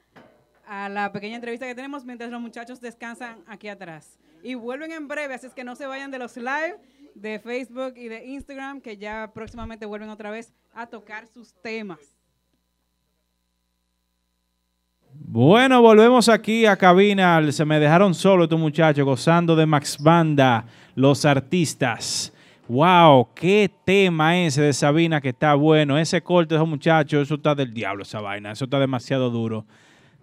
a 0.66 0.88
la 0.88 1.12
pequeña 1.12 1.36
entrevista 1.36 1.66
que 1.66 1.74
tenemos 1.74 2.04
mientras 2.04 2.30
los 2.30 2.40
muchachos 2.40 2.80
descansan 2.80 3.42
aquí 3.46 3.68
atrás. 3.68 4.18
Y 4.42 4.54
vuelven 4.54 4.92
en 4.92 5.08
breve, 5.08 5.34
así 5.34 5.46
es 5.46 5.54
que 5.54 5.64
no 5.64 5.76
se 5.76 5.86
vayan 5.86 6.10
de 6.10 6.18
los 6.18 6.36
live 6.36 6.78
de 7.14 7.38
Facebook 7.38 7.94
y 7.96 8.08
de 8.08 8.26
Instagram, 8.26 8.80
que 8.80 8.96
ya 8.96 9.30
próximamente 9.32 9.86
vuelven 9.86 10.08
otra 10.08 10.30
vez 10.30 10.52
a 10.74 10.86
tocar 10.86 11.26
sus 11.26 11.52
temas. 11.62 11.98
Bueno, 15.14 15.82
volvemos 15.82 16.28
aquí 16.28 16.66
a 16.66 16.76
cabina. 16.76 17.40
Se 17.52 17.64
me 17.64 17.78
dejaron 17.78 18.14
solo 18.14 18.44
estos 18.44 18.58
muchachos 18.58 19.04
gozando 19.04 19.54
de 19.54 19.66
Max 19.66 19.98
Banda, 20.00 20.64
los 20.94 21.24
artistas. 21.24 22.32
Wow, 22.68 23.28
qué 23.34 23.70
tema 23.84 24.38
ese 24.38 24.62
de 24.62 24.72
Sabina 24.72 25.20
que 25.20 25.30
está 25.30 25.54
bueno. 25.54 25.98
Ese 25.98 26.22
corte 26.22 26.54
de 26.54 26.58
esos 26.58 26.68
muchachos, 26.68 27.22
eso 27.22 27.34
está 27.34 27.54
del 27.54 27.74
diablo, 27.74 28.02
esa 28.02 28.20
vaina. 28.20 28.52
Eso 28.52 28.64
está 28.64 28.78
demasiado 28.78 29.30
duro. 29.30 29.66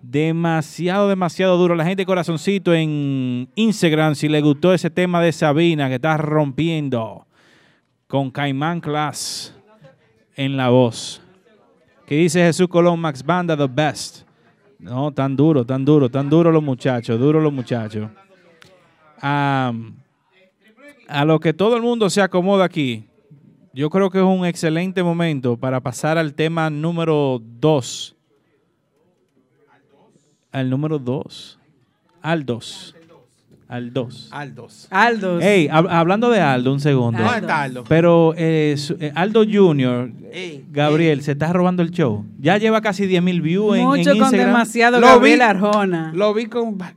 Demasiado, 0.02 1.10
demasiado 1.10 1.58
duro. 1.58 1.76
La 1.76 1.86
gente 1.86 2.06
corazoncito 2.06 2.74
en 2.74 3.50
Instagram, 3.56 4.16
si 4.16 4.30
le 4.30 4.42
gustó 4.42 4.74
ese 4.74 4.90
tema 4.90 5.22
de 5.22 5.32
Sabina 5.32 5.90
que 5.90 5.96
está 5.96 6.18
rompiendo 6.18 7.26
con 8.08 8.32
Caimán 8.32 8.80
Class 8.80 9.54
en 10.36 10.56
la 10.58 10.70
voz. 10.70 11.22
Que 12.08 12.16
dice 12.16 12.40
Jesús 12.40 12.68
Colón, 12.68 13.00
Max 13.00 13.24
Banda, 13.24 13.56
the 13.56 13.68
best. 13.68 14.24
No, 14.80 15.12
tan 15.12 15.36
duro, 15.36 15.66
tan 15.66 15.84
duro, 15.84 16.10
tan 16.10 16.30
duro 16.30 16.52
los 16.52 16.64
muchachos, 16.64 17.20
duro 17.20 17.42
los 17.42 17.52
muchachos. 17.52 18.10
A 19.22 19.74
lo 21.26 21.40
que 21.40 21.54
todo 21.54 21.76
el 21.76 21.82
mundo 21.82 22.10
se 22.10 22.22
acomoda 22.22 22.64
aquí, 22.64 23.06
yo 23.74 23.90
creo 23.90 24.10
que 24.10 24.20
es 24.20 24.24
un 24.24 24.46
excelente 24.46 25.04
momento 25.04 25.58
para 25.58 25.82
pasar 25.82 26.18
al 26.18 26.34
tema 26.34 26.70
número 26.70 27.42
dos. 27.44 28.16
Al 30.52 30.70
número 30.70 31.00
dos. 31.00 31.60
Aldos. 32.22 32.96
Aldos. 33.68 34.30
Aldos. 34.32 34.88
Aldos. 34.90 35.44
Ey, 35.44 35.68
hab- 35.68 35.88
hablando 35.92 36.32
de 36.32 36.42
Aldo, 36.42 36.74
un 36.74 36.80
segundo. 36.80 37.22
¿Dónde 37.22 37.38
está 37.38 37.62
Aldo? 37.62 37.84
Pero 37.88 38.34
eh, 38.36 38.74
su- 38.78 38.98
eh, 39.00 39.12
Aldo 39.14 39.44
Jr., 39.50 40.12
Ey, 40.32 40.66
Gabriel, 40.72 41.22
se 41.22 41.34
está 41.34 41.54
robando 41.54 41.84
el 41.84 41.92
show. 41.92 42.26
Ya 42.40 42.58
lleva 42.58 42.82
casi 42.82 43.06
10 43.06 43.22
mil 43.22 43.42
views 43.42 43.76
en, 43.76 43.82
en 43.82 43.88
Mucho 43.88 44.10
con 44.10 44.18
Instagram. 44.18 44.48
demasiado 44.48 45.00
Lo 45.00 45.06
Gabriel 45.06 45.38
vi- 45.40 45.44
Arjona. 45.44 46.12
Lo 46.16 46.34
vi 46.34 46.48
con 46.48 46.80
Bad 46.80 46.94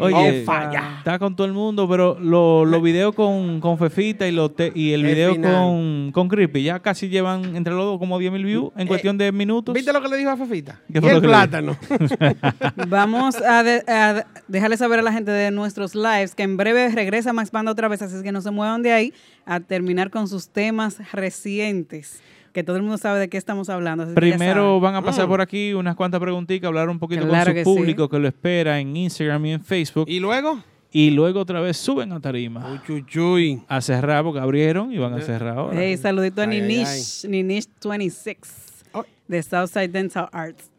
Oye, 0.00 0.42
Oh, 0.42 0.44
falla. 0.44 0.94
está 0.98 1.18
con 1.18 1.34
todo 1.34 1.46
el 1.46 1.52
mundo, 1.52 1.88
pero 1.88 2.18
lo- 2.20 2.64
los 2.64 2.82
videos 2.82 3.14
con, 3.14 3.60
con 3.60 3.78
Fefita 3.78 4.26
y, 4.28 4.32
los 4.32 4.54
te- 4.54 4.70
y 4.74 4.92
el 4.92 5.04
El 5.04 5.14
video 5.14 5.40
con, 5.40 6.12
con 6.12 6.28
Creepy 6.28 6.62
ya 6.62 6.78
casi 6.80 7.08
llevan 7.08 7.56
entre 7.56 7.74
los 7.74 7.84
dos 7.84 7.98
como 7.98 8.18
10 8.18 8.30
mil 8.32 8.44
views 8.44 8.70
en 8.76 8.86
cuestión 8.86 9.18
de 9.18 9.32
minutos. 9.32 9.74
¿Viste 9.74 9.92
lo 9.92 10.00
que 10.00 10.08
le 10.08 10.16
dijo 10.16 10.30
a 10.30 10.36
Fefita? 10.36 10.80
¿Qué 10.92 11.00
Y 11.02 11.06
el 11.08 11.20
plátano. 11.20 11.76
Vamos 12.88 13.36
a, 13.42 13.62
de- 13.62 13.82
a 13.88 14.26
dejarle 14.46 14.76
saber 14.76 14.98
a 15.00 15.02
la 15.02 15.12
gente 15.12 15.30
de 15.30 15.50
nuestros 15.50 15.94
lives 15.94 16.34
que 16.34 16.42
en 16.42 16.56
breve 16.56 16.88
regresa 16.90 17.32
Max 17.32 17.50
Banda 17.50 17.72
otra 17.72 17.88
vez, 17.88 18.02
así 18.02 18.16
es 18.16 18.22
que 18.22 18.32
no 18.32 18.40
se 18.40 18.50
muevan 18.50 18.82
de 18.82 18.92
ahí 18.92 19.12
a 19.46 19.60
terminar 19.60 20.10
con 20.10 20.28
sus 20.28 20.48
temas 20.48 20.98
recientes, 21.12 22.20
que 22.52 22.62
todo 22.64 22.76
el 22.76 22.82
mundo 22.82 22.98
sabe 22.98 23.18
de 23.20 23.28
qué 23.28 23.36
estamos 23.36 23.68
hablando. 23.68 24.04
así 24.04 24.14
Primero 24.14 24.80
van 24.80 24.94
a 24.94 25.02
pasar 25.02 25.26
Mm. 25.26 25.28
por 25.28 25.40
aquí 25.40 25.74
unas 25.74 25.94
cuantas 25.96 26.20
preguntitas, 26.20 26.66
hablar 26.68 26.88
un 26.88 26.98
poquito 26.98 27.26
Claro 27.26 27.46
con 27.46 27.54
que 27.54 27.64
su 27.64 27.70
sí. 27.72 27.76
público 27.78 28.08
que 28.08 28.18
lo 28.18 28.28
espera 28.28 28.78
en 28.80 28.96
Instagram 28.96 29.46
y 29.46 29.52
en 29.52 29.60
Facebook. 29.62 30.06
¿Y 30.08 30.20
luego? 30.20 30.62
Y 30.90 31.10
luego 31.10 31.40
otra 31.40 31.60
vez 31.60 31.76
suben 31.76 32.12
a 32.12 32.20
tarima. 32.20 32.80
A 33.68 33.80
cerrar 33.82 34.24
porque 34.24 34.40
abrieron 34.40 34.92
y 34.92 34.96
van 34.98 35.12
a 35.12 35.20
cerrar 35.20 35.58
ahora. 35.58 35.78
Hey, 35.78 35.96
saludito 35.98 36.40
a 36.40 36.44
ay, 36.44 36.60
Ninish, 36.62 37.24
Ninish26 37.26 38.36
de 39.28 39.42
Southside 39.42 39.88
Dental 39.90 40.28
Arts. 40.32 40.70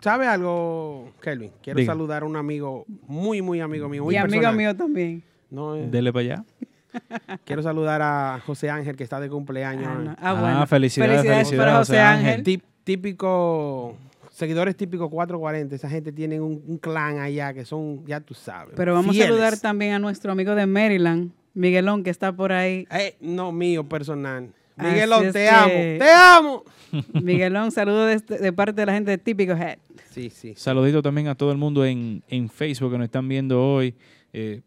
¿Sabe 0.00 0.26
algo, 0.26 1.10
Kelvin? 1.20 1.50
Quiero 1.62 1.78
Diga. 1.80 1.92
saludar 1.92 2.22
a 2.22 2.26
un 2.26 2.36
amigo, 2.36 2.86
muy, 3.06 3.42
muy 3.42 3.60
amigo 3.60 3.88
mío. 3.88 4.04
Muy 4.04 4.14
Y 4.14 4.18
amigo 4.18 4.52
mío 4.52 4.74
también. 4.76 5.22
No, 5.50 5.74
eh, 5.76 5.86
Dele 5.90 6.12
para 6.12 6.20
allá. 6.22 6.44
Quiero 7.44 7.62
saludar 7.62 8.00
a 8.02 8.40
José 8.44 8.70
Ángel, 8.70 8.96
que 8.96 9.04
está 9.04 9.20
de 9.20 9.28
cumpleaños. 9.28 9.86
Ah, 9.88 10.00
no. 10.02 10.10
Ah, 10.10 10.16
Ah, 10.20 10.40
bueno. 10.40 10.66
felicidades, 10.66 11.16
Felicidades 11.16 11.48
felicidades, 11.48 11.72
para 11.72 11.78
José 11.78 11.98
Ángel. 12.00 12.42
Tip- 12.42 12.62
típico, 12.84 13.96
seguidores 14.30 14.76
típicos 14.76 15.08
440. 15.10 15.74
Esa 15.76 15.88
gente 15.90 16.12
tienen 16.12 16.42
un, 16.42 16.62
un 16.66 16.78
clan 16.78 17.18
allá 17.18 17.52
que 17.54 17.64
son, 17.64 18.04
ya 18.06 18.20
tú 18.20 18.34
sabes. 18.34 18.74
Pero 18.76 18.94
vamos 18.94 19.12
fieles. 19.12 19.30
a 19.30 19.32
saludar 19.34 19.58
también 19.58 19.92
a 19.94 19.98
nuestro 19.98 20.32
amigo 20.32 20.54
de 20.54 20.66
Maryland, 20.66 21.30
Miguelón, 21.54 22.02
que 22.04 22.10
está 22.10 22.32
por 22.32 22.52
ahí. 22.52 22.86
Eh, 22.90 23.16
no, 23.20 23.52
mío 23.52 23.88
personal. 23.88 24.50
Miguelón, 24.76 25.32
te 25.32 25.32
que- 25.32 25.48
amo. 25.48 25.68
¡Te 25.98 26.10
amo! 26.12 26.64
Miguelón, 27.22 27.72
saludo 27.72 28.06
de, 28.06 28.14
este- 28.14 28.38
de 28.38 28.52
parte 28.52 28.80
de 28.80 28.86
la 28.86 28.92
gente 28.92 29.10
de 29.10 29.18
Típico 29.18 29.52
Head. 29.54 29.78
Sí, 30.10 30.30
sí. 30.30 30.54
Saludito 30.56 31.02
también 31.02 31.26
a 31.28 31.34
todo 31.34 31.50
el 31.52 31.58
mundo 31.58 31.84
en, 31.84 32.22
en 32.28 32.48
Facebook 32.48 32.92
que 32.92 32.98
nos 32.98 33.04
están 33.06 33.26
viendo 33.28 33.60
hoy. 33.62 33.94
Eh, 34.32 34.60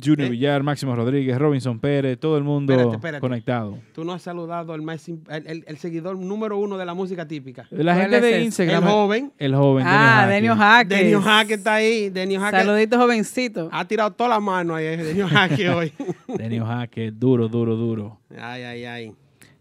Junior 0.00 0.28
¿Eh? 0.28 0.30
Villar, 0.30 0.62
Máximo 0.62 0.96
Rodríguez, 0.96 1.36
Robinson 1.38 1.78
Pérez, 1.78 2.18
todo 2.18 2.38
el 2.38 2.44
mundo 2.44 2.72
Espérate, 2.72 2.96
espérate. 2.96 3.20
conectado. 3.20 3.78
Tú 3.94 4.04
no 4.04 4.12
has 4.14 4.22
saludado 4.22 4.72
al 4.72 4.80
más, 4.80 5.06
el, 5.08 5.20
el- 5.28 5.64
el 5.66 5.76
seguidor 5.76 6.16
número 6.18 6.56
uno 6.56 6.78
de 6.78 6.86
la 6.86 6.94
música 6.94 7.28
típica. 7.28 7.66
La 7.70 7.94
gente 7.94 8.20
de? 8.20 8.42
Instagram. 8.42 8.82
El 8.84 8.88
joven. 8.90 9.32
El 9.38 9.54
joven. 9.54 9.84
Ah, 9.86 10.26
Denio 10.26 10.52
Denio 10.52 10.56
Jaque. 10.56 10.94
Denio 10.94 11.20
Jaque 11.20 11.54
está 11.54 11.74
ahí. 11.74 12.08
Denio 12.08 12.40
Jaque 12.40 12.56
Saludito, 12.58 12.98
jovencito. 12.98 13.68
ha 13.70 13.84
tirado 13.86 14.10
toda 14.12 14.30
la 14.30 14.40
mano 14.40 14.74
ahí. 14.74 14.96
Denio 14.96 15.28
Jaque 15.28 15.68
hoy. 15.68 15.92
Denio 16.38 16.64
Jaque, 16.64 17.10
duro, 17.10 17.48
duro, 17.48 17.76
duro. 17.76 18.18
Ay, 18.38 18.62
ay, 18.62 18.84
ay. 18.86 19.12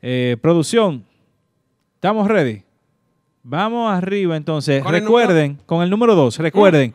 Eh, 0.01 0.37
producción, 0.41 1.03
¿estamos 1.95 2.27
ready? 2.27 2.63
Vamos 3.43 3.91
arriba 3.91 4.37
entonces. 4.37 4.81
Con 4.83 4.95
el 4.95 5.01
recuerden, 5.01 5.57
con 5.65 5.83
el 5.83 5.89
número 5.89 6.15
2, 6.15 6.37
recuerden, 6.39 6.93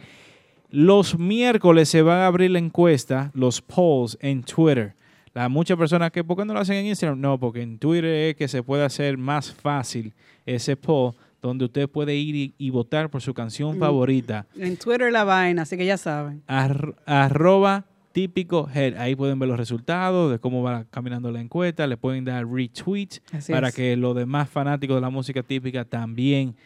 los 0.71 1.19
miércoles 1.19 1.89
se 1.89 2.03
va 2.03 2.25
a 2.25 2.27
abrir 2.27 2.51
la 2.51 2.59
encuesta, 2.59 3.31
los 3.35 3.61
polls 3.63 4.19
en 4.21 4.43
Twitter. 4.43 4.95
Las 5.35 5.51
muchas 5.51 5.77
personas 5.77 6.11
que, 6.13 6.25
¿por 6.25 6.37
qué 6.37 6.45
no 6.45 6.55
lo 6.55 6.61
hacen 6.61 6.77
en 6.77 6.87
Instagram? 6.87 7.21
No, 7.21 7.39
porque 7.39 7.61
en 7.63 7.79
Twitter 7.79 8.07
es 8.31 8.37
que 8.37 8.49
se 8.49 8.63
puede 8.63 8.85
hacer 8.85 9.19
más 9.19 9.53
fácil 9.53 10.13
ese 10.47 10.77
poll 10.77 11.13
donde 11.43 11.67
usted 11.67 11.89
puede 11.89 12.15
ir 12.17 12.35
y, 12.35 12.55
y 12.59 12.71
votar 12.71 13.11
por 13.11 13.21
su 13.21 13.35
canción 13.35 13.77
Mm. 13.77 13.81
favorita. 13.81 14.47
En 14.59 14.77
Twitter 14.77 15.13
la 15.13 15.25
vaina, 15.25 15.63
así 15.63 15.77
que 15.77 15.85
ya 15.85 15.97
saben. 15.99 16.43
Ar- 16.47 16.95
arroba 17.05 17.85
típico 18.13 18.67
head. 18.75 18.97
Ahí 18.97 19.15
pueden 19.15 19.39
ver 19.39 19.49
los 19.51 19.59
resultados 19.59 20.33
de 20.33 20.39
cómo 20.39 20.63
va 20.63 20.87
caminando 20.91 21.31
la 21.31 21.41
encuesta. 21.43 21.87
Le 21.87 21.99
pueden 21.99 22.25
dar 22.25 22.47
retweet 22.49 23.21
Así 23.31 23.53
para 23.53 23.69
es. 23.69 23.75
que 23.75 23.95
los 23.97 24.17
demás 24.17 24.49
fanáticos 24.49 24.97
de 24.97 25.01
la 25.03 25.11
música 25.11 25.43
típica 25.43 25.85
también 25.85 26.57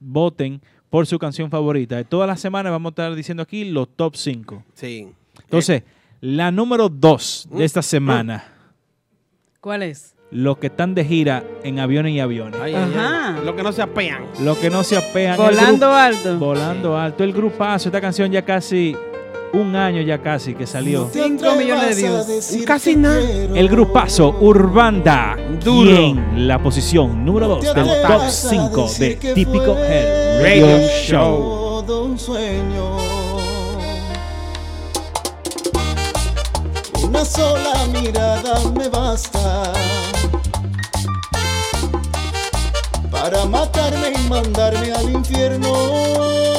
voten 0.00 0.60
por 0.90 1.06
su 1.06 1.18
canción 1.18 1.50
favorita. 1.50 1.96
De 1.96 2.04
todas 2.04 2.26
las 2.26 2.40
semanas 2.40 2.72
vamos 2.72 2.90
a 2.90 2.92
estar 2.92 3.14
diciendo 3.14 3.42
aquí 3.42 3.64
los 3.64 3.88
top 3.96 4.16
5. 4.16 4.62
Sí. 4.74 5.08
Entonces, 5.42 5.82
la 6.20 6.50
número 6.50 6.88
2 6.88 7.48
Mm. 7.50 7.56
de 7.58 7.64
esta 7.64 7.82
semana, 7.82 8.44
¿Cuál 9.60 9.82
es? 9.82 10.14
los 10.30 10.58
que 10.58 10.66
están 10.68 10.94
de 10.94 11.04
gira 11.04 11.44
en 11.64 11.78
aviones 11.78 12.12
y 12.12 12.20
aviones. 12.20 12.60
Ay. 12.60 12.74
Ajá. 12.74 13.38
Lo 13.44 13.54
que 13.56 13.62
no 13.62 13.72
se 13.72 13.82
apean. 13.82 14.24
Los 14.42 14.58
que 14.58 14.68
no 14.70 14.82
se 14.84 14.96
apean. 14.96 15.36
Volando 15.36 15.92
alto. 15.92 16.38
Volando 16.38 16.96
alto. 16.98 17.24
El 17.24 17.32
grupazo, 17.32 17.88
esta 17.88 18.00
canción 18.00 18.30
ya 18.30 18.44
casi, 18.44 18.94
un 19.52 19.76
año 19.76 20.02
ya 20.02 20.18
casi 20.18 20.54
que 20.54 20.66
salió. 20.66 21.08
5 21.12 21.54
millones 21.56 21.96
de 21.96 22.02
views. 22.02 22.66
Casi 22.66 22.96
nada. 22.96 23.20
El 23.20 23.68
grupazo 23.68 24.36
Urbanda. 24.40 25.36
Duro. 25.62 25.90
En 25.90 26.48
la 26.48 26.62
posición 26.62 27.24
número 27.24 27.48
2 27.48 27.74
del 27.74 27.86
top 28.02 28.22
5 28.28 28.90
de 28.98 29.16
Típico 29.34 29.76
Head 29.76 30.42
Radio 30.42 30.78
Show. 31.04 31.06
Show. 31.06 31.84
todo 31.86 32.04
un 32.04 32.18
sueño. 32.18 32.96
Una 37.02 37.24
sola 37.24 37.86
mirada 37.92 38.60
me 38.76 38.88
basta 38.88 39.72
para 43.10 43.44
matarme 43.46 44.12
y 44.14 44.28
mandarme 44.28 44.92
al 44.92 45.10
infierno. 45.10 46.57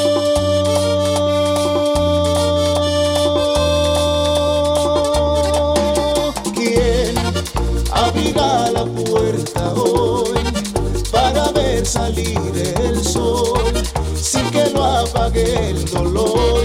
Salir 12.09 12.73
el 12.81 13.03
sol 13.03 13.73
sin 14.15 14.49
que 14.51 14.69
lo 14.71 14.83
apague 14.83 15.69
el 15.69 15.85
dolor 15.85 16.63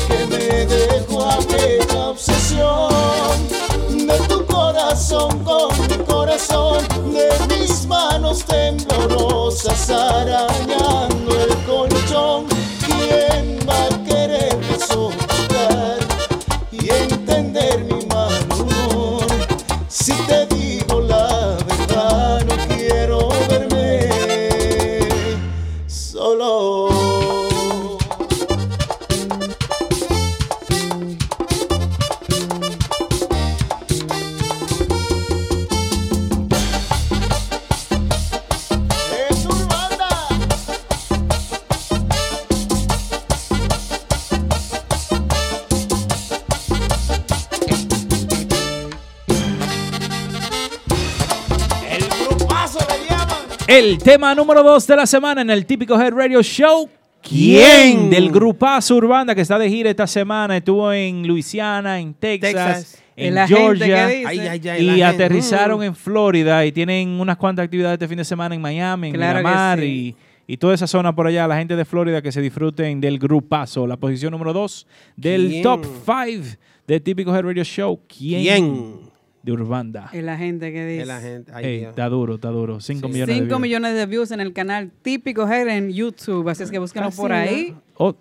tema 54.04 54.34
número 54.34 54.62
2 54.62 54.86
de 54.86 54.96
la 54.96 55.06
semana 55.06 55.40
en 55.42 55.50
el 55.50 55.64
Típico 55.66 55.98
Head 56.00 56.12
Radio 56.12 56.42
Show. 56.42 56.88
¿Quién? 57.22 58.10
Del 58.10 58.30
grupazo 58.30 58.96
Urbanda 58.96 59.34
que 59.34 59.40
está 59.40 59.58
de 59.58 59.68
gira 59.70 59.88
esta 59.90 60.06
semana. 60.06 60.56
Estuvo 60.58 60.92
en 60.92 61.26
Luisiana, 61.26 61.98
en 61.98 62.12
Texas, 62.12 62.52
Texas. 62.52 63.02
en 63.16 63.34
La 63.34 63.46
gente 63.48 63.62
Georgia. 63.62 64.06
que 64.08 64.14
dice. 64.16 64.28
Ay, 64.28 64.38
ay, 64.40 64.68
ay, 64.68 64.82
y 64.82 64.86
la 64.98 65.08
gente. 65.08 65.24
aterrizaron 65.24 65.80
Mm. 65.80 65.84
en 65.84 65.94
Florida 65.96 66.66
y 66.66 66.72
tienen 66.72 67.08
unas 67.18 67.36
cuantas 67.38 67.64
actividades 67.64 67.94
este 67.94 68.08
fin 68.08 68.18
de 68.18 68.24
semana 68.24 68.54
en 68.54 68.60
Miami, 68.60 69.08
en 69.08 69.14
Claro 69.14 69.38
Miramar 69.38 69.78
sí. 69.80 70.14
y, 70.46 70.52
y 70.52 70.56
toda 70.58 70.74
esa 70.74 70.86
zona 70.86 71.14
por 71.14 71.26
allá. 71.26 71.48
La 71.48 71.56
gente 71.56 71.74
de 71.74 71.84
Florida 71.86 72.20
que 72.20 72.30
se 72.30 72.42
disfruten 72.42 73.00
del 73.00 73.18
grupazo. 73.18 73.86
La 73.86 73.96
posición 73.96 74.32
número 74.32 74.52
2 74.52 74.86
del 75.16 75.48
¿Quién? 75.48 75.62
top 75.62 75.86
5 76.04 76.56
de 76.86 77.00
Típico 77.00 77.34
Head 77.34 77.42
Radio 77.42 77.64
Show. 77.64 77.98
¿Quién? 78.06 78.42
¿Quién? 78.42 79.03
De 79.44 79.52
Urbanda. 79.52 80.08
Es 80.12 80.24
la 80.24 80.36
gente 80.38 80.72
que 80.72 80.86
dice. 80.86 81.02
Es 81.02 81.06
la 81.08 81.20
gente. 81.20 81.52
Ay, 81.54 81.64
Ey, 81.66 81.84
está 81.84 82.08
duro, 82.08 82.36
está 82.36 82.48
duro. 82.48 82.80
5 82.80 83.08
Sí. 83.08 83.12
millones 83.12 83.26
de 83.28 83.34
5 83.42 83.46
views. 83.46 83.60
millones 83.60 83.94
de 83.94 84.06
views 84.06 84.30
en 84.30 84.40
el 84.40 84.52
canal 84.54 84.90
Típico 85.02 85.46
Head 85.46 85.68
en 85.68 85.90
YouTube. 85.92 86.48
Así 86.48 86.62
es 86.62 86.70
que 86.70 86.78
búsquenlo 86.78 87.08
Casi 87.10 87.20
por 87.20 87.32
ahí. 87.32 87.76
O- 87.98 88.14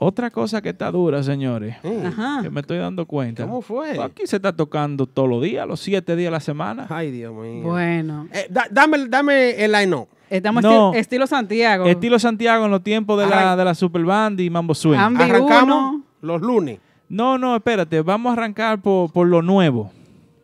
Otra 0.00 0.30
cosa 0.30 0.62
que 0.62 0.68
está 0.68 0.92
dura, 0.92 1.24
señores, 1.24 1.74
Ajá. 2.06 2.38
que 2.44 2.50
me 2.50 2.60
estoy 2.60 2.78
dando 2.78 3.04
cuenta. 3.04 3.42
¿Cómo 3.42 3.60
fue? 3.62 3.98
Aquí 4.00 4.28
se 4.28 4.36
está 4.36 4.52
tocando 4.54 5.06
todos 5.06 5.28
los 5.28 5.42
días, 5.42 5.66
los 5.66 5.80
siete 5.80 6.14
días 6.14 6.28
de 6.28 6.30
la 6.30 6.38
semana. 6.38 6.86
Ay, 6.88 7.10
Dios 7.10 7.34
mío. 7.34 7.64
Bueno. 7.64 8.28
Eh, 8.32 8.46
da- 8.48 8.68
dame, 8.70 9.08
dame 9.08 9.50
el 9.64 9.72
line-up. 9.72 10.06
Estamos 10.30 10.62
No. 10.62 10.92
esti- 10.92 10.98
estilo 10.98 11.26
Santiago. 11.26 11.86
Estilo 11.86 12.16
Santiago 12.20 12.66
en 12.66 12.70
los 12.70 12.84
tiempos 12.84 13.18
de 13.18 13.26
la, 13.26 13.56
de 13.56 13.64
la 13.64 13.74
Super 13.74 14.04
Band 14.04 14.38
y 14.38 14.48
Mambo 14.48 14.72
Swing. 14.72 14.96
Ambi 14.96 15.24
Arrancamos 15.24 15.64
uno. 15.64 16.04
los 16.22 16.40
lunes. 16.42 16.78
No, 17.08 17.36
no, 17.36 17.56
espérate, 17.56 18.00
vamos 18.02 18.30
a 18.30 18.34
arrancar 18.34 18.80
por, 18.80 19.10
por 19.10 19.26
lo 19.26 19.42
nuevo. 19.42 19.90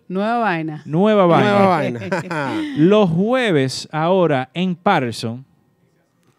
Nueva 0.09 0.39
vaina. 0.39 0.82
Nueva 0.85 1.26
vaina. 1.26 1.51
Nueva 1.51 1.68
vaina. 1.68 2.01
Los 2.76 3.10
jueves, 3.10 3.89
ahora 3.90 4.51
en 4.55 4.74
Patterson, 4.76 5.44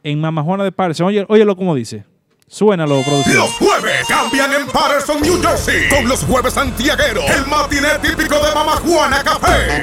en 0.04 0.20
Mama 0.22 0.44
Juana 0.44 0.64
de 0.64 0.72
Patterson, 0.72 1.08
oye, 1.08 1.26
óyelo 1.28 1.56
como 1.56 1.74
dice. 1.76 2.04
Suénalo, 2.48 3.02
producción. 3.02 3.38
Los 3.38 3.52
jueves 3.58 4.06
cambian 4.08 4.54
en 4.54 4.68
Patterson, 4.68 5.20
New 5.20 5.42
Jersey. 5.42 5.90
Con 5.90 6.08
los 6.08 6.24
jueves 6.24 6.54
santiagueros. 6.54 7.26
El 7.28 7.48
matiné 7.48 7.98
típico 8.02 8.36
de 8.36 8.54
Mama 8.54 8.74
Juana 8.74 9.24
Café. 9.24 9.82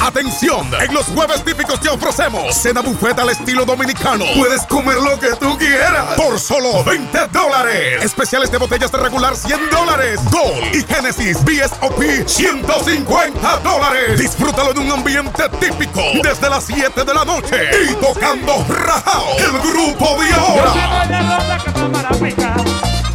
Atención, 0.00 0.70
en 0.80 0.94
los 0.94 1.06
jueves 1.06 1.44
típicos 1.44 1.80
te 1.80 1.88
ofrecemos 1.88 2.54
cena 2.54 2.80
buffet 2.80 3.18
al 3.18 3.30
estilo 3.30 3.64
dominicano. 3.64 4.24
Puedes 4.36 4.62
comer 4.62 4.96
lo 4.96 5.18
que 5.18 5.34
tú 5.36 5.56
quieras 5.58 6.14
por 6.16 6.38
solo 6.38 6.82
20 6.84 7.26
dólares. 7.28 8.04
Especiales 8.04 8.50
de 8.50 8.58
botellas 8.58 8.90
de 8.90 8.98
regular 8.98 9.36
100 9.36 9.70
dólares. 9.70 10.20
Gold 10.30 10.74
y 10.74 10.82
Genesis 10.84 11.44
BSOP 11.44 12.02
150 12.26 13.56
dólares. 13.58 14.18
Disfrútalo 14.18 14.70
en 14.70 14.78
un 14.78 14.92
ambiente 14.92 15.48
típico 15.60 16.00
desde 16.22 16.48
las 16.48 16.64
7 16.64 17.04
de 17.04 17.14
la 17.14 17.24
noche 17.24 17.70
y 17.90 17.94
tocando 17.94 18.64
rajao. 18.68 19.36
El 19.38 19.58
grupo 19.70 20.22
de 20.22 20.32
ahora. 20.32 20.72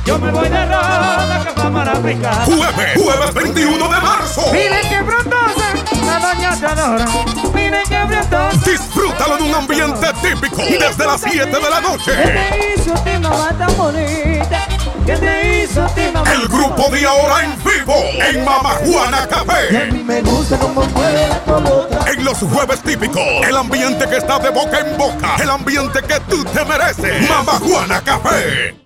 Yo 0.06 0.20
me 0.20 0.32
voy 0.32 0.50
de 0.50 0.66
roda 0.66 1.44
que. 1.44 1.54
Jueves, 2.46 3.02
jueves 3.02 3.34
21 3.34 3.88
de 3.88 4.02
marzo. 4.02 4.42
Miren 4.52 4.90
qué 4.90 5.04
frondosa, 5.04 5.63
la 6.06 6.20
doña 6.20 6.60
te 6.60 6.66
adora. 6.66 7.06
Miren 7.54 7.84
qué 7.88 8.00
frondosa. 8.08 8.70
Disfrútalo 8.70 9.38
en 9.38 9.44
un 9.44 9.56
ambiente 9.56 10.08
típico 10.22 10.58
desde 10.58 11.06
las 11.06 11.22
7 11.22 11.46
de 11.46 11.70
la 11.70 11.82
noche. 11.82 12.12
¿Qué 12.16 12.30
te 12.32 12.82
hizo 12.82 12.94
ti 13.04 13.12
mamá 13.20 13.50
tan 13.58 13.76
bonita? 13.78 14.68
¿Qué 15.06 15.18
te 15.18 15.64
hizo 15.64 15.86
ti 15.96 16.02
mamá? 16.14 16.32
El 16.32 16.48
grupo 16.48 16.90
de 16.90 17.06
ahora 17.06 17.44
en 17.44 17.64
vivo 17.64 17.96
en 17.96 18.46
Mama 18.46 18.76
Juana 18.86 19.28
Café. 19.28 19.92
Me 19.92 20.22
gusta 20.22 20.58
como 20.58 20.82
la 20.82 21.40
colota. 21.46 22.12
En 22.12 22.24
los 22.24 22.38
jueves 22.38 22.82
típicos, 22.82 23.24
el 23.48 23.58
ambiente 23.58 24.08
que 24.08 24.18
está 24.18 24.40
de 24.40 24.50
boca 24.50 24.80
en 24.80 24.98
boca, 24.98 25.36
el 25.42 25.50
ambiente 25.50 26.02
que 26.02 26.20
tú 26.22 26.44
te 26.46 26.64
mereces. 26.66 27.30
Mama 27.30 27.54
Juana 27.60 28.02
Café. 28.02 28.83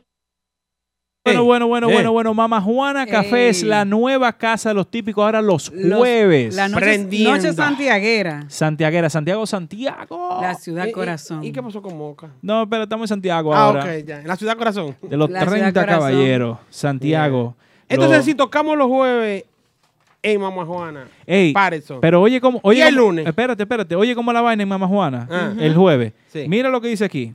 Bueno, 1.27 1.43
bueno, 1.45 1.67
bueno, 1.67 1.89
eh. 1.89 1.93
bueno, 1.93 2.11
bueno. 2.11 2.33
Mama 2.33 2.61
Juana 2.61 3.05
Café 3.05 3.49
es 3.49 3.63
la 3.63 3.85
nueva 3.85 4.33
casa 4.33 4.69
de 4.69 4.75
los 4.75 4.89
típicos 4.89 5.23
ahora 5.23 5.41
los 5.41 5.71
Los- 5.73 5.99
jueves. 5.99 6.55
La 6.55 6.67
noche, 6.67 6.81
Prendiendo. 6.81 7.31
noche 7.35 7.53
santiaguera. 7.53 8.45
Santiaguera, 8.47 9.09
Santiago, 9.09 9.45
Santiago. 9.45 10.39
La 10.41 10.55
ciudad 10.55 10.85
¿Y- 10.85 10.89
y- 10.89 10.91
corazón. 10.91 11.43
¿Y 11.43 11.51
qué 11.51 11.61
pasó 11.61 11.81
con 11.81 11.97
Moca? 11.97 12.29
No, 12.41 12.67
pero 12.69 12.83
estamos 12.83 13.05
en 13.05 13.15
Santiago 13.15 13.53
Ah, 13.53 13.65
ahora. 13.65 13.81
ok, 13.83 14.05
ya. 14.05 14.21
En 14.21 14.27
la 14.27 14.35
ciudad 14.35 14.57
corazón. 14.57 14.95
De 15.01 15.17
los 15.17 15.29
La 15.29 15.41
ciudad 15.41 15.51
30 15.57 15.81
corazón. 15.81 15.99
caballeros. 16.09 16.57
Santiago. 16.69 17.55
Entonces, 17.89 18.17
Lo- 18.17 18.23
si 18.23 18.35
tocamos 18.35 18.77
los 18.77 18.87
jueves 18.87 19.45
en 20.23 20.41
Mamá 20.41 20.65
Juana, 20.65 21.07
Ey, 21.25 21.53
Patterson. 21.53 21.99
pero 22.01 22.21
oye 22.21 22.41
cómo... 22.41 22.59
Oye 22.63 22.79
¿Y 22.79 22.81
el 22.81 22.95
cómo- 22.95 23.07
lunes? 23.07 23.27
Espérate, 23.27 23.63
espérate. 23.63 23.95
Oye 23.95 24.13
cómo 24.15 24.33
la 24.33 24.41
vaina 24.41 24.63
en 24.63 24.67
Mama 24.69 24.87
Juana. 24.87 25.27
Ah. 25.31 25.53
El 25.57 25.73
jueves. 25.75 26.11
Sí. 26.27 26.45
Mira 26.49 26.69
lo 26.69 26.81
que 26.81 26.89
dice 26.89 27.05
aquí. 27.05 27.33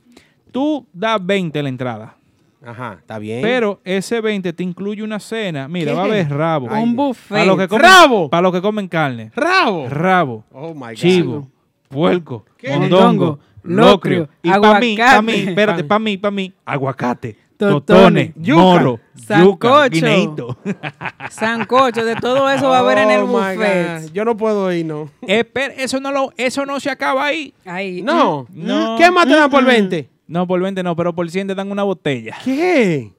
Tú 0.51 0.86
das 0.93 1.24
20 1.24 1.62
la 1.62 1.69
entrada. 1.70 2.16
Ajá, 2.65 2.97
está 3.01 3.19
bien. 3.19 3.43
Pero 3.43 3.81
ese 3.85 4.21
20 4.21 4.53
te 4.53 4.63
incluye 4.63 5.03
una 5.03 5.19
cena. 5.19 5.67
Mira, 5.69 5.93
¿Qué? 5.93 5.97
va 5.97 6.03
a 6.03 6.07
haber 6.07 6.29
rabo. 6.31 6.69
Ay, 6.71 6.83
Un 6.83 6.95
buffet. 6.97 7.29
Para 7.31 7.45
los 7.45 7.59
que 7.59 7.69
comen, 7.69 7.85
¡Rabo! 7.87 8.31
Para 8.31 8.43
los 8.43 8.53
que 8.53 8.63
comen 8.63 8.89
carne. 8.89 9.31
¡Rabo! 9.35 9.89
Rabo. 9.89 10.45
Oh, 10.53 10.73
my 10.75 10.81
God. 10.81 10.93
Chivo. 10.95 11.49
Puerco. 11.89 12.45
Mondongo. 12.69 13.39
Locrio, 13.65 14.23
Locrio. 14.23 14.29
Y 14.43 14.51
para 14.51 14.81
mí, 14.81 14.97
para 14.97 15.23
mí, 15.23 15.33
aguacate. 15.33 15.51
espérate, 15.51 15.85
para 15.85 15.99
mí, 16.01 16.17
para 16.17 16.31
mí, 16.33 16.53
aguacate. 16.65 17.37
Totones, 17.57 18.33
moro, 18.37 18.99
sancocho. 19.15 20.57
Sancocho, 21.31 22.05
de 22.05 22.17
todo 22.17 22.51
eso 22.51 22.69
va 22.69 22.79
a 22.79 22.81
haber 22.81 22.99
en 22.99 23.11
el 23.11 23.21
Oh, 23.21 23.27
buffet. 23.29 24.03
God. 24.03 24.13
Yo 24.13 24.25
no 24.25 24.37
puedo 24.37 24.73
ir, 24.73 24.85
no. 24.85 25.09
Espera, 25.21 25.73
eso 25.75 26.01
no 26.01 26.11
lo, 26.11 26.33
eso 26.37 26.67
no 26.67 26.81
se 26.81 26.91
acaba 26.91 27.25
ahí. 27.27 27.55
Ahí. 27.65 28.03
No. 28.03 28.47
No. 28.51 28.97
¿Qué 28.99 29.11
más 29.13 29.27
te 29.27 29.35
dan 29.37 29.49
por 29.51 29.63
Mm-mm. 29.63 29.67
20? 29.67 30.09
No, 30.33 30.47
por 30.47 30.61
20 30.63 30.83
no, 30.83 30.97
pero 30.97 31.15
por 31.15 31.31
100 31.31 31.49
te 31.49 31.55
dan 31.55 31.71
una 31.71 31.83
botella. 31.83 32.37
¿Qué? 32.43 33.13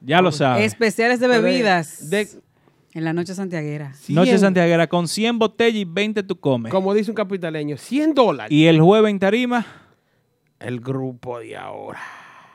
Ya 0.00 0.22
lo 0.22 0.32
sabes. 0.32 0.64
Especiales 0.64 1.20
de 1.20 1.28
bebidas. 1.28 2.08
De- 2.08 2.26
En 2.94 3.04
la 3.04 3.12
noche 3.12 3.34
santiaguera. 3.34 3.92
Noche. 4.08 4.38
Santiaguera, 4.38 4.86
con 4.86 5.06
100 5.06 5.38
botellas 5.38 5.74
y 5.76 5.84
20 5.84 6.22
tú 6.22 6.36
comes. 6.40 6.72
Como 6.72 6.94
dice 6.94 7.10
un 7.10 7.14
capitaleño, 7.16 7.76
100 7.76 8.14
dólares. 8.14 8.50
Y 8.50 8.66
el 8.66 8.80
jueves 8.80 9.10
en 9.10 9.18
tarima, 9.18 9.66
El 10.58 10.80
grupo 10.80 11.38
de 11.40 11.54
ahora. 11.56 12.00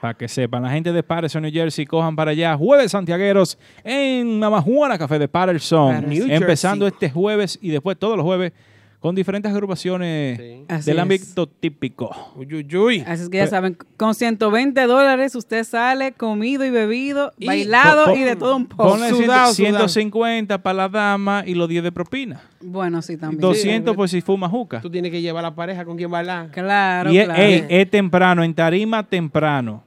para 0.02 0.14
que 0.16 0.28
sepan, 0.28 0.64
la 0.64 0.72
gente 0.72 0.92
de 0.92 1.04
Patterson, 1.04 1.44
New 1.44 1.52
Jersey, 1.52 1.86
cojan 1.86 2.16
para 2.16 2.32
allá. 2.32 2.56
Jueves 2.58 2.92
Santiagueros 2.94 3.60
en 3.84 4.40
Mama 4.40 4.60
Juana 4.62 4.98
Café 4.98 5.20
de 5.20 5.28
Patterson. 5.28 6.12
Empezando 6.12 6.86
Jersey. 6.86 6.96
este 7.06 7.10
jueves 7.12 7.60
y 7.62 7.70
después 7.70 7.96
todos 8.00 8.16
los 8.18 8.26
jueves 8.26 8.54
con 9.00 9.16
diferentes 9.16 9.50
agrupaciones 9.52 10.38
Sí. 10.38 10.66
Así 10.68 10.86
del 10.92 10.98
es. 10.98 11.02
ámbito 11.02 11.48
típico. 11.48 12.34
Uy, 12.36 12.54
uy, 12.54 12.76
uy. 12.76 13.04
Así 13.08 13.24
es 13.24 13.30
que 13.30 13.38
ya 13.38 13.48
saben, 13.48 13.78
con 13.96 14.14
120 14.14 14.82
dólares 14.88 15.36
usted 15.36 15.64
sale 15.64 16.12
comido 16.12 16.66
y 16.66 16.70
bebido, 16.70 17.32
Y- 17.38 17.48
bailado 17.48 18.06
Po- 18.06 18.12
po- 18.12 18.18
y 18.18 18.24
de 18.24 18.36
todo 18.36 18.56
un 18.58 18.66
poco. 18.68 18.90
Ponle 18.90 19.10
Sudado, 19.10 19.54
100 19.54 19.70
sudado. 19.72 19.88
150 19.88 20.62
para 20.62 20.74
la 20.74 20.90
dama 20.90 21.44
y 21.46 21.56
los 21.56 21.70
10 21.70 21.82
de 21.84 21.92
propina. 21.94 22.42
Bueno, 22.62 23.02
sí, 23.02 23.16
también. 23.16 23.40
200 23.40 23.96
por 23.96 24.10
si 24.10 24.20
fuma 24.20 24.50
juca. 24.50 24.82
Tú 24.82 24.90
tienes 24.90 25.12
que 25.12 25.22
llevar 25.22 25.46
a 25.46 25.50
la 25.50 25.56
pareja 25.56 25.86
con 25.86 25.96
quien 25.96 26.12
bailar. 26.12 26.52
Claro, 26.52 27.12
Y 27.12 27.20
es, 27.20 27.26
claro. 27.26 27.42
es 27.42 27.90
temprano, 27.90 28.44
en 28.44 28.54
tarima 28.54 29.08
temprano. 29.08 29.84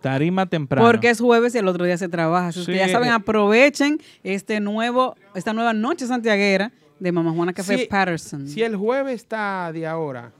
Tarima 0.00 0.46
temprano. 0.46 0.86
Porque 0.86 1.10
es 1.10 1.20
jueves 1.20 1.54
y 1.54 1.58
el 1.58 1.66
otro 1.66 1.84
día 1.84 1.98
se 1.98 2.08
trabaja. 2.08 2.48
Así 2.48 2.60
es 2.60 2.66
que 2.66 2.72
Sí. 2.72 2.78
ya 2.78 2.88
saben, 2.88 3.10
aprovechen 3.10 3.98
este 4.22 4.60
nuevo, 4.60 5.16
esta 5.34 5.52
nueva 5.52 5.72
noche 5.72 6.06
santiaguera 6.06 6.70
de 7.00 7.12
Mamá 7.12 7.32
Juana 7.32 7.52
Café 7.52 7.78
Sí. 7.78 7.86
Patterson. 7.88 8.48
Si 8.48 8.62
el 8.62 8.76
jueves 8.76 9.14
está 9.16 9.70
de 9.72 9.86
ahora, 9.86 10.32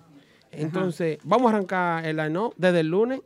entonces 0.50 1.18
vamos 1.24 1.52
a 1.52 1.56
arrancar 1.56 2.04
el 2.04 2.16
line 2.16 2.38
desde 2.56 2.80
el 2.80 2.88
lunes. 2.88 3.20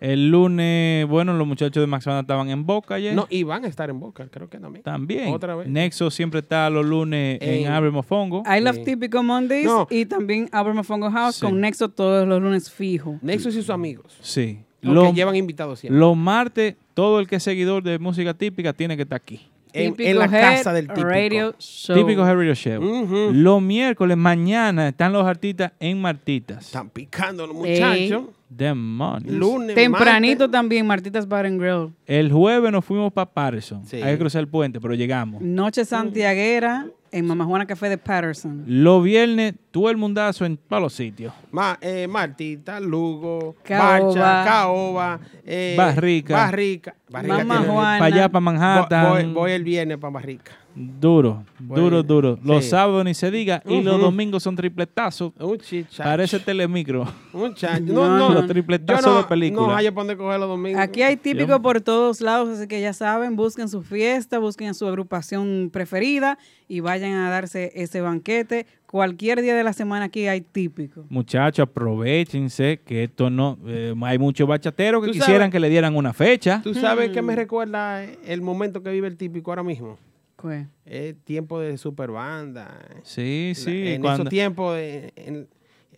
El 0.00 0.28
lunes, 0.30 1.06
bueno, 1.08 1.32
los 1.32 1.46
muchachos 1.46 1.80
de 1.80 1.86
Max 1.86 2.04
Banda 2.04 2.20
estaban 2.20 2.50
en 2.50 2.66
Boca 2.66 2.96
ayer. 2.96 3.14
No, 3.14 3.26
y 3.30 3.42
van 3.42 3.64
a 3.64 3.68
estar 3.68 3.88
en 3.88 3.98
Boca, 4.00 4.28
creo 4.30 4.50
que 4.50 4.58
también. 4.58 4.82
También. 4.82 5.32
Otra 5.32 5.54
vez. 5.54 5.66
Nexo 5.68 6.10
siempre 6.10 6.40
está 6.40 6.68
los 6.68 6.84
lunes 6.84 7.38
en 7.40 7.64
En- 7.66 7.72
Abre 7.72 7.90
Mofongo. 7.90 8.42
I 8.44 8.60
Love 8.60 8.76
Sí. 8.76 8.84
Típico 8.84 9.22
Mondays 9.22 9.64
No. 9.64 9.86
y 9.90 10.04
también 10.04 10.48
Albert 10.52 10.76
Mofongo 10.76 11.10
House 11.10 11.36
Sí. 11.36 11.40
con 11.42 11.58
Nexo 11.60 11.88
todos 11.88 12.28
los 12.28 12.42
lunes 12.42 12.70
fijo. 12.70 13.18
Nexus 13.22 13.54
y 13.54 13.58
sus 13.60 13.70
amigos. 13.70 14.18
Sí. 14.20 14.58
Los- 14.82 15.14
llevan 15.14 15.36
invitados 15.36 15.80
siempre. 15.80 15.98
Los 15.98 16.14
martes, 16.14 16.76
todo 16.92 17.18
el 17.18 17.26
que 17.26 17.36
es 17.36 17.42
seguidor 17.42 17.82
de 17.82 17.98
música 17.98 18.34
típica 18.34 18.74
tiene 18.74 18.96
que 18.96 19.02
estar 19.04 19.16
aquí. 19.16 19.48
En, 19.74 20.18
la 20.18 20.26
Head 20.26 20.30
casa 20.30 20.72
del 20.72 20.86
típico. 20.86 21.08
Radio 21.08 21.54
Show. 21.58 21.96
Típico 21.96 22.24
Radio 22.24 22.54
Show. 22.54 22.82
Ujú. 22.82 23.30
Los 23.32 23.60
miércoles, 23.60 24.16
mañana, 24.16 24.88
están 24.88 25.12
los 25.12 25.26
artistas 25.26 25.72
en 25.80 26.00
Martitas. 26.00 26.66
Están 26.66 26.90
picando 26.90 27.46
los 27.46 27.56
muchachos. 27.56 28.24
Demonios. 28.48 29.34
Lunes, 29.34 29.74
Tempranito 29.74 30.48
también, 30.48 30.86
Martitas 30.86 31.26
Bar 31.26 31.46
and 31.46 31.60
Grill. 31.60 31.92
El 32.06 32.30
jueves 32.30 32.70
nos 32.70 32.84
fuimos 32.84 33.12
para 33.12 33.28
Patterson. 33.28 33.84
Sí. 33.84 33.96
Hay 33.96 34.12
que 34.12 34.18
cruzar 34.18 34.40
el 34.40 34.48
puente, 34.48 34.80
pero 34.80 34.94
llegamos. 34.94 35.42
Noche 35.42 35.84
santiaguera 35.84 36.86
en 37.16 37.26
Mamá 37.26 37.44
Juana 37.44 37.64
Café 37.66 37.88
de 37.88 37.96
Patterson. 37.96 38.64
Los 38.66 39.02
viernes, 39.04 39.54
todo 39.70 39.88
el 39.90 39.96
mundazo 39.96 40.44
en 40.44 40.56
todos 40.56 40.82
los 40.82 40.92
sitios. 40.92 41.32
Ma- 41.52 41.78
eh, 41.80 42.08
Martita, 42.08 42.80
Lugo, 42.80 43.54
Caoba. 43.62 44.08
Bacha, 44.08 44.44
Caoba, 44.44 45.20
eh, 45.46 45.74
Barrica. 45.78 46.34
Barrica. 46.34 46.94
Barrica 47.08 47.36
Mamá 47.44 47.56
Juana. 47.62 47.98
Para 47.98 48.04
allá, 48.16 48.28
para 48.28 48.40
Manhattan. 48.40 49.10
Voy, 49.10 49.24
voy 49.32 49.52
el 49.52 49.62
viernes 49.62 49.98
para 49.98 50.10
Barrica. 50.12 50.52
Duro, 50.76 51.44
Bueno, 51.60 51.84
duro, 51.84 52.02
duro. 52.02 52.38
Los 52.42 52.64
sí. 52.64 52.70
sábados 52.70 53.04
ni 53.04 53.14
se 53.14 53.30
diga. 53.30 53.62
Y 53.64 53.80
los 53.80 54.00
domingos 54.00 54.42
son 54.42 54.56
tripletazos. 54.56 55.32
Un. 55.38 55.58
Parece 55.96 56.40
telemicro. 56.40 57.06
Un 57.32 57.54
chacho. 57.54 57.84
No, 57.84 58.08
No, 58.18 58.28
no. 58.28 58.34
Los 58.34 58.46
tripletazos 58.48 59.06
no, 59.06 59.18
de 59.18 59.24
película. 59.24 59.66
No 59.68 59.74
hay 59.76 59.84
para 59.90 59.94
dónde 60.00 60.16
coger 60.16 60.40
los 60.40 60.48
domingos. 60.48 60.82
Aquí 60.82 61.02
hay 61.02 61.16
típico 61.16 61.62
por 61.62 61.80
todos 61.80 62.20
lados, 62.20 62.48
así 62.48 62.66
que 62.66 62.80
ya 62.80 62.92
saben, 62.92 63.36
busquen 63.36 63.68
su 63.68 63.82
fiesta, 63.82 64.38
busquen 64.40 64.68
a 64.70 64.74
su 64.74 64.86
agrupación 64.88 65.70
preferida 65.72 66.38
y 66.66 66.80
vayan 66.80 67.12
a 67.12 67.30
darse 67.30 67.70
ese 67.76 68.00
banquete. 68.00 68.66
Cualquier 68.86 69.42
día 69.42 69.54
de 69.56 69.64
la 69.64 69.72
semana 69.72 70.06
aquí 70.06 70.26
hay 70.28 70.40
típico. 70.40 71.04
Muchachos, 71.08 71.64
aprovechense 71.68 72.80
que 72.84 73.04
esto 73.04 73.30
no. 73.30 73.58
eh, 73.66 73.94
hay 74.02 74.18
muchos 74.18 74.46
bachateros 74.48 75.04
que 75.04 75.10
quisieran 75.12 75.42
sabes- 75.42 75.52
que 75.52 75.60
le 75.60 75.68
dieran 75.68 75.96
una 75.96 76.12
fecha. 76.12 76.60
¿Tú 76.62 76.74
sabes 76.74 77.10
qué 77.10 77.20
Mm. 77.22 77.26
me 77.26 77.36
recuerda 77.36 78.04
el 78.04 78.40
momento 78.42 78.82
que 78.82 78.90
vive 78.90 79.08
el 79.08 79.16
típico 79.16 79.50
ahora 79.50 79.62
mismo? 79.64 79.98
¿Qué? 80.40 80.66
Es 80.84 81.16
tiempo 81.24 81.60
de 81.60 81.76
super 81.78 82.10
banda. 82.10 82.78
Sí, 83.02 83.52
sí. 83.54 83.88
en 83.88 84.00
cuando- 84.02 84.22
esos 84.24 84.30
tiempos, 84.30 84.76
de- 84.76 85.12
en, 85.16 85.48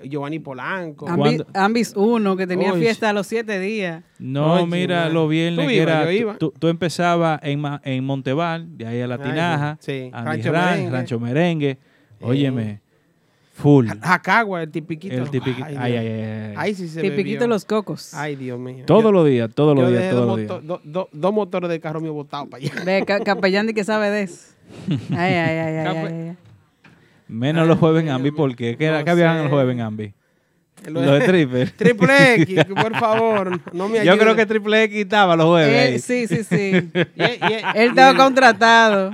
Giovanni 0.05 0.39
Polanco. 0.41 1.07
Ambi- 1.07 1.47
Ambis 1.55 1.95
1, 1.97 2.37
que 2.37 2.47
tenía 2.47 2.75
Uy. 2.75 2.81
fiesta 2.81 3.09
a 3.09 3.13
los 3.15 3.27
siete 3.27 3.59
días. 3.59 4.05
No, 4.19 4.53
Oye, 4.57 4.67
mira, 4.67 5.05
man. 5.05 5.15
los 5.15 5.31
viernes 5.31 5.65
Tú 5.65 5.71
que 5.71 5.79
era, 5.81 6.05
yo 6.05 6.11
iba. 6.11 6.37
tú, 6.37 6.53
tú 6.59 6.69
empezabas 6.69 7.41
en, 7.43 7.63
en 7.83 8.05
Monteval, 8.05 8.77
de 8.77 8.87
ahí 8.87 9.01
a 9.01 9.07
La 9.07 9.15
Ay, 9.15 9.23
Tinaja, 9.23 9.79
sí. 9.81 10.11
Andy 10.13 10.29
Rancho 10.43 10.53
Ran- 10.53 10.71
Merengue. 10.75 10.91
Rancho 10.91 11.19
Merengue. 11.21 11.79
Óyeme, 12.21 12.81
full. 13.57 13.89
Jacagua, 14.03 14.63
el 14.63 14.71
tipiquito. 14.71 15.15
El 15.15 15.31
tipiquito. 15.31 15.67
Ay, 15.67 15.77
ay, 15.79 15.97
ay, 15.97 16.09
ay. 16.09 16.55
Ahí 16.57 16.75
sí 16.75 16.89
se 16.89 17.01
Tipiquito 17.01 17.41
bebió. 17.41 17.49
los 17.49 17.65
cocos. 17.65 18.13
Ay, 18.15 18.37
Dios 18.37 18.59
mío. 18.59 18.85
Todos 18.87 19.03
Yo- 19.05 19.13
los 19.13 19.27
días, 19.27 19.51
todos 19.55 19.75
los 19.77 19.91
días, 19.91 20.11
todos 20.11 20.27
dos 20.27 20.29
los 20.29 20.37
días. 20.39 20.51
moto- 20.51 20.61
do- 20.67 20.81
do- 20.85 21.09
dos 21.13 21.33
motores 21.33 21.71
de 21.71 21.81
carro 21.81 22.01
mío 22.01 22.13
botados 22.13 22.49
para 22.49 22.63
allá. 22.63 22.73
Ve, 22.85 23.05
ca- 23.07 23.21
capellán 23.21 23.67
de 23.67 23.75
que 23.75 23.83
sabe 23.85 24.11
de 24.11 24.23
eso. 24.23 24.53
Ay, 25.11 25.35
ay, 25.35 25.59
ay, 25.59 25.77
ay, 25.77 25.85
Cape- 25.85 25.99
ay, 26.07 26.29
ay. 26.31 26.37
Menos 27.29 27.67
los 27.67 27.79
jueves 27.79 28.03
en 28.05 28.11
Ambi, 28.11 28.31
porque 28.31 28.77
¿qué, 28.77 28.85
era- 28.87 28.99
No 29.01 29.05
qué 29.05 29.15
sé. 29.15 29.25
los 29.43 29.49
jueves 29.51 29.75
en 29.75 29.81
Ambi? 29.81 30.15
Lo 30.87 31.01
Los 31.01 31.19
de 31.19 31.27
Triple. 31.27 31.67
Triple 31.77 32.35
X, 32.43 32.65
por 32.67 32.95
favor, 32.97 33.61
no 33.73 33.89
me 33.89 34.05
Yo 34.05 34.17
creo 34.19 34.37
que 34.37 34.45
Triple 34.47 34.85
X 34.85 34.99
estaba 35.01 35.35
los 35.35 35.47
jueves. 35.47 35.75
Eh, 35.75 35.93
ahí. 35.95 35.99
sí, 35.99 36.27
sí, 36.29 36.45
sí. 36.45 36.91
Él 37.75 37.89
estaba 37.89 38.15
contratado. 38.17 39.11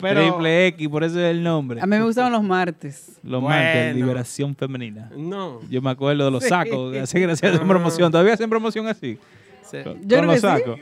Pero- 0.00 0.22
Triple 0.22 0.66
X, 0.68 0.88
por 0.88 1.04
eso 1.04 1.18
es 1.20 1.30
el 1.30 1.42
nombre. 1.42 1.80
A 1.80 1.86
mí 1.86 1.96
me 1.96 2.02
gustaban 2.04 2.32
los 2.32 2.42
martes. 2.42 3.18
Los 3.22 3.40
Bueno. 3.40 3.48
martes, 3.56 3.94
liberación 3.96 4.54
femenina. 4.56 5.10
No. 5.16 5.60
Yo 5.68 5.80
me 5.82 5.90
acuerdo 5.90 6.24
de 6.24 6.30
los 6.30 6.42
Sí. 6.42 6.48
sacos, 6.48 6.96
así 6.96 7.20
gracias 7.20 7.54
hacen 7.54 7.68
promoción. 7.68 8.10
¿Todavía 8.10 8.34
hacen 8.34 8.48
promoción 8.50 8.86
así? 8.86 9.18
Sí. 9.62 9.78
Con, 9.84 10.00
Yo 10.06 10.16
con 10.18 10.26
los 10.26 10.34
que 10.36 10.40
sí. 10.40 10.46
sacos. 10.46 10.80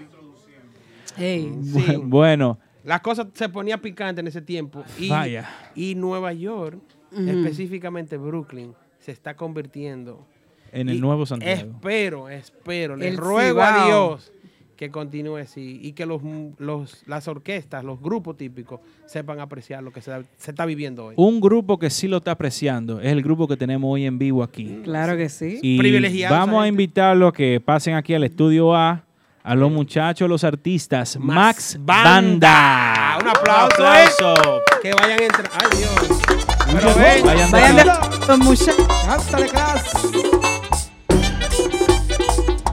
Ey. 1.17 1.53
Sí. 1.63 1.97
Bueno, 2.05 2.59
Las 2.85 3.01
cosas 3.03 3.27
se 3.35 3.49
ponía 3.51 3.77
picante 3.83 4.21
en 4.21 4.29
ese 4.29 4.41
tiempo. 4.41 4.83
Y, 4.99 5.11
Vaya. 5.11 5.47
y 5.75 5.95
Nueva 5.95 6.33
York, 6.33 6.79
específicamente 7.13 8.17
Brooklyn, 8.17 8.73
se 9.01 9.13
está 9.13 9.37
convirtiendo. 9.37 10.27
en 10.71 10.89
el 10.91 11.01
nuevo 11.01 11.25
Santiago. 11.25 11.71
Espero, 11.77 12.29
espero, 12.29 12.95
le 12.97 13.09
El 13.09 13.17
ruego 13.17 13.63
a. 13.63 13.87
Dios 13.87 14.31
que 14.79 14.91
continúe 14.93 15.39
así 15.39 15.81
y 15.83 15.91
que 15.93 16.07
los, 16.07 16.23
los, 16.59 17.03
las 17.07 17.27
orquestas, 17.27 17.83
los 17.83 18.01
grupos 18.01 18.37
típicos 18.37 18.79
sepan 19.07 19.41
apreciar 19.41 19.83
lo 19.83 19.91
que 19.93 20.01
se, 20.01 20.13
da- 20.13 20.23
se 20.37 20.53
está 20.53 20.65
viviendo 20.67 21.07
hoy. 21.07 21.15
Un 21.19 21.41
grupo 21.41 21.81
que 21.81 21.91
sí 21.91 22.07
lo 22.07 22.19
está 22.19 22.31
apreciando 22.31 23.01
es 23.01 23.09
el 23.11 23.21
grupo 23.21 23.49
que 23.49 23.57
tenemos 23.57 23.93
hoy 23.93 24.07
en 24.07 24.19
vivo 24.21 24.41
aquí. 24.45 24.79
Claro 24.85 25.17
que 25.17 25.29
sí. 25.29 25.59
Y 25.63 26.23
esa 26.23 26.31
vamos 26.31 26.63
a 26.63 26.69
invitarlos 26.69 27.31
a 27.31 27.33
que 27.33 27.61
pasen 27.61 27.95
aquí 27.97 28.15
al 28.15 28.23
estudio 28.23 28.73
A, 28.73 29.03
a 29.43 29.55
los 29.57 29.69
muchachos, 29.73 30.29
los 30.29 30.45
artistas, 30.45 31.19
Max, 31.19 31.77
Banda. 31.81 32.11
Banda. 32.13 33.19
Un 33.21 33.29
aplauso, 33.29 33.75
Un 33.81 33.87
aplauso. 33.87 34.63
Que 34.81 34.93
vayan 34.95 35.21
a 35.21 35.25
entrar. 35.25 35.51
Ay, 35.55 35.79
Dios. 35.79 36.21
Pero 36.67 36.75
Muchos- 36.89 36.97
ven, 36.99 37.27
vayan 37.27 37.51
Vayan 37.51 37.77
de 37.77 37.85
los 37.85 38.39
muchachos. 38.39 38.77
cántale, 39.07 39.49
class. 39.49 39.93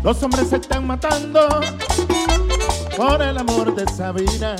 Los 0.03 0.22
hombres 0.22 0.49
se 0.49 0.57
están 0.57 0.86
matando 0.86 1.49
por 2.96 3.22
el 3.22 3.38
amor 3.38 3.76
de 3.76 3.86
Sabina. 3.92 4.56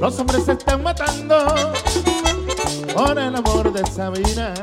Los 0.00 0.18
hombres 0.18 0.44
se 0.44 0.52
están 0.52 0.82
matando 0.82 1.36
por 2.94 3.18
el 3.18 3.36
amor 3.36 3.72
de 3.72 3.86
Sabina. 3.90 4.54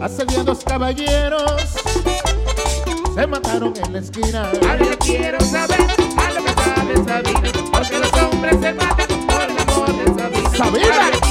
Hace 0.00 0.24
día 0.26 0.42
dos 0.42 0.64
caballeros 0.64 1.62
se 3.14 3.26
mataron 3.26 3.74
en 3.84 3.92
la 3.92 3.98
esquina. 3.98 4.50
Ahora 4.62 4.78
yo 4.78 4.98
quiero 4.98 5.40
saber 5.40 5.80
a 6.16 6.30
lo 6.30 6.44
que 6.44 6.52
sabe 6.52 6.94
Sabina, 6.96 7.52
porque 7.72 7.98
los 7.98 8.12
hombres 8.12 8.56
se 8.60 8.72
matan 8.72 9.26
por 9.26 9.42
el 9.42 9.58
amor 9.58 9.88
de 9.96 10.04
Sabina. 10.14 10.56
¡Sabina! 10.56 11.23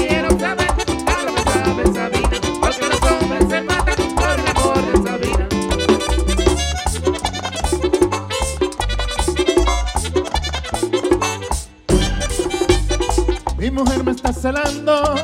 Mi 13.63 13.71
mujer 13.71 14.03
me 14.03 14.11
está 14.11 14.33
celando 14.33 15.15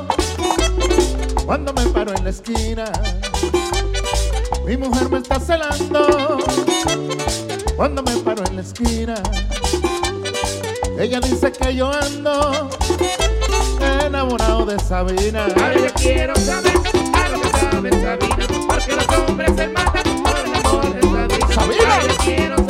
cuando 1.46 1.74
me 1.74 1.86
paro 1.88 2.16
en 2.16 2.24
la 2.24 2.30
esquina. 2.30 2.86
Mi 4.66 4.78
mujer 4.78 5.10
me 5.10 5.18
está 5.18 5.42
celando 5.42 6.38
cuando 7.76 8.02
me 8.02 8.16
paro 8.20 8.42
en 8.46 8.56
la 8.56 8.62
esquina. 8.62 9.16
Ella 10.98 11.20
dice 11.20 11.52
que 11.52 11.76
yo 11.76 11.92
ando 11.92 12.70
enamorado 14.06 14.66
de 14.68 14.80
Sabina. 14.80 15.44
Ahora 15.44 15.76
yo 15.76 15.94
quiero 15.96 16.34
saber 16.38 16.78
a 17.14 17.30
lo 17.30 17.42
que 17.42 17.50
sabe 17.50 17.92
Sabina, 17.92 18.48
porque 18.70 18.96
los 18.96 19.08
hombres 19.18 19.52
se 19.54 19.68
matan 19.68 20.24
por 20.24 20.40
el 20.40 20.56
amor 20.56 20.94
de 20.94 21.02
Sabina. 21.02 21.56
¡Sabina! 21.56 21.94
Ahora 21.94 22.08
yo 22.08 22.18
quiero 22.24 22.56
saber 22.56 22.69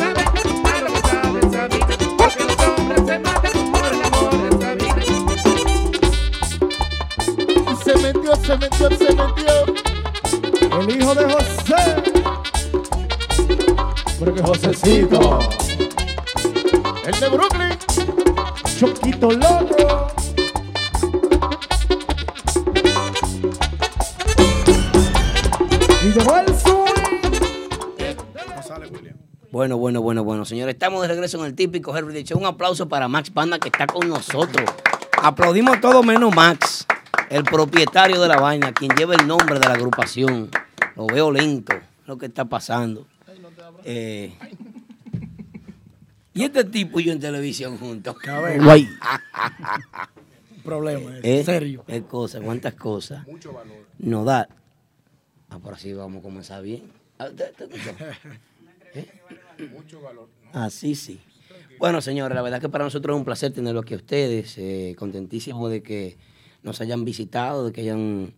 metió, 8.29 8.35
se 8.45 8.57
metió, 8.57 8.89
se 8.89 9.15
metió. 9.15 9.65
El 10.79 11.01
hijo 11.01 11.15
de 11.15 11.33
José. 11.33 12.03
Porque 14.19 14.41
Josecito, 14.41 15.39
el 17.05 17.19
de 17.19 17.29
Brooklyn, 17.29 17.77
Choquito 18.77 19.31
Loco. 19.31 20.07
Y 26.03 26.07
llegó 26.11 26.37
el. 26.37 26.49
Bueno, 29.51 29.77
bueno, 29.77 30.01
bueno, 30.01 30.23
bueno, 30.23 30.45
señores, 30.45 30.75
estamos 30.75 31.01
de 31.01 31.07
regreso 31.07 31.39
en 31.39 31.45
el 31.45 31.55
típico 31.55 31.95
Herbert 31.97 32.25
Show. 32.25 32.39
Un 32.39 32.45
aplauso 32.45 32.87
para 32.87 33.07
Max 33.07 33.33
Banda 33.33 33.57
que 33.57 33.69
está 33.69 33.87
con 33.87 34.07
nosotros. 34.07 34.69
Aplaudimos 35.21 35.81
todo 35.81 36.03
menos 36.03 36.33
Max, 36.33 36.85
el 37.29 37.43
propietario 37.43 38.19
de 38.21 38.27
la 38.27 38.37
vaina, 38.37 38.73
quien 38.73 38.91
lleva 38.95 39.15
el 39.15 39.27
nombre 39.27 39.59
de 39.59 39.67
la 39.67 39.73
agrupación. 39.73 40.49
Lo 40.95 41.05
veo 41.07 41.31
lento, 41.31 41.73
lo 42.05 42.17
que 42.17 42.25
está 42.27 42.45
pasando. 42.45 43.07
Eh, 43.83 44.33
y 46.33 46.43
este 46.43 46.63
tipo 46.63 46.99
y 46.99 47.05
yo 47.05 47.11
en 47.13 47.19
televisión 47.19 47.77
juntos. 47.77 48.15
Guay. 48.61 48.87
Problema, 50.63 51.11
¿Eh? 51.23 51.43
serio. 51.43 51.83
¿Qué 51.87 52.03
cosas? 52.03 52.41
¿Cuántas 52.41 52.73
cosas? 52.75 53.25
Mucho 53.27 53.53
valor. 53.53 53.77
No 53.97 54.23
da. 54.23 54.47
Ah, 55.49 55.57
por 55.59 55.73
así 55.73 55.93
vamos 55.93 56.19
a 56.19 56.23
comenzar 56.23 56.61
bien. 56.61 56.83
Ah, 57.17 57.29
¿te- 57.35 57.45
te 57.53 57.63
escuchó? 57.63 57.91
Mucho 59.73 60.01
valor. 60.01 60.27
Así 60.53 60.95
sí. 60.95 61.19
Bueno, 61.79 62.01
señores, 62.01 62.35
la 62.35 62.41
verdad 62.41 62.59
que 62.61 62.69
para 62.69 62.83
nosotros 62.83 63.15
es 63.15 63.19
un 63.19 63.25
placer 63.25 63.51
tenerlo 63.53 63.79
aquí 63.79 63.93
a 63.93 63.97
ustedes. 63.97 64.55
eh, 64.57 64.95
contentísimo 64.97 65.69
de 65.69 65.81
que 65.81 66.17
nos 66.63 66.81
hayan 66.81 67.05
visitado, 67.05 67.65
de 67.65 67.71
que 67.71 67.81
hayan 67.81 68.33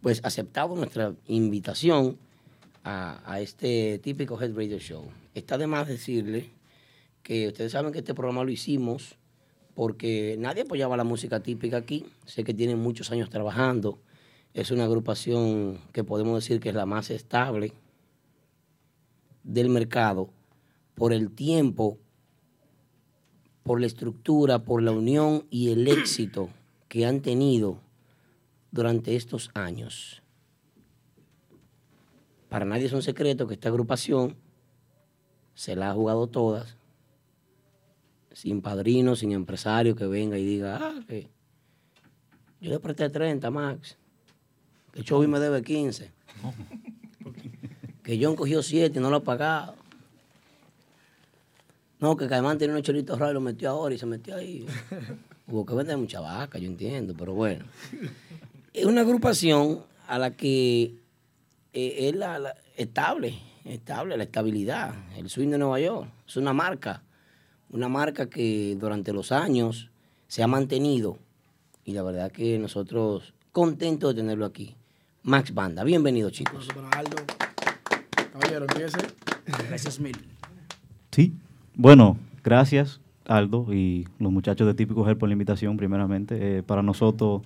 pues 0.00 0.20
aceptado 0.24 0.74
nuestra 0.74 1.14
invitación 1.26 2.18
a, 2.84 3.40
este 3.40 3.98
típico 3.98 4.40
Head 4.40 4.54
Radio 4.54 4.78
Show. 4.78 5.04
Está 5.34 5.58
de 5.58 5.66
más 5.66 5.86
decirle 5.86 6.50
que 7.22 7.48
ustedes 7.48 7.72
saben 7.72 7.92
que 7.92 7.98
este 7.98 8.14
programa 8.14 8.44
lo 8.44 8.50
hicimos 8.50 9.16
porque 9.74 10.36
nadie 10.38 10.62
apoyaba 10.62 10.96
la 10.96 11.04
música 11.04 11.40
típica 11.40 11.76
aquí. 11.76 12.06
Sé 12.24 12.42
que 12.42 12.54
tienen 12.54 12.78
muchos 12.78 13.10
años 13.10 13.30
trabajando. 13.30 13.98
Es 14.54 14.70
una 14.70 14.84
agrupación 14.84 15.78
que 15.92 16.02
podemos 16.02 16.42
decir 16.42 16.60
que 16.60 16.70
es 16.70 16.74
la 16.74 16.86
más 16.86 17.10
estable 17.10 17.72
del 19.44 19.68
mercado 19.68 20.30
por 20.94 21.12
el 21.12 21.30
tiempo, 21.30 21.98
por 23.62 23.80
la 23.80 23.86
estructura, 23.86 24.64
por 24.64 24.82
la 24.82 24.92
unión 24.92 25.46
y 25.50 25.70
el 25.70 25.86
éxito 25.86 26.50
que 26.90 27.06
han 27.06 27.20
tenido 27.20 27.78
durante 28.72 29.14
estos 29.14 29.52
años. 29.54 30.22
Para 32.48 32.64
nadie 32.64 32.86
es 32.86 32.92
un 32.92 33.00
secreto 33.00 33.46
que 33.46 33.54
esta 33.54 33.68
agrupación 33.68 34.34
se 35.54 35.76
la 35.76 35.90
ha 35.90 35.94
jugado 35.94 36.26
todas, 36.26 36.76
sin 38.32 38.60
padrino, 38.60 39.14
sin 39.14 39.30
empresario 39.30 39.94
que 39.94 40.08
venga 40.08 40.36
y 40.36 40.44
diga, 40.44 40.78
ah, 40.82 41.04
yo 42.60 42.70
le 42.70 42.80
presté 42.80 43.08
30, 43.08 43.48
Max, 43.52 43.96
que 44.90 45.04
Chovy 45.04 45.28
me 45.28 45.38
debe 45.38 45.62
15, 45.62 46.10
que 48.02 48.18
John 48.20 48.34
cogió 48.34 48.64
7 48.64 48.98
y 48.98 49.00
no 49.00 49.10
lo 49.10 49.18
ha 49.18 49.22
pagado. 49.22 49.76
No, 52.00 52.16
que 52.16 52.26
Caimán 52.26 52.58
tiene 52.58 52.72
unos 52.72 52.82
choritos 52.82 53.16
raros 53.16 53.30
y 53.30 53.34
lo 53.34 53.40
metió 53.40 53.70
ahora 53.70 53.94
y 53.94 53.98
se 53.98 54.06
metió 54.06 54.34
ahí. 54.34 54.66
Hubo 55.50 55.66
que 55.66 55.74
vender 55.74 55.96
mucha 55.98 56.20
vaca, 56.20 56.58
yo 56.58 56.66
entiendo, 56.68 57.14
pero 57.18 57.34
bueno. 57.34 57.64
Es 58.72 58.84
una 58.86 59.00
agrupación 59.00 59.80
a 60.06 60.16
la 60.20 60.30
que 60.36 60.94
eh, 61.72 62.08
es 62.08 62.14
la, 62.14 62.38
la- 62.38 62.54
estable, 62.76 63.34
estable, 63.64 64.16
la 64.16 64.22
estabilidad. 64.22 64.94
El 65.16 65.28
swing 65.28 65.48
de 65.48 65.58
Nueva 65.58 65.80
York 65.80 66.08
es 66.28 66.36
una 66.36 66.52
marca, 66.52 67.02
una 67.70 67.88
marca 67.88 68.30
que 68.30 68.76
durante 68.78 69.12
los 69.12 69.32
años 69.32 69.90
se 70.28 70.44
ha 70.44 70.46
mantenido 70.46 71.18
y 71.84 71.94
la 71.94 72.04
verdad 72.04 72.30
que 72.30 72.60
nosotros 72.60 73.34
contentos 73.50 74.14
de 74.14 74.22
tenerlo 74.22 74.46
aquí. 74.46 74.76
Max 75.24 75.52
Banda. 75.52 75.82
Bienvenidos, 75.82 76.30
chicos. 76.30 76.68
Caballero, 78.32 78.66
empiece. 78.70 78.98
Gracias 79.68 79.98
mil. 79.98 80.16
Sí. 81.10 81.34
Bueno, 81.74 82.16
gracias 82.44 83.00
Aldo 83.30 83.72
y 83.72 84.06
los 84.18 84.32
muchachos 84.32 84.66
de 84.66 84.74
Típico 84.74 85.04
Gel 85.04 85.16
por 85.16 85.28
la 85.28 85.34
invitación 85.34 85.76
primeramente. 85.76 86.58
Eh, 86.58 86.62
para 86.62 86.82
nosotros 86.82 87.42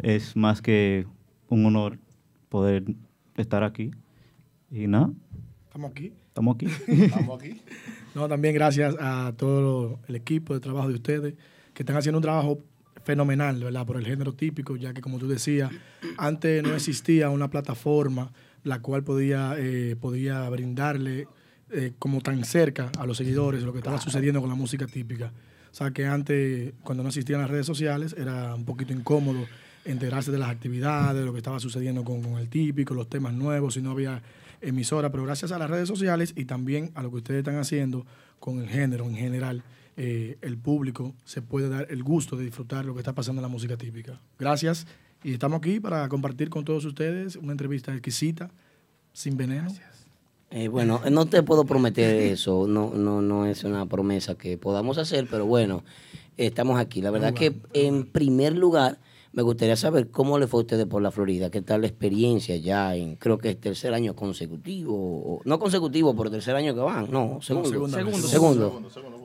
es 0.00 0.36
más 0.36 0.62
que 0.62 1.06
un 1.48 1.66
honor 1.66 1.98
poder 2.48 2.84
estar 3.36 3.64
aquí. 3.64 3.90
Y 4.70 4.86
nada, 4.86 5.10
Estamos 5.66 5.90
aquí. 5.90 6.12
estamos 6.28 6.54
aquí. 6.54 6.66
Estamos 6.88 7.40
aquí. 7.42 7.60
No, 8.14 8.28
también 8.28 8.54
gracias 8.54 8.94
a 9.00 9.32
todo 9.36 9.98
el 10.06 10.14
equipo 10.14 10.54
de 10.54 10.60
trabajo 10.60 10.86
de 10.86 10.94
ustedes 10.94 11.34
que 11.72 11.82
están 11.82 11.96
haciendo 11.96 12.18
un 12.18 12.22
trabajo 12.22 12.60
fenomenal, 13.02 13.58
¿verdad? 13.64 13.84
Por 13.84 13.96
el 13.96 14.06
género 14.06 14.34
típico, 14.34 14.76
ya 14.76 14.94
que 14.94 15.00
como 15.00 15.18
tú 15.18 15.26
decías, 15.26 15.72
antes 16.16 16.62
no 16.62 16.76
existía 16.76 17.28
una 17.30 17.50
plataforma 17.50 18.30
la 18.62 18.80
cual 18.80 19.02
podía, 19.02 19.56
eh, 19.58 19.96
podía 20.00 20.48
brindarle 20.48 21.26
eh, 21.74 21.92
como 21.98 22.20
tan 22.20 22.44
cerca 22.44 22.90
a 22.98 23.06
los 23.06 23.16
seguidores 23.16 23.62
lo 23.62 23.72
que 23.72 23.78
estaba 23.78 24.00
sucediendo 24.00 24.40
con 24.40 24.48
la 24.48 24.54
música 24.54 24.86
típica. 24.86 25.32
O 25.70 25.74
sea, 25.74 25.90
que 25.90 26.06
antes, 26.06 26.72
cuando 26.84 27.02
no 27.02 27.08
existían 27.08 27.40
las 27.40 27.50
redes 27.50 27.66
sociales, 27.66 28.14
era 28.16 28.54
un 28.54 28.64
poquito 28.64 28.92
incómodo 28.92 29.44
enterarse 29.84 30.30
de 30.30 30.38
las 30.38 30.48
actividades, 30.48 31.20
de 31.20 31.26
lo 31.26 31.32
que 31.32 31.38
estaba 31.38 31.60
sucediendo 31.60 32.04
con, 32.04 32.22
con 32.22 32.38
el 32.38 32.48
típico, 32.48 32.94
los 32.94 33.08
temas 33.08 33.34
nuevos, 33.34 33.74
si 33.74 33.82
no 33.82 33.90
había 33.90 34.22
emisora, 34.60 35.10
pero 35.10 35.24
gracias 35.24 35.52
a 35.52 35.58
las 35.58 35.68
redes 35.68 35.88
sociales 35.88 36.32
y 36.36 36.44
también 36.44 36.90
a 36.94 37.02
lo 37.02 37.10
que 37.10 37.16
ustedes 37.16 37.38
están 37.38 37.56
haciendo 37.56 38.06
con 38.40 38.60
el 38.60 38.68
género 38.68 39.04
en 39.06 39.16
general, 39.16 39.62
eh, 39.96 40.38
el 40.42 40.58
público 40.58 41.14
se 41.24 41.42
puede 41.42 41.68
dar 41.68 41.86
el 41.90 42.02
gusto 42.02 42.36
de 42.36 42.44
disfrutar 42.44 42.84
lo 42.84 42.94
que 42.94 43.00
está 43.00 43.14
pasando 43.14 43.40
en 43.40 43.44
la 43.44 43.48
música 43.48 43.76
típica. 43.76 44.20
Gracias 44.38 44.86
y 45.22 45.32
estamos 45.32 45.58
aquí 45.58 45.80
para 45.80 46.08
compartir 46.08 46.50
con 46.50 46.64
todos 46.64 46.84
ustedes 46.84 47.36
una 47.36 47.52
entrevista 47.52 47.92
exquisita, 47.92 48.50
sin 49.12 49.36
veneno. 49.36 49.70
Eh, 50.56 50.68
bueno, 50.68 51.00
no 51.10 51.26
te 51.26 51.42
puedo 51.42 51.64
prometer 51.64 52.14
eso, 52.14 52.68
no, 52.68 52.92
no, 52.94 53.20
no 53.20 53.44
es 53.44 53.64
una 53.64 53.86
promesa 53.86 54.36
que 54.36 54.56
podamos 54.56 54.98
hacer, 54.98 55.26
pero 55.28 55.46
bueno, 55.46 55.82
estamos 56.36 56.78
aquí. 56.78 57.02
La 57.02 57.10
verdad 57.10 57.34
que 57.34 57.56
en 57.72 58.04
primer 58.06 58.56
lugar 58.56 58.98
me 59.32 59.42
gustaría 59.42 59.74
saber 59.74 60.10
cómo 60.10 60.38
le 60.38 60.46
fue 60.46 60.60
a 60.60 60.62
ustedes 60.62 60.86
por 60.86 61.02
la 61.02 61.10
Florida, 61.10 61.50
qué 61.50 61.60
tal 61.60 61.80
la 61.80 61.88
experiencia 61.88 62.56
ya 62.56 62.94
en, 62.94 63.16
creo 63.16 63.36
que 63.38 63.50
es 63.50 63.60
tercer 63.60 63.92
año 63.94 64.14
consecutivo, 64.14 64.94
o- 64.94 65.40
no 65.44 65.58
consecutivo, 65.58 66.14
pero 66.14 66.30
tercer 66.30 66.54
año 66.54 66.72
que 66.72 66.80
van, 66.82 67.10
no, 67.10 67.40
segundo, 67.42 67.68
segunda 67.68 67.98
vez. 68.04 68.16
segundo, 68.26 68.80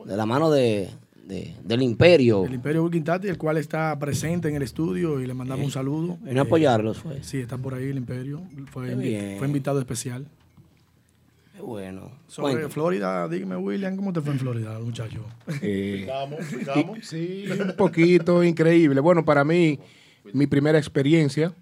de 0.06 0.16
la 0.16 0.26
mano 0.26 0.50
de, 0.50 0.88
de- 1.28 1.54
del 1.62 1.82
imperio. 1.82 2.44
El 2.44 2.54
Imperio 2.54 2.82
Wilkintati, 2.82 3.28
el 3.28 3.38
cual 3.38 3.56
está 3.58 3.96
presente 4.00 4.48
en 4.48 4.56
el 4.56 4.62
estudio 4.62 5.20
y 5.20 5.28
le 5.28 5.34
mandamos 5.34 5.64
un 5.66 5.70
saludo. 5.70 6.18
Vino 6.22 6.40
a 6.40 6.42
apoyarlos, 6.44 6.98
fue. 6.98 7.22
Sí, 7.22 7.38
está 7.38 7.56
por 7.56 7.74
ahí 7.74 7.84
el 7.84 7.98
Imperio. 7.98 8.42
Fue, 8.72 8.88
Qué 8.88 8.96
invi- 8.96 9.00
bien. 9.02 9.38
fue 9.38 9.46
invitado 9.46 9.78
especial. 9.78 10.26
Qué 11.60 11.66
bueno. 11.66 12.10
Sobre 12.26 12.52
Cuéntame. 12.52 12.72
Florida, 12.72 13.28
dime, 13.28 13.54
William, 13.54 13.94
¿cómo 13.94 14.14
te 14.14 14.22
fue 14.22 14.32
en 14.32 14.38
Florida, 14.38 14.78
muchacho? 14.78 15.26
Eh, 15.60 16.08
Sí, 17.02 17.44
un 17.50 17.76
poquito 17.76 18.42
increíble. 18.42 18.98
Bueno, 19.00 19.26
para 19.26 19.44
mí, 19.44 19.78
mi 20.32 20.46
primera 20.46 20.78
experiencia, 20.78 21.52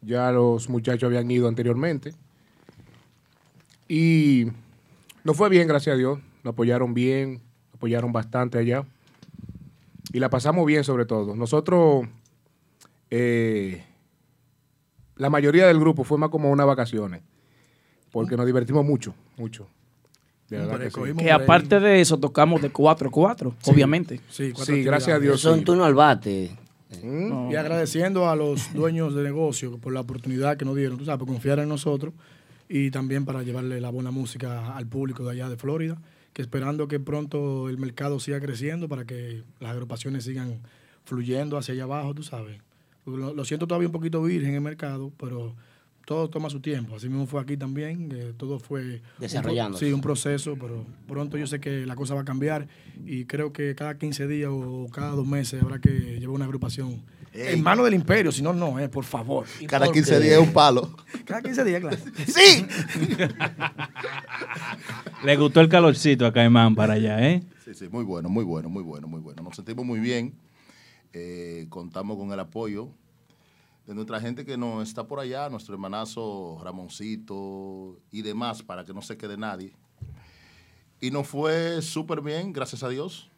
ya 0.00 0.32
los 0.32 0.70
muchachos 0.70 1.06
habían 1.06 1.30
ido 1.30 1.48
anteriormente. 1.48 2.14
Y 3.88 4.46
nos 5.22 5.36
fue 5.36 5.50
bien, 5.50 5.68
gracias 5.68 5.96
a 5.96 5.98
Dios. 5.98 6.18
Nos 6.42 6.54
apoyaron 6.54 6.94
bien, 6.94 7.34
nos 7.34 7.74
apoyaron 7.74 8.10
bastante 8.10 8.56
allá. 8.56 8.86
Y 10.14 10.18
la 10.18 10.30
pasamos 10.30 10.64
bien 10.64 10.82
sobre 10.82 11.04
todo. 11.04 11.36
Nosotros, 11.36 12.06
eh, 13.10 13.84
la 15.16 15.28
mayoría 15.28 15.66
del 15.66 15.78
grupo 15.78 16.04
fue 16.04 16.16
más 16.16 16.30
como 16.30 16.50
unas 16.50 16.66
vacaciones. 16.66 17.20
Porque 18.12 18.36
nos 18.36 18.46
divertimos 18.46 18.84
mucho, 18.84 19.14
mucho. 19.36 19.66
De 20.48 20.58
verdad 20.58 20.78
que 20.80 20.90
sí. 20.90 21.00
Que 21.16 21.32
aparte 21.32 21.80
de 21.80 22.00
eso, 22.00 22.18
tocamos 22.18 22.60
de 22.62 22.70
4-4, 22.70 23.54
Sí. 23.62 23.70
obviamente. 23.70 24.20
Sí, 24.28 24.52
Sí, 24.54 24.82
gracias 24.84 25.16
a 25.16 25.18
Dios. 25.18 25.40
Son 25.40 25.60
sí. 25.60 25.64
turno 25.64 25.84
al 25.84 25.94
bate. 25.94 26.56
Y 27.02 27.54
agradeciendo 27.56 28.28
a 28.28 28.36
los 28.36 28.72
dueños 28.74 29.14
de 29.14 29.22
negocio 29.22 29.78
por 29.78 29.94
la 29.94 30.00
oportunidad 30.00 30.58
que 30.58 30.66
nos 30.66 30.76
dieron, 30.76 30.98
tú 30.98 31.06
sabes, 31.06 31.18
por 31.20 31.26
confiar 31.28 31.58
en 31.58 31.68
nosotros 31.70 32.12
y 32.68 32.90
también 32.90 33.24
para 33.24 33.42
llevarle 33.42 33.80
la 33.80 33.88
buena 33.88 34.10
música 34.10 34.76
al 34.76 34.86
público 34.86 35.24
de 35.24 35.30
allá 35.32 35.48
de 35.48 35.56
Florida, 35.56 35.96
que 36.34 36.42
esperando 36.42 36.88
que 36.88 37.00
pronto 37.00 37.70
el 37.70 37.78
mercado 37.78 38.20
siga 38.20 38.40
creciendo 38.40 38.90
para 38.90 39.06
que 39.06 39.42
las 39.58 39.70
agrupaciones 39.72 40.24
sigan 40.24 40.58
fluyendo 41.04 41.56
hacia 41.56 41.72
allá 41.72 41.84
abajo, 41.84 42.12
tú 42.14 42.22
sabes. 42.22 42.58
Lo, 43.06 43.32
lo 43.32 43.44
siento 43.46 43.66
todavía 43.66 43.88
un 43.88 43.92
poquito 43.92 44.22
virgen 44.22 44.54
el 44.54 44.60
mercado, 44.60 45.12
pero 45.18 45.54
todo 46.04 46.28
toma 46.28 46.50
su 46.50 46.60
tiempo. 46.60 46.96
Así 46.96 47.08
mismo 47.08 47.26
fue 47.26 47.40
aquí 47.40 47.56
también, 47.56 48.08
que 48.08 48.32
todo 48.36 48.58
fue 48.58 49.02
Desarrollándose. 49.18 49.86
sí, 49.86 49.92
un 49.92 50.00
proceso, 50.00 50.56
pero 50.60 50.84
pronto 51.06 51.38
yo 51.38 51.46
sé 51.46 51.60
que 51.60 51.86
la 51.86 51.96
cosa 51.96 52.14
va 52.14 52.22
a 52.22 52.24
cambiar 52.24 52.66
y 53.04 53.24
creo 53.24 53.52
que 53.52 53.74
cada 53.74 53.98
15 53.98 54.26
días 54.26 54.50
o 54.52 54.88
cada 54.92 55.10
dos 55.10 55.26
meses 55.26 55.62
habrá 55.62 55.80
que 55.80 55.90
llevar 56.18 56.36
una 56.36 56.44
agrupación 56.44 57.02
Ey. 57.32 57.54
en 57.54 57.62
mano 57.62 57.84
del 57.84 57.94
imperio, 57.94 58.30
si 58.30 58.42
no, 58.42 58.52
no, 58.52 58.78
eh, 58.78 58.88
por 58.88 59.04
favor. 59.04 59.46
Cada 59.66 59.90
15 59.90 60.20
días 60.20 60.34
es 60.34 60.38
un 60.38 60.52
palo. 60.52 60.94
Cada 61.24 61.40
15 61.40 61.64
días, 61.64 61.80
claro. 61.80 61.96
¡Sí! 62.26 62.66
Le 65.24 65.36
gustó 65.36 65.60
el 65.60 65.68
calorcito 65.68 66.26
a 66.26 66.32
Caimán 66.32 66.74
para 66.74 66.94
allá, 66.94 67.24
¿eh? 67.26 67.42
Sí, 67.64 67.74
sí, 67.74 67.88
muy 67.90 68.04
bueno, 68.04 68.28
muy 68.28 68.44
bueno, 68.44 68.68
muy 68.68 68.82
bueno, 68.82 69.06
muy 69.06 69.20
bueno. 69.20 69.42
Nos 69.42 69.56
sentimos 69.56 69.86
muy 69.86 70.00
bien. 70.00 70.34
Eh, 71.12 71.66
contamos 71.68 72.16
con 72.16 72.32
el 72.32 72.40
apoyo 72.40 72.88
de 73.86 73.94
nuestra 73.94 74.20
gente 74.20 74.44
que 74.44 74.56
nos 74.56 74.86
está 74.88 75.06
por 75.06 75.18
allá, 75.20 75.48
nuestro 75.48 75.74
hermanazo 75.74 76.60
Ramoncito 76.62 77.98
y 78.10 78.22
demás, 78.22 78.62
para 78.62 78.84
que 78.84 78.94
no 78.94 79.02
se 79.02 79.16
quede 79.16 79.36
nadie. 79.36 79.72
Y 81.00 81.10
nos 81.10 81.26
fue 81.26 81.82
súper 81.82 82.20
bien, 82.20 82.52
gracias 82.52 82.82
a 82.82 82.88
Dios. 82.88 83.28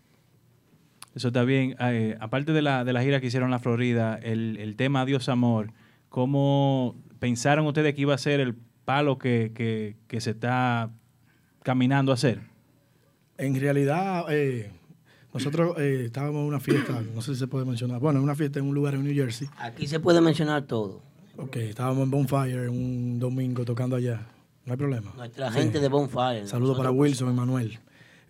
Eso 1.15 1.29
está 1.29 1.45
bien. 1.45 1.77
Eh, 1.81 2.17
aparte 2.21 2.53
de 2.53 2.61
la, 2.61 2.85
de 2.85 2.93
la 2.93 3.03
gira 3.03 3.21
que 3.21 3.29
hicieron 3.29 3.47
en 3.49 3.53
la 3.53 3.59
Florida, 3.59 4.17
el, 4.23 4.59
el 4.59 4.77
tema 4.77 5.07
Dios 5.07 5.29
Amor, 5.29 5.73
¿cómo 6.09 6.97
pensaron 7.21 7.67
ustedes 7.67 7.95
que 7.95 8.03
iba 8.03 8.15
a 8.15 8.19
ser 8.19 8.41
el 8.41 8.55
palo 8.85 9.17
que, 9.17 9.53
que- 9.55 9.97
que 10.09 10.21
se 10.21 10.31
está 10.33 10.91
caminando 11.63 12.13
a 12.13 12.17
hacer? 12.17 12.43
En 13.39 13.59
realidad, 13.59 14.27
eh, 14.29 14.71
nosotros 15.35 15.77
eh, 15.79 16.05
estábamos 16.07 16.43
en 16.43 16.47
una 16.47 16.61
fiesta, 16.61 17.03
no 17.15 17.21
sé 17.21 17.35
si 17.35 17.41
se 17.41 17.47
puede 17.49 17.65
mencionar, 17.65 17.99
bueno, 18.01 18.21
en 18.21 18.25
una 18.25 18.37
fiesta 18.37 18.61
en 18.61 18.67
un 18.67 18.75
lugar 18.75 18.95
en 18.95 19.03
New 19.03 19.13
Jersey. 19.13 19.49
Aquí 19.59 19.89
se 19.89 19.99
puede 19.99 20.21
mencionar 20.21 20.63
todo. 20.63 21.03
Ok, 21.37 21.57
estábamos 21.57 22.05
en 22.05 22.11
Bonfire 22.13 22.69
un 22.69 23.19
domingo 23.19 23.65
tocando 23.65 23.97
allá. 23.97 24.29
No 24.65 24.73
hay 24.73 24.79
problema. 24.79 25.13
Nuestra 25.17 25.51
gente 25.51 25.81
de 25.81 25.89
Bonfire. 25.89 26.47
Saludos 26.47 26.77
para 26.79 26.93
Wilson 26.93 27.31
y 27.31 27.35
Manuel. 27.35 27.81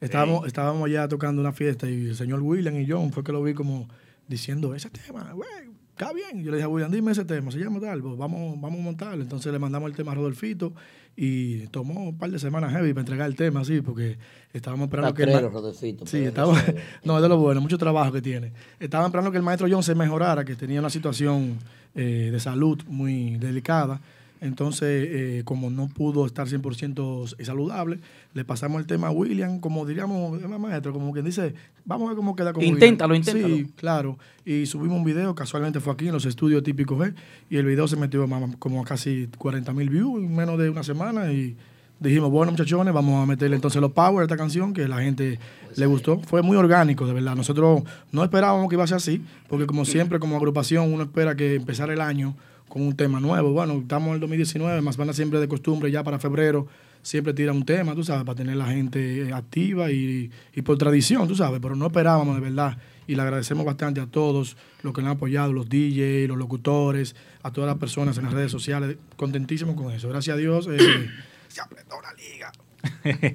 Estábamos, 0.01 0.47
estábamos 0.47 0.87
allá 0.87 1.07
tocando 1.07 1.43
una 1.43 1.53
fiesta 1.53 1.89
y 1.89 2.09
el 2.09 2.17
señor 2.17 2.41
William 2.41 2.79
y 2.81 2.91
John 2.91 3.13
fue 3.13 3.23
que 3.23 3.33
lo 3.33 3.43
vi 3.43 3.53
como 3.53 3.87
diciendo, 4.27 4.75
ese 4.75 4.89
tema, 4.89 5.31
güey, 5.33 5.74
está 5.97 6.13
bien. 6.13 6.43
Yo 6.45 6.51
le 6.51 6.57
dije 6.59 6.65
a 6.65 6.69
William, 6.69 6.91
dime 6.91 7.13
ese 7.13 7.25
tema, 7.25 7.51
se 7.51 7.59
llama 7.59 7.81
tal, 7.81 8.01
pues 8.03 8.17
vamos, 8.17 8.61
vamos 8.61 8.81
a 8.81 8.83
montarlo. 8.83 9.23
Entonces 9.23 9.53
le 9.53 9.59
mandamos 9.59 9.89
el 9.91 9.97
tema 9.97 10.13
a 10.13 10.15
Rodolfito 10.17 10.73
y 11.17 11.67
tomó 11.69 12.09
un 12.09 12.19
par 12.19 12.31
de 12.31 12.39
semanas 12.41 12.73
heavy 12.73 12.93
para 12.93 13.03
entregar 13.03 13.29
el 13.29 13.37
tema, 13.37 13.61
así, 13.61 13.81
porque 13.81 14.19
estábamos 14.53 14.87
esperando 14.87 15.15
que... 15.15 15.23
el 15.23 15.33
ma- 15.33 15.41
Rodolfito, 15.49 16.07
Sí, 16.07 16.19
eso- 16.25 16.53
no, 17.05 17.17
es 17.17 17.23
de 17.23 17.29
lo 17.29 17.39
bueno, 17.39 17.61
mucho 17.61 17.79
trabajo 17.79 18.11
que 18.13 18.21
tiene. 18.21 18.53
Estaba 18.81 19.07
esperando 19.07 19.31
que 19.31 19.37
el 19.37 19.45
maestro 19.45 19.69
John 19.71 19.83
se 19.85 19.95
mejorara, 19.95 20.45
que 20.45 20.57
tenía 20.57 20.81
una 20.81 20.91
situación 20.91 21.59
eh, 21.95 22.31
de 22.33 22.41
salud 22.41 22.83
muy 22.89 23.37
delicada. 23.37 24.01
Entonces, 24.45 25.09
eh, 25.11 25.43
como 25.47 25.71
no 25.71 25.89
pudo 25.89 26.27
estar 26.27 26.47
100% 26.47 27.43
saludable, 27.43 28.01
le 28.35 28.45
pasamos 28.45 28.79
el 28.79 28.87
tema 28.87 29.07
a 29.07 29.11
William, 29.11 29.59
como 29.59 29.87
diríamos, 29.87 30.39
eh, 30.43 30.47
maestro, 30.47 30.93
como 30.93 31.15
quien 31.15 31.25
dice, 31.25 31.55
vamos 31.87 32.07
a 32.07 32.09
ver 32.11 32.17
cómo 32.17 32.37
queda 32.37 32.53
con 32.53 32.63
Inténtalo, 32.63 33.15
William. 33.15 33.37
inténtalo. 33.37 33.57
Sí, 33.57 33.73
claro. 33.75 34.19
Y 34.45 34.67
subimos 34.67 34.99
un 34.99 35.05
video, 35.05 35.35
casualmente 35.35 35.81
fue 35.81 35.95
aquí 35.95 36.09
en 36.09 36.13
los 36.13 36.27
estudios 36.27 36.63
típicos 36.63 36.99
G, 36.99 37.15
y 37.49 37.57
el 37.57 37.65
video 37.65 37.89
se 37.89 37.97
metió 37.97 38.29
como 38.59 38.83
a 38.83 38.85
casi 38.85 39.31
40 39.39 39.73
mil 39.73 39.89
views 39.89 40.23
en 40.23 40.37
menos 40.37 40.59
de 40.59 40.69
una 40.69 40.83
semana 40.83 41.33
y 41.33 41.57
dijimos, 41.99 42.31
bueno 42.31 42.53
muchachones, 42.53 42.93
vamos 42.93 43.23
a 43.23 43.27
meterle 43.27 43.57
entonces 43.57 43.81
los 43.81 43.93
power 43.93 44.21
a 44.21 44.25
esta 44.25 44.37
canción 44.37 44.75
que 44.75 44.87
la 44.87 45.01
gente 45.01 45.39
le 45.75 45.87
gustó. 45.87 46.21
Fue 46.21 46.43
muy 46.43 46.59
orgánico, 46.59 47.07
de 47.07 47.15
verdad. 47.15 47.35
Nosotros 47.35 47.83
no 48.13 48.23
esperábamos 48.23 48.69
que 48.69 48.75
iba 48.75 48.85
a 48.85 48.89
ser 48.89 48.99
así, 48.99 49.25
porque 49.49 49.67
como 49.67 49.87
siempre, 49.87 50.19
como 50.19 50.37
agrupación, 50.37 50.93
uno 50.93 51.05
espera 51.05 51.35
que 51.35 51.55
empezar 51.55 51.89
el 51.91 52.03
año 52.03 52.37
con 52.69 52.83
un 52.83 52.97
tema 52.97 53.21
nuevo. 53.21 53.53
Bueno, 53.53 53.75
estamos 53.81 54.09
en 54.09 54.15
el 54.15 54.21
2019, 54.21 54.81
más 54.81 54.97
van 54.97 55.13
siempre 55.15 55.39
de 55.41 55.49
costumbre, 55.49 55.91
ya 55.91 56.03
para 56.03 56.19
febrero 56.19 56.67
siempre 57.03 57.35
tira 57.35 57.53
un 57.53 57.65
tema, 57.67 57.95
tú 57.95 58.03
sabes, 58.03 58.25
para 58.25 58.37
tener 58.37 58.57
la 58.57 58.67
gente 58.67 59.29
eh, 59.29 59.33
activa 59.33 59.91
y, 59.93 60.31
y 60.55 60.63
por 60.63 60.79
tradición, 60.79 61.29
tú 61.29 61.35
sabes, 61.37 61.61
pero 61.61 61.77
no 61.77 61.87
esperábamos 61.87 62.35
de 62.37 62.41
verdad. 62.41 62.79
Y 63.07 63.15
le 63.15 63.21
agradecemos 63.21 63.67
bastante 63.67 64.01
a 64.01 64.07
todos 64.07 64.57
los 64.83 64.95
que 64.95 65.03
nos 65.03 65.11
han 65.11 65.17
apoyado, 65.19 65.53
los 65.53 65.69
DJs, 65.69 66.27
los 66.29 66.39
locutores, 66.39 67.15
a 67.43 67.53
todas 67.53 67.69
las 67.69 67.77
personas 67.79 68.17
en 68.17 68.25
las 68.25 68.33
redes 68.33 68.51
sociales. 68.51 68.97
Contentísimos 69.17 69.75
con 69.77 69.93
eso. 69.93 70.09
Gracias 70.09 70.35
a 70.35 70.39
Dios. 70.39 70.67
eh, 70.73 70.79
se 71.49 71.61
apretó 71.61 71.97
la 72.01 72.15
liga. 72.15 72.51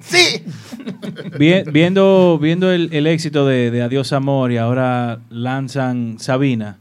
¡Sí! 0.00 0.42
Bien- 1.38 1.64
viendo 1.72 2.38
viendo 2.40 2.70
el, 2.72 2.88
el 2.92 3.06
éxito 3.06 3.46
de, 3.46 3.70
de 3.70 3.82
Adiós 3.82 4.12
Amor 4.12 4.50
y 4.52 4.56
ahora 4.56 5.20
lanzan 5.30 6.18
Sabina, 6.18 6.78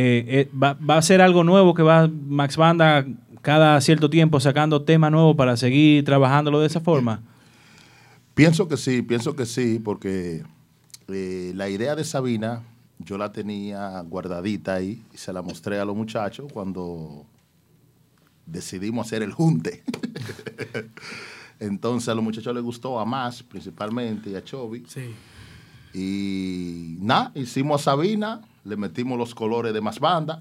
eh, 0.00 0.24
eh, 0.28 0.50
va, 0.56 0.74
va 0.74 0.96
a 0.96 1.02
ser 1.02 1.20
algo 1.20 1.42
nuevo 1.42 1.74
que 1.74 1.82
va 1.82 2.08
Max 2.08 2.56
Banda 2.56 3.04
cada 3.42 3.80
cierto 3.80 4.08
tiempo 4.08 4.38
sacando 4.38 4.82
temas 4.82 5.10
nuevos 5.10 5.34
para 5.34 5.56
seguir 5.56 6.04
trabajándolo 6.04 6.60
de 6.60 6.68
esa 6.68 6.80
forma? 6.80 7.20
Pienso 8.32 8.68
que 8.68 8.76
sí, 8.76 9.02
pienso 9.02 9.34
que 9.34 9.44
sí, 9.44 9.80
porque 9.80 10.44
eh, 11.08 11.50
la 11.56 11.68
idea 11.68 11.96
de 11.96 12.04
Sabina 12.04 12.62
yo 13.00 13.18
la 13.18 13.32
tenía 13.32 14.00
guardadita 14.02 14.74
ahí 14.74 15.02
y 15.12 15.16
se 15.16 15.32
la 15.32 15.42
mostré 15.42 15.80
a 15.80 15.84
los 15.84 15.96
muchachos 15.96 16.52
cuando 16.52 17.26
decidimos 18.46 19.08
hacer 19.08 19.24
el 19.24 19.32
junte. 19.32 19.82
Entonces 21.58 22.08
a 22.08 22.14
los 22.14 22.22
muchachos 22.22 22.54
les 22.54 22.62
gustó, 22.62 23.00
a 23.00 23.04
más 23.04 23.42
principalmente 23.42 24.30
y 24.30 24.36
a 24.36 24.44
Chovy. 24.44 24.86
Y 25.92 26.98
nada, 27.00 27.32
hicimos 27.34 27.80
a 27.80 27.84
Sabina, 27.84 28.42
le 28.68 28.76
metimos 28.76 29.18
los 29.18 29.34
colores 29.34 29.72
de 29.72 29.80
más 29.80 29.98
banda 29.98 30.40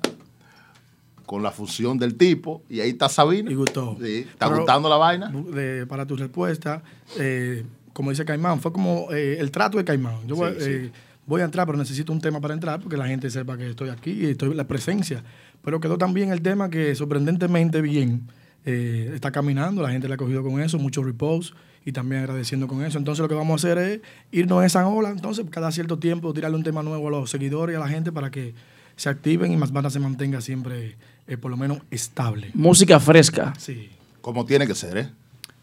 con 1.25 1.43
la 1.43 1.51
fusión 1.51 1.97
del 1.97 2.15
tipo 2.15 2.61
y 2.69 2.79
ahí 2.79 2.89
está 2.91 3.09
Sabina. 3.09 3.51
Y 3.51 3.55
gustó. 3.55 3.97
Sí, 4.01 4.19
¿Está 4.29 4.47
Pero, 4.47 4.57
gustando 4.59 4.89
la 4.89 4.97
vaina? 4.97 5.29
de- 5.29 5.85
para 5.85 6.05
tu 6.05 6.15
respuesta, 6.15 6.81
eh, 7.19 7.65
como 7.93 8.11
dice 8.11 8.23
Caimán, 8.25 8.59
fue 8.61 8.71
como 8.71 9.11
eh, 9.11 9.37
el 9.39 9.51
trato 9.51 9.77
de 9.77 9.83
Caimán. 9.85 10.25
Yo 10.27 10.35
voy, 10.35 10.51
Sí, 10.57 10.63
sí. 10.63 10.69
eh, 10.69 10.91
voy 11.25 11.41
a 11.41 11.45
entrar, 11.45 11.65
pero 11.65 11.77
necesito 11.77 12.13
un 12.13 12.21
tema 12.21 12.39
para 12.39 12.53
entrar 12.53 12.79
porque 12.79 12.95
la 12.95 13.07
gente 13.07 13.29
sepa 13.29 13.57
que 13.57 13.69
estoy 13.71 13.89
aquí 13.89 14.11
y 14.11 14.25
estoy 14.27 14.53
la 14.53 14.67
presencia. 14.67 15.23
Pero 15.63 15.79
quedó 15.81 15.97
también 15.97 16.31
el 16.31 16.41
tema 16.41 16.69
que 16.69 16.95
sorprendentemente 16.95 17.81
bien 17.81 18.27
eh, 18.65 19.11
está 19.13 19.31
caminando, 19.31 19.81
la 19.81 19.89
gente 19.91 20.07
le 20.07 20.13
ha 20.13 20.17
cogido 20.17 20.43
con 20.43 20.61
eso, 20.61 20.77
mucho 20.77 21.03
repost 21.03 21.53
y 21.87 21.93
también 21.93 22.21
agradeciendo 22.21 22.67
con 22.67 22.83
eso. 22.83 22.97
Entonces 22.97 23.21
lo 23.21 23.29
que 23.29 23.35
vamos 23.35 23.63
a 23.63 23.67
hacer 23.67 23.77
es 23.81 24.01
irnos 24.31 24.59
en 24.59 24.65
esa 24.65 24.85
ola, 24.87 25.09
entonces 25.09 25.45
cada 25.49 25.71
cierto 25.71 25.97
tiempo 25.97 26.33
tirarle 26.33 26.57
un 26.57 26.63
tema 26.63 26.83
nuevo 26.83 27.07
a 27.07 27.11
los 27.11 27.29
seguidores 27.29 27.73
y 27.73 27.77
a 27.77 27.79
la 27.79 27.87
gente 27.87 28.11
para 28.11 28.29
que 28.29 28.53
se 28.97 29.07
activen 29.07 29.53
y 29.53 29.57
más 29.57 29.71
bandas 29.71 29.93
se 29.93 29.99
mantenga 29.99 30.41
siempre 30.41 30.97
eh, 31.27 31.37
por 31.37 31.49
lo 31.49 31.55
menos 31.55 31.79
estable. 31.89 32.51
Música 32.53 32.99
fresca. 32.99 33.53
Sí. 33.57 33.89
Como 34.19 34.45
tiene 34.45 34.67
que 34.67 34.75
ser, 34.75 34.97
¿eh? 34.97 35.09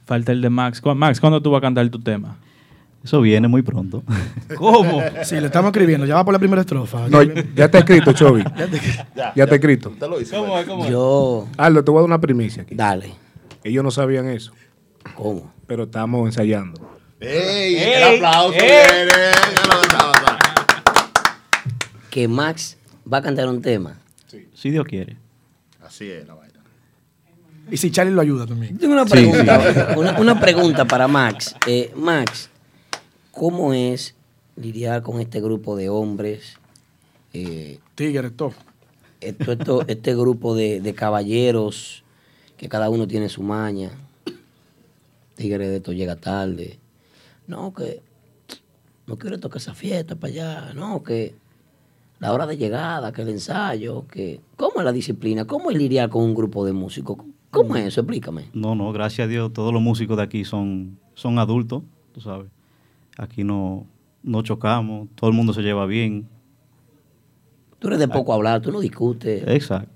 Falta 0.07 0.33
el 0.33 0.41
de 0.41 0.49
Max. 0.49 0.81
¿Cu- 0.81 0.95
Max, 0.95 1.21
¿cuándo 1.21 1.43
tú 1.43 1.51
vas 1.51 1.59
a 1.59 1.63
cantar 1.63 1.87
tu 1.91 2.01
tema? 2.01 2.39
Eso 3.03 3.21
viene 3.21 3.47
muy 3.49 3.61
pronto. 3.61 4.03
¿Cómo? 4.57 5.03
Sí, 5.25 5.35
le 5.39 5.47
estamos 5.47 5.73
escribiendo, 5.73 6.07
ya 6.07 6.15
va 6.15 6.25
por 6.25 6.33
la 6.33 6.39
primera 6.39 6.63
estrofa. 6.63 7.07
No, 7.11 7.23
ya 7.23 7.67
está 7.67 7.81
escrito, 7.81 8.15
Chovy. 8.15 8.43
Ya 8.57 8.65
está- 8.65 9.33
Ya, 9.37 9.45
está 9.45 9.55
escrito. 9.57 9.93
¿Cómo 10.01 10.19
es? 10.19 10.67
¿Cómo 10.67 10.85
es? 10.87 10.91
Yo. 10.91 11.47
Aldo, 11.59 11.85
te 11.85 11.91
voy 11.91 11.99
a 11.99 12.01
dar 12.03 12.07
una 12.09 12.21
primicia 12.21 12.63
aquí. 12.63 12.75
Dale. 12.75 13.13
Ellos 13.63 13.85
no 13.85 13.91
sabían 13.91 14.27
eso. 14.29 14.53
¿Cómo? 15.15 15.53
Pero 15.67 15.85
estamos 15.85 16.27
ensayando. 16.27 16.81
¡Ey! 17.21 17.75
¡Ey! 17.77 17.93
¡El 17.95 18.05
aplauso 18.17 18.59
¡Ey! 18.59 19.09
Que 22.11 22.29
Max 22.29 22.77
va 23.11 23.19
a 23.19 23.23
cantar 23.23 23.49
un 23.49 23.61
tema. 23.61 23.99
Si 24.55 24.71
Dios 24.71 24.85
quiere. 24.87 25.17
Así 25.85 26.09
es 26.11 26.27
la 26.27 26.35
vaina. 26.35 26.55
Y 27.71 27.77
si 27.77 27.91
Charlie 27.91 28.13
lo 28.15 28.21
ayuda 28.21 28.47
también. 28.47 28.79
Tengo 28.79 28.93
una 28.95 29.05
pregunta, 29.07 29.95
una, 29.97 30.19
una 30.21 30.41
pregunta 30.41 30.85
para 30.85 31.09
Max. 31.09 31.55
Eh, 31.67 31.93
Max, 31.97 32.51
¿cómo 33.31 33.73
es 33.75 34.15
lidiar 34.57 35.03
con 35.03 35.21
este 35.21 35.41
grupo 35.41 35.77
de 35.77 35.89
hombres? 35.89 36.57
Eh, 37.33 37.79
Tigres, 37.95 38.33
todo. 38.37 38.55
Esto, 39.21 39.53
esto- 39.53 39.85
este 39.89 40.15
grupo 40.15 40.55
de, 40.55 40.81
de 40.81 40.95
caballeros 40.95 42.05
que 42.57 42.69
cada 42.69 42.91
uno 42.91 43.07
tiene 43.09 43.29
su 43.29 43.43
maña. 43.43 43.91
Tigre 45.35 45.69
de 45.69 45.77
esto 45.77 45.93
llega 45.93 46.17
tarde. 46.17 46.79
No, 47.47 47.73
que 47.75 48.03
no 49.07 49.17
quiero 49.19 49.39
tocar 49.39 49.59
esa 49.59 49.75
fiesta 49.75 50.15
para 50.17 50.33
allá. 50.33 50.73
No, 50.75 51.03
que 51.03 51.35
la 52.21 52.33
hora 52.33 52.47
de 52.47 52.57
llegada, 52.57 53.13
que 53.13 53.23
el 53.23 53.29
ensayo, 53.31 54.07
que... 54.09 54.41
¿Cómo 54.57 54.79
es 54.79 54.85
la 54.85 54.93
disciplina? 54.93 55.45
¿Cómo 55.45 55.71
es 55.71 55.77
lidiar 55.77 56.09
con 56.09 56.23
un 56.23 56.35
grupo 56.35 56.65
de 56.65 56.73
músicos? 56.73 57.19
¿Cómo 57.51 57.77
es 57.77 57.87
eso? 57.87 58.01
Explícame. 58.01 58.49
No, 58.55 58.75
no, 58.75 58.93
gracias 58.93 59.27
a 59.27 59.29
Dios, 59.29 59.53
todos 59.53 59.73
los 59.73 59.83
músicos 59.83 60.17
de 60.17 60.23
aquí 60.23 60.45
son, 60.45 60.99
son 61.15 61.39
adultos, 61.39 61.83
tú 62.13 62.21
sabes. 62.21 62.47
Aquí 63.19 63.45
no, 63.45 63.87
no 64.23 64.43
chocamos, 64.43 65.09
todo 65.15 65.29
el 65.31 65.37
mundo 65.37 65.53
se 65.53 65.63
lleva 65.63 65.87
bien. 65.87 66.27
Tú 67.79 67.89
eres 67.89 67.99
de 68.01 68.09
poco 68.09 68.33
hablar, 68.33 68.63
tú 68.63 68.73
no 68.73 68.81
discutes. 68.81 69.45
Exacto. 69.47 69.91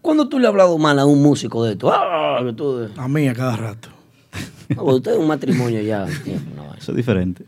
¿Cuándo 0.00 0.28
tú 0.28 0.38
le 0.38 0.46
has 0.46 0.50
hablado 0.50 0.76
mal 0.78 0.98
a 0.98 1.04
un 1.06 1.22
músico 1.22 1.62
de 1.64 1.72
esto? 1.72 1.92
¡Ah! 1.92 2.40
tú- 2.56 2.88
A 2.96 3.06
mí 3.08 3.28
a 3.28 3.34
cada 3.34 3.56
rato. 3.56 3.88
No, 4.76 4.84
usted 4.84 5.12
es 5.12 5.18
un 5.18 5.26
matrimonio 5.26 5.80
ya. 5.82 6.06
No, 6.56 6.74
Eso 6.74 6.92
es 6.92 6.96
diferente. 6.96 7.44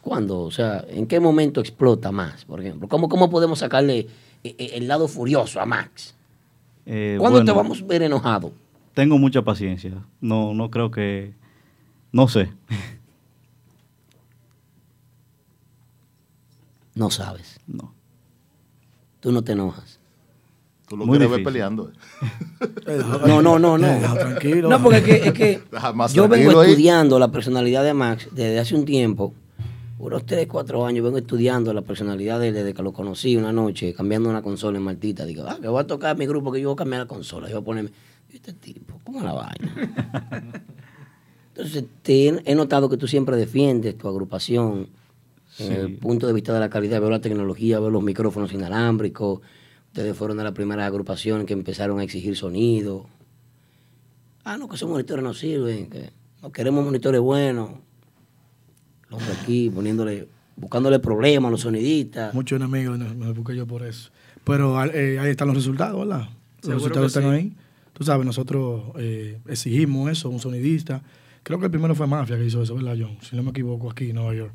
¿Cuándo? 0.00 0.40
O 0.40 0.50
sea, 0.50 0.84
¿en 0.88 1.06
qué 1.06 1.20
momento 1.20 1.60
explota 1.60 2.10
más, 2.10 2.44
por 2.44 2.60
ejemplo? 2.60 2.88
¿Cómo, 2.88 3.08
cómo 3.08 3.30
podemos 3.30 3.60
sacarle 3.60 3.98
eh, 4.42 4.54
eh, 4.58 4.70
el 4.74 4.88
lado 4.88 5.06
furioso 5.06 5.60
a 5.60 5.66
Max? 5.66 6.14
Eh, 6.86 7.16
¿Cuándo 7.18 7.44
te 7.44 7.52
vamos 7.52 7.82
a 7.82 7.84
ver 7.84 8.02
enojado? 8.02 8.52
Tengo 8.94 9.16
mucha 9.18 9.42
paciencia. 9.42 9.92
No, 10.20 10.54
no 10.54 10.70
creo 10.70 10.90
que. 10.90 11.32
No 12.10 12.28
sé. 12.28 12.50
No 16.94 17.10
sabes. 17.10 17.58
No. 17.66 17.94
Tú 19.20 19.32
no 19.32 19.42
te 19.42 19.52
enojas. 19.52 19.98
Tú 20.92 20.98
lo 20.98 21.06
Muy 21.06 21.16
quieres 21.16 21.34
ver 21.34 21.42
peleando. 21.42 21.90
No, 23.26 23.40
no, 23.40 23.58
no, 23.58 23.78
no. 23.78 24.14
Tranquilo. 24.14 24.68
No, 24.68 24.82
porque 24.82 24.98
es 24.98 25.32
que, 25.32 25.52
es 25.54 25.62
yo 26.12 26.28
vengo 26.28 26.60
ahí. 26.60 26.68
estudiando 26.68 27.18
la 27.18 27.28
personalidad 27.28 27.82
de 27.82 27.94
Max 27.94 28.28
desde 28.30 28.58
hace 28.58 28.74
un 28.74 28.84
tiempo. 28.84 29.32
Unos 29.98 30.26
3, 30.26 30.46
4 30.46 30.84
años 30.84 31.02
vengo 31.02 31.16
estudiando 31.16 31.72
la 31.72 31.80
personalidad 31.80 32.38
de 32.40 32.48
él 32.48 32.54
desde 32.54 32.74
que 32.74 32.82
lo 32.82 32.92
conocí 32.92 33.38
una 33.38 33.54
noche, 33.54 33.94
cambiando 33.94 34.28
una 34.28 34.42
consola 34.42 34.76
en 34.76 34.84
Martita. 34.84 35.24
Digo, 35.24 35.46
ah, 35.48 35.56
que 35.58 35.66
voy 35.66 35.80
a 35.80 35.86
tocar 35.86 36.14
mi 36.18 36.26
grupo, 36.26 36.52
que 36.52 36.60
yo 36.60 36.68
voy 36.68 36.74
a 36.74 36.76
cambiar 36.76 37.00
la 37.00 37.08
consola. 37.08 37.48
Yo 37.48 37.54
voy 37.54 37.62
a 37.62 37.64
ponerme, 37.64 37.90
este 38.30 38.52
tipo, 38.52 39.00
¿cómo 39.02 39.22
la 39.22 39.32
vaina? 39.32 40.52
Entonces, 41.56 41.84
te 42.02 42.28
he, 42.44 42.54
notado 42.54 42.90
que 42.90 42.98
tú 42.98 43.08
siempre 43.08 43.38
defiendes 43.38 43.96
tu 43.96 44.08
agrupación 44.08 44.88
en 45.58 45.72
el 45.72 45.96
punto 45.96 46.26
de 46.26 46.34
vista 46.34 46.52
de 46.52 46.60
la 46.60 46.68
calidad. 46.68 47.00
Veo 47.00 47.08
la 47.08 47.22
tecnología, 47.22 47.80
veo 47.80 47.88
los 47.88 48.02
micrófonos 48.02 48.52
inalámbricos. 48.52 49.40
Ustedes 49.92 50.16
fueron 50.16 50.38
de 50.38 50.44
las 50.44 50.54
primeras 50.54 50.86
agrupaciones 50.86 51.44
que 51.44 51.52
empezaron 51.52 52.00
a 52.00 52.02
exigir 52.02 52.34
sonido. 52.34 53.04
Ah, 54.42 54.56
no, 54.56 54.66
que 54.66 54.76
esos 54.76 54.88
monitores 54.88 55.22
no 55.22 55.34
sirven, 55.34 55.90
que 55.90 56.08
no 56.40 56.50
queremos 56.50 56.82
monitores 56.82 57.20
buenos. 57.20 57.72
Los 59.10 59.20
hombres 59.20 59.38
aquí 59.42 59.68
poniéndole, 59.68 60.28
buscándole 60.56 60.98
problemas 60.98 61.48
a 61.48 61.50
los 61.50 61.60
sonidistas. 61.60 62.32
Muchos 62.32 62.56
enemigos 62.56 62.98
me 62.98 63.32
busqué 63.32 63.54
yo 63.54 63.66
por 63.66 63.82
eso. 63.82 64.10
Pero 64.44 64.82
eh, 64.86 65.18
ahí 65.18 65.30
están 65.30 65.48
los 65.48 65.56
resultados, 65.58 65.98
¿verdad? 66.08 66.20
Los 66.20 66.60
Seguro 66.62 66.78
resultados 66.78 67.06
están 67.08 67.24
sí. 67.24 67.28
ahí. 67.28 67.56
Tú 67.92 68.02
sabes, 68.02 68.24
nosotros 68.24 68.84
eh, 68.96 69.40
exigimos 69.46 70.10
eso, 70.10 70.30
un 70.30 70.40
sonidista. 70.40 71.02
Creo 71.42 71.58
que 71.58 71.66
el 71.66 71.70
primero 71.70 71.94
fue 71.94 72.06
Mafia 72.06 72.38
que 72.38 72.46
hizo 72.46 72.62
eso, 72.62 72.74
¿verdad, 72.76 72.96
John? 72.98 73.18
Si 73.20 73.36
no 73.36 73.42
me 73.42 73.50
equivoco, 73.50 73.90
aquí 73.90 74.08
en 74.08 74.16
Nueva 74.16 74.34
York. 74.34 74.52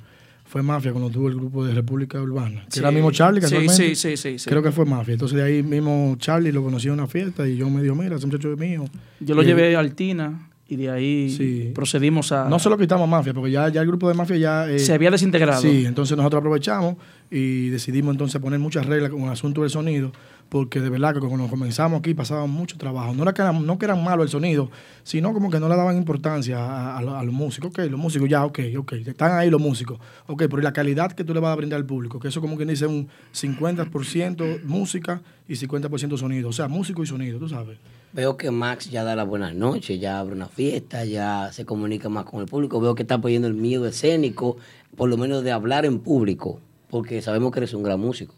Fue 0.48 0.64
Mafia 0.64 0.92
cuando 0.94 1.10
tuvo 1.10 1.28
el 1.28 1.36
grupo 1.36 1.66
de 1.66 1.74
República 1.74 2.22
Urbana. 2.22 2.64
Que 2.66 2.72
Sí. 2.72 2.80
era 2.80 2.90
el 2.90 2.96
mismo 2.96 3.12
Charlie, 3.12 3.42
Sí, 3.42 3.46
casualmente. 3.46 3.76
sí, 3.76 3.96
sí, 3.96 4.16
sí, 4.18 4.40
sí. 4.40 4.50
Creo 4.50 4.64
que 4.64 4.72
fue 4.72 4.86
Mafia. 4.86 5.14
Entonces 5.14 5.38
de 5.38 5.44
ahí 5.44 5.62
mismo 5.62 6.16
Charlie 6.20 6.52
lo 6.54 6.64
conocí 6.64 6.88
en 6.88 6.94
una 6.94 7.08
fiesta 7.08 7.48
y 7.48 7.58
yo 7.58 7.70
me 7.70 7.84
dijo, 7.84 7.96
mira, 7.96 8.16
ese 8.16 8.26
muchacho 8.28 8.54
es 8.54 8.58
mío. 8.58 8.86
Yo 9.20 9.36
lo 9.36 9.42
Y 9.42 9.46
él- 9.46 9.56
llevé 9.56 9.76
a 9.76 9.80
Altina 9.80 10.47
y 10.70 10.76
de 10.76 10.90
ahí 10.90 11.30
Sí. 11.30 11.72
procedimos 11.74 12.32
a... 12.32 12.50
No 12.50 12.60
solo 12.60 12.78
quitamos 12.78 13.08
Mafia, 13.08 13.34
porque 13.34 13.52
ya, 13.52 13.70
ya 13.70 13.82
el 13.82 13.88
grupo 13.88 14.08
de 14.10 14.14
Mafia 14.16 14.38
ya... 14.38 14.70
eh, 14.70 14.80
Se 14.80 14.94
había 14.94 15.10
desintegrado. 15.12 15.62
Sí, 15.62 15.86
entonces 15.86 16.18
nosotros 16.18 16.40
aprovechamos 16.42 16.96
y 17.32 17.70
decidimos 17.70 18.14
entonces 18.14 18.42
poner 18.42 18.60
muchas 18.60 18.86
reglas 18.86 19.12
con 19.12 19.22
el 19.24 19.30
asunto 19.30 19.62
del 19.62 19.70
sonido, 19.70 20.12
porque 20.50 20.80
de 20.80 20.90
verdad 20.90 21.14
que 21.14 21.20
cuando 21.20 21.48
comenzamos 21.48 22.00
aquí 22.00 22.14
pasábamos 22.14 22.50
mucho 22.50 22.78
trabajo. 22.78 23.14
No 23.14 23.24
era 23.24 23.34
que 23.34 23.44
no 23.44 23.78
que 23.78 23.86
eran 23.86 24.02
malos 24.04 24.26
el 24.26 24.30
sonido, 24.30 24.70
sino 25.04 25.34
como 25.34 25.50
que 25.50 25.60
no 25.60 25.68
le 25.70 25.76
daban 25.76 25.98
importancia 25.98 26.58
a, 26.60 26.98
a 26.98 27.02
los- 27.02 27.14
a 27.16 27.24
los 27.24 27.34
músicos. 27.34 27.70
Ok, 27.72 27.80
los 27.90 28.00
músicos 28.00 28.30
ya, 28.30 28.46
ok, 28.46 28.60
ok, 28.78 28.94
están 29.08 29.38
ahí 29.38 29.50
los 29.50 29.60
músicos. 29.62 30.00
Ok, 30.28 30.44
pero 30.50 30.60
¿y 30.60 30.64
la 30.64 30.72
calidad 30.74 31.12
que 31.12 31.24
tú 31.26 31.34
le 31.34 31.40
vas 31.42 31.52
a 31.52 31.56
brindar 31.56 31.78
al 31.78 31.86
público, 31.86 32.20
que 32.20 32.28
eso 32.30 32.40
como 32.42 32.56
quien 32.56 32.70
dice 32.70 32.88
un 32.88 33.08
50% 33.34 34.64
música 34.64 35.22
y 35.48 35.54
50% 35.56 36.18
sonido. 36.18 36.50
O 36.50 36.54
sea, 36.54 36.68
músico 36.68 37.04
y 37.04 37.08
sonido, 37.08 37.40
tú 37.40 37.48
sabes. 37.50 37.78
Veo 38.14 38.36
que 38.38 38.50
Max 38.52 38.90
ya 38.90 39.04
da 39.04 39.16
las 39.16 39.28
buenas 39.28 39.54
noches, 39.54 40.00
ya 40.00 40.20
abre 40.20 40.34
una 40.34 40.48
fiesta, 40.48 41.06
ya 41.06 41.50
se 41.52 41.66
comunica 41.66 42.10
más 42.10 42.26
con 42.26 42.40
el 42.42 42.48
público. 42.48 42.80
Veo 42.82 42.96
que 42.96 43.04
está 43.04 43.20
poniendo 43.20 43.48
el 43.48 43.54
miedo 43.54 43.86
escénico, 43.86 44.58
por 44.96 45.10
lo 45.10 45.18
menos 45.18 45.44
de 45.44 45.52
hablar 45.52 45.86
en 45.86 46.00
público, 46.00 46.60
porque 46.90 47.22
sabemos 47.22 47.52
que 47.52 47.60
eres 47.60 47.74
un 47.74 47.84
gran 47.84 48.00
músico. 48.00 48.34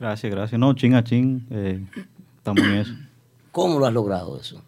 Gracias, 0.00 0.32
gracias. 0.32 0.58
No, 0.58 0.72
chin 0.74 0.94
a 0.94 1.04
chin. 1.04 1.46
eh, 1.50 1.80
estamos 2.38 2.62
en 2.64 2.74
eso. 2.74 2.92
¿Cómo 3.52 3.78
lo 3.78 3.86
has 3.86 3.92
logrado 3.92 4.38
eso? 4.40 4.62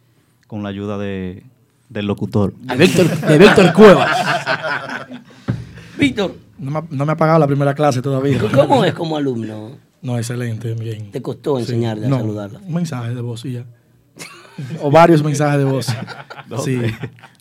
Con 0.46 0.62
la 0.62 0.68
ayuda 0.68 0.98
de, 0.98 1.42
del 1.88 2.06
locutor. 2.06 2.52
De 2.54 2.76
Víctor- 2.76 3.08
de 3.08 3.38
Víctor 3.38 3.72
Cuevas. 3.72 4.10
Víctor. 5.98 6.34
No 6.58 6.70
me, 6.70 6.78
ha- 6.78 6.84
no 6.90 7.06
me 7.06 7.12
ha 7.12 7.16
pagado 7.16 7.38
la 7.38 7.46
primera 7.46 7.74
clase 7.74 8.02
todavía. 8.02 8.38
¿Cómo 8.54 8.84
es 8.84 8.92
como 8.94 9.16
alumno? 9.16 9.70
No, 10.02 10.18
excelente, 10.18 10.74
bien. 10.74 11.10
¿Te 11.10 11.22
costó 11.22 11.56
Sí. 11.56 11.62
enseñarle 11.62 12.06
a 12.06 12.08
No, 12.10 12.18
saludarla? 12.18 12.60
Un 12.66 12.74
mensaje 12.74 13.14
de 13.14 13.20
voz 13.20 13.44
y 13.44 13.52
ya. 13.52 13.64
O 14.80 14.90
varios 14.90 15.22
mensajes 15.22 15.58
de 15.58 15.64
voz. 15.64 15.86
sí. 16.64 16.80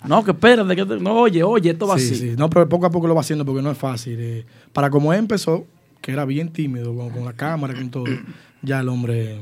No, 0.06 0.24
que 0.24 0.32
espérate, 0.32 0.76
que 0.76 0.86
te- 0.86 1.00
no, 1.00 1.14
oye, 1.14 1.44
oye, 1.44 1.72
esto 1.72 1.88
va 1.88 1.98
Sí, 1.98 2.06
así. 2.06 2.16
sí. 2.16 2.36
No, 2.38 2.50
pero 2.50 2.68
poco 2.68 2.86
a 2.86 2.90
poco 2.92 3.08
lo 3.08 3.16
va 3.16 3.22
haciendo 3.22 3.46
porque 3.46 3.62
no 3.62 3.72
es 3.72 3.78
fácil. 3.78 4.18
eh. 4.20 4.46
Para 4.74 4.90
como 4.90 5.14
él 5.14 5.20
empezó, 5.20 5.66
que 6.02 6.12
era 6.12 6.26
bien 6.26 6.50
tímido 6.50 6.96
con, 6.96 7.10
con 7.12 7.26
la 7.26 7.34
cámara, 7.34 7.74
con 7.74 7.90
todo, 7.90 8.06
ya 8.62 8.80
el 8.80 8.90
hombre 8.90 9.42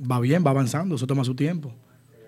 va 0.00 0.20
bien, 0.20 0.44
va 0.46 0.50
avanzando, 0.50 0.94
eso 0.96 1.06
toma 1.06 1.24
su 1.24 1.34
tiempo. 1.34 1.72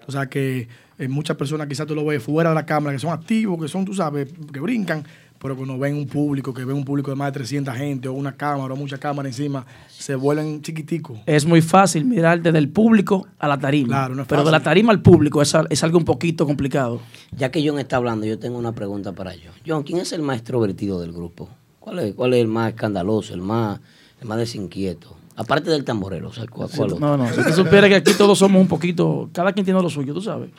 O 0.06 0.12
sea 0.12 0.26
que 0.28 0.66
eh, 0.98 1.06
muchas 1.08 1.36
personas 1.36 1.66
quizás 1.66 1.86
tú 1.86 1.94
lo 1.94 2.04
ves 2.04 2.22
fuera 2.22 2.48
de 2.50 2.54
la 2.54 2.64
cámara, 2.66 2.94
que 2.94 2.98
son 2.98 3.12
activos, 3.12 3.60
que 3.60 3.68
son, 3.68 3.84
tú 3.84 3.92
sabes, 3.94 4.28
que 4.52 4.58
brincan, 4.60 5.04
pero 5.38 5.56
cuando 5.56 5.78
ven 5.78 5.94
un 5.94 6.06
público, 6.06 6.52
que 6.52 6.64
ven 6.64 6.76
un 6.76 6.84
público 6.84 7.10
de 7.10 7.16
más 7.16 7.28
de 7.28 7.32
300 7.32 7.74
gente 7.76 8.08
o 8.08 8.12
una 8.12 8.36
cámara 8.36 8.74
o 8.74 8.76
mucha 8.76 8.98
cámara 8.98 9.28
encima, 9.28 9.64
se 9.88 10.14
vuelven 10.14 10.62
chiquiticos. 10.62 11.18
Es 11.26 11.46
muy 11.46 11.62
fácil 11.62 12.04
mirar 12.04 12.42
desde 12.42 12.58
el 12.58 12.68
público 12.68 13.26
a 13.38 13.46
la 13.46 13.58
tarima. 13.58 13.88
Claro, 13.88 14.14
no 14.14 14.22
es 14.22 14.28
pero 14.28 14.44
de 14.44 14.50
la 14.50 14.62
tarima 14.62 14.92
al 14.92 15.00
público 15.00 15.40
es, 15.40 15.54
es 15.70 15.84
algo 15.84 15.98
un 15.98 16.04
poquito 16.04 16.46
complicado. 16.46 17.00
Ya 17.36 17.50
que 17.50 17.66
John 17.66 17.78
está 17.78 17.96
hablando, 17.96 18.26
yo 18.26 18.38
tengo 18.38 18.58
una 18.58 18.72
pregunta 18.72 19.12
para 19.12 19.32
John. 19.32 19.54
John, 19.66 19.82
¿quién 19.84 19.98
es 19.98 20.12
el 20.12 20.22
más 20.22 20.38
extrovertido 20.38 21.00
del 21.00 21.12
grupo? 21.12 21.48
¿Cuál 21.78 22.00
es, 22.00 22.14
cuál 22.14 22.34
es 22.34 22.40
el 22.40 22.48
más 22.48 22.70
escandaloso, 22.70 23.32
el 23.32 23.40
más, 23.40 23.80
el 24.20 24.26
más 24.26 24.38
desinquieto? 24.38 25.16
Aparte 25.36 25.70
del 25.70 25.84
tamborero, 25.84 26.30
o 26.30 26.32
sea, 26.32 26.46
¿cuál, 26.48 26.68
cuál? 26.74 26.98
No, 26.98 27.16
no, 27.16 27.28
si 27.32 27.44
tú 27.44 27.52
supieras 27.52 27.88
que 27.88 27.94
aquí 27.94 28.12
todos 28.18 28.36
somos 28.36 28.60
un 28.60 28.66
poquito, 28.66 29.30
cada 29.32 29.52
quien 29.52 29.64
tiene 29.64 29.80
lo 29.80 29.88
suyo, 29.88 30.12
tú 30.12 30.20
sabes. 30.20 30.50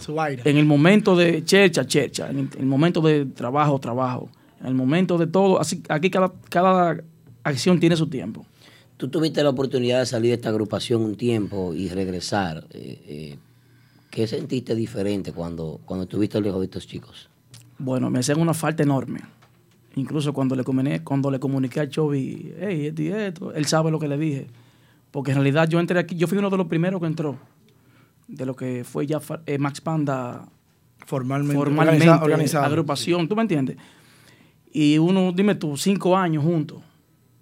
Su 0.00 0.20
aire. 0.20 0.42
En 0.44 0.56
el 0.56 0.64
momento 0.66 1.14
de 1.16 1.44
chercha, 1.44 1.86
chercha. 1.86 2.30
En 2.30 2.38
el, 2.38 2.48
el 2.58 2.66
momento 2.66 3.00
de 3.00 3.26
trabajo, 3.26 3.78
trabajo. 3.78 4.30
En 4.60 4.68
el 4.68 4.74
momento 4.74 5.18
de 5.18 5.26
todo. 5.26 5.60
Así, 5.60 5.82
aquí 5.88 6.10
cada, 6.10 6.32
cada 6.48 7.02
acción 7.42 7.78
tiene 7.80 7.96
su 7.96 8.06
tiempo. 8.06 8.46
Tú 8.96 9.08
tuviste 9.08 9.42
la 9.42 9.50
oportunidad 9.50 10.00
de 10.00 10.06
salir 10.06 10.30
de 10.30 10.36
esta 10.36 10.48
agrupación 10.48 11.02
un 11.02 11.16
tiempo 11.16 11.74
y 11.74 11.88
regresar. 11.88 12.66
eh, 12.70 13.02
eh, 13.06 13.38
¿Qué 14.14 14.28
sentiste 14.28 14.76
diferente 14.76 15.32
cuando, 15.32 15.80
cuando 15.84 16.04
estuviste 16.04 16.40
lejos 16.40 16.60
de 16.60 16.66
estos 16.66 16.86
chicos? 16.86 17.28
Bueno, 17.78 18.10
me 18.10 18.20
hacían 18.20 18.40
una 18.40 18.54
falta 18.54 18.84
enorme. 18.84 19.18
Incluso 19.96 20.32
cuando 20.32 20.54
le, 20.54 20.62
comuniqué, 20.62 21.02
cuando 21.02 21.32
le 21.32 21.40
comuniqué 21.40 21.80
a 21.80 21.88
Chovy, 21.88 22.54
hey, 22.60 22.86
esto 22.86 23.02
y 23.02 23.08
esto, 23.08 23.52
él 23.52 23.64
sabe 23.66 23.90
lo 23.90 23.98
que 23.98 24.06
le 24.06 24.16
dije. 24.16 24.46
Porque 25.10 25.32
en 25.32 25.38
realidad 25.38 25.68
yo 25.68 25.80
entré 25.80 25.98
aquí, 25.98 26.14
yo 26.14 26.28
fui 26.28 26.38
uno 26.38 26.48
de 26.48 26.56
los 26.56 26.68
primeros 26.68 27.00
que 27.00 27.08
entró. 27.08 27.36
De 28.26 28.46
lo 28.46 28.56
que 28.56 28.84
fue 28.84 29.06
ya 29.06 29.20
eh, 29.46 29.58
Max 29.58 29.80
Panda 29.80 30.48
Formalmente, 31.06 31.54
formalmente 31.54 32.08
organizado. 32.08 32.64
agrupación, 32.64 33.28
¿tú 33.28 33.36
me 33.36 33.42
entiendes? 33.42 33.76
Y 34.72 34.98
uno, 34.98 35.32
dime 35.32 35.54
tú, 35.54 35.76
cinco 35.76 36.16
años 36.16 36.42
juntos. 36.42 36.82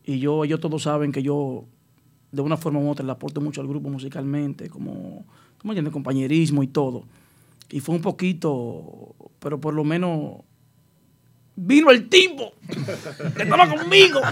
Y 0.04 0.18
yo, 0.18 0.44
ellos 0.44 0.60
todos 0.60 0.82
saben 0.82 1.12
que 1.12 1.22
yo, 1.22 1.64
de 2.32 2.42
una 2.42 2.56
forma 2.56 2.80
u 2.80 2.90
otra, 2.90 3.04
le 3.04 3.12
aporto 3.12 3.40
mucho 3.40 3.60
al 3.60 3.68
grupo 3.68 3.88
musicalmente, 3.88 4.68
como, 4.68 5.24
¿tú 5.58 5.66
me 5.66 5.72
entiendes? 5.72 5.92
Compañerismo 5.92 6.62
y 6.62 6.66
todo. 6.66 7.04
Y 7.70 7.80
fue 7.80 7.94
un 7.94 8.02
poquito, 8.02 9.14
pero 9.38 9.60
por 9.60 9.74
lo 9.74 9.84
menos 9.84 10.40
vino 11.54 11.90
el 11.90 12.08
tipo 12.08 12.52
que 13.36 13.42
estaba 13.42 13.68
conmigo. 13.68 14.20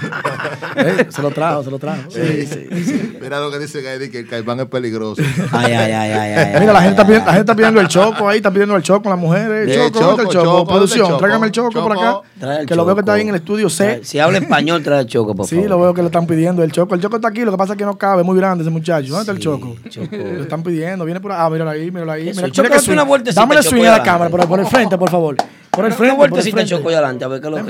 Eh, 0.76 1.06
se 1.10 1.20
lo 1.20 1.30
trajo, 1.30 1.62
se 1.64 1.70
lo 1.70 1.78
trajo. 1.78 2.10
Sí, 2.10 2.46
sí, 2.46 2.84
sí. 2.84 3.18
Mira 3.20 3.40
lo 3.40 3.50
que 3.50 3.58
dice 3.58 3.82
Gaidi, 3.82 4.08
que 4.08 4.20
el 4.20 4.28
caimán 4.28 4.60
es 4.60 4.66
peligroso. 4.66 5.20
Ay, 5.52 5.72
ay, 5.72 5.92
ay, 5.92 6.12
ay, 6.12 6.32
ay. 6.32 6.60
Mira, 6.60 6.72
la 6.72 6.80
gente, 6.80 6.90
está 6.92 7.04
pidiendo, 7.04 7.26
la 7.26 7.32
gente 7.32 7.40
está 7.40 7.54
pidiendo 7.56 7.80
el 7.80 7.88
choco 7.88 8.28
ahí, 8.28 8.36
está 8.38 8.50
pidiendo 8.50 8.76
el 8.76 8.82
choco, 8.82 9.08
las 9.10 9.18
mujeres. 9.18 9.68
Eh, 9.68 9.74
Choco, 9.90 9.98
¿dónde 10.00 10.22
está 10.22 10.22
el 10.22 10.28
Choco, 10.28 10.44
choco? 10.44 10.58
Choco, 10.60 10.66
Producción, 10.72 10.98
¿dónde 11.00 11.14
está 11.14 11.14
el 11.16 11.20
tráigame 11.20 11.46
el 11.46 11.52
Choco? 11.52 11.70
choco 11.72 11.88
por 11.88 11.98
acá. 11.98 12.20
Trae 12.38 12.60
el 12.60 12.66
Que 12.66 12.74
lo 12.76 12.84
veo 12.86 12.94
que 12.94 13.00
está 13.00 13.12
ahí 13.14 13.22
en 13.22 13.28
el 13.30 13.34
estudio 13.34 13.68
C. 13.68 14.00
Si 14.04 14.18
habla 14.18 14.38
español, 14.38 14.82
trae 14.82 15.00
el 15.00 15.06
choco, 15.06 15.34
por 15.34 15.46
Sí, 15.46 15.56
favor. 15.56 15.70
lo 15.70 15.80
veo 15.80 15.94
que 15.94 16.02
le 16.02 16.06
están 16.06 16.26
pidiendo 16.26 16.62
el 16.62 16.72
choco. 16.72 16.94
El 16.94 17.00
choco 17.00 17.16
está 17.16 17.28
aquí, 17.28 17.40
lo 17.44 17.50
que 17.50 17.58
pasa 17.58 17.72
es 17.74 17.78
que 17.78 17.84
no 17.84 17.98
cabe, 17.98 18.22
es 18.22 18.26
muy 18.26 18.36
grande 18.38 18.62
ese 18.62 18.70
muchacho. 18.70 19.08
¿Dónde 19.08 19.20
está 19.22 19.32
el 19.32 19.38
choco? 19.38 19.76
Lo 20.12 20.42
están 20.42 20.62
pidiendo, 20.62 21.04
viene 21.04 21.20
por 21.20 21.32
ahí. 21.32 21.38
Ah, 21.40 21.50
míralo 21.50 21.70
ahí, 21.70 21.90
míralo 21.90 22.12
ahí. 22.12 22.32
Mira, 22.34 22.48
Choco, 22.50 22.68
que 22.68 22.90
una 22.92 23.02
el 23.02 23.24
Choco, 23.34 23.62
swing 23.62 23.84
a 23.84 23.90
la 23.98 24.02
cámara, 24.02 24.30
por, 24.30 24.46
por 24.48 24.60
el 24.60 24.66
frente, 24.66 24.96
por 24.96 25.10
favor. 25.10 25.36
Por 25.70 25.84
el 25.84 25.92
frente. 25.92 26.14
Una 26.14 26.16
por 26.16 26.26
el 26.26 26.30
vueltecita. 26.32 26.64
Choco, 26.64 26.90
y 26.90 26.94
adelante, 26.94 27.24
a 27.24 27.28
ver 27.28 27.40
qué 27.40 27.46
es 27.46 27.50
lo 27.52 27.56
que- 27.58 27.62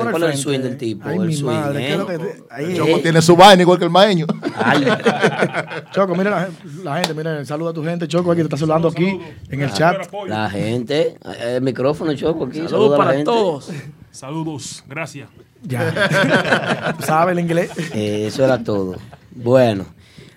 swing 0.51 0.61
del 0.63 0.77
tipo. 0.77 1.09
Ay, 1.09 1.19
el 1.19 1.27
mi 1.27 1.35
swing, 1.35 1.47
madre, 1.51 1.83
¿eh? 1.83 1.87
¿qué 1.87 1.93
es 1.93 1.99
lo 1.99 2.07
que- 2.07 2.43
ahí. 2.51 2.77
Choco 2.77 2.99
tiene 3.01 3.23
su 3.23 3.37
vaina 3.37 3.63
igual 3.63 3.79
que 3.79 3.85
el 3.85 3.91
maeño. 3.91 4.27
Choco, 5.93 6.15
mira 6.15 6.31
la, 6.31 6.49
la 6.85 6.97
gente, 6.97 7.15
mira, 7.15 7.45
saluda 7.45 7.71
a 7.71 7.73
tu 7.73 7.85
gente, 7.85 8.07
Choco, 8.09 8.31
aquí 8.33 8.41
te 8.41 8.45
está 8.47 8.57
saludando 8.57 8.89
aquí 8.89 9.19
en 9.49 9.63
el 9.63 9.73
chat. 9.73 9.97
La 10.27 10.49
gente, 10.51 11.17
eh, 11.25 11.55
el 11.57 11.63
micrófono, 11.63 12.15
Choco, 12.15 12.45
aquí. 12.45 12.57
Saludos 12.59 12.71
saluda 12.71 12.87
a 12.87 12.99
la 12.99 13.05
para 13.05 13.11
gente. 13.17 13.25
todos. 13.31 13.71
Saludos, 14.11 14.85
gracias. 14.89 15.29
Ya. 15.63 16.95
Tú 16.99 17.05
sabes 17.05 17.33
el 17.33 17.39
inglés. 17.41 17.71
Eh, 17.95 18.25
eso 18.27 18.45
era 18.45 18.63
todo. 18.65 18.97
Bueno, 19.33 19.85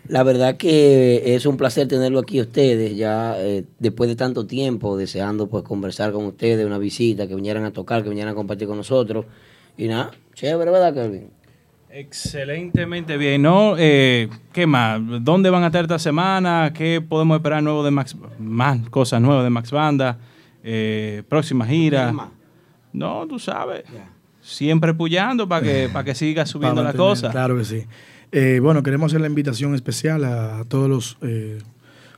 la 0.08 0.22
verdad 0.24 0.58
que 0.58 1.34
es 1.36 1.46
un 1.46 1.58
placer 1.58 1.88
tenerlo 1.88 2.20
aquí 2.20 2.40
a 2.40 2.44
ustedes, 2.44 2.96
ya 2.96 3.36
eh, 3.40 3.64
después 3.80 4.10
de 4.10 4.16
tanto 4.16 4.46
tiempo, 4.46 4.98
deseando 4.98 5.48
pues 5.48 5.64
conversar 5.64 6.12
con 6.12 6.26
ustedes, 6.26 6.66
una 6.66 6.78
visita, 6.78 7.28
que 7.28 7.36
vinieran 7.36 7.64
a 7.66 7.72
tocar, 7.72 8.04
que 8.04 8.10
vinieran 8.10 8.34
a 8.34 8.36
compartir 8.36 8.68
con 8.68 8.78
nosotros. 8.78 9.26
Y 9.78 9.88
nada, 9.88 10.12
chévere, 10.34 10.72
¿verdad, 10.72 10.94
Kelvin? 10.94 11.30
Excelentemente 11.90 13.18
bien, 13.18 13.42
¿no? 13.44 13.76
Eh, 13.78 14.30
¿Qué 14.52 14.66
más? 14.66 15.00
¿Dónde 15.22 15.50
van 15.50 15.64
a 15.64 15.68
estar 15.68 15.84
esta 15.84 16.00
semana? 16.00 16.72
¿Qué 16.74 17.02
podemos 17.02 17.38
esperar 17.38 17.62
nuevo 17.62 17.84
de 17.84 17.92
Max? 17.92 18.16
Más 18.40 18.90
cosas 18.90 19.22
nuevas 19.22 19.44
de 19.44 19.50
Max 19.52 19.70
Banda. 19.72 20.18
Eh, 20.64 21.24
próxima 21.30 21.68
gira. 21.68 22.14
No, 22.94 23.28
tú 23.28 23.38
sabes. 23.38 23.84
Siempre 24.42 24.94
puyando 24.94 25.48
para 25.48 25.66
que, 25.66 25.90
para 25.92 26.06
que 26.06 26.16
siga 26.16 26.46
subiendo 26.48 26.82
la 26.82 26.90
mantener, 26.90 27.08
cosa. 27.08 27.32
Claro 27.32 27.58
que 27.58 27.66
sí. 27.66 27.84
Eh, 28.32 28.60
bueno, 28.60 28.82
queremos 28.82 29.12
hacer 29.12 29.22
la 29.22 29.28
invitación 29.28 29.76
especial 29.76 30.24
a 30.24 30.66
todos 30.68 30.90
los, 30.90 31.18
eh, 31.22 31.60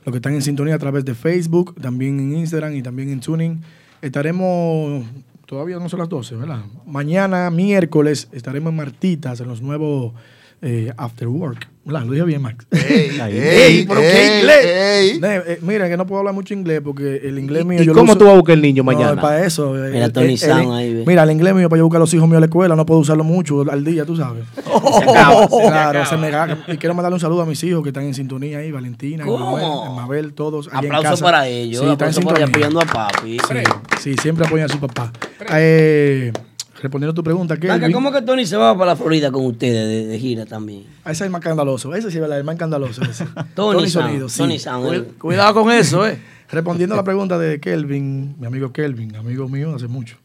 los 0.04 0.12
que 0.12 0.16
están 0.16 0.32
en 0.32 0.40
sintonía 0.40 0.74
a 0.74 0.78
través 0.78 1.04
de 1.04 1.14
Facebook, 1.14 1.74
también 1.78 2.18
en 2.18 2.36
Instagram 2.36 2.74
y 2.74 2.82
también 2.82 3.10
en 3.10 3.20
Tuning. 3.20 3.60
Estaremos, 4.00 5.04
todavía 5.46 5.78
no 5.78 5.88
son 5.88 6.00
las 6.00 6.08
12, 6.08 6.36
¿verdad? 6.36 6.64
Mañana, 6.84 7.48
miércoles, 7.50 8.28
estaremos 8.32 8.70
en 8.70 8.76
Martitas, 8.76 9.40
en 9.40 9.48
los 9.48 9.62
nuevos 9.62 10.12
eh, 10.62 10.92
After 10.96 11.28
Work. 11.28 11.68
¿Verdad? 11.84 12.02
Lo 12.04 12.12
dije 12.14 12.24
bien, 12.24 12.42
Max. 12.42 12.66
Ey, 12.72 13.84
pero 13.88 14.00
qué 14.00 14.38
inglés. 14.40 14.66
ey. 14.66 15.20
Ne- 15.20 15.36
eh, 15.36 15.58
mira, 15.62 15.88
que 15.88 15.96
no 15.96 16.04
puedo 16.04 16.18
hablar 16.18 16.34
mucho 16.34 16.52
inglés 16.52 16.80
porque 16.84 17.20
el 17.22 17.38
inglés 17.38 17.64
mío. 17.64 17.80
¿Y 17.80 17.86
yo 17.86 17.92
lo 17.92 18.00
cómo 18.00 18.10
uso- 18.12 18.18
tú 18.18 18.24
vas 18.24 18.34
a 18.34 18.36
buscar 18.38 18.54
el 18.54 18.62
niño 18.62 18.82
No, 18.82 18.90
mañana? 18.92 19.20
para 19.22 19.44
eso. 19.46 19.76
eh, 19.76 19.90
Mira, 19.92 20.06
el- 20.06 20.12
Tony 20.12 20.34
el- 20.42 20.72
ahí, 20.72 20.94
ve. 20.94 21.04
Mira, 21.06 21.22
el 21.22 21.30
inglés 21.30 21.54
mío 21.54 21.68
para 21.68 21.78
yo 21.78 21.84
buscar 21.84 21.98
a 21.98 22.00
los 22.00 22.12
hijos 22.12 22.26
míos 22.26 22.38
a 22.38 22.40
la 22.40 22.46
escuela, 22.46 22.74
no 22.74 22.84
puedo 22.84 22.98
usarlo 22.98 23.22
mucho 23.22 23.64
al 23.70 23.84
día, 23.84 24.04
tú 24.04 24.16
sabes. 24.16 24.42
acaba, 24.66 25.46
se 25.46 25.56
claro, 25.60 26.00
acaba. 26.00 26.06
se 26.06 26.16
me 26.16 26.26
acaba. 26.26 26.58
Y 26.66 26.76
quiero 26.76 26.94
mandarle 26.96 27.14
un 27.14 27.20
saludo 27.20 27.42
a 27.42 27.46
mis 27.46 27.62
hijos 27.62 27.84
que 27.84 27.90
están 27.90 28.02
en 28.02 28.14
sintonía 28.14 28.58
ahí, 28.58 28.72
Valentina. 28.72 29.24
Manuel, 29.24 29.64
Mabel, 29.94 30.32
todos. 30.32 30.68
Aplauso 30.72 31.02
casa. 31.10 31.24
para 31.24 31.46
ellos, 31.46 31.84
Sí, 31.84 31.88
están 31.92 32.08
en 32.08 32.14
sintonía. 32.14 32.46
apoyando 32.46 32.80
a 32.80 32.84
papi. 32.84 33.38
Sí, 33.48 33.62
sí, 34.00 34.14
siempre 34.20 34.44
apoyan 34.44 34.68
a 34.68 34.72
su 34.72 34.80
papá. 34.80 35.12
Eh, 35.52 36.32
respondiendo 36.80 37.12
a 37.12 37.14
tu 37.14 37.22
pregunta, 37.24 37.56
¿qué? 37.58 37.68
Venga, 37.68 37.90
¿Cómo 37.92 38.12
que 38.12 38.22
Tony 38.22 38.46
se 38.46 38.56
va 38.56 38.76
para 38.76 38.92
la 38.92 38.96
Florida 38.96 39.30
con 39.30 39.44
ustedes 39.46 39.88
de, 39.88 40.06
de 40.06 40.18
gira 40.18 40.46
también? 40.46 40.84
Ese 41.04 41.10
es 41.12 41.20
el 41.22 41.30
más 41.30 41.40
escandaloso. 41.40 41.94
Ese 41.94 42.10
sí 42.10 42.16
es 42.16 42.20
verdad, 42.20 42.38
el 42.38 42.44
más 42.44 42.54
escandaloso. 42.54 43.02
Tony 43.54 43.88
Sound, 43.88 44.06
Sonido, 44.08 44.28
sí. 44.28 44.38
Tony 44.38 44.58
Sound, 44.58 44.94
eh. 44.94 45.04
Cuidado 45.18 45.54
con 45.54 45.72
eso, 45.72 46.06
eh. 46.06 46.18
Respondiendo 46.50 46.94
a 46.94 46.98
la 46.98 47.04
pregunta 47.04 47.38
de 47.38 47.58
Kelvin, 47.60 48.36
mi 48.38 48.46
amigo 48.46 48.72
Kelvin, 48.72 49.16
amigo 49.16 49.48
mío 49.48 49.74
hace 49.74 49.88
mucho. 49.88 50.16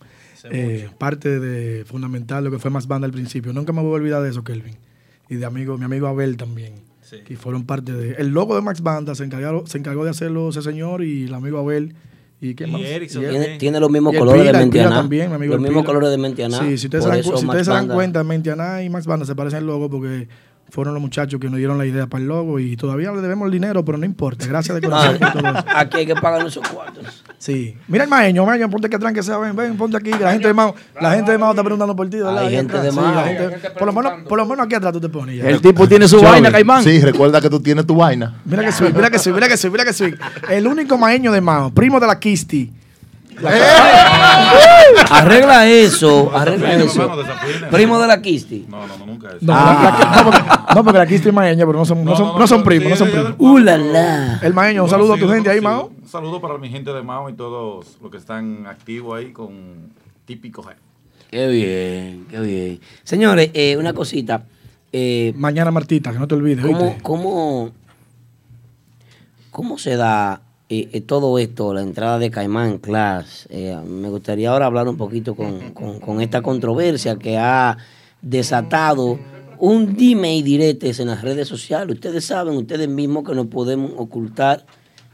eh, 0.52 0.90
parte 0.98 1.40
de 1.40 1.86
fundamental 1.86 2.44
lo 2.44 2.52
que 2.52 2.60
fue 2.60 2.69
más 2.72 2.88
banda 2.88 3.06
al 3.06 3.11
principio. 3.11 3.53
Nunca 3.53 3.73
me 3.73 3.82
voy 3.82 3.91
a 3.91 3.95
olvidar 3.95 4.22
de 4.22 4.30
eso, 4.30 4.44
Kelvin. 4.44 4.76
Y 5.30 5.36
de 5.36 5.45
amigo, 5.45 5.78
mi 5.78 5.86
amigo 5.86 6.07
Abel 6.07 6.38
también. 6.38 6.73
Que 7.26 7.36
fueron 7.36 7.65
parte 7.65 7.91
de. 7.91 8.14
El 8.14 8.30
logo 8.30 8.56
de 8.56 8.61
Max 8.61 8.82
Banda 8.82 9.15
se 9.15 9.26
encargó, 9.26 9.68
se 9.68 9.78
encargó 9.78 10.06
de 10.06 10.11
hacerlo 10.11 10.48
ese 10.49 10.61
señor 10.61 11.03
y 11.03 11.26
el 11.26 11.34
amigo 11.34 11.60
Abel. 11.60 11.94
¿Y 12.41 12.55
qué 12.55 12.65
Y 12.65 12.72
más? 12.72 12.81
Y 12.81 12.85
Tiene- 13.30 13.57
tiene 13.59 13.80
los 13.80 13.89
mismos 13.91 14.13
y 14.13 14.15
el 14.15 14.19
colores 14.19 14.43
de 14.43 14.49
Pila, 14.49 14.57
el 14.63 14.69
Pila 14.69 14.84
Mentianá. 14.84 15.01
también, 15.01 15.30
mi 15.31 15.47
Sí, 20.72 20.76
fueron 20.76 20.93
los 20.93 21.02
muchachos 21.02 21.39
que 21.39 21.49
nos 21.49 21.57
dieron 21.57 21.77
la 21.77 21.85
idea 21.85 22.07
para 22.07 22.22
el 22.22 22.27
logo 22.27 22.60
y 22.60 22.76
todavía 22.77 23.11
le 23.11 23.22
debemos 23.22 23.45
el 23.48 23.52
dinero, 23.52 23.84
pero 23.84 23.98
no 23.98 24.06
importa. 24.06 24.45
Gracias 24.48 24.73
de 24.80 24.81
corazón 24.88 25.18
por 25.19 25.31
todo 25.34 25.48
eso. 25.52 25.65
Aquí 25.76 25.98
hay 25.98 26.06
que 26.06 26.15
pagar 26.15 26.45
esos 26.48 26.68
cuartos. 26.68 27.23
Sí. 27.38 27.76
Mira 27.88 28.03
el 28.06 28.10
maeño, 28.10 28.45
maeño, 28.45 28.69
ponte 28.69 28.89
que 28.89 28.95
atrás 28.95 29.14
que 29.14 29.23
sea, 29.23 29.38
ven, 29.38 29.56
ven, 29.56 29.76
ponte 29.76 29.98
aquí, 29.98 30.11
la 30.11 30.31
gente 30.31 30.48
de 30.48 30.53
Mao, 30.53 30.73
la 30.99 31.15
gente 31.15 31.31
de 31.31 31.38
Mao 31.38 31.52
está 31.52 31.64
preguntando 31.64 31.95
por 31.95 32.10
ti, 32.10 32.18
¿verdad? 32.18 32.38
Hay 32.39 32.56
gente 32.56 32.77
de 32.80 32.89
Sí, 32.91 32.95
Mao. 32.95 33.15
la 33.15 33.23
gente- 33.23 33.69
por 33.72 33.88
lo 33.88 33.93
menos, 33.93 34.14
por 34.27 34.38
lo 34.38 34.45
menos 34.45 34.65
aquí 34.65 34.76
atrás 34.76 34.93
tú 34.93 35.02
te 35.02 35.10
pones. 35.10 35.38
ya. 35.38 35.49
El 35.49 35.60
tipo 35.61 35.88
tiene 35.88 36.07
su 36.07 36.22
vaina, 36.22 36.52
Caimán. 36.52 36.84
Sí, 36.84 36.99
recuerda 37.02 37.41
que 37.41 37.49
tú 37.49 37.60
tienes 37.60 37.85
tu 37.85 37.95
vaina. 37.95 38.39
Mira 38.45 38.64
que 38.64 38.72
soy, 38.72 38.93
mira 38.93 39.10
que 39.10 39.19
soy, 39.19 39.34
mira 39.34 39.48
que 39.48 39.57
soy, 39.57 39.72
mira 39.72 39.84
que 39.85 39.93
soy. 39.93 40.15
El 40.49 40.68
único 40.68 40.98
maeño 40.98 41.31
de 41.31 41.41
Mao, 41.41 41.72
primo 41.72 41.99
de 41.99 42.07
la 42.07 42.19
Kisti. 42.19 42.72
Arregla 45.09 45.67
eso, 45.67 46.31
arregla 46.35 46.73
eso. 46.75 47.11
Primo 47.71 47.99
de 47.99 48.07
la 48.07 48.21
Kisti. 48.21 48.65
No, 48.69 48.85
no, 48.87 48.97
no, 48.97 49.05
nunca 49.05 49.29
eso. 49.29 49.37
No, 49.41 49.53
la- 49.53 49.73
la- 49.73 50.15
no, 50.17 50.23
porque, 50.31 50.41
no, 50.75 50.83
porque 50.83 50.99
la 50.99 51.05
Kisti 51.07 51.27
es 51.29 51.33
maeña, 51.33 51.65
pero 51.65 51.79
no 51.79 51.85
son, 51.85 52.03
no 52.05 52.15
son, 52.15 52.37
no 52.39 52.47
son 52.47 52.63
primos, 52.63 52.89
no 52.89 52.95
son 52.95 53.09
primos. 53.09 53.33
Uh, 53.37 53.57
la, 53.59 53.77
la. 53.77 54.39
El 54.41 54.53
maeño, 54.53 54.83
un 54.83 54.89
saludo 54.89 55.13
a 55.13 55.17
tu 55.17 55.27
gente 55.29 55.49
ahí, 55.49 55.61
Mao. 55.61 55.91
Un 56.01 56.07
saludo 56.07 56.39
para 56.41 56.57
mi 56.57 56.69
gente 56.69 56.91
de 56.93 57.01
Mao 57.01 57.29
y 57.29 57.33
todos 57.33 57.97
los 58.01 58.11
que 58.11 58.17
están 58.17 58.65
activos 58.67 59.17
ahí 59.17 59.31
con 59.31 59.91
Típico 60.25 60.63
G. 60.63 60.73
Qué 61.29 61.47
bien, 61.47 62.25
qué 62.29 62.39
bien. 62.41 62.79
Señores, 63.03 63.49
eh, 63.53 63.77
una 63.77 63.93
cosita. 63.93 64.43
Eh, 64.93 65.31
Mañana 65.37 65.71
Martita, 65.71 66.11
que 66.11 66.19
no 66.19 66.27
te 66.27 66.35
olvides. 66.35 66.65
¿Cómo, 66.65 66.83
¿oíste? 66.87 67.01
cómo, 67.01 67.71
cómo 69.49 69.77
se 69.77 69.95
da 69.95 70.41
eh, 70.72 70.89
eh, 70.93 71.02
todo 71.02 71.38
esto, 71.38 71.73
la 71.73 71.81
entrada 71.81 72.18
de 72.18 72.31
Caimán 72.31 72.77
Class? 72.80 73.48
Eh, 73.52 73.77
me 73.85 74.10
gustaría 74.10 74.49
ahora 74.52 74.65
hablar 74.68 74.88
un 74.88 74.98
poquito 74.98 75.35
con, 75.35 75.72
con- 75.72 75.99
con 75.99 76.22
esta 76.22 76.41
controversia 76.41 77.18
que 77.18 77.38
ha 77.38 77.77
desatado 78.22 79.19
un 79.60 79.95
dime 79.95 80.35
y 80.35 80.41
diretes 80.41 80.99
en 80.99 81.07
las 81.10 81.22
redes 81.22 81.48
sociales. 81.48 81.93
Ustedes 81.95 82.26
saben, 82.26 82.56
ustedes 82.56 82.88
mismos 82.88 83.23
que 83.27 83.35
no 83.35 83.45
podemos 83.49 83.91
ocultar 83.98 84.65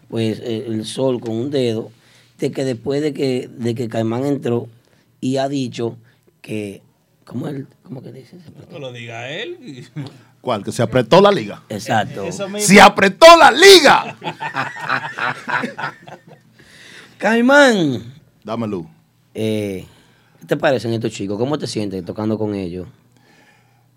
pues 0.09 0.39
eh, 0.39 0.65
el 0.67 0.85
sol 0.85 1.19
con 1.19 1.35
un 1.35 1.49
dedo, 1.51 1.91
de 2.39 2.51
que 2.51 2.63
después 2.63 3.01
de 3.01 3.13
que, 3.13 3.49
de 3.51 3.75
que 3.75 3.89
Caimán 3.89 4.25
entró 4.25 4.67
y 5.19 5.37
ha 5.37 5.49
dicho 5.49 5.97
que, 6.41 6.81
¿cómo, 7.25 7.47
él, 7.49 7.67
cómo 7.83 8.01
que 8.03 8.11
dice? 8.13 8.37
No 8.71 8.79
lo 8.79 8.93
diga 8.93 9.29
él. 9.31 9.57
¿Cuál? 10.47 10.63
Que 10.63 10.71
se 10.71 10.81
apretó 10.81 11.19
la 11.19 11.29
liga. 11.29 11.61
Exacto. 11.67 12.23
¡Se 12.31 12.79
apretó 12.79 13.25
la 13.35 13.51
liga! 13.51 14.15
Caimán. 17.17 18.13
Dámelo. 18.45 18.87
Eh, 19.33 19.85
¿Qué 20.39 20.45
te 20.45 20.55
parecen 20.55 20.93
estos 20.93 21.11
chicos? 21.11 21.37
¿Cómo 21.37 21.57
te 21.57 21.67
sientes 21.67 22.05
tocando 22.05 22.37
con 22.37 22.55
ellos? 22.55 22.87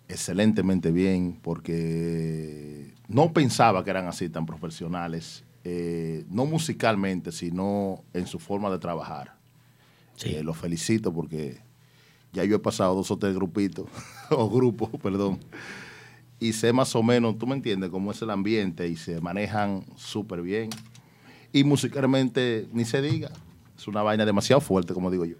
excelentemente 0.08 0.90
bien 0.90 1.38
porque 1.40 2.94
no 3.06 3.32
pensaba 3.32 3.84
que 3.84 3.90
eran 3.90 4.08
así 4.08 4.28
tan 4.28 4.44
profesionales, 4.44 5.44
eh, 5.62 6.24
no 6.28 6.46
musicalmente, 6.46 7.30
sino 7.30 8.02
en 8.12 8.26
su 8.26 8.40
forma 8.40 8.72
de 8.72 8.80
trabajar. 8.80 9.36
Eh, 10.24 10.42
los 10.42 10.56
felicito 10.56 11.12
porque 11.12 11.60
ya 12.32 12.42
yo 12.42 12.56
he 12.56 12.58
pasado 12.58 12.96
dos 12.96 13.08
o 13.12 13.18
tres 13.18 13.36
grupitos, 13.36 13.86
o 14.30 14.50
grupos, 14.50 14.90
perdón, 15.00 15.38
y 16.40 16.52
sé 16.54 16.72
más 16.72 16.96
o 16.96 17.02
menos, 17.02 17.38
tú 17.38 17.46
me 17.46 17.54
entiendes, 17.54 17.90
cómo 17.90 18.10
es 18.10 18.20
el 18.22 18.30
ambiente 18.30 18.88
y 18.88 18.96
se 18.96 19.20
manejan 19.20 19.84
súper 19.96 20.42
bien. 20.42 20.70
Y 21.52 21.64
musicalmente, 21.64 22.66
ni 22.72 22.84
se 22.84 23.02
diga, 23.02 23.30
es 23.76 23.86
una 23.86 24.02
vaina 24.02 24.24
demasiado 24.24 24.60
fuerte, 24.60 24.94
como 24.94 25.10
digo 25.10 25.24
yo. 25.24 25.36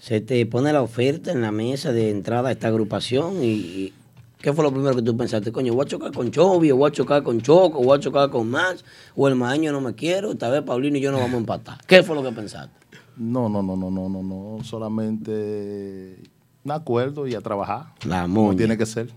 Se 0.00 0.20
te 0.20 0.44
pone 0.46 0.72
la 0.72 0.82
oferta 0.82 1.30
en 1.30 1.40
la 1.42 1.52
mesa 1.52 1.92
de 1.92 2.10
entrada 2.10 2.48
a 2.48 2.52
esta 2.52 2.66
agrupación 2.68 3.42
y, 3.44 3.46
y 3.52 3.92
¿qué 4.40 4.52
fue 4.52 4.64
lo 4.64 4.72
primero 4.72 4.96
que 4.96 5.02
tú 5.02 5.16
pensaste? 5.16 5.52
Coño, 5.52 5.74
voy 5.74 5.84
a 5.84 5.88
chocar 5.88 6.10
con 6.12 6.30
Chovy, 6.32 6.72
o 6.72 6.76
voy 6.76 6.88
a 6.88 6.92
chocar 6.92 7.22
con 7.22 7.40
Choco, 7.40 7.78
o 7.78 7.84
voy 7.84 7.96
a 7.98 8.00
chocar 8.00 8.28
con 8.30 8.50
Max, 8.50 8.84
o 9.14 9.28
el 9.28 9.36
Maeño 9.36 9.70
no 9.70 9.80
me 9.80 9.94
quiero, 9.94 10.34
tal 10.36 10.50
vez 10.52 10.62
Paulino 10.62 10.96
y 10.96 11.00
yo 11.00 11.12
no 11.12 11.18
vamos 11.18 11.34
a 11.34 11.38
empatar. 11.38 11.78
¿Qué 11.86 12.02
fue 12.02 12.16
lo 12.16 12.22
que 12.24 12.32
pensaste? 12.32 12.74
No, 13.16 13.48
no, 13.48 13.62
no, 13.62 13.76
no, 13.76 13.90
no, 13.90 14.08
no, 14.08 14.22
no, 14.22 14.64
solamente 14.64 16.16
un 16.64 16.72
acuerdo 16.72 17.26
y 17.28 17.34
a 17.34 17.40
trabajar. 17.40 17.92
La 18.04 18.22
Como 18.22 18.44
moña. 18.46 18.58
tiene 18.58 18.78
que 18.78 18.86
ser. 18.86 19.10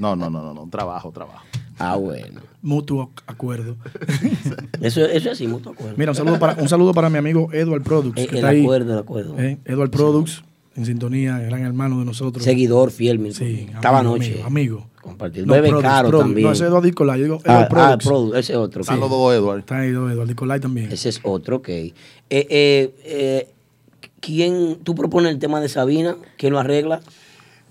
No, 0.00 0.16
no, 0.16 0.30
no, 0.30 0.42
no, 0.42 0.54
no, 0.54 0.68
trabajo, 0.70 1.10
trabajo. 1.12 1.44
Ah, 1.78 1.96
bueno. 1.96 2.40
Mutuo 2.62 3.10
acuerdo. 3.26 3.76
Eso, 4.80 5.00
eso 5.04 5.16
es 5.16 5.26
así, 5.26 5.46
mutuo 5.48 5.72
acuerdo. 5.72 5.94
Mira, 5.96 6.12
un 6.12 6.16
saludo 6.16 6.38
para, 6.38 6.54
un 6.60 6.68
saludo 6.68 6.92
para 6.92 7.08
mi 7.10 7.18
amigo 7.18 7.48
Edward 7.52 7.82
Products. 7.82 8.20
Eh, 8.20 8.26
que 8.26 8.30
el 8.32 8.36
está 8.36 8.48
ahí. 8.48 8.62
acuerdo, 8.62 8.92
el 8.92 8.98
acuerdo. 8.98 9.38
Eh, 9.38 9.58
Edward 9.64 9.90
Products, 9.90 10.42
en 10.76 10.86
sintonía, 10.86 11.38
gran 11.38 11.62
hermano 11.64 11.98
de 11.98 12.04
nosotros. 12.04 12.44
Seguidor 12.44 12.90
fiel, 12.90 13.18
mi 13.18 13.32
Sí, 13.32 13.68
Estaba 13.74 13.98
amigo, 14.00 14.14
anoche. 14.14 14.32
Amigo. 14.32 14.46
amigo. 14.46 14.86
Compartir. 15.00 15.46
No, 15.46 15.54
Bebe 15.54 15.68
Products, 15.70 15.88
caro 15.88 16.08
Products. 16.08 16.26
también. 16.28 16.46
No, 16.46 16.52
ese 16.52 16.64
es 16.64 16.70
Edward 16.70 16.84
Nicolai. 16.84 17.18
Yo 17.18 17.24
digo 17.24 17.38
Ah, 17.44 17.52
Edward 17.52 17.64
ah, 17.64 17.68
Products. 17.68 18.06
Produ- 18.06 18.36
ese 18.36 18.56
otro. 18.56 18.80
Están 18.82 19.00
los 19.00 19.10
dos 19.10 19.34
Edward. 19.34 19.58
Está 19.60 19.78
ahí 19.78 19.90
dos 19.90 20.12
Edward 20.12 20.28
Nicolai 20.28 20.60
también. 20.60 20.92
Ese 20.92 21.08
es 21.08 21.20
otro, 21.24 21.56
ok. 21.56 21.68
Eh, 21.68 21.94
eh, 22.30 22.94
eh, 23.04 23.48
¿Quién, 24.20 24.76
tú 24.84 24.94
propones 24.94 25.32
el 25.32 25.38
tema 25.40 25.60
de 25.60 25.68
Sabina? 25.68 26.16
¿Quién 26.36 26.52
lo 26.52 26.60
arregla? 26.60 27.00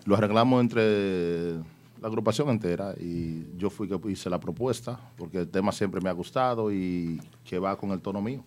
Lo 0.05 0.15
arreglamos 0.15 0.61
entre 0.61 1.53
la 2.01 2.07
agrupación 2.07 2.49
entera 2.49 2.95
y 2.99 3.45
yo 3.57 3.69
fui 3.69 3.87
que 3.87 3.99
hice 4.11 4.29
la 4.29 4.39
propuesta 4.39 4.99
porque 5.17 5.37
el 5.39 5.47
tema 5.47 5.71
siempre 5.71 6.01
me 6.01 6.09
ha 6.09 6.13
gustado 6.13 6.71
y 6.71 7.21
que 7.43 7.59
va 7.59 7.75
con 7.77 7.91
el 7.91 8.01
tono 8.01 8.21
mío, 8.21 8.43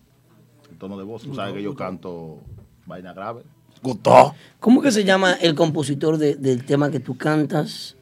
el 0.69 0.77
tono 0.77 0.97
de 0.97 1.03
voz. 1.05 1.23
Tú 1.23 1.33
sabes 1.33 1.53
que 1.53 1.63
yo 1.63 1.73
canto 1.75 2.39
vaina 2.85 3.13
grave. 3.13 3.43
Gustó. 3.81 4.33
¿Cómo 4.59 4.81
que 4.81 4.91
se 4.91 5.03
llama 5.05 5.33
el 5.33 5.53
compositor 5.55 6.17
de- 6.17 6.35
del 6.35 6.65
tema 6.65 6.89
que 6.91 6.99
tú 6.99 7.17
cantas? 7.17 7.95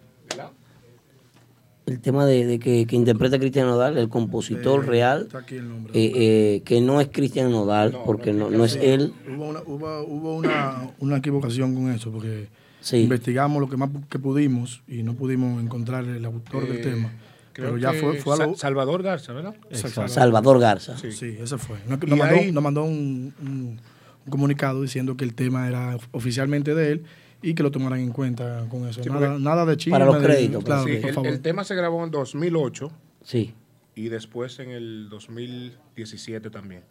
El 1.85 1.99
tema 1.99 2.25
de, 2.25 2.45
de 2.45 2.59
que, 2.59 2.85
que 2.87 2.95
interpreta 2.95 3.37
Cristian 3.37 3.67
Nodal, 3.67 3.97
el 3.97 4.07
compositor 4.07 4.85
Eh, 4.85 4.87
real, 4.87 5.23
está 5.23 5.39
aquí 5.39 5.55
el 5.55 5.67
nombre. 5.67 5.91
eh, 5.93 6.11
eh, 6.55 6.61
que 6.63 6.79
no 6.79 7.01
es 7.01 7.09
Cristian 7.11 7.51
Nodal, 7.51 7.99
porque 8.05 8.31
no, 8.31 8.49
no 8.49 8.63
es 8.63 8.77
él. 8.77 9.13
Hubo, 9.27 9.49
una, 9.49 9.59
hubo, 9.65 10.01
hubo 10.05 10.35
una, 10.37 10.91
una 10.99 11.17
equivocación 11.17 11.75
con 11.75 11.91
eso, 11.91 12.09
porque 12.09 12.47
Sí. 12.83 12.97
investigamos 12.97 13.61
lo 13.61 13.69
que 13.69 13.77
más 13.77 13.89
que 14.09 14.19
pudimos 14.19 14.83
y 14.87 15.03
no 15.03 15.13
pudimos 15.13 15.61
encontrar 15.63 16.03
el 16.05 16.23
autor 16.25 16.67
del 16.67 16.77
Eh, 16.77 16.81
tema. 16.81 17.11
creo 17.53 17.67
Pero 17.69 17.77
ya 17.77 17.91
que 17.93 17.99
fue, 18.21 18.55
Salvador 18.57 19.03
Garza, 19.03 19.31
¿verdad? 19.33 19.55
Exacto. 19.69 20.07
Salvador 20.09 20.59
Garza. 20.59 20.97
Sí, 20.97 21.07
ese 21.39 21.57
fue. 21.57 21.77
Nos, 21.87 21.99
mandó, 22.07 22.25
ahí- 22.35 22.51
nos 22.51 22.63
mandó 22.63 22.83
un, 22.83 23.33
un- 23.41 23.79
un 24.25 24.29
comunicado 24.29 24.81
diciendo 24.81 25.15
que 25.17 25.23
el 25.23 25.33
tema 25.33 25.67
era 25.67 25.97
oficialmente 26.11 26.75
de 26.75 26.91
él 26.91 27.03
y 27.41 27.53
que 27.55 27.63
lo 27.63 27.71
tomaran 27.71 27.99
en 27.99 28.11
cuenta 28.11 28.65
con 28.69 28.87
eso. 28.87 29.01
Sí, 29.03 29.09
nada, 29.09 29.65
de 29.65 29.77
chisme. 29.77 29.91
Para 29.99 30.05
los 30.05 30.19
de- 30.21 30.27
créditos, 30.27 30.63
claro, 30.63 30.83
Sí, 30.85 30.95
por 30.97 31.09
el, 31.09 31.13
favor. 31.15 31.29
el 31.29 31.41
tema 31.41 31.63
se 31.63 31.75
grabó 31.75 32.03
en 32.03 32.11
2008 32.11 32.91
Sí. 33.23 33.53
y 33.95 34.09
después 34.09 34.59
en 34.59 34.71
el 34.71 35.07
2017 35.09 36.49
también. 36.49 36.83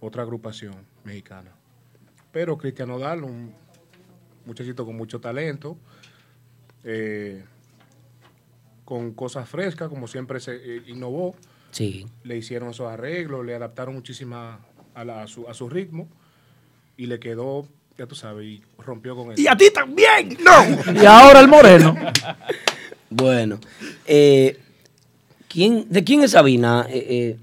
Otra 0.00 0.22
agrupación 0.22 0.74
mexicana. 1.04 1.50
Pero 2.32 2.56
Cristian 2.58 2.88
Nodal, 2.88 3.22
un 3.24 3.52
muchachito 4.50 4.84
con 4.84 4.96
mucho 4.96 5.20
talento, 5.20 5.78
eh, 6.84 7.44
con 8.84 9.12
cosas 9.14 9.48
frescas, 9.48 9.88
como 9.88 10.08
siempre 10.08 10.40
se 10.40 10.56
eh, 10.56 10.82
innovó. 10.88 11.34
Sí. 11.70 12.06
Le 12.24 12.36
hicieron 12.36 12.70
esos 12.70 12.88
arreglos, 12.90 13.46
le 13.46 13.54
adaptaron 13.54 13.94
muchísima 13.94 14.58
a, 14.94 15.04
la- 15.04 15.22
a 15.22 15.26
su, 15.28 15.48
a 15.48 15.54
su 15.54 15.68
ritmo 15.68 16.08
y 16.96 17.06
le 17.06 17.20
quedó, 17.20 17.66
ya 17.96 18.06
tú 18.06 18.16
sabes, 18.16 18.44
y 18.44 18.62
rompió 18.78 19.14
con 19.14 19.32
eso. 19.32 19.40
Y 19.40 19.46
a 19.46 19.56
ti 19.56 19.70
también. 19.72 20.36
No. 20.44 20.92
Y 21.00 21.06
ahora 21.06 21.40
el 21.40 21.46
moreno. 21.48 21.94
Bueno, 23.08 23.60
eh, 24.06 24.58
¿quién, 25.48 25.86
¿de 25.88 26.02
quién 26.04 26.22
es 26.22 26.32
Sabina? 26.32 26.86
Eh, 26.88 27.06
eh, 27.08 27.36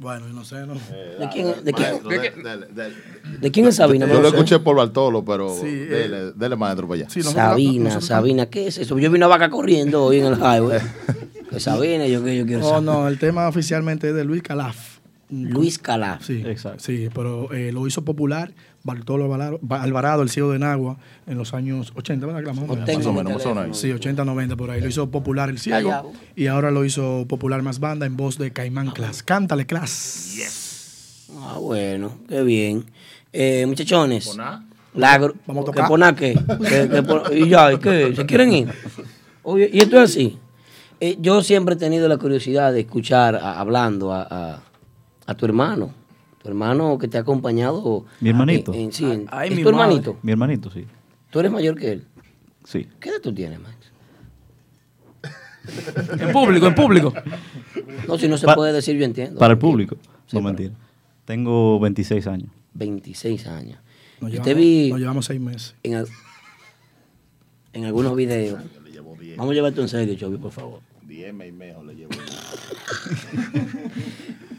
Bueno, 0.00 0.26
yo 0.26 0.32
no 0.32 0.44
sé, 0.44 0.66
¿no? 0.66 0.72
¿De 0.74 1.28
quién, 1.30 1.46
de 1.62 1.72
quién- 1.74 1.88
Maestro, 1.90 2.08
de 2.08 2.18
de- 2.18 2.32
qué- 2.32 2.42
dele, 2.42 2.66
dele. 2.74 2.94
¿De 3.38 3.50
quién 3.50 3.66
es 3.66 3.76
Sabina? 3.76 4.06
Yo 4.06 4.14
No 4.14 4.20
lo 4.22 4.28
escuché 4.28 4.58
por 4.58 4.74
Bartolo, 4.76 5.22
pero 5.24 5.54
Sí, 5.54 5.66
eh, 5.66 5.86
dele, 6.08 6.32
dele 6.34 6.56
maestro 6.56 6.88
para 6.88 7.02
allá. 7.02 7.22
Sabina, 7.22 8.00
Sabina, 8.00 8.46
¿qué 8.46 8.66
es 8.66 8.78
eso? 8.78 8.98
Yo 8.98 9.10
vi 9.10 9.16
una 9.18 9.26
vaca 9.26 9.50
corriendo 9.50 10.02
hoy 10.04 10.20
en 10.20 10.26
el 10.26 10.38
highway. 10.38 10.80
Que 11.50 11.58
Sabina, 11.58 12.06
yo, 12.06 12.22
que 12.24 12.36
yo 12.36 12.46
quiero 12.46 12.64
Oh, 12.64 12.68
saber. 12.70 12.82
no, 12.84 13.08
el 13.08 13.18
tema 13.18 13.48
oficialmente 13.48 14.08
es 14.10 14.14
de 14.14 14.24
Luis 14.24 14.40
Calaf. 14.40 14.98
Luis 15.30 15.78
Calaf. 15.78 16.24
Sí, 16.24 16.44
sí 16.78 17.08
pero 17.14 17.52
eh, 17.52 17.72
lo 17.72 17.86
hizo 17.88 18.04
popular 18.04 18.52
Bartolo 18.82 19.32
Alvarado, 19.70 20.22
el 20.22 20.30
ciego 20.30 20.52
de 20.52 20.58
Nagua, 20.58 20.96
en 21.26 21.36
los 21.36 21.52
años 21.52 21.92
80, 21.96 22.26
¿verdad? 22.26 22.42
Más 22.54 22.58
o 22.58 23.12
menos. 23.12 23.34
Más 23.34 23.46
o 23.46 23.54
menos. 23.54 23.78
Sí, 23.78 23.92
80, 23.92 24.24
90 24.24 24.56
por 24.56 24.70
ahí. 24.70 24.80
Lo 24.80 24.88
hizo 24.88 25.10
popular 25.10 25.50
el 25.50 25.58
ciego 25.58 25.76
Allá. 25.90 26.02
y 26.34 26.46
ahora 26.46 26.70
lo 26.70 26.84
hizo 26.84 27.26
popular 27.28 27.60
más 27.62 27.78
banda 27.78 28.06
en 28.06 28.16
voz 28.16 28.38
de 28.38 28.52
Caimán 28.52 28.90
Class. 28.90 29.22
Cántale, 29.22 29.66
Class. 29.66 31.26
Ah, 31.38 31.58
bueno, 31.60 32.12
qué 32.28 32.42
bien. 32.42 32.84
Eh, 33.32 33.64
muchachones. 33.66 34.26
¿Poná? 34.28 34.66
La 34.94 35.18
Vamos 35.18 35.34
a 35.46 35.46
¿Que 35.46 35.64
tocar. 35.66 35.88
poná 35.88 36.16
qué? 36.16 36.34
¿Que- 36.68 36.88
que 36.88 37.02
pon- 37.04 37.22
¿Y 37.32 37.48
ya? 37.48 37.72
¿Y 37.72 37.78
qué? 37.78 38.12
¿Se 38.16 38.26
quieren 38.26 38.52
ir? 38.52 38.68
Oye, 39.44 39.70
y 39.72 39.78
esto 39.78 40.02
es 40.02 40.10
así. 40.10 40.38
Eh, 40.98 41.16
yo 41.20 41.42
siempre 41.42 41.76
he 41.76 41.78
tenido 41.78 42.08
la 42.08 42.16
curiosidad 42.18 42.72
de 42.72 42.80
escuchar 42.80 43.36
a- 43.36 43.60
hablando 43.60 44.12
a, 44.12 44.22
a- 44.28 44.62
a 45.26 45.34
tu 45.34 45.44
hermano. 45.46 45.94
Tu 46.42 46.48
hermano 46.48 46.96
que 46.98 47.06
te 47.08 47.18
ha 47.18 47.20
acompañado. 47.20 48.06
Mi 48.20 48.30
hermanito. 48.30 48.72
en- 48.72 48.80
en- 48.80 48.92
sí, 48.92 49.04
en- 49.04 49.26
Ay, 49.30 49.50
¿Es 49.50 49.56
mi 49.56 49.62
tu 49.62 49.70
madre. 49.72 49.82
hermanito? 49.84 50.18
Mi 50.22 50.32
hermanito, 50.32 50.70
sí. 50.70 50.86
¿Tú 51.30 51.38
eres 51.40 51.52
mayor 51.52 51.76
que 51.78 51.92
él? 51.92 52.06
Sí. 52.64 52.88
¿Qué 52.98 53.10
edad 53.10 53.18
tú 53.22 53.32
tienes, 53.34 53.60
Max? 53.60 53.76
En 56.20 56.32
público, 56.32 56.66
en 56.66 56.74
público. 56.74 57.12
No, 58.08 58.18
si 58.18 58.26
no 58.28 58.36
se 58.38 58.46
Pa- 58.46 58.54
puede 58.54 58.72
decir, 58.72 58.96
yo 58.96 59.04
entiendo. 59.04 59.38
Para 59.38 59.52
el 59.52 59.58
público. 59.58 59.96
Sí, 60.26 60.36
no 60.36 60.42
mentira. 60.42 60.72
Tengo 61.26 61.78
26 61.78 62.26
años. 62.26 62.48
26 62.74 63.46
años. 63.46 63.78
Nos 64.20 64.30
Yo 64.32 64.42
llevamos, 64.42 64.44
te 64.46 64.54
vi 64.54 64.90
nos 64.90 64.98
llevamos 65.00 65.26
seis 65.26 65.40
meses. 65.40 65.74
en, 65.82 65.94
al- 65.96 66.08
en 67.74 67.84
algunos 67.84 68.16
videos. 68.16 68.60
Vamos 69.36 69.52
a 69.52 69.54
llevarte 69.54 69.80
en 69.82 69.88
serio, 69.88 70.14
Chobi, 70.16 70.38
por 70.38 70.50
favor. 70.52 70.80
Diez 71.06 71.30
y 71.30 71.32
medio 71.52 71.82
le 71.84 71.94
llevo. 71.94 72.10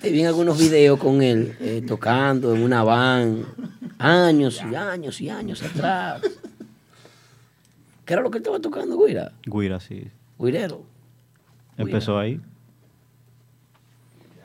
Te 0.01 0.09
vi 0.09 0.21
en 0.21 0.27
algunos 0.27 0.57
videos 0.57 0.99
con 0.99 1.21
él 1.21 1.55
eh, 1.59 1.83
tocando 1.87 2.55
en 2.55 2.63
una 2.63 2.83
van 2.83 3.45
años 3.99 4.61
y 4.69 4.75
años 4.75 5.21
y 5.21 5.29
años 5.29 5.61
atrás. 5.61 6.21
¿Qué 8.03 8.13
era 8.13 8.23
lo 8.23 8.31
que 8.31 8.39
estaba 8.39 8.59
tocando, 8.59 8.97
Guira? 8.97 9.31
Guira, 9.45 9.79
sí. 9.79 10.07
Guirero. 10.39 10.81
Empezó 11.77 12.17
ahí. 12.17 12.41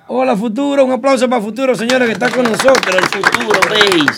Hola, 0.09 0.37
Futuro. 0.37 0.85
Un 0.85 0.93
aplauso 0.93 1.28
para 1.28 1.43
Futuro, 1.43 1.74
señores, 1.74 2.07
que 2.07 2.12
está 2.12 2.31
con 2.31 2.45
nosotros. 2.45 2.95
El 2.95 3.23
Futuro, 3.24 3.61
veis. 3.70 4.16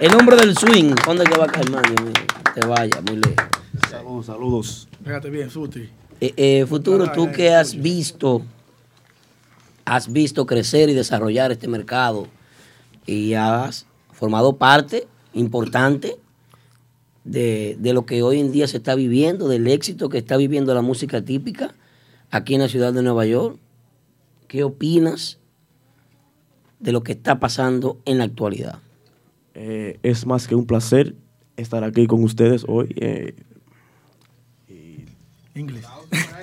El 0.00 0.14
hombre 0.14 0.36
del 0.36 0.56
swing. 0.56 0.94
¿Dónde 1.04 1.24
que 1.24 1.36
va 1.36 1.46
a 1.46 1.80
mío? 1.80 2.12
Te 2.54 2.64
vaya, 2.64 3.00
muy 3.02 3.16
lejos. 3.16 3.44
Saludos, 3.90 4.26
saludos. 4.26 4.88
Fíjate 5.04 5.30
bien, 5.30 5.50
Suti. 5.50 5.88
Eh, 6.20 6.32
eh, 6.36 6.66
futuro, 6.66 7.10
tú 7.12 7.30
que 7.30 7.52
has 7.52 7.74
visto, 7.74 8.42
has 9.86 10.12
visto 10.12 10.44
crecer 10.44 10.90
y 10.90 10.94
desarrollar 10.94 11.50
este 11.50 11.66
mercado 11.68 12.28
y 13.06 13.32
has 13.32 13.86
formado 14.12 14.56
parte 14.56 15.08
importante 15.32 16.18
de, 17.24 17.76
de 17.80 17.92
lo 17.94 18.04
que 18.04 18.22
hoy 18.22 18.38
en 18.40 18.52
día 18.52 18.68
se 18.68 18.76
está 18.76 18.94
viviendo, 18.94 19.48
del 19.48 19.66
éxito 19.66 20.10
que 20.10 20.18
está 20.18 20.36
viviendo 20.36 20.74
la 20.74 20.82
música 20.82 21.24
típica 21.24 21.74
aquí 22.30 22.54
en 22.54 22.60
la 22.60 22.68
ciudad 22.68 22.92
de 22.92 23.02
Nueva 23.02 23.24
York. 23.24 23.58
¿Qué 24.46 24.62
opinas 24.62 25.38
de 26.78 26.92
lo 26.92 27.02
que 27.02 27.12
está 27.12 27.38
pasando 27.38 28.00
en 28.04 28.18
la 28.18 28.24
actualidad. 28.24 28.78
Eh, 29.54 29.98
es 30.02 30.26
más 30.26 30.46
que 30.46 30.54
un 30.54 30.66
placer 30.66 31.14
estar 31.56 31.84
aquí 31.84 32.06
con 32.06 32.22
ustedes 32.22 32.64
hoy. 32.68 32.94
eh, 32.96 33.34
Inglés. 35.54 35.86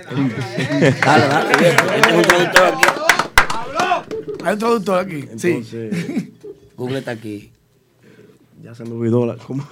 Dale, 1.06 1.28
dale, 1.28 1.58
viejo, 1.58 1.90
hay 1.90 2.16
un 2.18 2.22
traductor 2.24 2.66
aquí. 2.66 3.03
Hay 4.44 4.54
un 4.54 4.60
traductor 4.60 5.00
aquí. 5.00 5.26
sí. 5.38 5.48
Entonces, 5.50 6.30
Google 6.78 7.00
está 7.00 7.12
aquí. 7.12 7.52
ya 8.64 8.74
se 8.76 8.84
me 8.84 8.92
olvidó 8.92 9.26
la, 9.26 9.36
¿cómo? 9.38 9.66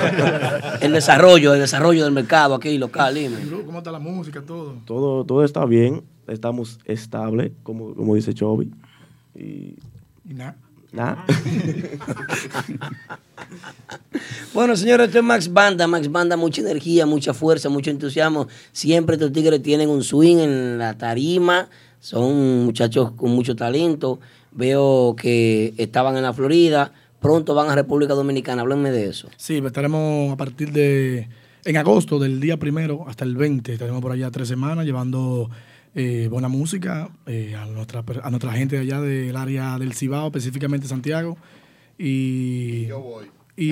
El 0.80 0.92
desarrollo, 0.92 1.54
el 1.54 1.60
desarrollo 1.60 2.04
del 2.04 2.12
mercado 2.12 2.54
aquí 2.54 2.76
local, 2.78 3.14
dime. 3.14 3.36
¿Cómo 3.64 3.78
está 3.78 3.90
la 3.92 3.98
música, 3.98 4.42
todo? 4.42 4.74
todo, 4.84 5.24
todo 5.24 5.44
está 5.44 5.64
bien, 5.64 6.02
estamos 6.26 6.78
estable, 6.84 7.52
como, 7.62 7.94
como 7.94 8.14
dice 8.14 8.34
Chovy. 8.34 8.70
Y 9.34 9.76
Y 10.28 10.34
nada. 10.34 10.56
nada. 10.92 11.24
Bueno, 14.52 14.76
señores, 14.76 15.06
esto 15.06 15.18
es 15.18 15.24
Max 15.24 15.52
Banda. 15.52 15.86
Max 15.86 16.10
Banda, 16.10 16.36
mucha 16.36 16.60
energía, 16.60 17.06
mucha 17.06 17.32
fuerza, 17.32 17.68
mucho 17.68 17.90
entusiasmo. 17.90 18.48
Siempre 18.72 19.14
estos 19.14 19.32
tigres 19.32 19.62
tienen 19.62 19.88
un 19.88 20.02
swing 20.02 20.38
en 20.38 20.78
la 20.78 20.94
tarima. 20.98 21.68
Son 22.00 22.64
muchachos 22.64 23.12
con 23.12 23.30
mucho 23.30 23.56
talento. 23.56 24.20
Veo 24.52 25.14
que 25.16 25.74
estaban 25.76 26.16
en 26.16 26.22
la 26.22 26.32
Florida. 26.32 26.92
Pronto 27.20 27.54
van 27.54 27.68
a 27.70 27.74
República 27.74 28.14
Dominicana. 28.14 28.62
Háblenme 28.62 28.90
de 28.90 29.08
eso. 29.08 29.28
Sí, 29.36 29.56
estaremos 29.64 30.32
a 30.32 30.36
partir 30.36 30.72
de. 30.72 31.28
En 31.64 31.76
agosto, 31.76 32.18
del 32.18 32.40
día 32.40 32.56
primero 32.56 33.04
hasta 33.08 33.24
el 33.24 33.36
20, 33.36 33.72
estaremos 33.72 34.00
por 34.00 34.12
allá 34.12 34.30
tres 34.30 34.48
semanas 34.48 34.86
llevando 34.86 35.50
eh, 35.94 36.28
buena 36.30 36.48
música 36.48 37.10
eh, 37.26 37.56
a, 37.56 37.66
nuestra, 37.66 38.02
per- 38.04 38.20
a 38.22 38.30
nuestra 38.30 38.52
gente 38.52 38.76
de 38.76 38.82
allá 38.82 39.00
del 39.00 39.36
área 39.36 39.76
del 39.78 39.92
Cibao, 39.92 40.26
específicamente 40.28 40.86
Santiago. 40.86 41.36
Y. 41.98 42.86
Y 42.86 42.90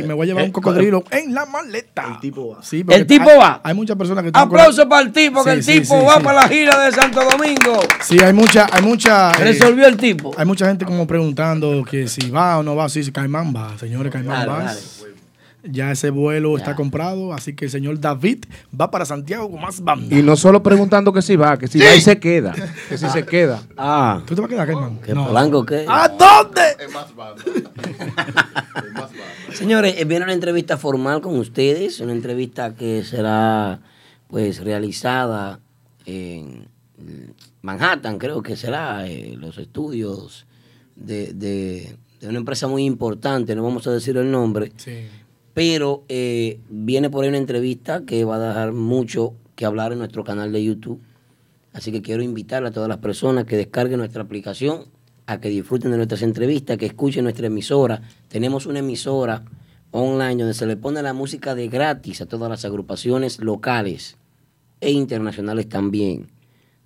me 0.03 0.13
voy 0.15 0.25
a 0.25 0.27
llevar 0.29 0.43
Eh, 0.45 0.47
un 0.47 0.53
cocodrilo 0.53 1.05
en 1.11 1.33
la 1.35 1.47
maleta. 1.47 2.05
El 2.15 2.21
tipo 2.21 2.49
va. 2.55 2.63
Sí, 2.63 2.85
El 2.89 3.07
tipo 3.07 3.31
hay- 3.31 3.39
va. 3.39 3.61
Hay 3.65 3.75
muchas 3.75 3.97
personas 3.97 4.25
que 4.25 4.31
Aplauso 4.35 4.89
para 4.89 5.03
el 5.03 5.13
tipo, 5.13 5.43
que 5.45 5.51
Sí, 5.53 5.57
el 5.57 5.63
sí, 5.65 5.81
tipo 5.83 5.99
sí, 6.01 6.07
va 6.07 6.17
sí. 6.19 6.23
para 6.25 6.41
la 6.43 6.49
gira 6.49 6.79
de 6.85 6.93
Santo 6.93 7.21
Domingo. 7.25 7.81
Sí, 8.03 8.19
hay 8.23 8.33
mucha, 8.33 8.67
hay 8.73 8.83
mucha. 8.83 9.31
eh, 9.33 9.45
Resolvió 9.45 9.87
el 9.87 9.97
tipo. 9.97 10.33
Hay 10.37 10.45
mucha 10.47 10.67
gente 10.67 10.85
como 10.85 11.07
preguntando 11.07 11.85
que 11.85 12.09
si 12.09 12.31
va 12.31 12.59
o 12.59 12.63
no 12.63 12.75
va. 12.77 12.89
Sí, 12.89 13.03
sí, 13.05 13.13
Caimán 13.13 13.55
va, 13.55 13.77
señores, 13.79 14.13
Caimán 14.13 14.47
Dale, 14.47 14.51
va. 14.53 14.65
dale. 14.65 14.81
Ya 15.71 15.91
ese 15.93 16.11
vuelo 16.11 16.57
está 16.57 16.75
comprado, 16.77 17.33
así 17.33 17.55
que 17.55 17.67
el 17.67 17.71
señor 17.71 18.01
David 18.01 18.45
va 18.79 18.91
para 18.91 19.05
Santiago 19.05 19.51
con 19.51 19.61
más 19.61 19.81
banda. 19.81 20.17
Y 20.17 20.23
no 20.23 20.37
solo 20.37 20.63
preguntando 20.63 21.13
que 21.13 21.23
si 21.23 21.37
va, 21.37 21.59
que 21.59 21.69
si 21.69 21.79
va 21.79 21.95
y 21.95 22.01
se 22.01 22.19
queda. 22.19 22.55
Que 22.89 22.99
si 22.99 23.09
se 23.09 23.25
queda. 23.27 23.63
Ah. 23.77 24.23
¿Tú 24.27 24.35
te 24.35 24.41
vas 24.41 24.51
a 24.51 24.55
quedar, 24.55 24.67
Caimán? 24.67 24.99
¿Qué 25.01 25.15
Polanco 25.15 25.65
qué? 25.67 25.85
¿A 25.89 26.09
dónde? 26.09 26.63
Señores, 29.53 29.95
eh, 29.99 30.05
viene 30.05 30.25
una 30.25 30.33
entrevista 30.35 30.77
formal 30.77 31.21
con 31.21 31.39
ustedes, 31.39 32.01
una 32.01 32.13
entrevista 32.13 32.75
que 32.75 33.05
será 33.05 33.81
pues 34.29 34.63
realizada 34.63 35.61
en 36.05 36.69
Manhattan, 37.63 38.19
creo 38.19 38.43
que 38.43 38.57
será, 38.57 39.07
eh, 39.07 39.35
los 39.39 39.59
estudios 39.59 40.47
de, 40.97 41.33
de- 41.33 41.97
de 42.21 42.29
una 42.29 42.39
empresa 42.39 42.67
muy 42.67 42.85
importante, 42.85 43.55
no 43.55 43.63
vamos 43.63 43.87
a 43.87 43.93
decir 43.93 44.17
el 44.17 44.31
nombre, 44.31 44.73
pero 45.57 46.05
eh, 46.11 46.61
viene 46.69 47.09
por 47.09 47.25
ahí 47.25 47.31
una 47.31 47.39
entrevista 47.39 48.05
que 48.05 48.27
va 48.27 48.37
a 48.37 48.49
dejar 48.49 48.73
mucho 48.75 49.33
que 49.55 49.65
hablar 49.65 49.91
en 49.91 49.99
nuestro 50.01 50.23
canal 50.23 50.53
de 50.53 50.63
YouTube. 50.63 51.01
Así 51.73 51.91
que 51.91 52.03
quiero 52.03 52.23
invitar 52.23 52.67
a 52.67 52.73
todas 52.73 52.91
las 52.91 52.99
personas 52.99 53.47
que 53.47 53.57
descarguen 53.57 54.01
nuestra 54.01 54.23
aplicación, 54.23 54.85
a 55.25 55.41
que 55.41 55.49
disfruten 55.49 55.93
de 55.93 55.97
nuestras 55.97 56.21
entrevistas, 56.21 56.77
que 56.77 56.85
escuchen 56.85 57.25
nuestra 57.25 57.47
emisora. 57.47 58.03
Tenemos 58.29 58.67
una 58.67 58.81
emisora 58.81 59.47
online 59.93 60.37
donde 60.37 60.53
se 60.53 60.67
le 60.67 60.77
pone 60.77 61.01
la 61.01 61.15
música 61.15 61.55
de 61.55 61.69
gratis 61.69 62.21
a 62.21 62.27
todas 62.27 62.51
las 62.51 62.67
agrupaciones 62.67 63.41
locales 63.41 64.19
e 64.83 64.91
internacionales 64.91 65.71
también, 65.71 66.33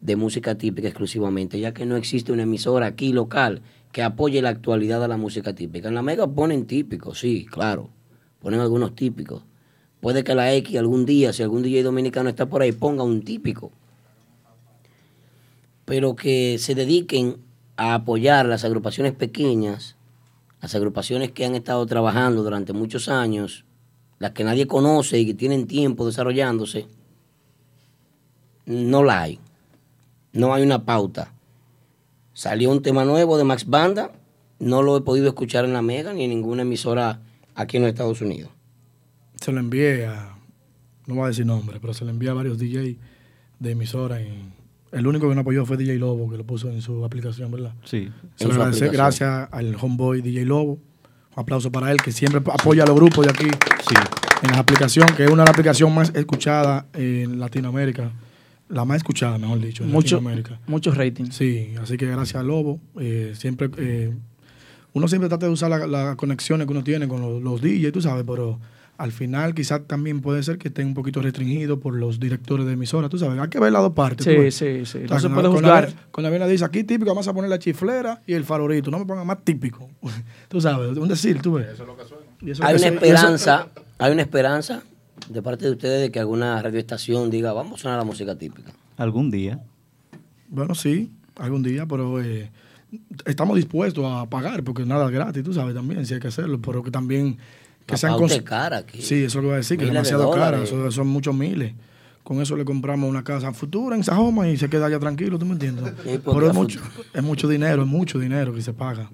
de 0.01 0.15
música 0.15 0.55
típica 0.55 0.87
exclusivamente, 0.87 1.59
ya 1.59 1.75
que 1.75 1.87
no 1.87 1.97
existe 1.97 2.31
una 2.31 2.45
emisora 2.45 2.87
aquí 2.87 3.13
local 3.13 3.63
que 3.91 4.05
apoye 4.05 4.41
la 4.41 4.51
actualidad 4.51 5.01
de 5.01 5.09
la 5.09 5.17
música 5.17 5.57
típica. 5.57 5.89
En 5.89 5.97
la 5.97 6.03
Mega 6.03 6.29
ponen 6.29 6.67
típicos, 6.67 7.19
sí, 7.19 7.47
claro, 7.51 7.91
ponen 8.41 8.61
algunos 8.61 8.95
típicos. 8.95 9.43
Puede 10.01 10.25
que 10.25 10.35
la 10.35 10.53
X 10.55 10.77
algún 10.79 11.07
día, 11.07 11.33
si 11.33 11.43
algún 11.43 11.63
DJ 11.63 11.83
dominicano 11.83 12.29
está 12.29 12.47
por 12.47 12.63
ahí, 12.63 12.73
ponga 12.73 13.05
un 13.05 13.23
típico 13.23 13.73
pero 15.91 16.15
que 16.15 16.59
se 16.61 16.77
dediquen 16.77 17.39
a 17.77 17.95
apoyar 17.95 18.47
las 18.47 18.65
agrupaciones 18.65 19.13
pequeñas, 19.13 19.97
las 20.63 20.77
agrupaciones 20.77 21.33
que 21.33 21.45
han 21.45 21.57
estado 21.57 21.85
trabajando 21.85 22.45
durante 22.45 22.73
muchos 22.73 23.09
años, 23.09 23.65
las 24.21 24.31
que 24.31 24.45
nadie 24.45 24.69
conoce 24.69 25.19
y 25.19 25.27
que 25.27 25.35
tienen 25.35 25.67
tiempo 25.67 26.07
desarrollándose, 26.07 26.87
no 28.67 29.03
la 29.03 29.23
hay. 29.23 29.41
No 30.33 30.55
hay 30.55 30.63
una 30.63 30.85
pauta. 30.85 31.33
Salió 32.35 32.71
un 32.71 32.83
tema 32.83 33.05
nuevo 33.05 33.37
de 33.37 33.43
Max 33.43 33.67
Banda, 33.67 34.13
no 34.61 34.83
lo 34.83 34.97
he 34.97 35.01
podido 35.01 35.27
escuchar 35.27 35.65
en 35.65 35.73
la 35.73 35.83
Mega 35.83 36.13
ni 36.13 36.23
en 36.23 36.31
ninguna 36.31 36.63
emisora 36.63 37.21
aquí 37.55 37.77
en 37.77 37.83
los 37.85 37.89
Estados 37.91 38.21
Unidos. 38.21 38.51
Se 39.41 39.53
lo 39.53 39.61
envié 39.61 40.07
a, 40.07 40.35
no 41.07 41.15
voy 41.17 41.25
a 41.25 41.29
decir 41.29 41.47
nombre, 41.47 41.79
pero 41.81 41.95
se 41.95 42.05
lo 42.05 42.11
envié 42.11 42.31
a 42.31 42.35
varios 42.35 42.59
DJ 42.59 42.97
de 43.59 43.71
emisora. 43.71 44.21
Y 44.23 44.29
el 44.93 45.07
único 45.07 45.29
que 45.29 45.35
no 45.35 45.41
apoyó 45.43 45.65
fue 45.67 45.77
DJ 45.77 45.99
Lobo, 45.99 46.31
que 46.31 46.37
lo 46.37 46.45
puso 46.45 46.71
en 46.71 46.83
su 46.83 47.05
aplicación, 47.05 47.51
¿verdad? 47.51 47.73
Sí. 47.85 48.11
Se 48.37 48.45
En 48.45 48.51
lo 48.51 48.57
agradece, 48.57 48.89
gracias 48.89 49.49
al 49.51 49.77
homeboy 49.81 50.21
DJ 50.23 50.45
Lobo. 50.45 50.73
Un 51.37 51.43
aplauso 51.43 51.71
para 51.71 51.91
él, 51.93 51.99
que 52.03 52.13
siempre 52.13 52.41
apoya 52.53 52.83
a 52.83 52.87
los 52.87 52.97
grupos 52.97 53.25
de 53.27 53.31
aquí. 53.33 53.47
En 54.43 54.51
la 54.53 54.59
aplicación, 54.59 55.07
que 55.17 55.25
es 55.25 55.31
una 55.31 55.43
de 55.43 55.47
las 55.47 55.51
aplicaciones 55.51 55.95
más 55.95 56.13
escuchadas 56.15 56.85
en 56.95 57.39
Latinoamérica. 57.39 58.11
La 58.69 58.85
más 58.85 58.99
escuchada, 58.99 59.37
mejor 59.39 59.61
dicho, 59.61 59.83
en 59.85 59.91
Mucho- 59.91 60.17
Latinoamérica. 60.17 60.61
Muchos 60.67 60.97
ratings. 60.97 61.35
Sí, 61.35 61.75
así 61.81 61.97
que 61.97 62.07
gracias 62.07 62.37
a 62.41 62.43
Lobo. 62.43 62.81
eh, 63.01 63.33
siempre, 63.37 63.69
eh, 63.79 64.15
uno 64.93 65.09
siempre 65.09 65.29
trata 65.29 65.47
de 65.47 65.53
usar 65.53 65.71
las 65.71 65.89
la 65.89 66.17
conexiones 66.17 66.67
que 66.67 66.73
uno 66.73 66.83
tiene 66.85 67.07
con 67.09 67.21
los, 67.21 67.43
los 67.43 67.61
DJs, 67.61 67.93
tú 67.93 68.01
sabes, 68.01 68.25
pero 68.27 68.59
al 68.99 69.13
final 69.13 69.55
quizás 69.55 69.81
también 69.87 70.21
puede 70.21 70.43
ser 70.43 70.59
que 70.59 70.69
estén 70.69 70.89
un 70.89 70.95
poquito 70.95 71.23
restringidos 71.23 71.79
por 71.79 71.95
los 71.95 72.21
directores 72.21 72.67
de 72.67 72.75
emisora, 72.75 73.09
tú 73.09 73.19
sabes. 73.19 73.39
Hay 73.39 73.49
que 73.49 73.59
ver 73.59 73.73
las 73.73 73.81
dos 73.81 73.95
partes. 73.95 74.27
Sí, 74.27 74.51
sí, 74.51 74.85
sí. 74.85 74.99
O 75.09 75.15
No 75.15 75.21
se 75.21 75.31
puede 75.31 75.49
juzgar. 75.49 75.89
la- 75.89 75.95
Con 76.11 76.23
la 76.23 76.47
dice, 76.47 76.67
aquí 76.67 76.85
típico, 76.85 77.11
vamos 77.11 77.27
a 77.27 77.33
poner 77.33 77.49
la 77.49 77.59
chiflera 77.59 78.21
y 78.27 78.35
el 78.35 78.45
farolito. 78.45 78.91
No 78.91 78.99
me 78.99 79.07
pongan 79.07 79.27
más 79.27 79.43
típico. 79.43 79.89
tú 80.49 80.61
sabes, 80.61 80.97
un 80.99 81.09
decir, 81.09 81.41
tú 81.41 81.55
ves. 81.55 81.69
Eso 81.73 81.85
es 81.85 81.89
lo 81.89 81.97
que 81.97 82.05
suena. 82.05 82.67
Hay 82.69 82.77
una 82.77 82.87
esperanza, 82.89 83.69
hay 83.99 84.13
una 84.13 84.23
esperanza 84.23 84.83
de 85.31 85.41
parte 85.41 85.65
de 85.65 85.71
ustedes 85.71 86.03
de 86.03 86.11
que 86.11 86.21
alguna 86.21 86.61
radioestación 86.61 87.31
diga, 87.31 87.55
vamos 87.55 87.81
a 87.81 87.83
sonar 87.85 87.99
la 87.99 88.05
música 88.05 88.37
típica. 88.37 88.73
Algún 88.99 89.31
día. 89.31 89.61
Bueno, 90.49 90.75
sí, 90.75 91.11
algún 91.37 91.63
día, 91.63 91.87
pero 91.87 92.21
eh, 92.21 92.51
estamos 93.25 93.57
dispuestos 93.57 94.05
a 94.05 94.29
pagar, 94.29 94.63
porque 94.65 94.85
nada 94.85 95.07
es 95.07 95.13
gratis, 95.13 95.43
tú 95.43 95.53
sabes 95.53 95.75
también, 95.75 96.05
si 96.07 96.15
hay 96.15 96.21
que 96.21 96.29
hacerlo, 96.29 96.61
pero 96.61 96.83
que 96.83 96.91
también 96.91 97.39
que 97.87 97.93
La 97.93 97.97
sean 97.97 98.23
es 98.25 98.43
cara 98.43 98.79
aquí. 98.79 99.03
Sí, 99.03 99.25
eso 99.25 99.27
es 99.27 99.35
lo 99.37 99.41
que 99.43 99.47
voy 99.47 99.55
a 99.55 99.57
decir, 99.59 99.79
que 99.79 99.85
es 99.85 99.91
Miles 99.91 100.09
de 100.09 100.17
demasiado 100.17 100.35
cara, 100.35 100.63
eso 100.63 100.91
son 100.91 101.09
muchos 101.09 101.35
miles. 101.35 101.73
Con 102.23 102.41
eso 102.41 102.55
le 102.57 102.65
compramos 102.65 103.09
una 103.09 103.25
casa 103.25 103.53
futura 103.53 103.97
en 103.97 104.05
Sajoma 104.05 104.49
y 104.49 104.57
se 104.57 104.69
queda 104.69 104.87
allá 104.87 104.99
tranquilo, 104.99 105.39
¿tú 105.39 105.47
me 105.47 105.53
entiendes? 105.53 105.93
Sí, 106.05 106.21
porque 106.23 106.41
Pero 106.41 106.47
es 106.49 106.55
mucho, 106.55 106.81
es 107.13 107.23
mucho 107.23 107.49
dinero, 107.49 107.83
es 107.83 107.89
mucho 107.89 108.19
dinero 108.19 108.55
que 108.55 108.63
se 108.63 108.73
paga. 108.73 109.11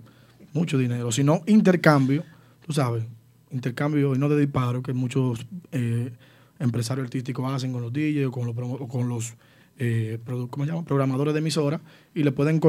Mucho 0.52 0.76
dinero. 0.76 1.12
Si 1.12 1.22
no, 1.22 1.42
intercambio, 1.46 2.24
tú 2.66 2.72
sabes, 2.72 3.04
intercambio 3.50 4.14
y 4.14 4.18
no 4.18 4.28
de 4.28 4.38
disparo, 4.38 4.82
que 4.82 4.92
muchos 4.92 5.46
eh, 5.72 6.12
empresarios 6.58 7.04
artísticos 7.04 7.50
hacen 7.52 7.72
con 7.72 7.82
los 7.82 7.92
DJs 7.92 8.26
o 8.26 8.30
con 8.32 8.46
los, 8.46 8.56
o 8.56 8.88
con 8.88 9.08
los 9.08 9.34
eh, 9.78 10.18
¿cómo 10.50 10.64
se 10.64 10.70
llama? 10.70 10.84
programadores 10.84 11.34
de 11.34 11.40
emisora 11.40 11.80
y 12.14 12.22
le 12.22 12.32
pueden 12.32 12.60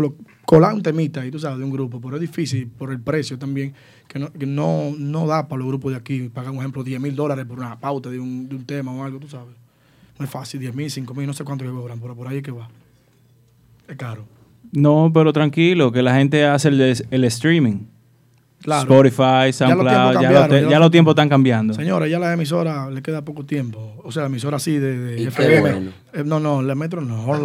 colar 0.45 0.73
un 0.73 0.81
temita 0.81 1.21
ahí, 1.21 1.31
tú 1.31 1.39
sabes, 1.39 1.57
de 1.59 1.63
un 1.63 1.71
grupo. 1.71 2.01
Pero 2.01 2.15
es 2.15 2.21
difícil 2.21 2.67
por 2.67 2.91
el 2.91 2.99
precio 2.99 3.37
también, 3.37 3.73
que 4.07 4.19
no, 4.19 4.29
no, 4.45 4.93
no 4.97 5.27
da 5.27 5.47
para 5.47 5.59
los 5.59 5.67
grupos 5.67 5.91
de 5.91 5.97
aquí 5.97 6.29
pagar, 6.29 6.51
un 6.51 6.59
ejemplo, 6.59 6.83
10 6.83 6.99
mil 6.99 7.15
dólares 7.15 7.45
por 7.45 7.57
una 7.57 7.79
pauta 7.79 8.09
de 8.09 8.19
un, 8.19 8.49
de 8.49 8.55
un 8.55 8.65
tema 8.65 8.91
o 8.91 9.03
algo, 9.03 9.19
tú 9.19 9.27
sabes. 9.27 9.55
No 10.19 10.25
es 10.25 10.31
fácil, 10.31 10.59
10 10.59 10.75
mil, 10.75 10.89
5 10.91 11.13
mil, 11.13 11.27
no 11.27 11.33
sé 11.33 11.43
cuánto 11.43 11.63
que 11.63 11.71
cobran, 11.71 11.99
pero 11.99 12.15
por 12.15 12.27
ahí 12.27 12.37
es 12.37 12.43
que 12.43 12.51
va. 12.51 12.67
Es 13.87 13.95
caro. 13.95 14.25
No, 14.71 15.11
pero 15.13 15.31
tranquilo, 15.31 15.91
que 15.91 16.01
la 16.01 16.15
gente 16.15 16.43
hace 16.45 16.69
el, 16.69 16.81
el 17.09 17.23
streaming. 17.25 17.85
Claro. 18.67 18.81
Spotify, 18.81 19.23
Ya 19.23 19.45
los 19.47 19.55
SoundCloud, 19.55 20.19
tiempos 20.19 20.69
ya, 20.69 20.79
los 20.79 20.91
tiempos 20.91 21.11
están 21.13 21.29
cambiando. 21.29 21.73
Señora, 21.73 22.05
ya 22.09 22.17
a 22.17 22.19
la 22.19 22.33
emisora 22.33 22.89
le 22.91 23.01
queda 23.01 23.23
poco 23.23 23.45
tiempo. 23.45 23.93
O 24.03 24.11
sea, 24.11 24.23
la 24.23 24.27
emisora 24.27 24.57
así 24.57 24.77
de, 24.77 24.99
de 24.99 25.13
Y 25.21 25.23
qué 25.23 25.27
FM. 25.29 25.59
bueno. 25.61 25.91
Eh, 26.11 26.23
no, 26.25 26.41
no, 26.41 26.61
la 26.61 26.75
metro 26.75 26.99
no. 26.99 27.41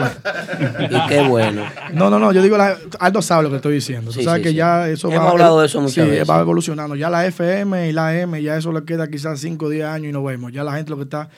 Y 0.90 1.08
qué 1.08 1.22
bueno. 1.28 1.62
No, 1.94 2.10
no, 2.10 2.18
no, 2.18 2.32
yo 2.32 2.42
digo, 2.42 2.56
la, 2.58 2.76
Aldo 2.98 3.22
sabe 3.22 3.44
lo 3.44 3.50
que 3.50 3.56
estoy 3.56 3.74
diciendo. 3.74 4.10
Sí, 4.10 4.24
sabes 4.24 4.40
sí, 4.40 4.42
que 4.42 4.48
sí. 4.50 4.56
ya 4.56 4.88
eso 4.88 5.12
Hemos 5.12 5.24
va... 5.26 5.30
hablado 5.30 5.60
de 5.60 5.66
eso 5.66 5.80
muchas 5.80 6.04
sí, 6.06 6.10
veces. 6.10 6.28
va 6.28 6.40
evolucionando. 6.40 6.96
Ya 6.96 7.08
la 7.08 7.24
FM 7.24 7.88
y 7.88 7.92
la 7.92 8.18
M, 8.18 8.42
ya 8.42 8.56
eso 8.56 8.72
le 8.72 8.82
queda 8.84 9.08
quizás 9.08 9.38
5 9.38 9.64
o 9.64 9.68
10 9.68 9.84
años 9.84 10.08
y 10.08 10.12
no 10.12 10.24
vemos. 10.24 10.50
Ya 10.50 10.64
la 10.64 10.72
gente 10.74 10.90
lo 10.90 10.96
que 10.96 11.04
está 11.04 11.28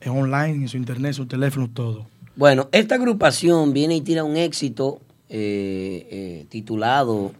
es 0.00 0.08
online, 0.08 0.50
en 0.54 0.68
su 0.68 0.76
internet, 0.76 1.14
su 1.14 1.26
teléfono, 1.26 1.68
todo. 1.68 2.06
Bueno, 2.36 2.68
esta 2.70 2.94
agrupación 2.94 3.72
viene 3.72 3.96
y 3.96 4.02
tira 4.02 4.22
un 4.22 4.36
éxito 4.36 5.00
eh, 5.28 6.06
eh, 6.12 6.46
titulado 6.48 7.32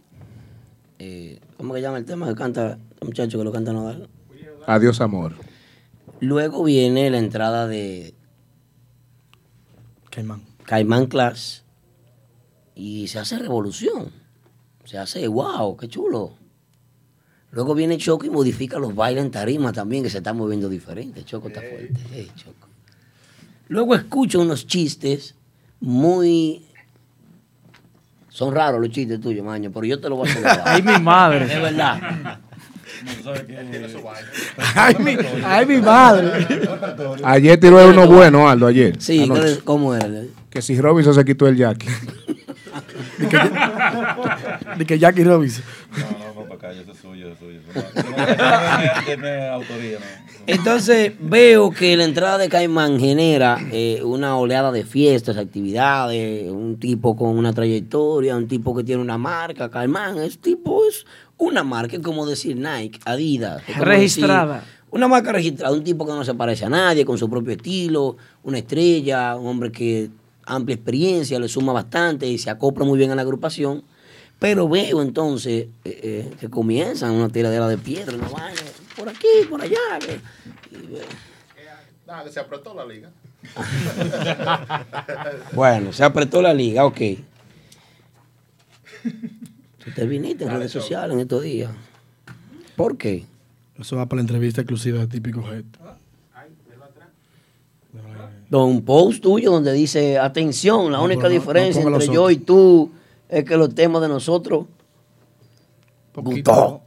eh, 1.05 1.41
¿cómo 1.57 1.75
que 1.75 1.81
llama 1.81 1.99
el 1.99 2.05
tema 2.05 2.29
que 2.29 2.37
canta 2.37 2.79
el 3.01 3.07
muchacho 3.09 3.37
que 3.37 3.45
lo 3.45 3.51
canta 3.51 3.73
Nodal? 3.73 4.09
Adiós, 4.67 5.01
amor. 5.01 5.35
Luego 6.21 6.63
viene 6.63 7.11
la 7.11 7.19
entrada 7.19 7.67
de 7.67 8.15
Caimán. 10.11 10.45
Caimán 10.65 11.07
Class 11.07 11.65
y 12.77 13.09
se 13.09 13.19
hace 13.19 13.39
revolución. 13.39 14.13
Se 14.85 14.97
hace, 14.99 15.27
wow, 15.27 15.77
qué 15.77 15.89
chulo. 15.89 16.35
Luego 17.51 17.75
viene 17.75 17.99
Choco 17.99 18.25
y 18.25 18.31
modifica 18.31 18.79
los 18.79 18.95
bailes 18.95 19.25
en 19.25 19.33
tarima 19.33 19.73
también, 19.73 20.05
que 20.05 20.11
se 20.11 20.19
están 20.19 20.37
moviendo 20.37 20.69
diferente. 20.69 21.25
Choco 21.25 21.49
está 21.49 21.61
fuerte. 21.61 22.31
Choco. 22.37 22.69
Luego 23.67 23.97
escucho 23.97 24.41
unos 24.41 24.69
chistes 24.69 25.35
muy... 25.81 26.65
Son 28.33 28.55
raros 28.55 28.81
los 28.81 28.89
chistes 28.91 29.21
tuyos, 29.21 29.45
maño, 29.45 29.71
pero 29.71 29.85
yo 29.85 30.01
te 30.01 30.09
los 30.09 30.17
voy 30.17 30.29
a 30.29 30.33
celebrar. 30.33 30.63
Ay, 30.65 30.83
mi 30.83 30.99
madre. 30.99 31.47
De 31.47 31.59
verdad. 31.61 32.39
Ay, 34.75 34.95
mi, 35.01 35.17
ay, 35.45 35.67
mi 35.67 35.79
madre. 35.79 36.47
Ayer 37.25 37.59
tiró 37.59 37.85
uno 37.89 38.07
bueno, 38.07 38.49
Aldo, 38.49 38.69
ayer. 38.69 38.95
Sí, 39.01 39.25
anoche. 39.25 39.59
¿cómo 39.65 39.93
era? 39.93 40.09
Que 40.49 40.63
si 40.63 40.81
Robinson 40.81 41.13
se 41.13 41.25
quitó 41.25 41.49
el 41.49 41.57
jacket. 41.57 41.91
De 44.79 44.87
que 44.87 44.99
Jackie 45.01 45.25
Robinson. 45.25 45.65
No, 45.99 46.32
no, 46.69 46.69
no, 46.71 46.71
para 46.71 46.73
acá, 46.73 46.81
eso 46.83 46.93
es 46.93 46.99
suyo, 46.99 47.27
eso 47.33 47.51
es 47.51 47.61
suyo. 47.65 47.87
Eso 47.95 48.11
no- 48.11 48.25
eso 48.25 48.95
no 48.99 49.05
tiene 49.05 49.49
autoría, 49.49 49.99
no. 49.99 50.07
Entonces 50.47 51.13
veo 51.21 51.71
que 51.71 51.97
la 51.97 52.05
entrada 52.05 52.39
de 52.39 52.49
Caimán 52.49 52.99
genera 52.99 53.59
eh, 53.73 54.01
una 54.05 54.37
oleada 54.37 54.73
de 54.73 54.85
fiestas, 54.85 55.37
actividades, 55.37 56.51
un 56.51 56.79
tipo 56.79 57.17
con 57.17 57.37
una 57.37 57.53
trayectoria, 57.53 58.37
un 58.37 58.49
tipo 58.49 58.75
que 58.75 58.85
tiene 58.85 59.03
una 59.03 59.19
marca. 59.19 59.71
Caimán 59.71 60.19
es 60.19 60.39
tipo, 60.39 60.81
es 60.89 61.05
una 61.39 61.63
marca, 61.65 61.97
es 61.97 62.03
como 62.03 62.27
decir 62.27 62.57
Nike, 62.57 62.99
Adidas. 63.05 63.63
Registrada. 63.79 64.57
decir- 64.61 64.69
una 64.91 65.09
marca 65.09 65.33
registrada, 65.33 65.73
un 65.75 65.83
tipo 65.85 66.05
que 66.07 66.13
no 66.13 66.23
se 66.23 66.35
parece 66.35 66.67
a 66.67 66.69
nadie, 66.69 67.05
con 67.07 67.17
su 67.17 67.31
propio 67.31 67.53
estilo, 67.55 68.17
una 68.43 68.59
estrella, 68.59 69.37
un 69.37 69.47
hombre 69.47 69.73
que 69.73 70.11
amplia 70.45 70.75
experiencia, 70.75 71.39
le 71.39 71.49
suma 71.49 71.73
bastante 71.73 72.27
y 72.27 72.37
se 72.37 72.51
acopla 72.51 72.85
muy 72.85 72.99
bien 72.99 73.11
a 73.11 73.15
la 73.15 73.23
agrupación. 73.23 73.83
Pero 74.43 74.69
veo 74.69 75.01
entonces 75.03 75.69
eh, 75.85 76.01
eh, 76.03 76.31
que 76.41 76.51
comienzan 76.51 77.13
una 77.13 77.29
tiradera 77.29 77.69
de 77.69 77.79
piedra, 77.79 78.17
una 78.17 78.29
vaina, 78.29 78.61
por 78.97 79.09
aquí, 79.09 79.29
por 79.49 79.63
allá. 79.63 79.79
y, 80.73 80.97
eh, 80.97 81.03
se 82.29 82.41
apretó 82.41 82.75
la 82.75 82.85
liga. 82.85 83.09
Bueno, 85.53 85.93
se 85.93 86.03
apretó 86.03 86.43
la 86.43 86.53
liga, 86.53 86.85
ok. 86.85 87.01
Usted 89.87 90.09
viniste 90.09 90.43
en 90.45 90.51
redes 90.51 90.73
sociales 90.73 91.15
en 91.15 91.21
estos 91.21 91.43
días. 91.45 91.71
¿Por 92.75 92.97
qué? 92.97 93.25
Eso 93.79 93.97
va 93.97 94.07
para 94.07 94.17
la 94.19 94.23
entrevista 94.23 94.61
exclusiva 94.63 94.99
de 94.99 95.07
Típico 95.07 95.41
Head. 95.53 95.65
Don, 98.51 98.83
post 98.83 99.23
tuyo 99.23 99.53
donde 99.53 99.73
dice, 99.73 100.19
atención, 100.19 100.91
la 100.91 100.99
No, 100.99 101.05
única 101.05 101.23
no- 101.23 101.29
diferencia 101.29 101.85
no 101.85 101.95
entre 101.95 102.13
yo 102.13 102.29
y 102.31 102.37
tú 102.39 102.91
es 103.33 103.45
que 103.45 103.57
los 103.57 103.75
temas 103.75 104.03
de 104.03 104.09
nosotros 104.09 104.67
gustó. 106.15 106.83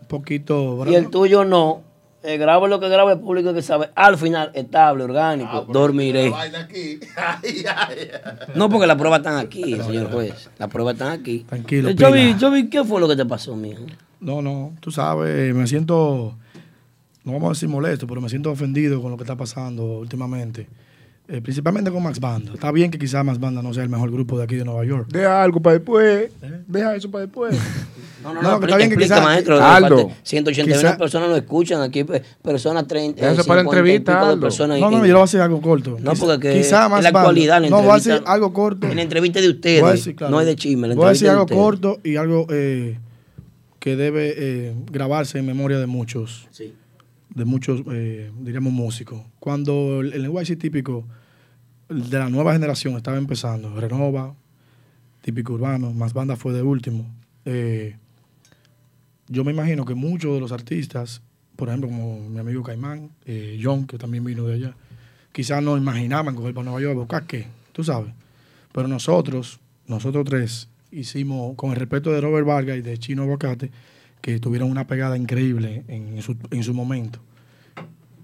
Un 0.00 0.06
poquito. 0.08 0.84
Y 0.86 0.94
el 0.94 1.10
tuyo 1.10 1.44
no. 1.44 1.82
Eh, 2.24 2.36
graba 2.36 2.68
lo 2.68 2.78
que 2.78 2.88
graba 2.88 3.12
el 3.14 3.18
público 3.18 3.52
que 3.52 3.62
sabe. 3.62 3.90
Al 3.96 4.16
final, 4.16 4.52
estable, 4.54 5.02
orgánico, 5.02 5.62
dormiré. 5.68 6.30
Vaina 6.30 6.60
aquí. 6.60 7.00
Ay, 7.16 7.64
ay, 7.68 7.96
ay. 8.24 8.52
No, 8.54 8.68
porque 8.68 8.86
las 8.86 8.96
pruebas 8.96 9.18
están 9.20 9.38
aquí, 9.38 9.74
señor 9.80 10.12
juez. 10.12 10.48
Las 10.56 10.68
pruebas 10.70 10.92
están 10.94 11.10
aquí. 11.10 11.40
Tranquilo, 11.48 11.88
Eh, 11.88 11.94
yo, 11.96 12.12
vi, 12.12 12.26
pila. 12.26 12.38
yo 12.38 12.50
vi, 12.52 12.70
¿qué 12.70 12.84
fue 12.84 13.00
lo 13.00 13.08
que 13.08 13.16
te 13.16 13.26
pasó, 13.26 13.56
mijo? 13.56 13.82
No, 14.20 14.40
no, 14.40 14.72
tú 14.78 14.92
sabes, 14.92 15.52
me 15.52 15.66
siento, 15.66 16.36
no 17.24 17.32
vamos 17.32 17.46
a 17.46 17.52
decir 17.54 17.68
molesto, 17.68 18.06
pero 18.06 18.20
me 18.20 18.28
siento 18.28 18.52
ofendido 18.52 19.02
con 19.02 19.10
lo 19.10 19.16
que 19.16 19.24
está 19.24 19.34
pasando 19.36 19.82
últimamente. 19.98 20.68
Eh, 21.32 21.40
principalmente 21.40 21.90
con 21.90 22.02
Max 22.02 22.20
Banda. 22.20 22.52
Está 22.52 22.70
bien 22.70 22.90
que 22.90 22.98
quizás 22.98 23.24
Max 23.24 23.40
Banda 23.40 23.62
no 23.62 23.72
sea 23.72 23.82
el 23.82 23.88
mejor 23.88 24.10
grupo 24.10 24.36
de 24.36 24.44
aquí 24.44 24.56
de 24.56 24.66
Nueva 24.66 24.84
York. 24.84 25.08
Deja 25.10 25.42
algo 25.42 25.60
para 25.60 25.78
después. 25.78 26.30
Deja 26.68 26.94
eso 26.94 27.10
para 27.10 27.24
después. 27.24 27.58
No, 28.22 28.34
no, 28.34 28.42
No, 28.42 28.50
no, 28.52 28.60
que 28.60 28.66
está 28.66 28.76
bien 28.76 28.90
que 28.90 28.96
maestro. 29.08 29.54
Aldo, 29.64 29.86
aparte, 29.98 30.14
181 30.24 30.78
quizá- 30.78 30.98
personas 30.98 31.30
lo 31.30 31.36
escuchan 31.36 31.80
aquí, 31.80 32.04
pe- 32.04 32.22
personas 32.42 32.86
30. 32.86 33.18
Déjase 33.22 33.40
eh, 33.40 33.44
para 33.44 33.62
50 33.62 33.76
y 33.76 33.80
entrevista, 33.80 34.28
Aldo. 34.28 34.40
personas 34.42 34.78
No, 34.78 34.86
en- 34.88 34.92
no, 34.92 34.98
yo 34.98 35.04
le 35.06 35.12
voy 35.14 35.20
a 35.20 35.24
decir 35.24 35.40
algo 35.40 35.60
corto. 35.62 35.96
No, 36.02 36.12
porque 36.12 36.38
que 36.48 36.58
quizá 36.58 36.84
en 36.84 36.90
Max 36.90 37.02
la 37.02 37.10
Banda- 37.12 37.20
actualidad, 37.20 37.62
la 37.62 37.70
No, 37.70 37.80
voy 37.82 37.90
a 37.90 37.94
decir 37.94 38.22
algo 38.26 38.52
corto. 38.52 38.86
En 38.86 38.96
la 38.96 39.02
entrevista 39.02 39.40
de 39.40 39.48
ustedes, 39.48 39.82
decir, 39.90 40.14
claro. 40.14 40.32
no 40.32 40.40
es 40.42 40.46
de 40.46 40.54
chisme. 40.54 40.86
la 40.86 40.94
Voy 40.94 41.06
a 41.06 41.08
decir 41.08 41.30
algo 41.30 41.46
de 41.46 41.54
corto 41.54 41.98
y 42.04 42.16
algo 42.16 42.46
eh, 42.50 42.98
que 43.78 43.96
debe 43.96 44.34
eh, 44.36 44.74
grabarse 44.92 45.38
en 45.38 45.46
memoria 45.46 45.78
de 45.78 45.86
muchos. 45.86 46.46
Sí. 46.50 46.74
De 47.34 47.46
muchos, 47.46 47.80
eh, 47.90 48.30
diríamos, 48.40 48.70
músicos. 48.74 49.22
Cuando 49.40 50.02
el, 50.02 50.12
el 50.12 50.22
NYC 50.30 50.58
típico 50.58 51.06
de 51.88 52.18
la 52.18 52.28
nueva 52.28 52.52
generación 52.52 52.96
estaba 52.96 53.18
empezando, 53.18 53.78
Renova, 53.78 54.34
típico 55.20 55.54
urbano, 55.54 55.92
más 55.92 56.12
banda 56.12 56.36
fue 56.36 56.52
de 56.52 56.62
último. 56.62 57.06
eh, 57.44 57.96
yo 59.28 59.44
me 59.44 59.52
imagino 59.52 59.84
que 59.86 59.94
muchos 59.94 60.34
de 60.34 60.40
los 60.40 60.52
artistas, 60.52 61.22
por 61.56 61.68
ejemplo, 61.68 61.88
como 61.88 62.28
mi 62.28 62.38
amigo 62.38 62.62
Caimán, 62.62 63.10
eh, 63.24 63.58
John, 63.62 63.86
que 63.86 63.96
también 63.96 64.24
vino 64.24 64.44
de 64.44 64.56
allá, 64.56 64.76
quizás 65.32 65.62
no 65.62 65.76
imaginaban 65.76 66.34
coger 66.34 66.52
para 66.52 66.64
Nueva 66.64 66.80
York 66.82 66.96
a 66.96 66.98
buscar 66.98 67.26
qué, 67.26 67.46
tú 67.72 67.82
sabes. 67.82 68.12
Pero 68.72 68.88
nosotros, 68.88 69.58
nosotros 69.86 70.24
tres, 70.26 70.68
hicimos, 70.90 71.54
con 71.56 71.70
el 71.70 71.76
respeto 71.76 72.12
de 72.12 72.20
Robert 72.20 72.46
Vargas 72.46 72.76
y 72.76 72.82
de 72.82 72.98
Chino 72.98 73.26
Bocate, 73.26 73.70
que 74.20 74.38
tuvieron 74.38 74.70
una 74.70 74.86
pegada 74.86 75.16
increíble 75.16 75.84
en 75.88 76.20
su, 76.20 76.36
en 76.50 76.62
su 76.62 76.74
momento. 76.74 77.18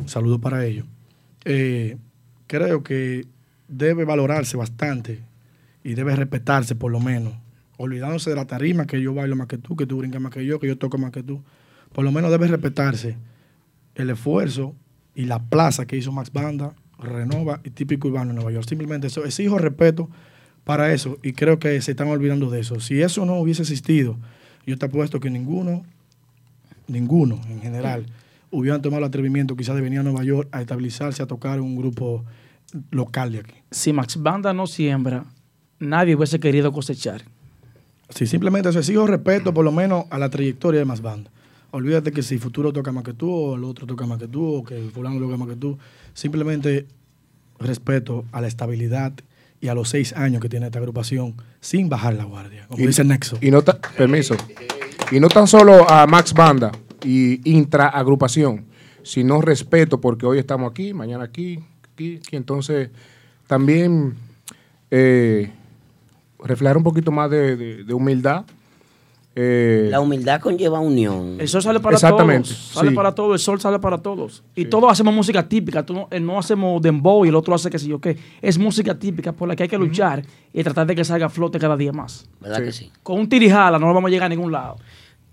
Saludos 0.06 0.40
para 0.40 0.64
ellos. 0.66 0.86
Eh, 1.44 1.96
creo 2.46 2.82
que 2.82 3.26
debe 3.68 4.04
valorarse 4.04 4.56
bastante 4.56 5.20
y 5.84 5.94
debe 5.94 6.16
respetarse 6.16 6.74
por 6.74 6.90
lo 6.90 7.00
menos, 7.00 7.34
olvidándose 7.76 8.30
de 8.30 8.36
la 8.36 8.46
tarima 8.46 8.86
que 8.86 9.00
yo 9.00 9.14
bailo 9.14 9.36
más 9.36 9.46
que 9.46 9.58
tú, 9.58 9.76
que 9.76 9.86
tú 9.86 9.98
brincas 9.98 10.20
más 10.20 10.32
que 10.32 10.44
yo, 10.44 10.58
que 10.58 10.66
yo 10.66 10.78
toco 10.78 10.98
más 10.98 11.12
que 11.12 11.22
tú. 11.22 11.42
Por 11.92 12.04
lo 12.04 12.12
menos 12.12 12.30
debe 12.30 12.48
respetarse 12.48 13.16
el 13.94 14.10
esfuerzo 14.10 14.74
y 15.14 15.24
la 15.24 15.42
plaza 15.42 15.86
que 15.86 15.96
hizo 15.96 16.12
Max 16.12 16.32
Banda, 16.32 16.74
Renova 16.98 17.60
y 17.64 17.70
Típico 17.70 18.08
Urbano 18.08 18.30
en 18.30 18.36
Nueva 18.36 18.52
York. 18.52 18.66
Simplemente 18.68 19.06
eso, 19.06 19.24
exijo 19.24 19.58
respeto 19.58 20.08
para 20.64 20.92
eso 20.92 21.18
y 21.22 21.32
creo 21.32 21.58
que 21.58 21.80
se 21.80 21.92
están 21.92 22.08
olvidando 22.08 22.50
de 22.50 22.60
eso. 22.60 22.80
Si 22.80 23.00
eso 23.00 23.24
no 23.24 23.36
hubiese 23.36 23.62
existido, 23.62 24.18
yo 24.66 24.76
te 24.76 24.86
apuesto 24.86 25.20
que 25.20 25.30
ninguno, 25.30 25.84
ninguno 26.86 27.40
en 27.48 27.60
general, 27.60 28.06
hubieran 28.50 28.82
tomado 28.82 28.98
el 28.98 29.08
atrevimiento 29.08 29.56
quizás 29.56 29.76
de 29.76 29.82
venir 29.82 30.00
a 30.00 30.02
Nueva 30.02 30.24
York 30.24 30.48
a 30.52 30.60
estabilizarse, 30.60 31.22
a 31.22 31.26
tocar 31.26 31.60
un 31.60 31.76
grupo 31.76 32.24
local 32.90 33.32
de 33.32 33.38
aquí. 33.40 33.54
Si 33.70 33.92
Max 33.92 34.20
Banda 34.22 34.52
no 34.52 34.66
siembra, 34.66 35.24
nadie 35.78 36.14
hubiese 36.14 36.38
querido 36.40 36.72
cosechar. 36.72 37.22
Sí, 38.10 38.26
simplemente 38.26 38.68
eso, 38.70 38.78
exijo 38.78 39.06
respeto 39.06 39.52
por 39.52 39.64
lo 39.64 39.72
menos 39.72 40.04
a 40.10 40.18
la 40.18 40.30
trayectoria 40.30 40.80
de 40.80 40.84
más 40.86 41.00
bandas. 41.02 41.32
Olvídate 41.70 42.10
que 42.12 42.22
si 42.22 42.38
Futuro 42.38 42.72
toca 42.72 42.92
más 42.92 43.04
que 43.04 43.12
tú, 43.12 43.30
o 43.30 43.56
el 43.56 43.64
otro 43.64 43.86
toca 43.86 44.06
más 44.06 44.18
que 44.18 44.28
tú, 44.28 44.42
o 44.56 44.64
que 44.64 44.88
fulano 44.94 45.18
toca 45.20 45.36
más 45.36 45.48
que 45.48 45.56
tú. 45.56 45.78
Simplemente 46.14 46.86
respeto 47.58 48.24
a 48.32 48.40
la 48.40 48.46
estabilidad 48.46 49.12
y 49.60 49.68
a 49.68 49.74
los 49.74 49.88
seis 49.90 50.12
años 50.14 50.40
que 50.40 50.48
tiene 50.48 50.66
esta 50.66 50.78
agrupación 50.78 51.34
sin 51.60 51.88
bajar 51.88 52.14
la 52.14 52.24
guardia. 52.24 52.66
Como 52.68 52.82
Y- 52.82 52.86
dice 52.86 53.04
Nexo. 53.04 53.38
Y 53.42 53.50
no 53.50 53.62
permiso. 53.96 54.36
Y 55.10 55.20
no 55.20 55.28
tan 55.28 55.46
solo 55.46 55.88
a 55.90 56.06
Max 56.06 56.32
Banda 56.32 56.72
y 57.04 57.40
intra 57.50 57.88
agrupación, 57.88 58.64
sino 59.02 59.40
respeto 59.42 60.00
porque 60.00 60.24
hoy 60.26 60.38
estamos 60.38 60.70
aquí, 60.70 60.94
mañana 60.94 61.24
aquí, 61.24 61.58
aquí, 61.98 62.16
aquí. 62.24 62.36
Entonces, 62.36 62.90
también 63.46 64.14
eh, 64.90 65.50
reflejar 66.42 66.76
un 66.76 66.84
poquito 66.84 67.10
más 67.10 67.30
de, 67.30 67.56
de- 67.56 67.84
de 67.84 67.94
humildad. 67.94 68.44
Eh, 69.40 69.86
La 69.90 70.00
humildad 70.00 70.40
conlleva 70.40 70.80
unión. 70.80 71.36
El 71.40 71.46
sol 71.46 71.62
sale 71.62 71.78
para 71.78 71.94
Exactamente, 71.94 72.48
todos. 72.48 72.58
Sale 72.72 72.88
sí. 72.90 72.94
para 72.96 73.14
todos, 73.14 73.34
el 73.34 73.38
sol 73.38 73.60
sale 73.60 73.78
para 73.78 73.98
todos. 73.98 74.42
Y 74.56 74.64
todos 74.64 74.90
hacemos 74.90 75.14
música 75.14 75.48
típica. 75.48 75.84
Tú 75.86 75.94
no, 75.94 76.08
eh, 76.10 76.18
no 76.18 76.38
hacemos 76.40 76.82
dembow 76.82 77.24
y 77.24 77.28
el 77.28 77.36
otro 77.36 77.54
hace 77.54 77.70
que 77.70 77.78
sé 77.78 77.86
yo 77.86 78.00
qué. 78.00 78.16
Es 78.42 78.58
música 78.58 78.98
típica 78.98 79.30
por 79.32 79.46
la 79.48 79.54
que 79.54 79.62
hay 79.64 79.68
que 79.68 79.78
luchar 79.78 80.24
y 80.52 80.62
tratar 80.64 80.86
de 80.88 80.96
que 80.96 81.04
salga 81.04 81.26
a 81.26 81.28
flote 81.28 81.58
cada 81.60 81.76
día 81.76 81.92
más. 81.92 82.28
¿Verdad 82.40 82.64
que 82.64 82.72
sí? 82.72 82.90
Con 83.04 83.20
un 83.20 83.28
tirijala 83.28 83.78
no 83.78 83.86
vamos 83.94 84.08
a 84.08 84.10
llegar 84.10 84.26
a 84.26 84.28
ningún 84.30 84.50
lado. 84.50 84.76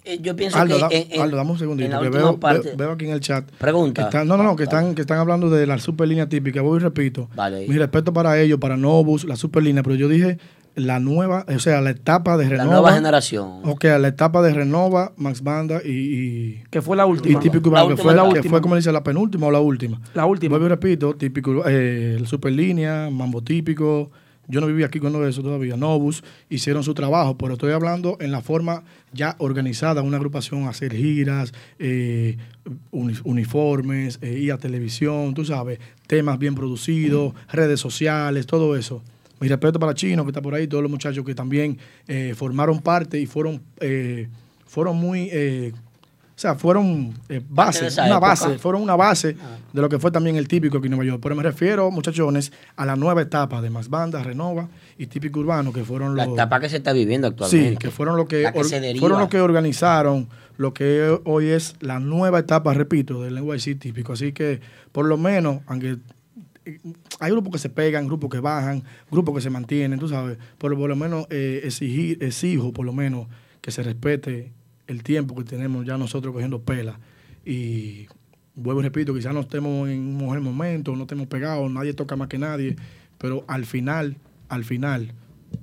Eh, 0.05 0.19
yo 0.21 0.35
pienso 0.35 0.57
Aldo, 0.57 0.75
que 0.75 0.81
da- 0.81 1.15
en, 1.15 1.21
Aldo, 1.21 1.37
dame 1.37 1.49
un 1.49 1.55
en 1.55 1.59
segundito, 1.59 1.89
la 1.89 1.99
que 1.99 2.05
última 2.07 2.23
veo, 2.23 2.39
parte- 2.39 2.67
veo- 2.69 2.77
veo 2.77 2.91
aquí 2.91 3.05
en 3.05 3.11
el 3.11 3.19
chat. 3.21 3.49
Pregunta. 3.57 4.01
que 4.03 4.07
están- 4.07 4.27
no, 4.27 4.37
no, 4.37 4.43
no, 4.43 4.55
que 4.55 4.63
están, 4.63 4.93
que 4.95 5.01
están 5.01 5.17
hablando 5.17 5.49
de 5.49 5.65
la 5.65 5.79
superlínea 5.79 6.29
típica. 6.29 6.61
Voy 6.61 6.77
y 6.77 6.81
repito. 6.83 7.27
Vale. 7.35 7.67
Mi 7.67 7.77
respeto 7.77 8.13
para 8.13 8.39
ellos, 8.39 8.59
para 8.59 8.77
Novus, 8.77 9.25
la 9.25 9.35
superlínea, 9.35 9.81
pero 9.83 9.95
yo 9.95 10.07
dije 10.07 10.37
la 10.75 10.99
nueva, 10.99 11.45
o 11.47 11.57
sea, 11.59 11.79
la 11.79 11.91
etapa 11.91 12.35
de 12.37 12.43
La 12.43 12.49
Renova. 12.51 12.71
nueva 12.73 12.91
generación. 12.93 13.61
Ok, 13.63 13.85
la 13.85 14.09
etapa 14.09 14.41
de 14.41 14.53
Renova, 14.53 15.13
Max 15.15 15.41
Banda 15.41 15.79
y. 15.83 15.89
y 15.89 16.63
que 16.69 16.81
fue 16.81 16.97
la 16.97 17.05
última. 17.05 17.39
Y 17.39 17.41
típico 17.41 17.69
La 17.71 17.85
Urbano, 17.85 17.87
que 17.87 17.93
última, 17.93 18.03
fue, 18.03 18.15
la 18.15 18.21
que 18.23 18.27
última. 18.39 18.49
fue, 18.51 18.61
como 18.61 18.75
dice, 18.75 18.91
la 18.91 19.01
penúltima 19.01 19.47
o 19.47 19.51
la 19.51 19.61
última. 19.61 20.01
La 20.13 20.25
última. 20.25 20.49
Vuelvo 20.51 20.65
y 20.65 20.69
repito, 20.69 21.15
típico, 21.15 21.63
eh, 21.65 22.21
superlínea, 22.25 23.09
mambo 23.09 23.41
típico, 23.41 24.11
Yo 24.47 24.61
no 24.61 24.67
vivía 24.67 24.85
aquí 24.87 24.99
cuando 24.99 25.25
eso 25.27 25.41
todavía. 25.41 25.75
Novus 25.77 26.23
hicieron 26.49 26.83
su 26.83 26.93
trabajo, 26.93 27.37
pero 27.37 27.53
estoy 27.53 27.71
hablando 27.71 28.17
en 28.19 28.31
la 28.31 28.41
forma 28.41 28.83
ya 29.13 29.35
organizada, 29.39 30.01
una 30.01 30.17
agrupación, 30.17 30.67
hacer 30.67 30.93
giras, 30.95 31.53
eh, 31.79 32.37
uni- 32.91 33.15
uniformes, 33.23 34.19
eh, 34.21 34.37
ir 34.39 34.51
a 34.51 34.57
televisión, 34.57 35.33
tú 35.33 35.45
sabes, 35.45 35.79
temas 36.07 36.37
bien 36.39 36.55
producidos, 36.55 37.33
redes 37.51 37.79
sociales, 37.79 38.45
todo 38.45 38.75
eso. 38.75 39.01
Mi 39.39 39.47
respeto 39.47 39.79
para 39.79 39.93
Chino, 39.93 40.23
que 40.23 40.29
está 40.29 40.41
por 40.41 40.53
ahí, 40.55 40.67
todos 40.67 40.81
los 40.81 40.91
muchachos 40.91 41.25
que 41.25 41.35
también 41.35 41.77
eh, 42.07 42.33
formaron 42.35 42.79
parte 42.79 43.19
y 43.19 43.25
fueron, 43.25 43.61
fueron 44.65 44.97
muy, 44.97 45.29
o 46.35 46.37
sea, 46.37 46.55
fueron 46.55 47.13
eh, 47.29 47.41
base, 47.47 47.81
de 47.83 47.87
esa 47.87 48.01
una 48.01 48.11
época. 48.15 48.27
base, 48.27 48.59
fueron 48.59 48.81
una 48.81 48.97
base 48.97 49.37
de 49.71 49.81
lo 49.81 49.87
que 49.87 49.99
fue 49.99 50.11
también 50.11 50.35
el 50.35 50.49
típico 50.49 50.79
aquí 50.79 50.87
en 50.87 50.91
Nueva 50.91 51.05
York. 51.05 51.21
Pero 51.23 51.33
me 51.33 51.43
refiero, 51.43 51.89
muchachones, 51.91 52.51
a 52.75 52.85
la 52.85 52.97
nueva 52.97 53.21
etapa 53.21 53.61
de 53.61 53.69
Más 53.69 53.89
Banda, 53.89 54.21
Renova 54.21 54.67
y 54.97 55.07
Típico 55.07 55.39
Urbano, 55.39 55.71
que 55.71 55.85
fueron 55.85 56.17
La 56.17 56.25
los... 56.25 56.33
etapa 56.33 56.59
que 56.59 56.67
se 56.67 56.77
está 56.77 56.91
viviendo 56.91 57.27
actualmente. 57.27 57.69
Sí, 57.71 57.77
que 57.77 57.89
fueron 57.89 58.17
lo 58.17 58.27
que, 58.27 58.43
La 58.43 58.49
or- 58.53 58.65
fueron 58.99 59.19
lo 59.19 59.29
que 59.29 59.39
organizaron 59.39 60.27
lo 60.57 60.73
que 60.73 61.19
hoy 61.25 61.47
es 61.47 61.75
la 61.81 61.99
nueva 61.99 62.39
etapa, 62.39 62.73
repito, 62.73 63.21
del 63.23 63.35
NYC 63.35 63.77
típico. 63.79 64.13
Así 64.13 64.31
que, 64.33 64.59
por 64.91 65.05
lo 65.05 65.17
menos, 65.17 65.59
aunque 65.67 65.97
eh, 66.65 66.79
hay 67.19 67.31
grupos 67.31 67.51
que 67.53 67.59
se 67.59 67.69
pegan, 67.69 68.07
grupos 68.07 68.29
que 68.29 68.39
bajan, 68.39 68.83
grupos 69.11 69.35
que 69.35 69.41
se 69.41 69.49
mantienen, 69.49 69.99
tú 69.99 70.07
sabes, 70.09 70.37
pero 70.57 70.77
por 70.77 70.89
lo 70.89 70.95
menos 70.95 71.27
eh, 71.29 71.61
exigir, 71.63 72.21
exijo 72.23 72.71
por 72.73 72.85
lo 72.85 72.93
menos 72.93 73.27
que 73.61 73.71
se 73.71 73.83
respete 73.83 74.53
el 74.87 75.03
tiempo 75.03 75.35
que 75.35 75.43
tenemos 75.43 75.85
ya 75.85 75.97
nosotros 75.97 76.33
cogiendo 76.33 76.61
pela. 76.61 76.99
Y 77.45 78.07
vuelvo 78.55 78.81
y 78.81 78.83
repito, 78.83 79.13
quizás 79.13 79.33
no 79.33 79.41
estemos 79.41 79.89
en 79.89 79.99
un 79.99 80.17
mejor 80.17 80.41
momento, 80.41 80.95
no 80.95 81.03
estemos 81.03 81.27
pegados, 81.27 81.69
nadie 81.71 81.93
toca 81.93 82.15
más 82.15 82.27
que 82.27 82.37
nadie, 82.37 82.75
pero 83.17 83.43
al 83.47 83.65
final, 83.65 84.17
al 84.49 84.63
final, 84.63 85.13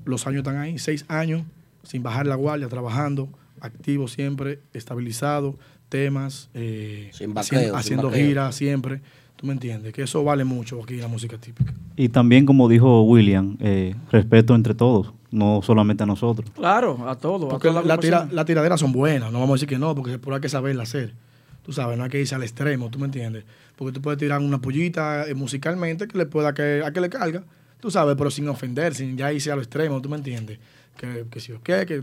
los 0.04 0.26
años 0.26 0.38
están 0.38 0.56
ahí, 0.56 0.78
seis 0.78 1.04
años 1.08 1.42
sin 1.82 2.02
bajar 2.02 2.26
la 2.26 2.36
guardia, 2.36 2.68
trabajando, 2.68 3.28
activo 3.60 4.08
siempre, 4.08 4.60
estabilizado, 4.72 5.58
temas, 5.88 6.48
eh, 6.54 7.10
Sin 7.12 7.34
vaqueo, 7.34 7.58
haciendo, 7.58 7.76
haciendo 7.76 8.10
giras 8.10 8.54
siempre. 8.54 9.00
¿Tú 9.36 9.46
me 9.46 9.52
entiendes? 9.54 9.92
Que 9.92 10.02
eso 10.02 10.22
vale 10.22 10.44
mucho 10.44 10.80
aquí 10.82 10.94
en 10.94 11.00
la 11.00 11.08
música 11.08 11.36
típica. 11.38 11.74
Y 11.96 12.08
también, 12.08 12.46
como 12.46 12.68
dijo 12.68 13.02
William, 13.02 13.56
eh, 13.60 13.94
respeto 14.10 14.54
entre 14.54 14.74
todos, 14.74 15.12
no 15.32 15.60
solamente 15.62 16.04
a 16.04 16.06
nosotros. 16.06 16.48
Claro, 16.54 17.08
a 17.08 17.16
todo. 17.16 17.48
Porque 17.48 17.68
a 17.68 17.72
la, 17.72 17.80
toda 17.82 17.96
la 17.96 18.00
tira- 18.00 18.28
las 18.30 18.46
tiraderas 18.46 18.78
son 18.78 18.92
buenas, 18.92 19.32
no 19.32 19.40
vamos 19.40 19.54
a 19.54 19.56
decir 19.56 19.68
que 19.68 19.78
no, 19.78 19.94
porque 19.94 20.18
por 20.18 20.34
hay 20.34 20.40
que 20.40 20.48
saberla 20.48 20.84
hacer. 20.84 21.12
Tú 21.64 21.72
sabes, 21.72 21.96
no 21.98 22.04
hay 22.04 22.10
que 22.10 22.20
irse 22.20 22.34
al 22.34 22.42
extremo, 22.42 22.90
¿tú 22.90 22.98
me 22.98 23.06
entiendes? 23.06 23.44
Porque 23.76 23.92
tú 23.92 24.00
puedes 24.02 24.18
tirar 24.18 24.40
una 24.40 24.60
pollita 24.60 25.26
eh, 25.28 25.34
musicalmente 25.34 26.06
que 26.06 26.18
le 26.18 26.26
pueda 26.26 26.52
que, 26.54 26.82
a 26.84 26.92
que 26.92 27.00
le 27.00 27.08
carga, 27.08 27.42
tú 27.80 27.90
sabes, 27.90 28.14
pero 28.16 28.30
sin 28.30 28.48
ofender, 28.48 28.94
sin 28.94 29.16
ya 29.16 29.32
irse 29.32 29.50
a 29.50 29.56
lo 29.56 29.62
extremo, 29.62 30.00
¿tú 30.00 30.08
me 30.08 30.16
entiendes? 30.16 30.58
Que, 30.96 31.24
que 31.30 31.40
si 31.40 31.52
o 31.52 31.62
qué, 31.62 31.86
que 31.86 32.02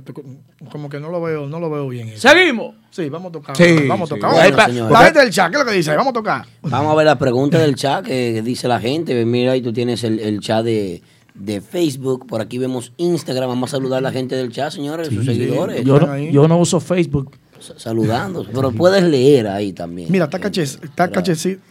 como 0.71 0.89
que 0.89 0.99
no 0.99 1.09
lo 1.11 1.21
veo, 1.21 1.47
no 1.47 1.59
lo 1.59 1.69
veo 1.69 1.87
bien. 1.89 2.09
eso. 2.09 2.27
Seguimos. 2.27 2.73
Sí, 2.89 3.07
vamos 3.07 3.29
a 3.29 3.33
tocar. 3.33 3.55
Sí, 3.55 3.85
vamos 3.87 4.11
a 4.11 4.15
sí. 4.15 4.19
tocar. 4.19 4.51
Bueno, 4.51 4.89
la 4.89 4.99
gente 5.03 5.19
del 5.19 5.29
chat, 5.29 5.51
¿qué 5.51 5.57
es 5.59 5.63
lo 5.63 5.69
que 5.69 5.77
dice? 5.77 5.95
Vamos 5.95 6.09
a 6.09 6.13
tocar. 6.13 6.45
Vamos 6.63 6.91
a 6.91 6.95
ver 6.95 7.05
la 7.05 7.19
pregunta 7.19 7.59
del 7.59 7.75
chat 7.75 8.03
que, 8.03 8.31
que 8.33 8.41
dice 8.41 8.67
la 8.67 8.79
gente. 8.79 9.23
Mira, 9.25 9.51
ahí 9.51 9.61
tú 9.61 9.71
tienes 9.71 10.03
el, 10.03 10.19
el 10.19 10.39
chat 10.39 10.65
de, 10.65 11.03
de 11.39 11.61
Facebook. 11.61 12.27
Por 12.27 12.41
aquí 12.41 12.57
vemos 12.57 12.93
Instagram. 12.97 13.49
Vamos 13.49 13.71
a 13.71 13.77
saludar 13.77 13.99
a 13.99 14.01
la 14.01 14.11
gente 14.11 14.35
del 14.35 14.51
chat, 14.51 14.71
señores, 14.71 15.07
sus 15.07 15.25
seguidores. 15.25 15.83
Yo 15.83 15.99
no, 15.99 16.17
yo 16.17 16.47
no 16.47 16.57
uso 16.57 16.79
Facebook. 16.79 17.31
Saludando. 17.59 18.45
Pero 18.53 18.71
puedes 18.71 19.03
leer 19.03 19.47
ahí 19.47 19.73
también. 19.73 20.11
Mira, 20.11 20.25
está, 20.25 20.39
cache, 20.39 20.63
está 20.63 21.09
cachecito. 21.09 21.61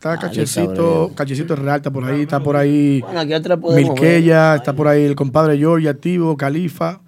Está 0.00 0.16
cachecito, 0.16 1.12
cachecito 1.14 1.54
real, 1.56 1.76
está 1.76 1.90
por 1.90 2.04
ahí, 2.04 2.22
está 2.22 2.40
por 2.40 2.56
ahí 2.56 3.02
Bueno, 3.02 3.20
aquí 3.20 3.34
atrás 3.34 3.58
podemos 3.58 3.90
Milqueya, 3.90 4.54
está 4.54 4.72
por 4.72 4.88
ahí 4.88 5.02
el 5.04 5.14
compadre 5.14 5.58
George 5.58 5.90
activo, 5.90 6.38
Califa, 6.38 7.02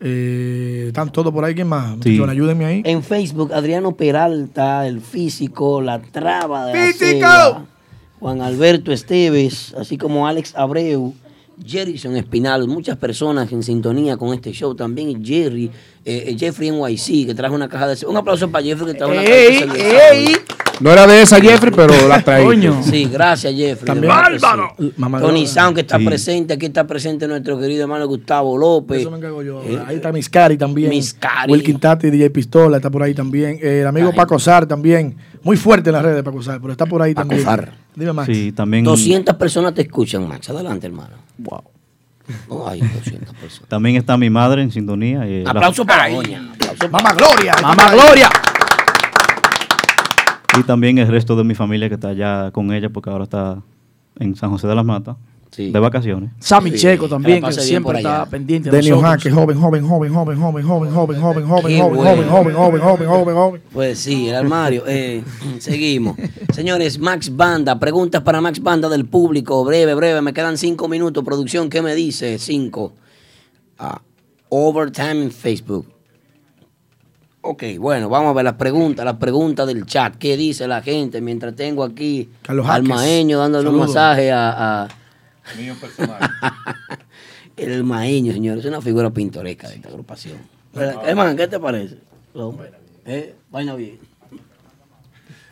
eh, 0.00 0.84
están 0.86 1.12
todos 1.12 1.30
por 1.34 1.44
ahí, 1.44 1.54
¿quién 1.54 1.68
más? 1.68 1.98
Muchachos, 1.98 2.28
ayúdenme 2.30 2.64
ahí. 2.64 2.82
En 2.86 3.02
Facebook, 3.02 3.52
Adriano 3.52 3.94
Peralta, 3.94 4.86
el 4.86 5.02
físico, 5.02 5.82
la 5.82 6.00
traba 6.00 6.64
de 6.64 6.72
la 6.72 6.86
¡Físico! 6.86 7.66
Juan 8.20 8.40
Alberto 8.40 8.90
Esteves, 8.90 9.74
así 9.78 9.98
como 9.98 10.26
Alex 10.26 10.54
Abreu, 10.56 11.12
Jerison 11.64 12.16
Espinal, 12.16 12.66
muchas 12.68 12.96
personas 12.96 13.50
en 13.52 13.62
sintonía 13.62 14.16
con 14.16 14.34
este 14.34 14.52
show 14.52 14.74
también, 14.74 15.24
Jerry, 15.24 15.70
eh, 16.04 16.24
eh, 16.28 16.36
Jeffrey 16.38 16.70
NYC, 16.70 17.26
que 17.26 17.34
trajo 17.34 17.54
una 17.54 17.68
caja 17.68 17.88
de... 17.88 18.06
Un 18.06 18.16
aplauso 18.16 18.50
para 18.50 18.64
Jeffrey 18.64 18.92
que 18.92 18.98
trajo 18.98 19.12
una 19.12 19.22
caja 19.22 19.72
de. 19.72 20.69
No 20.80 20.90
era 20.90 21.06
de 21.06 21.22
esa, 21.22 21.40
Jeffrey, 21.40 21.72
pero 21.74 22.08
la 22.08 22.22
traí. 22.22 22.46
Sí, 22.84 23.04
gracias, 23.04 23.54
Jeffrey. 23.54 23.86
También- 23.86 24.12
sí. 24.12 24.38
¡Bárbaro! 24.40 24.74
Mamá 24.96 25.20
Tony. 25.20 25.46
Sound, 25.46 25.74
que 25.74 25.82
está 25.82 25.98
Sí. 25.98 26.04
presente, 26.06 26.54
aquí 26.54 26.66
está 26.66 26.86
presente 26.86 27.28
nuestro 27.28 27.58
querido 27.60 27.82
hermano 27.82 28.06
Gustavo 28.08 28.56
López. 28.56 29.00
Eso 29.02 29.10
me 29.10 29.18
encargo 29.18 29.42
yo. 29.42 29.62
Eh, 29.62 29.78
ahí 29.86 29.96
está 29.96 30.10
Miscari 30.12 30.56
también. 30.56 30.88
Miscari. 30.90 31.52
Wilkin 31.52 31.78
Tati, 31.78 32.10
DJ 32.10 32.30
Pistola, 32.30 32.78
está 32.78 32.88
por 32.90 33.02
ahí 33.02 33.12
también. 33.14 33.58
Eh, 33.62 33.80
el 33.82 33.86
amigo 33.86 34.12
Paco 34.14 34.38
Sar 34.38 34.66
también. 34.66 35.16
Muy 35.42 35.56
fuerte 35.56 35.90
en 35.90 35.94
las 35.94 36.02
redes 36.02 36.16
de 36.16 36.22
Paco 36.22 36.42
Sar, 36.42 36.60
pero 36.60 36.72
está 36.72 36.86
por 36.86 37.02
ahí 37.02 37.14
también. 37.14 37.42
Sar. 37.42 37.72
Dime, 37.94 38.12
Max. 38.12 38.26
Sí, 38.32 38.52
también, 38.52 38.84
200 38.84 39.34
personas 39.36 39.74
te 39.74 39.82
escuchan, 39.82 40.26
Max. 40.26 40.48
Adelante, 40.50 40.86
hermano. 40.86 41.16
Wow. 41.38 41.62
No 42.48 42.68
hay 42.68 42.80
200 42.80 43.34
personas. 43.34 43.68
también 43.68 43.96
está 43.96 44.16
mi 44.16 44.30
madre 44.30 44.62
en 44.62 44.70
sintonía. 44.70 45.22
eh, 45.26 45.42
la- 45.44 45.50
Aplauso 45.50 45.84
para 45.84 46.08
doña. 46.08 46.52
Mamá 46.90 47.12
Gloria. 47.14 47.54
Mamá 47.60 47.90
Gloria. 47.92 48.30
Y 50.58 50.62
también 50.62 50.98
el 50.98 51.08
resto 51.08 51.36
de 51.36 51.44
mi 51.44 51.54
familia 51.54 51.88
que 51.88 51.94
está 51.94 52.08
allá 52.08 52.50
con 52.50 52.72
ella, 52.72 52.88
porque 52.90 53.10
ahora 53.10 53.24
está 53.24 53.62
en 54.18 54.34
San 54.36 54.50
José 54.50 54.66
de 54.66 54.74
las 54.74 54.84
Matas, 54.84 55.16
de 55.56 55.78
vacaciones. 55.78 56.30
Sammy 56.38 56.70
Sí, 56.70 56.78
Checo 56.78 57.08
también, 57.08 57.42
que 57.42 57.52
siempre 57.52 57.98
está 57.98 58.24
pendiente 58.26 58.70
de 58.70 58.76
Denio. 58.76 59.00
Jaque, 59.00 59.30
joven, 59.30 59.58
joven, 59.58 59.86
joven, 59.86 60.12
joven, 60.14 60.36
joven, 60.38 60.64
joven, 60.64 60.90
joven, 60.92 61.20
joven, 61.20 61.46
joven, 61.46 61.78
joven, 61.78 61.78
joven, 61.78 62.28
joven, 62.28 62.54
joven, 62.54 62.80
joven, 62.82 63.08
joven, 63.08 63.34
joven. 63.34 63.62
Pues 63.72 63.98
sí, 63.98 64.28
el 64.28 64.36
armario. 64.36 64.84
Eh, 64.86 65.22
seguimos. 65.58 66.16
Señores, 66.52 66.98
Max 66.98 67.34
Banda. 67.34 67.78
Preguntas 67.78 68.22
para 68.22 68.40
Max 68.40 68.60
Banda 68.62 68.88
del 68.88 69.06
público. 69.06 69.64
Breve, 69.64 69.94
breve. 69.94 70.22
Me 70.22 70.32
quedan 70.32 70.56
cinco 70.56 70.86
minutos. 70.88 71.24
Producción, 71.24 71.68
¿qué 71.68 71.82
me 71.82 71.94
dice? 71.94 72.38
Cinco. 72.38 72.92
Ah, 73.78 74.00
overtime 74.50 75.24
en 75.24 75.30
Facebook. 75.32 75.86
Ok, 77.42 77.62
bueno, 77.78 78.08
vamos 78.10 78.30
a 78.30 78.32
ver 78.34 78.44
las 78.44 78.54
preguntas, 78.54 79.04
las 79.04 79.16
preguntas 79.16 79.66
del 79.66 79.86
chat. 79.86 80.16
¿Qué 80.16 80.36
dice 80.36 80.68
la 80.68 80.82
gente? 80.82 81.20
Mientras 81.22 81.56
tengo 81.56 81.84
aquí 81.84 82.28
Carlos 82.42 82.66
al 82.68 82.82
maeño 82.82 83.38
dándole 83.38 83.68
un 83.70 83.78
masaje 83.78 84.30
a, 84.30 84.82
a- 84.84 84.88
Mío 85.56 85.74
personal. 85.80 86.20
el 87.56 87.82
maeño, 87.82 88.32
señores. 88.32 88.64
Es 88.64 88.68
una 88.68 88.80
figura 88.82 89.10
pintoresca 89.10 89.68
de 89.68 89.76
esta 89.76 89.88
agrupación. 89.88 90.36
Hermano, 91.04 91.34
¿qué 91.34 91.48
te 91.48 91.58
parece? 91.58 91.98
¿Eh? 93.06 93.34
Vaina 93.50 93.74
bien. 93.74 93.98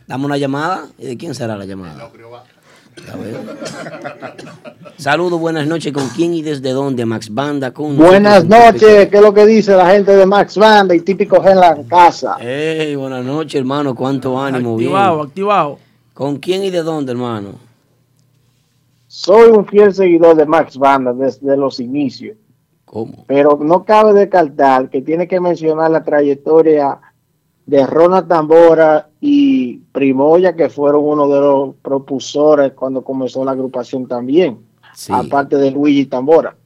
Dame 0.07 0.26
una 0.26 0.36
llamada. 0.36 0.86
¿Y 0.99 1.07
de 1.07 1.17
quién 1.17 1.34
será 1.34 1.57
la 1.57 1.65
llamada? 1.65 2.10
A 3.12 3.17
ver. 3.17 3.36
Saludos, 4.97 5.39
buenas 5.39 5.67
noches. 5.67 5.93
¿Con 5.93 6.09
quién 6.09 6.35
y 6.35 6.43
desde 6.43 6.70
dónde? 6.70 7.07
Max 7.07 7.33
Banda 7.33 7.73
con 7.73 7.97
Buenas 7.97 8.44
noches, 8.44 9.09
¿qué 9.09 9.17
es 9.17 9.23
lo 9.23 9.33
que 9.33 9.47
dice 9.47 9.77
la 9.77 9.91
gente 9.91 10.17
de 10.17 10.27
Max 10.27 10.57
Banda 10.57 10.94
y 10.94 11.01
típico 11.01 11.36
en 11.47 11.60
la 11.60 11.78
casa? 11.89 12.36
Hey, 12.41 12.97
buenas 12.97 13.25
noches, 13.25 13.55
hermano. 13.55 13.94
Cuánto 13.94 14.39
ánimo. 14.39 14.75
Activado, 14.75 15.17
bien. 15.17 15.28
activado. 15.28 15.78
¿Con 16.15 16.36
quién 16.39 16.65
y 16.65 16.70
de 16.70 16.83
dónde, 16.83 17.12
hermano? 17.12 17.51
Soy 19.07 19.51
un 19.51 19.65
fiel 19.67 19.94
seguidor 19.94 20.36
de 20.36 20.44
Max 20.44 20.77
Banda 20.77 21.12
desde 21.12 21.57
los 21.57 21.81
inicios. 21.81 22.36
¿Cómo? 22.85 23.25
Pero 23.27 23.59
no 23.62 23.85
cabe 23.85 24.12
descartar 24.12 24.91
que 24.91 25.02
tiene 25.02 25.28
que 25.28 25.41
mencionar 25.41 25.91
la 25.91 26.02
trayectoria 26.02 26.99
de 27.69 27.87
Ronald 27.87 28.27
Tambora 28.27 29.11
y 29.21 29.77
Primoya, 29.93 30.57
que 30.57 30.71
fueron 30.71 31.05
uno 31.05 31.29
de 31.29 31.39
los 31.39 31.75
propulsores 31.83 32.73
cuando 32.73 33.05
comenzó 33.05 33.45
la 33.45 33.51
agrupación 33.53 34.09
también, 34.09 34.61
aparte 35.11 35.57
de 35.57 35.71
Luigi 35.71 36.07
Tambora. 36.07 36.57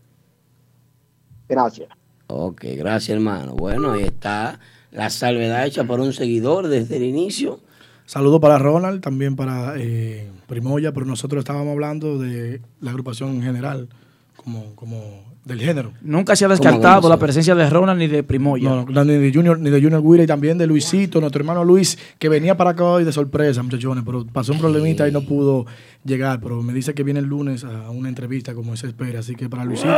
Gracias. 1.48 1.88
Ok, 2.28 2.62
gracias, 2.76 3.16
hermano. 3.16 3.54
Bueno, 3.56 3.90
ahí 3.90 4.04
está 4.04 4.60
la 4.92 5.10
salvedad 5.10 5.66
hecha 5.66 5.82
por 5.82 5.98
un 5.98 6.12
seguidor 6.12 6.68
desde 6.68 6.98
el 6.98 7.02
inicio. 7.02 7.58
Saludos 8.06 8.40
para 8.40 8.58
Ronald, 8.58 9.02
también 9.02 9.34
para 9.34 9.74
eh, 9.78 10.30
Primoya, 10.46 10.92
pero 10.92 11.04
nosotros 11.04 11.40
estábamos 11.40 11.72
hablando 11.72 12.18
de 12.18 12.60
la 12.80 12.90
agrupación 12.92 13.30
en 13.30 13.42
general, 13.42 13.88
como, 14.36 14.76
como 14.76 15.31
del 15.44 15.60
género. 15.60 15.92
Nunca 16.02 16.36
se 16.36 16.44
ha 16.44 16.48
descartado 16.48 17.08
la 17.08 17.16
presencia 17.18 17.54
de 17.56 17.68
Ronald 17.68 17.98
ni 17.98 18.06
de 18.06 18.22
Primoya. 18.22 18.68
No, 18.68 18.84
no, 18.84 19.04
ni 19.04 19.14
de 19.14 19.32
Junior, 19.34 19.58
ni 19.58 19.70
de 19.70 19.82
Junior 19.82 20.00
Guira 20.00 20.22
y 20.22 20.26
también 20.26 20.56
de 20.56 20.68
Luisito, 20.68 21.20
nuestro 21.20 21.40
hermano 21.40 21.64
Luis, 21.64 21.98
que 22.18 22.28
venía 22.28 22.56
para 22.56 22.70
acá 22.70 22.84
hoy 22.84 23.02
de 23.04 23.12
sorpresa, 23.12 23.60
muchachones, 23.62 24.04
pero 24.06 24.24
pasó 24.24 24.52
un 24.52 24.60
problemita 24.60 25.08
y 25.08 25.12
no 25.12 25.22
pudo 25.22 25.66
llegar, 26.04 26.40
pero 26.40 26.62
me 26.62 26.72
dice 26.72 26.94
que 26.94 27.02
viene 27.02 27.18
el 27.20 27.26
lunes 27.26 27.64
a 27.64 27.90
una 27.90 28.08
entrevista 28.08 28.54
como 28.54 28.76
se 28.76 28.86
espera, 28.86 29.18
así 29.20 29.34
que 29.34 29.48
para 29.48 29.64
Luisito, 29.64 29.92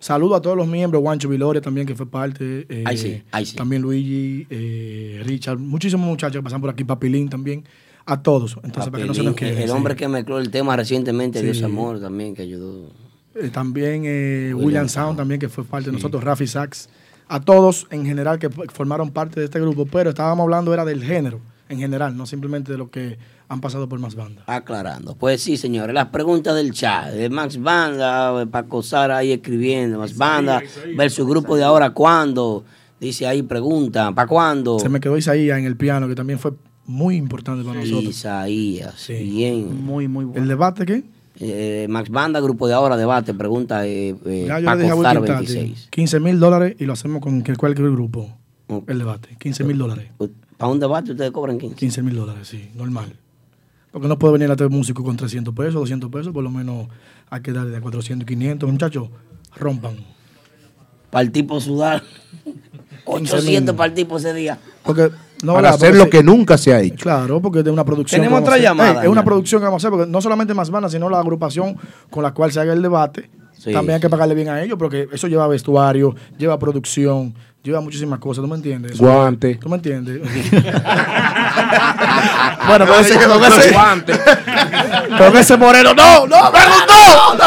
saludo 0.00 0.34
a 0.34 0.42
todos 0.42 0.56
los 0.56 0.66
miembros, 0.66 1.00
Juancho 1.02 1.28
Viloria 1.28 1.60
también 1.60 1.86
que 1.86 1.94
fue 1.94 2.06
parte, 2.06 2.66
eh, 2.68 2.84
Ay, 2.84 2.96
sí, 2.96 3.22
ay, 3.30 3.46
sí. 3.46 3.54
también 3.56 3.82
Luigi, 3.82 4.46
eh, 4.50 5.22
Richard, 5.24 5.58
muchísimos 5.58 6.06
muchachos 6.06 6.36
que 6.40 6.42
pasan 6.42 6.60
por 6.60 6.70
aquí, 6.70 6.82
Papilín 6.84 7.28
también, 7.28 7.64
a 8.04 8.20
todos, 8.20 8.56
entonces 8.64 8.90
para 8.90 9.02
que 9.02 9.08
no 9.08 9.14
se 9.14 9.22
nos 9.22 9.34
quede. 9.36 9.62
el 9.62 9.68
sí. 9.68 9.74
hombre 9.74 9.94
que 9.94 10.08
mezcló 10.08 10.38
el 10.40 10.50
tema 10.50 10.76
recientemente, 10.76 11.38
Sí. 11.38 11.44
Dios 11.44 11.62
Amor, 11.62 12.00
también, 12.00 12.34
que 12.34 12.42
ayudó. 12.42 12.90
Eh, 13.34 13.48
también 13.50 14.02
eh, 14.04 14.52
William 14.54 14.88
Sound, 14.88 15.16
también 15.16 15.40
que 15.40 15.48
fue 15.48 15.64
parte 15.64 15.86
de 15.86 15.92
nosotros, 15.92 16.22
Rafi 16.22 16.46
Sachs, 16.46 16.88
a 17.28 17.40
todos 17.40 17.86
en 17.90 18.04
general 18.04 18.38
que 18.38 18.50
formaron 18.50 19.10
parte 19.10 19.40
de 19.40 19.46
este 19.46 19.60
grupo, 19.60 19.86
pero 19.86 20.10
estábamos 20.10 20.44
hablando 20.44 20.72
era 20.74 20.84
del 20.84 21.02
género 21.02 21.40
en 21.68 21.78
general, 21.78 22.16
no 22.16 22.26
simplemente 22.26 22.72
de 22.72 22.78
lo 22.78 22.90
que 22.90 23.18
han 23.48 23.60
pasado 23.60 23.88
por 23.88 23.98
más 23.98 24.14
bandas. 24.14 24.44
Aclarando. 24.46 25.14
Pues 25.14 25.42
sí, 25.42 25.56
señores, 25.56 25.94
las 25.94 26.08
preguntas 26.08 26.54
del 26.54 26.72
chat. 26.72 27.12
De 27.12 27.30
Max 27.30 27.60
Banda, 27.60 28.46
Paco 28.50 28.82
Sara 28.82 29.18
ahí 29.18 29.32
escribiendo. 29.32 29.98
Max 29.98 30.16
Banda 30.16 30.62
versus 30.96 31.26
grupo 31.26 31.56
de 31.56 31.64
ahora, 31.64 31.90
¿cuándo? 31.90 32.64
Dice 33.00 33.26
ahí, 33.26 33.42
pregunta, 33.42 34.12
¿para 34.12 34.28
cuándo? 34.28 34.78
Se 34.78 34.88
me 34.88 35.00
quedó 35.00 35.16
Isaías 35.16 35.58
en 35.58 35.64
el 35.64 35.76
piano, 35.76 36.08
que 36.08 36.14
también 36.14 36.38
fue 36.38 36.52
muy 36.84 37.16
importante 37.16 37.64
para 37.64 37.80
nosotros. 37.80 38.04
Isaías, 38.04 39.06
bien. 39.08 39.84
Muy, 39.84 40.08
muy 40.08 40.24
bueno. 40.24 40.40
¿El 40.40 40.48
debate 40.48 40.86
qué? 40.86 41.04
Eh, 41.40 41.86
Max 41.88 42.10
Banda, 42.10 42.40
grupo 42.40 42.68
de 42.68 42.74
ahora, 42.74 42.96
debate, 42.96 43.34
pregunta 43.34 43.86
eh, 43.86 44.14
eh, 44.26 44.44
Ya 44.46 44.60
yo 44.60 44.74
le 44.74 44.82
dije 44.82 44.92
a 44.92 44.96
Paco 44.96 45.24
Tati, 45.24 45.46
26. 45.46 45.88
15 45.90 46.20
mil 46.20 46.38
dólares 46.38 46.76
y 46.78 46.84
lo 46.84 46.92
hacemos 46.92 47.22
con 47.22 47.42
cualquier 47.42 47.90
grupo. 47.90 48.38
El 48.86 48.98
debate, 48.98 49.36
15 49.38 49.64
mil 49.64 49.78
dólares. 49.78 50.10
¿Para 50.56 50.72
un 50.72 50.80
debate 50.80 51.12
ustedes 51.12 51.30
cobran 51.30 51.58
15? 51.58 51.76
15 51.76 52.02
mil 52.02 52.16
dólares, 52.16 52.48
sí, 52.48 52.70
normal. 52.74 53.12
Porque 53.90 54.08
no 54.08 54.18
puede 54.18 54.34
venir 54.34 54.50
a 54.50 54.56
tener 54.56 54.70
músico 54.70 55.04
con 55.04 55.16
300 55.16 55.54
pesos, 55.54 55.74
200 55.74 56.10
pesos, 56.10 56.32
por 56.32 56.42
lo 56.42 56.50
menos 56.50 56.88
hay 57.28 57.42
que 57.42 57.52
darle 57.52 57.72
de 57.72 57.80
400 57.80 58.24
y 58.24 58.26
500. 58.26 58.70
Muchachos, 58.70 59.08
rompan. 59.56 59.96
Para 61.10 61.22
el 61.22 61.30
tipo 61.30 61.60
sudar. 61.60 62.02
800 63.04 63.74
para 63.74 63.88
el 63.88 63.94
tipo 63.94 64.16
ese 64.16 64.32
día. 64.32 64.58
Porque 64.82 65.10
no, 65.42 65.54
Para 65.54 65.70
hacer 65.70 65.94
lo 65.94 66.04
sí. 66.04 66.10
que 66.10 66.22
nunca 66.22 66.56
se 66.56 66.72
ha 66.72 66.80
hecho. 66.80 67.02
Claro, 67.02 67.40
porque 67.42 67.58
es 67.60 67.64
de 67.64 67.70
una 67.70 67.84
producción. 67.84 68.20
Tenemos 68.20 68.40
otra 68.40 68.58
llamada, 68.58 69.02
es 69.02 69.08
una 69.08 69.24
producción 69.24 69.60
que 69.60 69.64
vamos 69.66 69.82
a 69.84 69.88
hacer, 69.88 69.96
porque 69.98 70.10
no 70.10 70.20
solamente 70.20 70.54
más 70.54 70.70
bandas, 70.70 70.92
sino 70.92 71.08
la 71.10 71.18
agrupación 71.18 71.76
con 72.10 72.22
la 72.22 72.32
cual 72.32 72.50
se 72.52 72.60
haga 72.60 72.72
el 72.72 72.80
debate. 72.82 73.28
Sí, 73.58 73.72
También 73.72 73.94
hay 73.94 73.98
sí. 74.00 74.02
que 74.02 74.10
pagarle 74.10 74.34
bien 74.34 74.48
a 74.48 74.60
ellos, 74.62 74.76
porque 74.78 75.08
eso 75.12 75.28
lleva 75.28 75.46
vestuario, 75.46 76.14
lleva 76.36 76.58
producción, 76.58 77.32
lleva 77.62 77.80
muchísimas 77.80 78.18
cosas. 78.18 78.42
¿Tú 78.42 78.48
me 78.48 78.56
entiendes? 78.56 78.92
Eso- 78.92 79.04
Guante. 79.04 79.54
¿Tú 79.56 79.68
me 79.68 79.76
entiendes? 79.76 80.20
bueno, 82.66 82.86
con 82.86 83.00
ese, 83.00 83.14
con 83.24 83.44
ese, 83.44 83.74
con 85.18 85.36
ese 85.36 85.56
moreno, 85.56 85.94
no, 85.94 86.26
no, 86.26 86.36
me 86.50 86.58
gustó. 86.58 87.44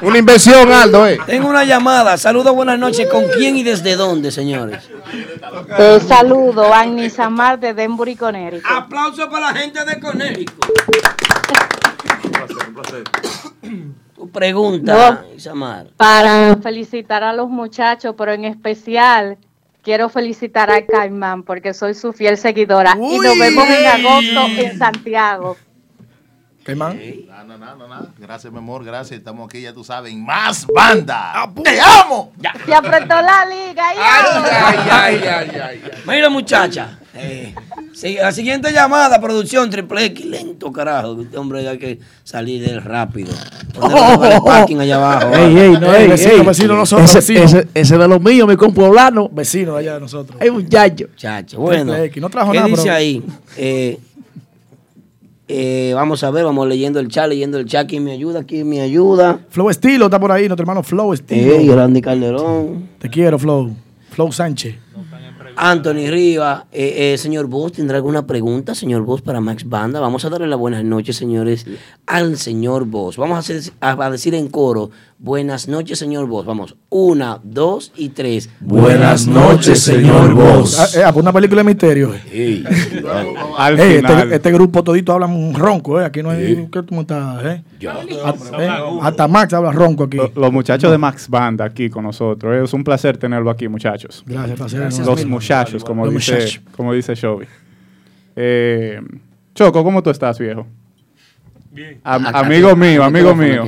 Una 0.00 0.18
inversión, 0.18 0.72
Aldo, 0.72 1.06
eh. 1.06 1.18
Tengo 1.26 1.48
una 1.48 1.64
llamada. 1.64 2.16
Saludos, 2.16 2.54
buenas 2.54 2.78
noches. 2.78 3.08
¿Con 3.08 3.24
quién 3.36 3.56
y 3.56 3.62
desde 3.62 3.96
dónde, 3.96 4.30
señores? 4.30 4.88
Eh, 5.78 5.98
saludo, 6.06 6.72
Agni 6.72 7.10
Samar 7.10 7.58
de 7.58 7.74
Denbury, 7.74 8.14
Connecticut. 8.14 8.70
Aplauso 8.70 9.28
para 9.28 9.52
la 9.52 9.58
gente 9.58 9.84
de 9.84 9.98
Conérico. 9.98 10.54
Tu 14.14 14.30
pregunta, 14.30 15.24
Isamar. 15.36 15.88
Para 15.96 16.56
felicitar 16.62 17.24
a 17.24 17.32
los 17.32 17.48
muchachos, 17.48 18.14
pero 18.16 18.32
en 18.32 18.44
especial 18.44 19.36
quiero 19.82 20.08
felicitar 20.08 20.70
a 20.70 20.84
Caimán 20.86 21.42
porque 21.42 21.74
soy 21.74 21.94
su 21.94 22.12
fiel 22.12 22.36
seguidora. 22.36 22.96
Y 22.96 23.18
nos 23.18 23.38
vemos 23.38 23.68
en 23.68 23.86
agosto 23.86 24.46
en 24.62 24.78
Santiago. 24.78 25.56
Caimán. 26.68 27.00
No, 27.26 27.44
no, 27.44 27.56
no, 27.56 27.76
no, 27.76 27.88
no. 27.88 28.06
Gracias, 28.18 28.52
mi 28.52 28.58
amor, 28.58 28.84
gracias. 28.84 29.18
Estamos 29.18 29.48
aquí, 29.48 29.62
ya 29.62 29.72
tú 29.72 29.82
sabes, 29.82 30.12
en 30.12 30.22
más 30.22 30.66
banda. 30.66 31.50
¡Te 31.64 31.80
amo! 31.80 32.30
Se 32.66 32.74
apretó 32.74 33.14
la 33.22 33.46
liga. 33.46 33.84
¡ya! 33.96 35.70
Mira, 36.06 36.28
muchacha. 36.28 36.98
eh, 37.14 37.54
sí, 37.94 38.18
la 38.20 38.32
siguiente 38.32 38.70
llamada, 38.70 39.18
producción 39.18 39.70
triple 39.70 40.04
X. 40.04 40.26
Lento, 40.26 40.70
carajo. 40.70 41.22
Este 41.22 41.38
hombre 41.38 41.66
hay 41.66 41.78
que 41.78 42.00
salir 42.22 42.62
del 42.62 42.82
rápido. 42.82 43.32
Ponerlo 43.72 44.26
en 44.26 44.32
el 44.32 44.42
parking 44.42 44.76
allá 44.76 44.96
abajo. 44.96 45.34
Ey, 45.34 45.58
ey, 45.58 45.70
no, 45.72 45.94
ey, 45.94 46.06
vecino, 46.06 46.44
vecino, 46.44 46.76
nosotros, 46.76 47.16
ese, 47.16 47.32
vecino. 47.32 47.44
Ese, 47.46 47.68
ese 47.72 47.96
de 47.96 48.08
los 48.08 48.20
míos, 48.20 48.46
mi 48.46 48.56
compueblano. 48.56 49.30
Vecino 49.30 49.74
allá 49.74 49.94
de 49.94 50.00
nosotros. 50.00 50.36
Ay, 50.38 50.50
muchacho. 50.50 51.06
Muchacho, 51.08 51.60
bueno. 51.60 51.94
No 52.16 52.28
trajo 52.28 52.52
¿Qué 52.52 52.58
nada, 52.58 52.68
dice 52.68 52.90
ahí? 52.90 53.24
Eh, 53.56 53.98
eh, 55.48 55.92
vamos 55.94 56.22
a 56.24 56.30
ver, 56.30 56.44
vamos 56.44 56.68
leyendo 56.68 57.00
el 57.00 57.08
chat, 57.08 57.28
leyendo 57.28 57.58
el 57.58 57.66
chat. 57.66 57.88
¿Quién 57.88 58.04
me 58.04 58.12
ayuda? 58.12 58.44
¿Quién 58.44 58.68
me 58.68 58.80
ayuda? 58.80 59.40
Flow 59.48 59.70
Estilo 59.70 60.04
está 60.06 60.20
por 60.20 60.30
ahí, 60.32 60.46
nuestro 60.46 60.62
hermano 60.62 60.82
Flow 60.82 61.12
Estilo. 61.12 61.54
Ey, 61.54 61.68
Randy 61.70 62.00
Calderón. 62.02 62.88
Te 62.98 63.08
quiero, 63.08 63.38
Flow. 63.38 63.70
Flow 64.10 64.30
Sánchez. 64.32 64.76
Anthony 65.60 66.08
Riva, 66.08 66.66
eh, 66.70 67.14
eh, 67.14 67.18
señor 67.18 67.46
Vos, 67.48 67.72
¿tendrá 67.72 67.96
alguna 67.96 68.26
pregunta, 68.28 68.76
señor 68.76 69.02
Vos, 69.02 69.22
para 69.22 69.40
Max 69.40 69.68
Banda? 69.68 69.98
Vamos 69.98 70.24
a 70.24 70.30
darle 70.30 70.46
las 70.46 70.58
buenas 70.58 70.84
noches, 70.84 71.16
señores, 71.16 71.66
al 72.06 72.36
señor 72.36 72.84
Vos. 72.84 73.16
Vamos 73.16 73.34
a, 73.36 73.38
hacer- 73.40 73.72
a- 73.80 74.04
a 74.06 74.10
decir 74.10 74.36
en 74.36 74.46
coro, 74.46 74.90
buenas 75.18 75.68
noches, 75.68 75.98
señor 75.98 76.26
Vos. 76.26 76.46
Vamos, 76.46 76.76
una, 76.90 77.40
dos 77.42 77.92
y 77.96 78.10
tres. 78.10 78.48
Buenas 78.60 79.26
noches, 79.26 79.80
señor 79.80 80.34
Vos. 80.34 80.78
Ah, 80.78 80.86
eh, 80.98 81.02
ah, 81.04 81.12
pues 81.12 81.22
una 81.22 81.32
película 81.32 81.60
de 81.60 81.64
misterio. 81.64 82.14
eh. 82.32 82.62
Al 83.58 83.78
este, 83.78 84.34
este 84.36 84.52
grupo 84.52 84.82
todito 84.84 85.12
habla 85.12 85.26
un 85.26 85.54
ronco, 85.54 86.00
eh. 86.00 86.04
Aquí 86.04 86.22
no 86.22 86.30
hay. 86.30 86.68
¿Qué 86.70 86.82
tú 86.82 87.00
estás, 87.00 87.44
eh? 87.44 87.62
Hasta, 88.24 88.64
eh, 88.64 88.98
hasta 89.02 89.28
Max 89.28 89.52
habla 89.54 89.72
ronco 89.72 90.04
aquí. 90.04 90.16
Lo- 90.16 90.30
Los 90.34 90.52
muchachos 90.52 90.90
de 90.90 90.98
Max 90.98 91.28
Banda 91.28 91.64
aquí 91.64 91.90
con 91.90 92.04
nosotros. 92.04 92.64
Es 92.68 92.72
un 92.72 92.84
placer 92.84 93.16
tenerlo 93.18 93.50
aquí, 93.50 93.68
muchachos. 93.68 94.22
Gracias, 94.26 94.56
placer 94.58 94.82
es 94.82 94.98
Los 95.00 95.24
muchachos, 95.26 95.84
como 95.84 96.04
Los 96.04 96.14
dice, 96.14 96.32
muchachos. 96.34 96.60
como 96.76 96.92
dice. 96.94 97.14
Eh, 98.36 99.00
Choco, 99.54 99.82
¿cómo 99.82 100.02
tú 100.02 100.10
estás, 100.10 100.38
viejo? 100.38 100.66
Bien. 101.72 102.00
Am- 102.04 102.26
amigo 102.34 102.74
mío, 102.76 103.02
amigo 103.04 103.34
mío. 103.34 103.64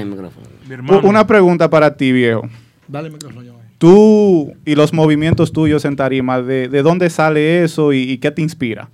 Hermano. 0.80 1.08
Una 1.08 1.26
pregunta 1.26 1.70
para 1.70 1.96
ti, 1.96 2.12
viejo. 2.12 2.42
Dale 2.88 3.08
el 3.08 3.12
micrófono, 3.12 3.42
yo. 3.42 3.54
Tú 3.78 4.52
y 4.66 4.74
los 4.74 4.92
movimientos 4.92 5.52
tuyos 5.52 5.84
en 5.86 5.96
tarima, 5.96 6.42
¿de, 6.42 6.68
de 6.68 6.82
dónde 6.82 7.08
sale 7.08 7.62
eso 7.64 7.92
y, 7.92 8.02
y 8.02 8.18
qué 8.18 8.30
te 8.30 8.42
inspira? 8.42 8.90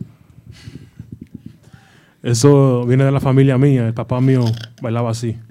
Eso 2.23 2.85
viene 2.87 3.05
de 3.05 3.13
la 3.13 3.21
familia 3.21 3.57
mía. 3.57 3.87
El 3.87 3.95
papá 3.95 4.21
mío 4.21 4.45
bailaba 4.83 5.11
así. 5.11 5.37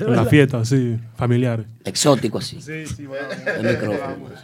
En 0.00 0.16
las 0.16 0.28
fiestas, 0.28 0.62
así, 0.62 0.98
familiares. 1.14 1.66
Exótico 1.84 2.38
así. 2.38 2.60
Sí, 2.60 2.84
sí, 2.84 3.06
El 3.58 3.66
micrófono. 3.66 4.04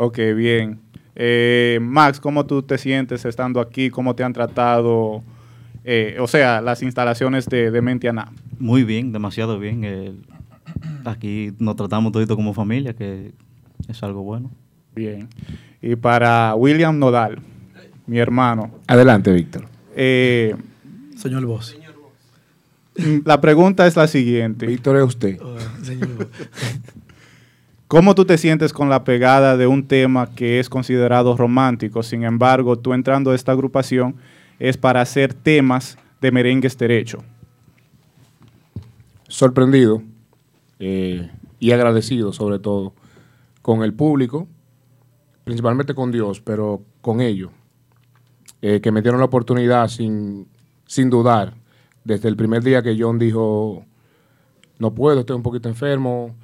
Ok, 0.00 0.18
bien. 0.36 0.78
Eh, 1.16 1.78
Max, 1.80 2.20
¿cómo 2.20 2.44
tú 2.46 2.62
te 2.62 2.78
sientes 2.78 3.24
estando 3.24 3.60
aquí? 3.60 3.88
¿Cómo 3.90 4.14
te 4.14 4.22
han 4.22 4.32
tratado? 4.32 5.24
Eh, 5.90 6.18
o 6.20 6.26
sea, 6.26 6.60
las 6.60 6.82
instalaciones 6.82 7.46
de, 7.46 7.70
de 7.70 7.80
Mentiana. 7.80 8.30
Muy 8.58 8.84
bien, 8.84 9.10
demasiado 9.10 9.58
bien. 9.58 9.84
eh, 9.84 10.12
aquí 11.06 11.52
nos 11.58 11.76
tratamos 11.76 12.12
todito 12.12 12.36
como 12.36 12.52
familia, 12.52 12.92
que 12.92 13.32
es 13.88 14.02
algo 14.02 14.22
bueno. 14.22 14.50
Bien. 14.94 15.28
Y 15.80 15.96
para 15.96 16.54
William 16.56 16.98
Nodal, 16.98 17.38
mi 18.06 18.18
hermano. 18.18 18.70
Adelante, 18.86 19.32
Víctor. 19.32 19.64
Eh, 19.96 20.54
Señor 21.16 21.46
Vos. 21.46 21.74
la 23.24 23.40
pregunta 23.40 23.86
es 23.86 23.96
la 23.96 24.08
siguiente. 24.08 24.66
Víctor 24.66 24.98
es 24.98 25.04
usted. 25.04 25.38
señor 25.82 26.08
Vos. 26.18 26.26
¿Cómo 27.88 28.14
tú 28.14 28.26
te 28.26 28.36
sientes 28.36 28.74
con 28.74 28.90
la 28.90 29.04
pegada 29.04 29.56
de 29.56 29.66
un 29.66 29.86
tema 29.86 30.28
que 30.34 30.60
es 30.60 30.68
considerado 30.68 31.34
romántico? 31.34 32.02
Sin 32.02 32.24
embargo, 32.24 32.78
tú 32.78 32.92
entrando 32.92 33.30
a 33.30 33.34
esta 33.34 33.52
agrupación 33.52 34.16
es 34.58 34.76
para 34.76 35.00
hacer 35.00 35.34
temas 35.34 35.96
de 36.20 36.32
merengues 36.32 36.76
derecho. 36.76 37.22
sorprendido 39.28 40.02
eh, 40.78 41.30
y 41.60 41.72
agradecido 41.72 42.32
sobre 42.32 42.58
todo 42.58 42.94
con 43.62 43.82
el 43.82 43.92
público, 43.92 44.48
principalmente 45.44 45.94
con 45.94 46.10
Dios, 46.12 46.40
pero 46.40 46.82
con 47.02 47.20
ellos, 47.20 47.50
eh, 48.62 48.80
que 48.80 48.90
me 48.90 49.02
dieron 49.02 49.20
la 49.20 49.26
oportunidad 49.26 49.88
sin, 49.88 50.46
sin 50.86 51.10
dudar, 51.10 51.54
desde 52.04 52.28
el 52.28 52.36
primer 52.36 52.62
día 52.62 52.82
que 52.82 52.96
John 52.98 53.18
dijo, 53.18 53.84
no 54.78 54.94
puedo, 54.94 55.20
estoy 55.20 55.36
un 55.36 55.42
poquito 55.42 55.68
enfermo, 55.68 56.34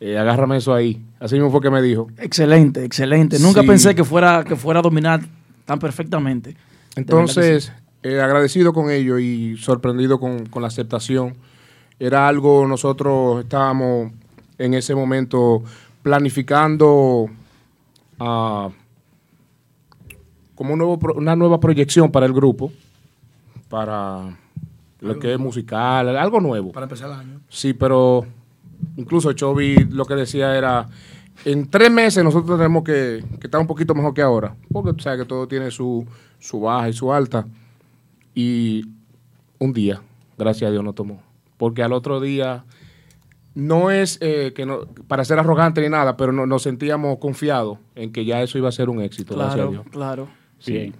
eh, 0.00 0.18
agárrame 0.18 0.56
eso 0.56 0.74
ahí. 0.74 1.04
Así 1.20 1.36
mismo 1.36 1.50
fue 1.52 1.60
que 1.60 1.70
me 1.70 1.80
dijo. 1.80 2.08
Excelente, 2.18 2.84
excelente. 2.84 3.38
Nunca 3.38 3.60
Sí. 3.62 3.66
pensé 3.68 3.94
que 3.94 4.02
fuera, 4.04 4.42
que 4.44 4.56
fuera 4.56 4.80
a 4.80 4.82
dominar 4.82 5.20
tan 5.64 5.78
perfectamente. 5.78 6.56
Entonces, 6.96 7.64
sí. 7.64 7.72
eh, 8.02 8.20
agradecido 8.20 8.72
con 8.72 8.90
ello 8.90 9.18
y 9.18 9.56
sorprendido 9.58 10.18
con, 10.18 10.46
con 10.46 10.62
la 10.62 10.68
aceptación. 10.68 11.34
Era 11.98 12.28
algo, 12.28 12.66
nosotros 12.66 13.42
estábamos 13.44 14.12
en 14.58 14.74
ese 14.74 14.94
momento 14.94 15.62
planificando 16.02 17.26
ah, 18.18 18.70
como 20.54 20.72
un 20.72 20.78
nuevo 20.78 20.98
pro- 20.98 21.14
una 21.14 21.36
nueva 21.36 21.60
proyección 21.60 22.10
para 22.10 22.26
el 22.26 22.32
grupo, 22.32 22.72
para 23.68 24.36
lo 25.00 25.18
que 25.18 25.32
es 25.34 25.38
musical, 25.38 26.16
algo 26.16 26.40
nuevo. 26.40 26.72
Para 26.72 26.84
empezar 26.84 27.10
el 27.10 27.16
año. 27.16 27.40
Sí, 27.48 27.72
pero 27.74 28.26
incluso 28.96 29.32
Chovy 29.32 29.86
lo 29.90 30.04
que 30.04 30.14
decía 30.14 30.56
era, 30.56 30.88
en 31.44 31.66
tres 31.68 31.90
meses 31.90 32.22
nosotros 32.24 32.56
tenemos 32.58 32.84
que, 32.84 33.24
que 33.40 33.46
estar 33.46 33.60
un 33.60 33.66
poquito 33.66 33.94
mejor 33.94 34.14
que 34.14 34.22
ahora, 34.22 34.54
porque 34.72 35.02
sabes 35.02 35.20
que 35.20 35.26
todo 35.26 35.46
tiene 35.48 35.70
su, 35.70 36.06
su 36.38 36.60
baja 36.60 36.88
y 36.88 36.92
su 36.92 37.12
alta. 37.12 37.46
Y 38.34 38.84
un 39.58 39.72
día, 39.72 40.00
gracias 40.38 40.68
a 40.68 40.72
Dios, 40.72 40.84
no 40.84 40.92
tomó. 40.92 41.22
Porque 41.56 41.82
al 41.82 41.92
otro 41.92 42.20
día 42.20 42.64
no 43.54 43.90
es 43.90 44.18
eh, 44.20 44.52
que 44.54 44.66
no, 44.66 44.80
para 45.08 45.24
ser 45.24 45.38
arrogante 45.38 45.80
ni 45.80 45.88
nada, 45.88 46.16
pero 46.16 46.32
no- 46.32 46.46
nos 46.46 46.62
sentíamos 46.62 47.18
confiados 47.18 47.78
en 47.94 48.12
que 48.12 48.24
ya 48.24 48.42
eso 48.42 48.58
iba 48.58 48.68
a 48.68 48.72
ser 48.72 48.90
un 48.90 49.00
éxito. 49.00 49.34
gracias 49.34 49.52
a 49.54 49.56
Claro, 49.56 49.70
Dios. 49.70 49.84
claro. 49.90 50.28
Bien. 50.66 50.94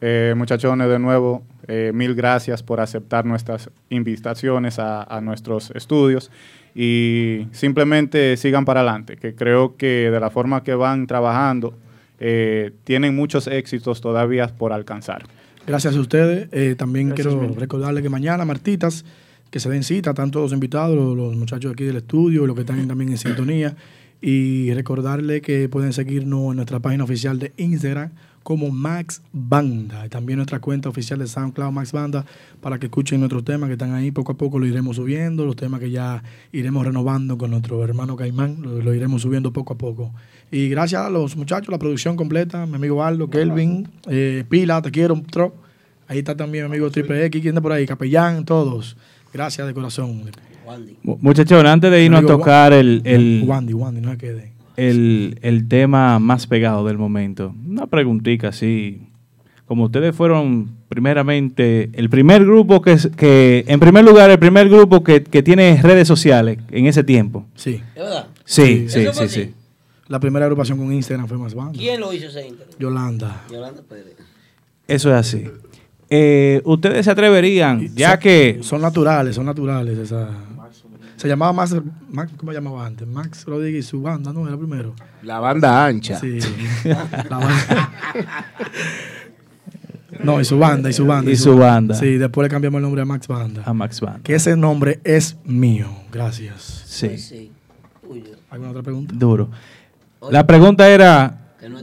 Eh, 0.00 0.34
muchachones, 0.36 0.88
de 0.88 0.98
nuevo, 0.98 1.42
eh, 1.68 1.92
mil 1.94 2.14
gracias 2.14 2.62
por 2.62 2.80
aceptar 2.80 3.26
nuestras 3.26 3.70
invitaciones 3.90 4.78
a, 4.78 5.02
a 5.04 5.20
nuestros 5.20 5.70
estudios 5.72 6.30
y 6.74 7.46
simplemente 7.52 8.36
sigan 8.38 8.64
para 8.64 8.80
adelante, 8.80 9.16
que 9.16 9.34
creo 9.34 9.76
que 9.76 10.10
de 10.10 10.18
la 10.18 10.30
forma 10.30 10.62
que 10.64 10.74
van 10.74 11.06
trabajando, 11.06 11.74
eh, 12.20 12.72
tienen 12.84 13.16
muchos 13.16 13.46
éxitos 13.46 14.00
todavía 14.00 14.46
por 14.48 14.72
alcanzar. 14.72 15.24
Gracias 15.66 15.96
a 15.96 16.00
ustedes. 16.00 16.48
Eh, 16.52 16.74
también 16.76 17.08
Gracias, 17.08 17.26
quiero 17.26 17.40
Miguel. 17.40 17.60
recordarle 17.60 18.02
que 18.02 18.08
mañana, 18.08 18.44
Martitas, 18.44 19.04
que 19.50 19.58
se 19.58 19.68
den 19.68 19.82
cita, 19.82 20.10
están 20.10 20.30
todos 20.30 20.52
invitados, 20.52 20.96
los, 20.96 21.16
los 21.16 21.36
muchachos 21.36 21.72
aquí 21.72 21.84
del 21.84 21.96
estudio, 21.96 22.46
los 22.46 22.54
que 22.54 22.62
están 22.62 22.86
también 22.86 23.10
en 23.10 23.18
sintonía. 23.18 23.74
Y 24.22 24.72
recordarle 24.74 25.40
que 25.40 25.68
pueden 25.70 25.94
seguirnos 25.94 26.50
en 26.50 26.56
nuestra 26.56 26.78
página 26.78 27.04
oficial 27.04 27.38
de 27.38 27.52
Instagram 27.56 28.10
como 28.42 28.70
Max 28.70 29.22
Banda. 29.32 30.06
Y 30.06 30.08
también 30.08 30.36
nuestra 30.36 30.60
cuenta 30.60 30.88
oficial 30.88 31.18
de 31.18 31.26
SoundCloud 31.26 31.72
Max 31.72 31.92
Banda 31.92 32.24
para 32.60 32.78
que 32.78 32.86
escuchen 32.86 33.20
nuestros 33.20 33.44
temas 33.44 33.68
que 33.68 33.74
están 33.74 33.94
ahí. 33.94 34.10
Poco 34.10 34.32
a 34.32 34.36
poco 34.36 34.58
lo 34.58 34.66
iremos 34.66 34.96
subiendo, 34.96 35.46
los 35.46 35.56
temas 35.56 35.80
que 35.80 35.90
ya 35.90 36.22
iremos 36.52 36.84
renovando 36.84 37.38
con 37.38 37.50
nuestro 37.50 37.82
hermano 37.84 38.16
Caimán, 38.16 38.60
lo, 38.60 38.82
lo 38.82 38.94
iremos 38.94 39.22
subiendo 39.22 39.52
poco 39.52 39.74
a 39.74 39.78
poco. 39.78 40.12
Y 40.52 40.68
gracias 40.68 41.02
a 41.02 41.10
los 41.10 41.36
muchachos, 41.36 41.68
la 41.68 41.78
producción 41.78 42.16
completa, 42.16 42.66
mi 42.66 42.74
amigo 42.74 43.04
Aldo, 43.04 43.30
Kelvin, 43.30 43.86
eh, 44.08 44.44
Pila, 44.48 44.82
te 44.82 44.90
quiero, 44.90 45.20
Tro. 45.30 45.54
Ahí 46.08 46.18
está 46.18 46.36
también 46.36 46.64
mi 46.64 46.70
amigo 46.74 46.90
Triple 46.90 47.24
X, 47.26 47.40
¿quién 47.40 47.52
está 47.54 47.60
por 47.60 47.70
ahí? 47.72 47.86
Capellán, 47.86 48.44
todos. 48.44 48.96
Gracias 49.32 49.64
de 49.66 49.72
corazón. 49.74 50.24
Mu- 51.02 51.18
Muchachones, 51.20 51.70
antes 51.70 51.90
de 51.90 52.04
irnos 52.04 52.24
a 52.24 52.26
tocar 52.26 52.72
el, 52.72 53.00
el, 53.04 53.44
Wandy, 53.46 53.74
Wandy, 53.74 54.00
no 54.00 54.10
se 54.12 54.18
quede. 54.18 54.52
el, 54.76 55.38
el 55.42 55.68
tema 55.68 56.18
más 56.18 56.46
pegado 56.48 56.84
del 56.86 56.98
momento, 56.98 57.54
una 57.68 57.86
preguntita 57.86 58.48
así. 58.48 59.02
Como 59.66 59.84
ustedes 59.84 60.16
fueron 60.16 60.70
primeramente 60.88 61.90
el 61.92 62.10
primer 62.10 62.44
grupo 62.44 62.82
que, 62.82 62.96
que 63.16 63.64
en 63.68 63.78
primer 63.78 64.04
lugar, 64.04 64.30
el 64.30 64.38
primer 64.40 64.68
grupo 64.68 65.04
que, 65.04 65.22
que 65.22 65.42
tiene 65.44 65.80
redes 65.80 66.08
sociales 66.08 66.58
en 66.72 66.86
ese 66.86 67.04
tiempo. 67.04 67.46
Sí. 67.54 67.80
¿Es 67.94 68.02
verdad? 68.02 68.26
Sí, 68.44 68.86
sí, 68.88 69.00
¿Eso 69.02 69.12
fue 69.12 69.28
sí, 69.28 69.42
sí. 69.44 69.54
La 70.10 70.20
primera 70.20 70.44
agrupación 70.44 70.76
con 70.76 70.92
Instagram 70.92 71.26
fue 71.26 71.38
más 71.38 71.54
banda. 71.54 71.78
¿Quién 71.78 71.98
lo 72.00 72.12
hizo 72.12 72.26
ese 72.26 72.46
internet? 72.48 72.76
Yolanda. 72.78 73.44
Yolanda 73.50 73.80
Pérez. 73.88 74.16
Eso 74.86 75.08
es 75.08 75.14
así. 75.14 75.44
Eh, 76.10 76.60
ustedes 76.64 77.04
se 77.04 77.10
atreverían, 77.12 77.94
ya 77.94 78.10
Son- 78.10 78.18
que 78.18 78.58
Son 78.62 78.82
naturales, 78.82 79.36
son 79.36 79.46
naturales. 79.46 79.96
Esa, 79.96 80.28
se 81.16 81.28
llamaba 81.28 81.52
Max, 81.52 81.76
Max, 82.10 82.32
¿cómo 82.36 82.50
se 82.50 82.58
llamaba 82.58 82.84
antes? 82.86 83.06
Max 83.06 83.44
Rodríguez 83.44 83.84
y 83.86 83.88
su 83.88 84.02
banda, 84.02 84.32
¿no? 84.32 84.48
Era 84.48 84.56
primero. 84.58 84.94
La 85.22 85.38
banda 85.38 85.86
ancha. 85.86 86.18
Sí. 86.18 86.38
La 86.84 87.38
banda. 87.38 87.92
No, 90.24 90.40
y 90.40 90.44
su 90.44 90.58
banda, 90.58 90.90
y 90.90 90.92
su 90.92 91.06
banda. 91.06 91.30
Y 91.30 91.36
su 91.36 91.56
banda. 91.56 91.94
Sí, 91.94 92.18
después 92.18 92.44
le 92.44 92.50
cambiamos 92.50 92.78
el 92.78 92.82
nombre 92.82 93.02
a 93.02 93.04
Max 93.04 93.28
Banda. 93.28 93.62
a 93.64 93.72
Max 93.72 94.00
Band. 94.00 94.22
Que 94.22 94.34
ese 94.34 94.56
nombre 94.56 95.00
es 95.04 95.36
mío. 95.44 95.86
Gracias. 96.12 96.82
Sí. 96.86 97.52
¿Alguna 98.50 98.70
otra 98.70 98.82
pregunta? 98.82 99.14
Duro. 99.16 99.48
La 100.30 100.46
pregunta 100.46 100.88
era, 100.88 101.38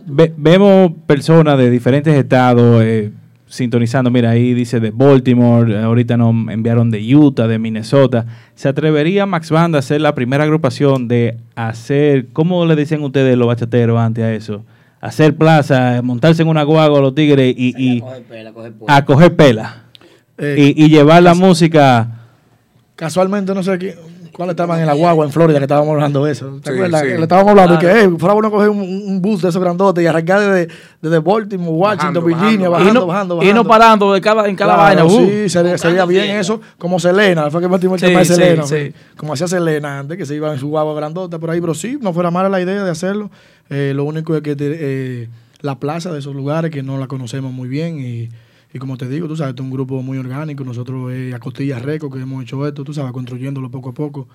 ve- 0.06 0.34
vemos 0.38 0.92
personas 1.08 1.58
de 1.58 1.70
diferentes 1.70 2.14
estados 2.14 2.84
eh, 2.84 3.12
sintonizando, 3.48 4.12
mira, 4.12 4.30
ahí 4.32 4.54
dice 4.54 4.80
de 4.80 4.92
Baltimore, 4.92 5.78
ahorita 5.80 6.18
nos 6.18 6.30
enviaron 6.52 6.92
de 6.92 7.16
Utah, 7.16 7.48
de 7.48 7.58
Minnesota. 7.60 8.26
¿Se 8.56 8.68
atrevería 8.68 9.26
Max 9.26 9.50
Band 9.50 9.76
a 9.76 9.82
ser 9.82 10.02
la 10.02 10.14
primera 10.14 10.44
agrupación 10.44 11.08
de 11.08 11.38
hacer, 11.56 12.28
¿cómo 12.34 12.66
le 12.66 12.76
decían 12.76 13.02
ustedes 13.04 13.38
los 13.38 13.48
bachateros 13.48 14.00
antes 14.00 14.24
a 14.24 14.34
eso? 14.34 14.64
Hacer 15.00 15.36
plaza, 15.36 16.02
montarse 16.04 16.42
en 16.42 16.48
una 16.48 16.64
guagua 16.64 17.00
los 17.00 17.16
tigres 17.16 17.54
y, 17.58 17.74
y 17.78 18.02
Coger 18.02 18.24
pela, 18.24 18.52
coger 18.52 18.74
a 18.88 19.06
coger 19.06 19.36
pela. 19.36 19.84
Eh, 20.38 20.74
y, 20.76 20.86
y 20.86 20.90
llevar 20.90 21.24
la 21.24 21.34
música... 21.34 22.14
Casualmente, 22.96 23.54
no 23.54 23.62
sé 23.64 23.78
qué, 23.78 23.96
cuál 24.38 24.52
estaban 24.52 24.80
en 24.80 24.86
la 24.86 24.94
guagua 24.94 25.26
en 25.26 25.32
Florida 25.32 25.58
que 25.58 25.66
estábamos 25.66 25.94
hablando 25.96 26.24
de 26.24 26.32
eso. 26.32 26.60
¿Te 26.64 26.70
Sí, 26.72 26.76
acuerdas? 26.78 27.02
sí. 27.02 27.08
Que 27.08 27.16
le 27.18 27.24
estábamos 27.24 27.50
hablando 27.50 27.80
Claro. 27.80 27.96
que 27.96 28.04
eh, 28.04 28.10
fuera 28.20 28.34
bueno 28.36 28.52
coger 28.52 28.70
un, 28.70 28.80
un 28.80 29.22
bus 29.22 29.42
de 29.42 29.50
esos 29.50 29.62
grandotes 29.62 30.04
y 30.04 30.08
arrancar 30.08 30.40
desde, 30.40 30.68
desde 31.02 31.20
Baltimore, 31.20 31.72
Washington, 31.72 32.14
Bajando, 32.14 32.22
Virginia, 32.22 32.70
bajando. 32.70 32.70
bajando, 32.70 32.94
y 32.94 32.94
no, 32.94 33.08
bajando, 33.08 33.44
y 33.44 33.54
no 33.54 33.64
parando 33.66 34.14
de 34.14 34.22
cada, 34.22 34.48
en 34.48 34.56
cada 34.56 34.76
Claro, 34.76 35.06
vaina. 35.06 35.06
uh. 35.06 35.28
Sí, 35.28 35.50
sería, 35.50 35.78
sería 35.78 36.06
bien 36.06 36.38
eso, 36.38 36.62
como 36.78 37.00
Selena, 37.00 37.50
fue 37.50 37.62
que 37.62 37.68
metimos 37.68 37.96
el 38.04 38.08
Sí, 38.10 38.14
tema 38.14 38.20
de 38.20 38.26
Selena, 38.26 38.64
sí. 38.64 38.94
como 39.18 39.34
hacía 39.34 39.48
Selena 39.48 40.00
antes, 40.00 40.18
que 40.18 40.26
se 40.26 40.36
iba 40.36 40.54
en 40.54 40.60
su 40.60 40.68
guagua 40.70 40.94
grandota 40.94 41.40
por 41.40 41.50
ahí, 41.50 41.60
pero 41.60 41.74
sí, 41.74 41.98
no 42.00 42.14
fuera 42.14 42.30
mala 42.32 42.48
la 42.50 42.62
idea 42.62 42.84
de 42.84 42.92
hacerlo. 42.92 43.32
Eh, 43.70 43.94
lo 43.96 44.04
único 44.04 44.36
es 44.36 44.42
que 44.44 44.56
eh, 44.60 45.30
la 45.62 45.80
plaza 45.80 46.12
de 46.14 46.20
esos 46.20 46.36
lugares 46.36 46.70
que 46.72 46.84
no 46.84 47.00
la 47.00 47.08
conocemos 47.08 47.52
muy 47.52 47.68
bien 47.68 48.00
y, 48.00 48.30
y 48.74 48.80
como 48.80 48.98
te 48.98 49.08
digo, 49.08 49.28
tú 49.28 49.36
sabes, 49.36 49.52
este 49.52 49.62
es 49.62 49.66
un 49.66 49.72
grupo 49.72 50.02
muy 50.04 50.18
orgánico, 50.18 50.64
nosotros 50.64 51.12
eh, 51.14 51.32
a 51.36 51.40
Costillas 51.40 51.82
Reco 51.82 52.10
que 52.10 52.20
hemos 52.20 52.44
hecho 52.44 52.68
esto, 52.68 52.84
tú 52.84 52.94
sabes, 52.94 53.12
construyéndolo 53.12 53.70
poco 53.72 53.90
a 53.90 53.94
poco. 53.94 54.28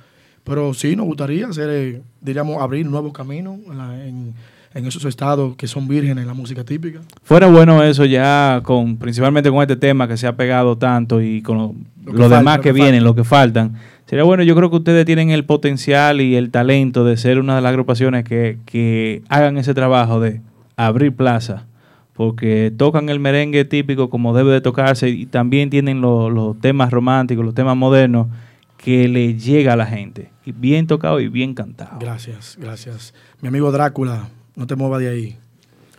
Pero 0.44 0.74
sí, 0.74 0.96
nos 0.96 1.06
gustaría 1.06 1.46
hacer, 1.46 1.68
eh, 1.70 2.02
diríamos, 2.20 2.60
abrir 2.60 2.84
nuevos 2.86 3.12
caminos 3.12 3.58
en, 3.70 3.78
la- 3.78 4.06
en- 4.06 4.34
en 4.74 4.86
esos 4.86 5.04
estados 5.04 5.54
que 5.56 5.66
son 5.66 5.86
vírgenes 5.86 6.22
en 6.22 6.26
la 6.26 6.32
música 6.32 6.64
típica. 6.64 7.00
Fuera 7.22 7.46
bueno 7.46 7.82
eso 7.82 8.06
ya, 8.06 8.62
con 8.64 8.96
principalmente 8.96 9.50
con 9.50 9.60
este 9.60 9.76
tema 9.76 10.08
que 10.08 10.16
se 10.16 10.26
ha 10.26 10.34
pegado 10.34 10.78
tanto 10.78 11.20
y 11.20 11.42
con 11.42 11.58
lo, 11.58 11.74
Lo 12.06 12.12
que 12.12 12.18
lo 12.18 12.22
falta, 12.24 12.38
demás 12.38 12.56
lo 12.56 12.62
que, 12.62 12.68
que 12.70 12.72
vienen, 12.72 12.94
falta. 12.94 13.04
lo 13.04 13.14
que 13.14 13.24
faltan. 13.24 13.72
Sería 14.06 14.24
bueno, 14.24 14.42
yo 14.44 14.56
creo 14.56 14.70
que 14.70 14.76
ustedes 14.76 15.04
tienen 15.04 15.28
el 15.30 15.44
potencial 15.44 16.22
y 16.22 16.36
el 16.36 16.50
talento 16.50 17.04
de 17.04 17.18
ser 17.18 17.38
una 17.38 17.54
de 17.56 17.60
las 17.60 17.68
agrupaciones 17.68 18.24
que, 18.24 18.58
que 18.64 19.22
hagan 19.28 19.58
ese 19.58 19.74
trabajo 19.74 20.20
de 20.20 20.40
abrir 20.76 21.14
plaza, 21.14 21.66
porque 22.14 22.72
tocan 22.76 23.08
el 23.08 23.20
merengue 23.20 23.64
típico 23.64 24.10
como 24.10 24.34
debe 24.34 24.52
de 24.52 24.60
tocarse 24.60 25.08
y 25.08 25.26
también 25.26 25.70
tienen 25.70 26.00
lo- 26.00 26.28
los 26.30 26.58
temas 26.60 26.90
románticos, 26.90 27.44
los 27.44 27.54
temas 27.54 27.76
modernos 27.76 28.26
que 28.76 29.08
le 29.08 29.34
llega 29.36 29.72
a 29.72 29.76
la 29.76 29.86
gente. 29.86 30.30
Y 30.44 30.52
bien 30.52 30.86
tocado 30.86 31.20
y 31.20 31.28
bien 31.28 31.54
cantado. 31.54 31.98
Gracias, 32.00 32.56
gracias. 32.60 33.14
Mi 33.40 33.48
amigo 33.48 33.70
Drácula, 33.70 34.28
no 34.56 34.66
te 34.66 34.74
muevas 34.76 35.00
de 35.00 35.08
ahí. 35.08 35.36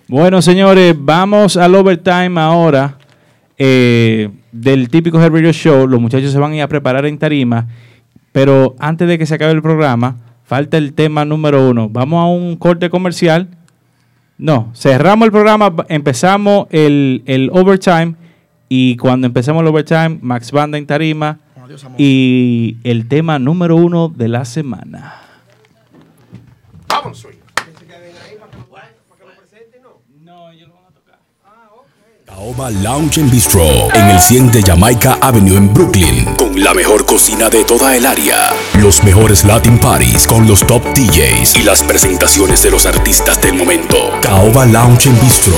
Bueno, 0.07 0.41
señores, 0.41 0.93
vamos 0.99 1.55
al 1.57 1.73
overtime 1.75 2.39
ahora 2.39 2.97
eh, 3.57 4.29
del 4.51 4.89
típico 4.89 5.19
Head 5.21 5.31
Radio 5.31 5.51
Show. 5.53 5.87
Los 5.87 6.01
muchachos 6.01 6.31
se 6.31 6.39
van 6.39 6.51
a 6.51 6.55
ir 6.57 6.61
a 6.61 6.67
preparar 6.67 7.05
en 7.05 7.17
tarima, 7.17 7.67
pero 8.31 8.75
antes 8.79 9.07
de 9.07 9.17
que 9.17 9.25
se 9.25 9.35
acabe 9.35 9.53
el 9.53 9.61
programa, 9.61 10.17
falta 10.43 10.77
el 10.77 10.93
tema 10.93 11.23
número 11.25 11.69
uno. 11.69 11.87
Vamos 11.89 12.21
a 12.21 12.25
un 12.27 12.55
corte 12.57 12.89
comercial. 12.89 13.47
No, 14.37 14.71
cerramos 14.73 15.25
el 15.27 15.31
programa, 15.31 15.73
empezamos 15.89 16.67
el, 16.71 17.23
el 17.25 17.49
overtime 17.53 18.15
y 18.67 18.97
cuando 18.97 19.27
empezamos 19.27 19.61
el 19.61 19.67
overtime, 19.67 20.19
Max 20.21 20.51
Banda 20.51 20.77
en 20.77 20.87
tarima 20.87 21.39
y 21.97 22.77
el 22.83 23.07
tema 23.07 23.39
número 23.39 23.75
uno 23.75 24.09
de 24.09 24.27
la 24.27 24.45
semana. 24.45 25.15
Vámonos. 26.87 27.27
Caoba 32.35 32.71
Lounge 32.71 33.21
and 33.21 33.29
Bistro 33.29 33.93
en 33.93 34.09
el 34.09 34.19
100 34.19 34.51
de 34.51 34.63
Jamaica 34.63 35.19
Avenue 35.21 35.55
en 35.55 35.71
Brooklyn 35.71 36.33
con 36.35 36.63
la 36.63 36.73
mejor 36.73 37.05
cocina 37.05 37.47
de 37.47 37.63
toda 37.63 37.95
el 37.95 38.07
área, 38.07 38.51
los 38.79 39.03
mejores 39.03 39.45
Latin 39.45 39.77
parties 39.77 40.25
con 40.25 40.47
los 40.47 40.65
top 40.65 40.81
DJs 40.95 41.57
y 41.57 41.63
las 41.63 41.83
presentaciones 41.83 42.63
de 42.63 42.71
los 42.71 42.87
artistas 42.87 43.39
del 43.39 43.53
momento. 43.53 43.97
Caoba 44.21 44.65
Lounge 44.65 45.09
and 45.09 45.21
Bistro 45.21 45.57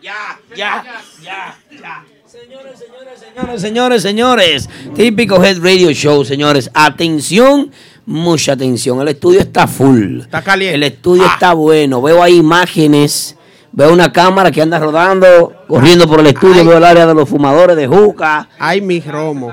Ya, 0.00 0.38
ya, 0.56 0.84
ya. 1.22 2.04
Señores, 2.26 2.78
señores, 2.78 3.60
señores, 3.60 4.02
señores. 4.02 4.68
Típico 4.94 5.42
Head 5.42 5.58
Radio 5.62 5.90
Show, 5.92 6.24
señores. 6.24 6.70
Atención, 6.72 7.70
mucha 8.06 8.52
atención. 8.52 9.00
El 9.00 9.08
estudio 9.08 9.40
está 9.40 9.66
full. 9.66 10.20
Está 10.20 10.42
caliente. 10.42 10.76
El 10.76 10.82
estudio 10.84 11.26
está 11.26 11.52
bueno. 11.52 12.00
Veo 12.00 12.22
ahí 12.22 12.36
imágenes. 12.36 13.36
Veo 13.72 13.92
una 13.92 14.12
cámara 14.12 14.50
que 14.50 14.62
anda 14.62 14.78
rodando, 14.78 15.52
corriendo 15.68 16.08
por 16.08 16.20
el 16.20 16.28
estudio. 16.28 16.64
Veo 16.64 16.78
el 16.78 16.84
área 16.84 17.06
de 17.06 17.14
los 17.14 17.28
fumadores 17.28 17.76
de 17.76 17.86
juca. 17.86 18.48
Ay, 18.58 18.80
mi 18.80 19.00
romo. 19.00 19.52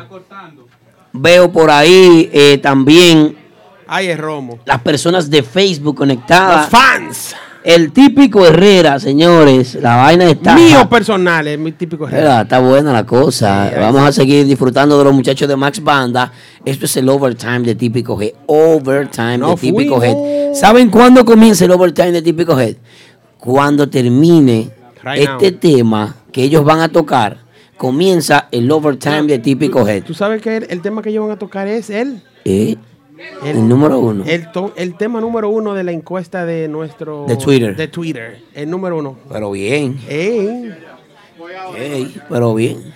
Veo 1.18 1.52
por 1.52 1.70
ahí 1.72 2.30
eh, 2.34 2.58
también 2.62 3.38
Ay, 3.88 4.08
es 4.08 4.18
romo. 4.18 4.60
las 4.66 4.82
personas 4.82 5.30
de 5.30 5.44
Facebook 5.44 5.96
conectadas. 5.96 6.62
Los 6.62 6.70
fans. 6.70 7.36
El 7.64 7.92
típico 7.92 8.46
Herrera, 8.46 9.00
señores. 9.00 9.74
La 9.76 9.96
vaina 9.96 10.26
está. 10.30 10.56
Mío 10.56 10.88
personal, 10.88 11.48
es 11.48 11.58
mi 11.58 11.72
típico 11.72 12.06
Mira, 12.06 12.42
está 12.42 12.60
buena 12.60 12.94
la 12.94 13.06
cosa. 13.08 13.72
Vamos 13.80 14.02
a 14.04 14.12
seguir 14.12 14.46
disfrutando 14.46 14.98
de 15.00 15.04
los 15.04 15.14
muchachos 15.14 15.48
de 15.48 15.56
Max 15.56 15.84
Banda. 15.84 16.32
Esto 16.64 16.86
es 16.86 16.96
el 16.98 17.10
overtime 17.10 17.62
de 17.62 17.74
Típico 17.74 18.22
Head. 18.22 18.34
Overtime 18.46 19.40
No 19.40 19.50
de 19.52 19.56
Típico 19.56 19.98
fuimos. 19.98 20.28
Head. 20.28 20.54
¿Saben 20.54 20.90
cuándo 20.92 21.26
comienza 21.26 21.66
el 21.66 21.72
overtime 21.72 22.12
de 22.12 22.22
Típico 22.22 22.60
Head? 22.60 22.76
Cuando 23.40 23.90
termine 23.90 24.70
Right 25.04 25.28
este 25.28 25.52
tema 25.54 26.16
que 26.32 26.44
ellos 26.44 26.64
van 26.64 26.82
a 26.82 26.90
tocar, 26.90 27.38
comienza 27.78 28.48
el 28.52 28.72
overtime 28.72 29.24
de 29.24 29.40
Típico 29.40 29.88
Head. 29.88 30.04
¿Tú 30.04 30.14
sabes 30.14 30.42
que 30.42 30.58
el, 30.58 30.68
el 30.70 30.82
tema 30.82 31.02
que 31.02 31.10
ellos 31.10 31.24
van 31.24 31.32
a 31.36 31.40
tocar 31.40 31.68
es 31.68 31.90
el, 31.90 32.22
¿Eh? 32.46 32.76
El 33.46 33.68
número 33.68 34.00
uno. 34.00 34.24
el, 34.28 34.52
to- 34.52 34.74
el 34.76 34.98
tema 34.98 35.22
número 35.22 35.50
uno 35.50 35.74
de 35.74 35.84
la 35.84 35.92
encuesta 35.94 36.46
de 36.46 36.68
nuestro... 36.68 37.26
De 37.28 37.38
Twitter. 37.38 37.76
De 37.76 37.88
Twitter. 37.88 38.42
El 38.54 38.70
número 38.70 38.98
uno. 38.98 39.18
Pero 39.32 39.52
bien. 39.52 39.98
Ey. 40.10 40.74
Ey, 41.78 42.16
pero 42.30 42.54
bien. 42.54 42.94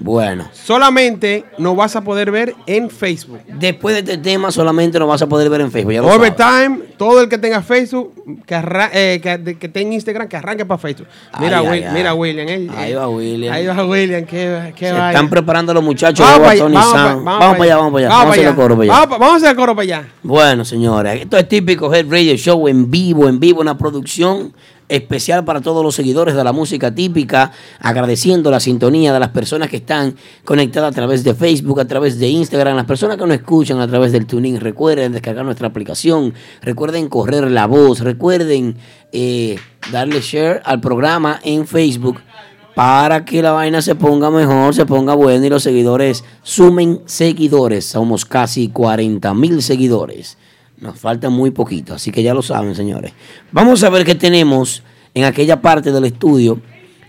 Bueno. 0.00 0.48
Solamente 0.52 1.44
nos 1.58 1.76
vas 1.76 1.96
a 1.96 2.02
poder 2.02 2.30
ver 2.30 2.54
en 2.66 2.88
Facebook. 2.90 3.40
Después 3.48 3.94
de 3.94 4.00
este 4.00 4.18
tema 4.18 4.50
solamente 4.50 4.98
lo 4.98 5.06
vas 5.06 5.20
a 5.22 5.26
poder 5.26 5.50
ver 5.50 5.60
en 5.60 5.70
Facebook. 5.72 5.92
Ya 5.94 6.00
lo 6.02 6.08
sabes. 6.08 6.18
Overtime, 6.32 6.78
todo 6.96 7.20
el 7.20 7.28
que 7.28 7.38
tenga 7.38 7.62
Facebook, 7.62 8.12
que, 8.46 8.54
arra- 8.54 8.90
eh, 8.92 9.20
que, 9.20 9.68
tenga 9.68 9.94
Instagram, 9.94 10.28
que 10.28 10.36
arranque 10.36 10.64
para 10.64 10.78
Facebook. 10.78 11.06
Mira, 11.40 11.58
Ay, 11.58 11.64
Will- 11.66 11.72
ay, 11.72 11.82
ay. 11.84 11.94
mira 11.94 12.14
William. 12.14 12.48
eh, 12.48 12.68
Ahí 12.76 12.94
va 12.94 13.08
William. 13.08 13.52
Ahí 13.54 13.66
va 13.66 13.84
William. 13.86 14.24
Qué, 14.24 14.72
qué 14.76 14.86
Se 14.86 14.92
vaina. 14.92 15.10
están 15.10 15.28
preparando 15.30 15.74
los 15.74 15.82
muchachos. 15.82 16.24
Vamos 16.26 16.40
Vamos, 16.48 16.58
para 16.58 16.70
vamos 16.70 16.92
Sam. 16.92 17.24
pa- 17.24 17.30
Vamos 17.38 17.52
para 17.58 17.64
allá, 17.64 17.76
vamos 17.76 17.92
para 17.92 18.06
allá. 18.06 18.08
Vamos 18.14 18.26
a 18.26 18.32
hacer 18.32 18.46
el 18.48 18.54
coro 18.54 18.76
para 18.76 18.82
allá. 18.84 18.92
Vamos, 19.00 19.18
vamos 19.18 19.32
a 19.32 19.36
hacer 19.36 19.50
el 19.50 19.56
coro 19.56 19.74
para 19.76 19.82
allá. 19.82 20.08
Bueno, 20.22 20.64
señores, 20.64 21.20
esto 21.22 21.36
es 21.38 21.48
típico 21.48 21.92
Head 21.94 22.06
Radio 22.10 22.34
Show 22.36 22.68
en 22.68 22.90
vivo, 22.90 23.28
en 23.28 23.40
vivo, 23.40 23.60
una 23.60 23.76
producción 23.76 24.52
especial 24.88 25.44
para 25.44 25.60
todos 25.60 25.82
los 25.82 25.94
seguidores 25.94 26.34
de 26.34 26.44
la 26.44 26.52
música 26.52 26.94
típica, 26.94 27.52
agradeciendo 27.80 28.50
la 28.50 28.60
sintonía 28.60 29.12
de 29.12 29.20
las 29.20 29.30
personas 29.30 29.68
que 29.68 29.78
están 29.78 30.14
conectadas 30.44 30.92
a 30.92 30.94
través 30.94 31.24
de 31.24 31.34
Facebook, 31.34 31.80
a 31.80 31.84
través 31.86 32.18
de 32.18 32.28
Instagram, 32.28 32.76
las 32.76 32.86
personas 32.86 33.16
que 33.16 33.26
nos 33.26 33.36
escuchan 33.36 33.80
a 33.80 33.88
través 33.88 34.12
del 34.12 34.26
tuning. 34.26 34.60
Recuerden 34.60 35.12
descargar 35.12 35.44
nuestra 35.44 35.68
aplicación, 35.68 36.34
recuerden 36.62 37.08
correr 37.08 37.50
la 37.50 37.66
voz, 37.66 38.00
recuerden 38.00 38.76
eh, 39.12 39.56
darle 39.92 40.20
share 40.20 40.62
al 40.64 40.80
programa 40.80 41.40
en 41.44 41.66
Facebook 41.66 42.20
para 42.78 43.24
que 43.24 43.42
la 43.42 43.50
vaina 43.50 43.82
se 43.82 43.96
ponga 43.96 44.30
mejor, 44.30 44.72
se 44.72 44.86
ponga 44.86 45.14
buena 45.14 45.44
y 45.44 45.50
los 45.50 45.64
seguidores 45.64 46.22
sumen 46.44 47.00
seguidores. 47.06 47.86
Somos 47.86 48.24
casi 48.24 48.68
40 48.68 49.34
mil 49.34 49.62
seguidores. 49.62 50.38
Nos 50.80 50.98
falta 50.98 51.28
muy 51.28 51.50
poquito, 51.50 51.94
así 51.94 52.10
que 52.12 52.22
ya 52.22 52.34
lo 52.34 52.42
saben, 52.42 52.74
señores. 52.74 53.12
Vamos 53.52 53.82
a 53.82 53.90
ver 53.90 54.04
qué 54.04 54.14
tenemos 54.14 54.82
en 55.14 55.24
aquella 55.24 55.60
parte 55.60 55.90
del 55.90 56.04
estudio. 56.04 56.60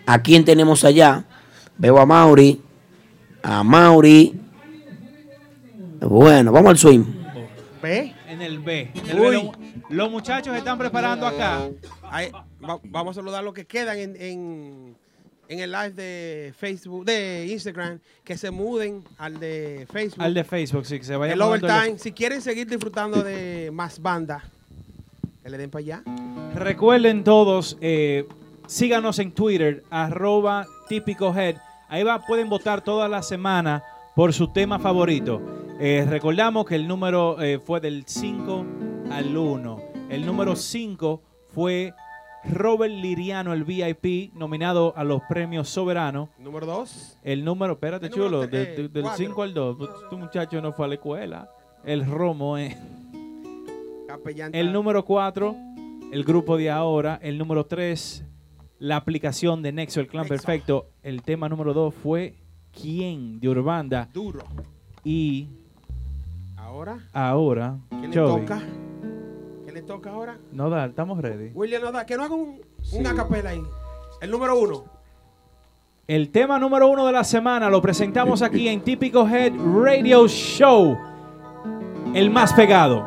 ¿A 0.07 0.21
quién 0.23 0.43
tenemos 0.43 0.83
allá? 0.83 1.25
Veo 1.77 1.99
a 1.99 2.05
Mauri. 2.05 2.61
A 3.43 3.63
Mauri. 3.63 4.33
Bueno, 6.01 6.51
vamos 6.51 6.71
al 6.71 6.77
swing. 6.77 7.03
¿Ve? 7.81 8.13
En 8.27 8.41
el 8.41 8.59
B. 8.59 8.91
En 8.95 9.09
el 9.09 9.19
Uy. 9.19 9.27
B, 9.29 9.43
lo- 9.43 9.51
los 9.89 10.11
muchachos 10.11 10.55
están 10.55 10.77
preparando 10.77 11.25
acá. 11.27 11.67
Ahí, 12.09 12.31
va- 12.67 12.79
vamos 12.83 13.17
a 13.17 13.19
saludar 13.21 13.43
los 13.43 13.53
que 13.53 13.65
quedan 13.65 13.97
en, 13.97 14.15
en, 14.21 14.95
en 15.49 15.59
el 15.59 15.71
live 15.71 15.91
de 15.91 16.53
Facebook, 16.55 17.05
de 17.05 17.47
Instagram, 17.47 17.99
que 18.23 18.37
se 18.37 18.51
muden 18.51 19.03
al 19.17 19.39
de 19.39 19.87
Facebook. 19.91 20.23
Al 20.23 20.35
de 20.35 20.43
Facebook, 20.43 20.85
sí, 20.85 20.99
que 20.99 21.05
se 21.05 21.15
vayan 21.15 21.33
el 21.33 21.41
overtime. 21.41 21.97
Si 21.97 22.11
quieren 22.11 22.39
seguir 22.39 22.67
disfrutando 22.69 23.23
de 23.23 23.71
más 23.73 23.99
banda, 23.99 24.43
que 25.41 25.49
le 25.49 25.57
den 25.57 25.71
para 25.71 25.79
allá. 25.79 26.03
Recuerden 26.53 27.23
todos, 27.23 27.77
eh, 27.81 28.27
síganos 28.67 29.17
en 29.17 29.31
Twitter, 29.31 29.83
arroba 29.89 30.67
típico 30.87 31.35
head. 31.35 31.55
Ahí 31.87 32.03
va, 32.03 32.23
pueden 32.27 32.47
votar 32.47 32.83
toda 32.83 33.09
la 33.09 33.23
semana 33.23 33.83
por 34.15 34.33
su 34.33 34.49
tema 34.53 34.77
favorito. 34.77 35.41
Eh, 35.79 36.05
recordamos 36.07 36.67
que 36.67 36.75
el 36.75 36.87
número 36.87 37.41
eh, 37.41 37.57
fue 37.57 37.79
del 37.79 38.03
5 38.05 38.65
al 39.09 39.35
1. 39.35 39.81
El 40.11 40.27
número 40.27 40.55
5 40.55 41.23
fue 41.55 41.91
Robert 42.45 42.93
Liriano, 42.93 43.53
el 43.53 43.63
VIP, 43.63 44.33
nominado 44.35 44.93
a 44.95 45.03
los 45.03 45.21
premios 45.27 45.67
Soberano. 45.69 46.29
Número 46.39 46.65
2. 46.65 47.17
El 47.23 47.43
número, 47.43 47.73
espérate, 47.73 48.05
El 48.07 48.11
número 48.11 48.27
chulo, 48.29 48.41
de- 48.47 48.47
de- 48.47 48.85
eh, 48.85 48.89
del 48.89 49.03
cuatro. 49.03 49.17
5 49.25 49.43
al 49.43 49.53
2. 49.53 49.77
Tu 50.09 50.17
muchacho 50.17 50.61
no 50.61 50.71
fue 50.73 50.85
a 50.85 50.87
la 50.87 50.93
escuela. 50.95 51.49
El 51.83 52.05
Romo 52.05 52.57
es. 52.57 52.75
Capellán. 54.07 54.53
El 54.55 54.71
número 54.73 55.05
4, 55.05 55.55
el 56.11 56.23
grupo 56.23 56.57
de 56.57 56.69
ahora. 56.71 57.19
El 57.21 57.37
número 57.37 57.65
3, 57.65 58.25
la 58.79 58.95
aplicación 58.95 59.61
de 59.61 59.71
Nexo, 59.71 59.99
el 59.99 60.07
clan 60.07 60.27
perfecto. 60.27 60.87
El 61.03 61.21
tema 61.21 61.47
número 61.49 61.73
2 61.73 61.93
fue 61.93 62.35
¿Quién? 62.71 63.39
de 63.39 63.49
Urbanda. 63.49 64.09
Duro. 64.13 64.39
Y 65.03 65.47
Ahora, 66.57 66.99
ahora, 67.13 67.77
¿qué 68.01 68.07
le 68.07 68.13
toca? 68.13 68.61
¿Qué 69.89 69.93
le 69.93 70.01
toca 70.01 70.11
ahora? 70.11 70.37
No 70.51 70.69
da, 70.69 70.85
estamos 70.85 71.19
ready. 71.19 71.49
William, 71.55 71.81
no 71.81 71.91
da, 71.91 72.05
que 72.05 72.15
no 72.15 72.23
haga 72.23 72.35
un, 72.35 72.61
un 72.91 73.07
acapela 73.07 73.49
ahí. 73.49 73.63
El 74.21 74.29
número 74.29 74.59
uno. 74.59 74.83
El 76.07 76.29
tema 76.29 76.59
número 76.59 76.87
uno 76.87 77.07
de 77.07 77.11
la 77.11 77.23
semana 77.23 77.71
lo 77.71 77.81
presentamos 77.81 78.43
aquí 78.43 78.67
en 78.67 78.81
Típico 78.81 79.27
Head 79.27 79.53
Radio 79.57 80.27
Show. 80.27 80.95
El 82.13 82.29
más 82.29 82.53
pegado. 82.53 83.03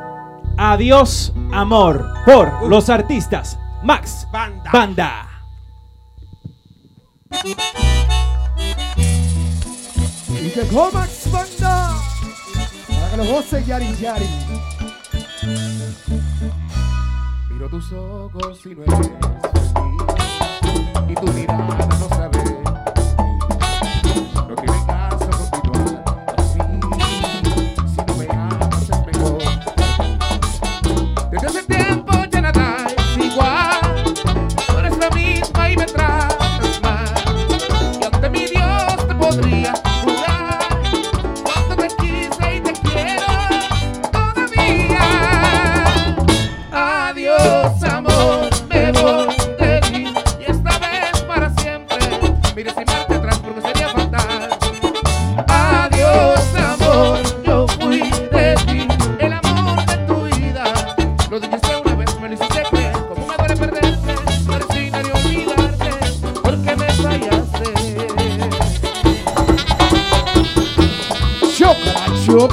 Adiós, 0.58 1.32
amor. 1.52 2.04
Por 2.26 2.68
los 2.68 2.90
artistas 2.90 3.56
Max 3.84 4.26
Banda. 4.32 4.70
Banda. 4.72 5.28
Y 10.28 10.50
que 10.50 10.62
Comax 10.74 11.30
Banda. 11.30 11.90
Para 12.88 13.10
que 13.10 13.16
lo 13.18 13.24
goce 13.24 13.64
Yari 13.64 13.94
Yari. 13.94 14.26
Miro 17.62 17.78
tus 17.78 17.92
ojos 17.92 18.66
y 18.66 18.74
no 18.74 18.82
eres 18.82 18.98
feliz, 18.98 19.36
y 21.08 21.14
tu 21.14 21.32
mirada 21.32 21.91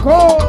Choco, 0.01 0.48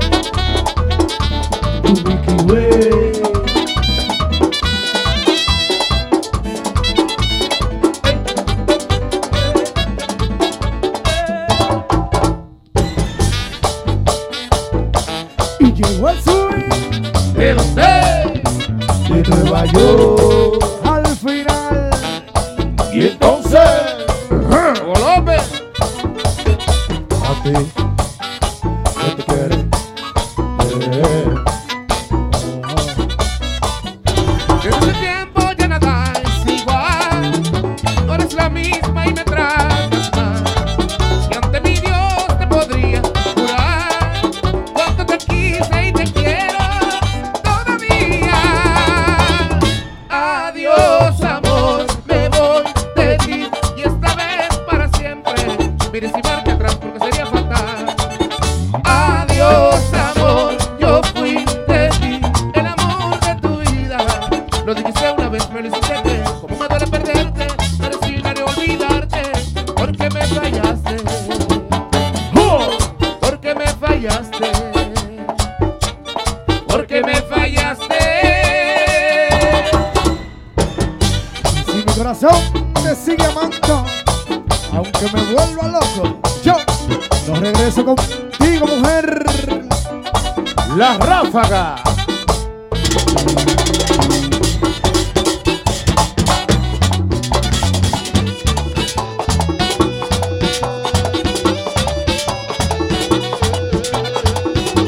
La 90.81 90.97
ráfaga. 90.97 91.77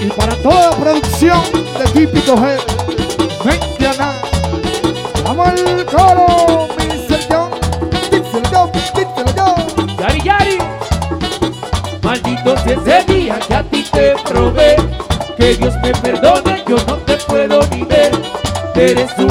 Y 0.00 0.06
para 0.16 0.34
toda 0.36 0.70
producción 0.70 1.42
de 1.78 1.84
Típico 1.92 2.36
G, 2.36 2.58
vente 3.44 3.86
a. 3.86 4.14
Vamos 5.24 5.46
al 5.46 5.84
coro, 5.84 6.68
Mr. 6.78 7.20
John. 7.28 7.50
Díselo 8.10 8.50
yo, 8.50 8.70
díselo 8.94 9.34
yo. 9.36 9.96
Yari 9.98 10.22
Yari, 10.22 10.58
maldito 12.02 12.56
si 12.64 12.70
ese 12.70 13.12
día 13.12 13.38
que 13.46 13.54
a 13.54 13.62
ti 13.64 13.84
te 13.92 14.14
probé, 14.24 14.76
que 15.42 15.56
Dios 15.56 15.74
me 15.82 15.92
perdone, 15.94 16.62
yo 16.68 16.76
no 16.86 16.96
te 16.98 17.16
puedo 17.16 17.66
ni 17.72 17.82
ver. 17.82 18.12
Eres 18.76 19.10
un 19.18 19.28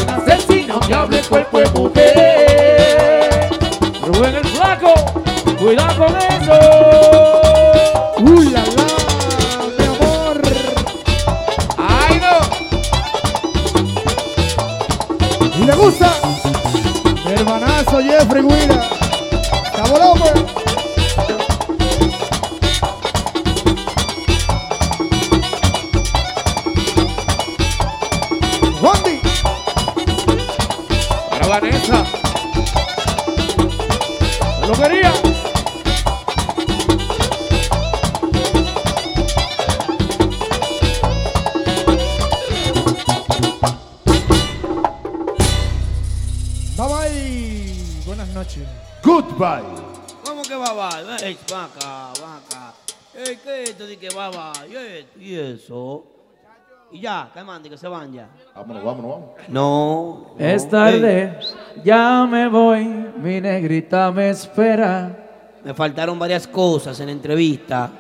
que 57.41 57.45
mande, 57.45 57.69
que 57.69 57.77
se 57.77 57.87
van 57.87 58.13
ya. 58.13 58.29
Vámonos, 58.53 58.83
vámonos, 58.83 59.11
vámonos. 59.11 59.49
No. 59.49 60.35
Es 60.37 60.69
tarde, 60.69 61.39
ya 61.83 62.27
me 62.29 62.47
voy, 62.47 62.85
mi 62.85 63.41
negrita 63.41 64.11
me 64.11 64.29
espera. 64.29 65.59
Me 65.63 65.73
faltaron 65.73 66.19
varias 66.19 66.47
cosas 66.47 66.99
en 66.99 67.07
la 67.07 67.11
entrevista 67.13 67.91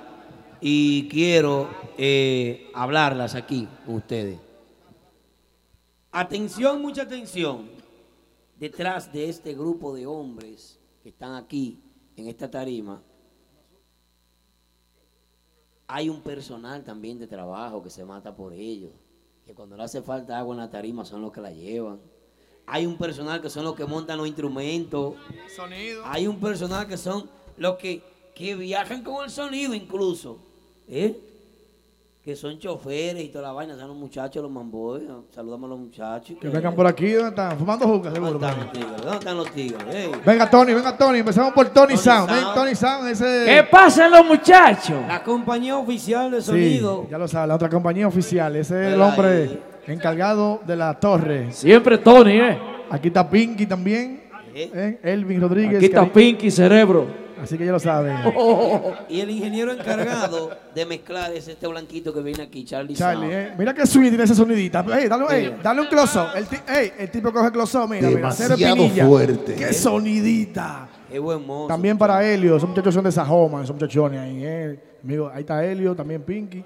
y 0.59 1.07
quiero 1.09 1.69
eh, 1.97 2.69
hablarlas 2.75 3.33
aquí 3.33 3.67
con 3.85 3.95
ustedes. 3.95 4.39
Atención, 6.11 6.81
mucha 6.81 7.03
atención. 7.03 7.69
Detrás 8.59 9.11
de 9.11 9.27
este 9.27 9.55
grupo 9.55 9.95
de 9.95 10.05
hombres 10.05 10.79
que 11.01 11.09
están 11.09 11.33
aquí 11.33 11.81
en 12.15 12.27
esta 12.27 12.49
tarima, 12.49 13.01
hay 15.87 16.09
un 16.09 16.21
personal 16.21 16.83
también 16.83 17.17
de 17.17 17.25
trabajo 17.25 17.81
que 17.81 17.89
se 17.89 18.05
mata 18.05 18.35
por 18.35 18.53
ellos. 18.53 18.91
Que 19.51 19.55
cuando 19.55 19.75
le 19.75 19.83
hace 19.83 20.01
falta 20.01 20.39
agua 20.39 20.55
en 20.55 20.61
la 20.61 20.69
tarima 20.69 21.03
son 21.03 21.21
los 21.21 21.33
que 21.33 21.41
la 21.41 21.51
llevan. 21.51 21.99
Hay 22.65 22.85
un 22.85 22.97
personal 22.97 23.41
que 23.41 23.49
son 23.49 23.65
los 23.65 23.75
que 23.75 23.83
montan 23.83 24.17
los 24.17 24.25
instrumentos. 24.25 25.15
Sonido. 25.53 26.03
Hay 26.05 26.25
un 26.25 26.39
personal 26.39 26.87
que 26.87 26.95
son 26.95 27.29
los 27.57 27.75
que, 27.75 28.01
que 28.33 28.55
viajan 28.55 29.03
con 29.03 29.25
el 29.25 29.29
sonido 29.29 29.73
incluso. 29.73 30.37
¿eh? 30.87 31.19
Que 32.23 32.35
son 32.35 32.59
choferes 32.59 33.23
y 33.23 33.29
toda 33.29 33.47
la 33.47 33.51
vaina. 33.51 33.75
Son 33.75 33.87
los 33.87 33.97
muchachos, 33.97 34.43
los 34.43 34.51
mamboys. 34.51 35.01
Saludamos 35.33 35.67
a 35.67 35.69
los 35.71 35.79
muchachos. 35.79 36.37
Que 36.39 36.49
vengan 36.49 36.75
por 36.75 36.85
aquí, 36.85 37.09
¿dónde 37.13 37.29
están? 37.29 37.57
Fumando 37.57 37.87
juca, 37.87 38.11
seguro. 38.11 38.33
¿Dónde 38.33 38.47
están 38.47 38.57
los 38.59 38.71
tigres? 38.71 39.01
¿Dónde 39.01 39.17
están 39.17 39.37
los 39.37 39.51
tigres? 39.51 40.25
Venga, 40.25 40.49
Tony, 40.49 40.73
venga, 40.75 40.95
Tony. 40.95 41.17
Empezamos 41.19 41.51
por 41.51 41.69
Tony, 41.69 41.97
Sound. 41.97 42.29
Ven, 42.29 42.39
Sound. 42.41 42.55
Tony 42.55 42.75
Sound, 42.75 43.07
ese. 43.07 43.43
¿Qué 43.47 43.63
pasan 43.71 44.11
los 44.11 44.23
muchachos? 44.23 45.01
La 45.07 45.23
compañía 45.23 45.75
oficial 45.75 46.29
de 46.29 46.41
Sí, 46.41 46.47
sonido. 46.47 47.07
ya 47.09 47.17
lo 47.17 47.27
sabe, 47.27 47.47
la 47.47 47.55
otra 47.55 47.69
compañía 47.69 48.07
oficial. 48.07 48.55
Ese 48.55 48.87
es 48.89 48.93
el 48.93 49.01
hombre 49.01 49.59
encargado 49.87 50.61
de 50.67 50.75
la 50.75 50.99
torre. 50.99 51.51
Siempre 51.51 51.97
Tony, 51.97 52.33
¿eh? 52.39 52.59
Aquí 52.91 53.07
está 53.07 53.27
Pinky 53.27 53.65
también. 53.65 54.21
¿eh? 54.53 54.99
Elvin 55.01 55.41
Rodríguez. 55.41 55.77
Aquí 55.77 55.85
está 55.85 56.05
Pinky 56.05 56.51
Cerebro. 56.51 57.07
Así 57.41 57.57
que 57.57 57.65
ya 57.65 57.71
lo 57.71 57.79
sabe. 57.79 58.13
Y 59.09 59.19
el 59.19 59.29
ingeniero 59.29 59.71
encargado 59.71 60.51
de 60.73 60.85
mezclar 60.85 61.31
es 61.33 61.47
este 61.47 61.67
blanquito 61.67 62.13
que 62.13 62.21
viene 62.21 62.43
aquí, 62.43 62.63
Charlie. 62.63 62.93
Charlie, 62.95 63.29
Sound. 63.31 63.33
eh, 63.33 63.53
mira 63.57 63.73
que 63.73 63.85
swing 63.85 64.09
tiene 64.09 64.23
esa 64.23 64.35
sonidita. 64.35 64.85
Ey, 64.97 65.07
dale, 65.07 65.25
ey, 65.31 65.55
dale 65.61 65.81
un 65.81 65.87
close-up. 65.87 66.27
El, 66.35 66.45
ti- 66.45 66.57
ey, 66.67 66.91
el 66.99 67.09
tipo 67.11 67.31
coge 67.33 67.51
close-up, 67.51 67.89
mira, 67.89 68.07
mira. 68.09 68.31
cero 68.31 68.55
Demasiado 68.55 68.75
espinilla. 68.75 69.05
fuerte. 69.07 69.55
Qué 69.55 69.73
sonidita. 69.73 70.87
Qué 71.11 71.19
buen 71.19 71.45
mozo. 71.45 71.67
También 71.67 71.97
para 71.97 72.23
Helio, 72.25 72.55
esos 72.57 72.69
muchachos 72.69 72.93
son 72.93 73.03
de 73.03 73.11
Sajoma, 73.11 73.63
esos 73.63 73.75
muchachones 73.75 74.19
ahí. 74.19 74.41
Eh. 74.43 74.79
Amigo, 75.03 75.29
ahí 75.33 75.41
está 75.41 75.65
Helio, 75.65 75.95
también 75.95 76.21
Pinky. 76.23 76.63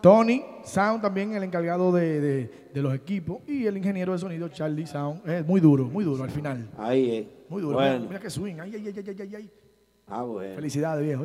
Tony, 0.00 0.42
Sound 0.64 1.00
también 1.00 1.32
el 1.34 1.42
encargado 1.44 1.90
de, 1.92 2.20
de- 2.20 2.50
de 2.74 2.82
los 2.82 2.92
equipos. 2.94 3.38
Y 3.46 3.66
el 3.66 3.76
ingeniero 3.76 4.12
de 4.12 4.18
sonido, 4.18 4.48
Charlie 4.48 4.86
Sound. 4.86 5.26
Es 5.28 5.46
muy 5.46 5.60
duro, 5.60 5.84
muy 5.84 6.04
duro 6.04 6.24
al 6.24 6.30
final. 6.30 6.68
Ahí, 6.76 7.10
eh. 7.10 7.28
Muy 7.48 7.62
duro. 7.62 7.74
Bueno. 7.76 7.94
Mira, 7.98 8.08
mira 8.08 8.20
qué 8.20 8.30
swing. 8.30 8.56
Ay, 8.60 8.72
ay, 8.74 8.86
ay, 8.88 9.04
ay, 9.06 9.16
ay, 9.20 9.34
ay. 9.36 9.50
Ah, 10.06 10.22
bueno. 10.22 10.54
Felicidades, 10.54 11.04
viejo. 11.04 11.24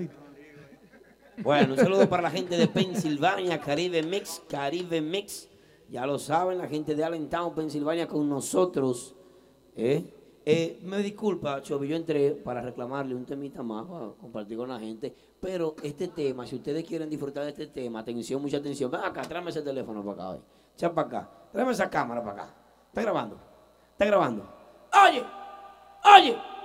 Bueno, 1.41 1.73
un 1.73 1.79
saludo 1.79 2.09
para 2.09 2.23
la 2.23 2.31
gente 2.31 2.57
de 2.57 2.67
Pensilvania, 2.69 3.59
Caribe 3.59 4.03
Mix, 4.03 4.41
Caribe 4.49 5.01
Mix. 5.01 5.49
Ya 5.89 6.05
lo 6.05 6.19
saben, 6.19 6.57
la 6.57 6.67
gente 6.67 6.95
de 6.95 7.03
Allentown, 7.03 7.55
Pensilvania, 7.55 8.07
con 8.07 8.27
nosotros. 8.29 9.15
¿eh? 9.75 10.13
Eh, 10.45 10.79
me 10.83 10.97
disculpa, 10.97 11.61
Chovi, 11.61 11.87
yo 11.87 11.95
entré 11.95 12.31
para 12.31 12.61
reclamarle 12.61 13.15
un 13.15 13.25
temita 13.25 13.63
más, 13.63 13.85
para 13.85 14.09
compartir 14.11 14.57
con 14.57 14.69
la 14.69 14.79
gente. 14.79 15.15
Pero 15.39 15.75
este 15.81 16.09
tema, 16.09 16.45
si 16.45 16.57
ustedes 16.57 16.83
quieren 16.85 17.09
disfrutar 17.09 17.43
de 17.43 17.51
este 17.51 17.67
tema, 17.67 17.99
atención, 17.99 18.41
mucha 18.41 18.57
atención. 18.57 18.91
Ven 18.91 19.01
acá, 19.01 19.21
tráeme 19.21 19.49
ese 19.49 19.61
teléfono 19.61 20.03
para 20.03 20.13
acá, 20.13 20.29
hoy. 20.29 20.41
Echa 20.75 20.93
para 20.93 21.07
acá. 21.07 21.29
Tráeme 21.51 21.71
esa 21.71 21.89
cámara 21.89 22.21
para 22.21 22.43
acá. 22.43 22.55
Está 22.87 23.01
grabando. 23.01 23.39
Está 23.91 24.05
grabando. 24.05 24.43
Oye, 25.07 25.23
oye. 26.15 26.58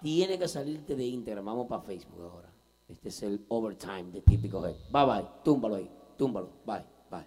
Tiene 0.00 0.38
que 0.38 0.48
salirte 0.48 0.94
de 0.94 1.04
Instagram. 1.04 1.44
Vamos 1.44 1.66
para 1.66 1.82
Facebook 1.82 2.22
ahora. 2.22 2.52
Este 2.88 3.08
es 3.08 3.22
el 3.22 3.44
overtime 3.48 4.10
de 4.12 4.22
típico 4.22 4.64
Head. 4.64 4.74
Bye 4.90 5.04
bye. 5.04 5.28
Túmbalo 5.44 5.74
ahí. 5.74 5.90
Túmbalo. 6.16 6.48
Bye. 6.64 6.84
Bye. 7.10 7.26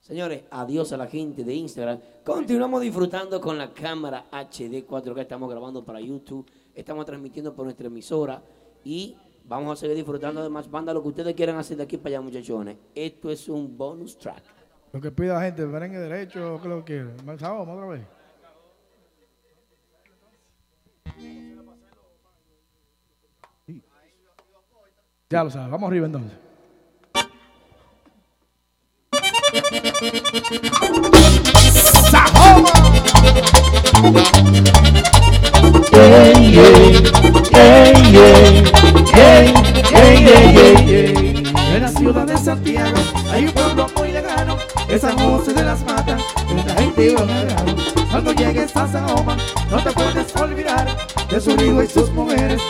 Señores, 0.00 0.44
adiós 0.50 0.92
a 0.92 0.96
la 0.96 1.06
gente 1.06 1.44
de 1.44 1.54
Instagram. 1.54 1.98
Continuamos 2.24 2.80
disfrutando 2.80 3.40
con 3.40 3.58
la 3.58 3.72
cámara 3.72 4.26
HD 4.30 4.86
4K. 4.86 5.20
Estamos 5.20 5.50
grabando 5.50 5.84
para 5.84 6.00
YouTube. 6.00 6.46
Estamos 6.74 7.04
transmitiendo 7.04 7.54
por 7.54 7.64
nuestra 7.64 7.88
emisora. 7.88 8.42
Y 8.84 9.16
vamos 9.44 9.72
a 9.72 9.76
seguir 9.76 9.96
disfrutando 9.96 10.42
de 10.42 10.48
más 10.48 10.70
bandas. 10.70 10.94
Lo 10.94 11.02
que 11.02 11.08
ustedes 11.08 11.34
quieran 11.34 11.56
hacer 11.56 11.76
de 11.76 11.82
aquí 11.82 11.98
para 11.98 12.16
allá, 12.16 12.20
muchachones. 12.20 12.76
Esto 12.94 13.30
es 13.30 13.48
un 13.48 13.76
bonus 13.76 14.16
track. 14.16 14.42
Lo 14.92 15.00
que 15.00 15.10
pida 15.10 15.34
la 15.34 15.42
gente, 15.42 15.66
merengue 15.66 15.98
derecho, 15.98 16.58
¿qué 16.62 16.68
lo 16.68 16.84
que? 16.84 17.04
¿Más 17.24 17.38
Sahoma 17.38 17.74
otra 17.74 17.86
vez? 17.86 18.02
Ya 25.28 25.42
lo 25.42 25.50
sabes, 25.50 25.70
vamos 25.72 25.88
arriba 25.88 26.06
entonces. 26.06 26.38
En 41.74 41.82
la 41.82 41.88
ciudad 41.88 42.24
de 42.24 42.38
Santiago 42.38 42.96
hay 43.32 43.46
un 43.46 43.52
pueblo 43.52 43.86
muy 43.96 44.12
lejano, 44.12 44.56
es 44.88 45.00
San 45.00 45.18
José 45.18 45.52
de 45.54 45.64
las 45.64 45.84
Matas, 45.84 46.22
donde 46.46 46.62
la 46.62 46.74
gente 46.74 47.16
va. 47.16 47.26
Cuando 48.12 48.32
llegues 48.32 48.76
a 48.76 48.86
Sahoma, 48.86 49.36
no 49.72 49.82
te 49.82 49.90
puedes 49.90 50.36
olvidar 50.36 50.86
de 51.28 51.40
su 51.40 51.56
río 51.56 51.82
y 51.82 51.88
sus 51.88 52.10
mujeres, 52.12 52.62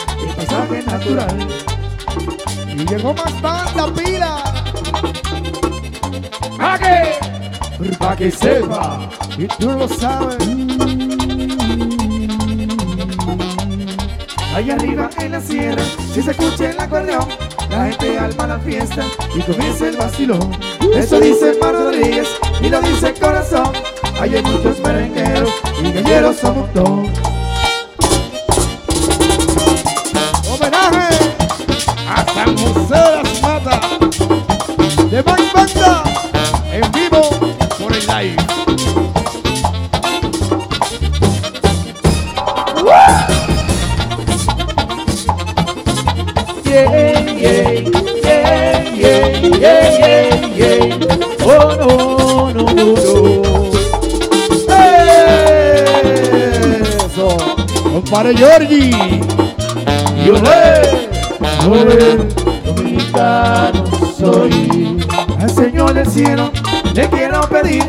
llegó 2.89 3.13
más 3.13 3.41
banda, 3.41 3.93
pila. 3.93 4.43
¿Pa' 6.57 6.79
qué? 6.79 7.95
Pa' 7.99 8.15
que 8.15 8.31
sepa. 8.31 9.09
Y 9.37 9.47
tú 9.47 9.71
lo 9.71 9.87
sabes. 9.87 10.37
Allá 14.55 14.73
arriba 14.73 15.09
en 15.19 15.31
la 15.31 15.39
sierra, 15.41 15.83
si 16.13 16.21
se 16.23 16.31
escucha 16.31 16.71
el 16.71 16.79
acordeón, 16.79 17.27
la 17.69 17.85
gente 17.85 18.17
alma 18.17 18.47
la 18.47 18.59
fiesta 18.59 19.03
y 19.35 19.41
comienza 19.41 19.87
el 19.87 19.97
vacilón. 19.97 20.51
Eso 20.95 21.19
dice 21.19 21.55
Mar 21.61 21.73
Rodríguez 21.73 22.27
y 22.59 22.69
lo 22.69 22.81
dice 22.81 23.09
el 23.09 23.19
corazón. 23.19 23.71
Hay 24.19 24.41
muchos 24.41 24.79
merengueros 24.79 25.51
y 25.83 25.91
galleros 25.91 26.43
a 26.43 26.51
montón. 26.51 27.26
Compadre 58.17 58.35
Giorgi. 58.35 58.89
Yo 60.25 60.33
le, 60.41 62.17
dominicano 62.65 63.83
soy. 64.17 64.97
Al 65.39 65.49
Señor 65.51 65.93
del 65.93 66.07
cielo 66.07 66.51
le 66.95 67.07
quiero 67.09 67.41
pedir 67.41 67.83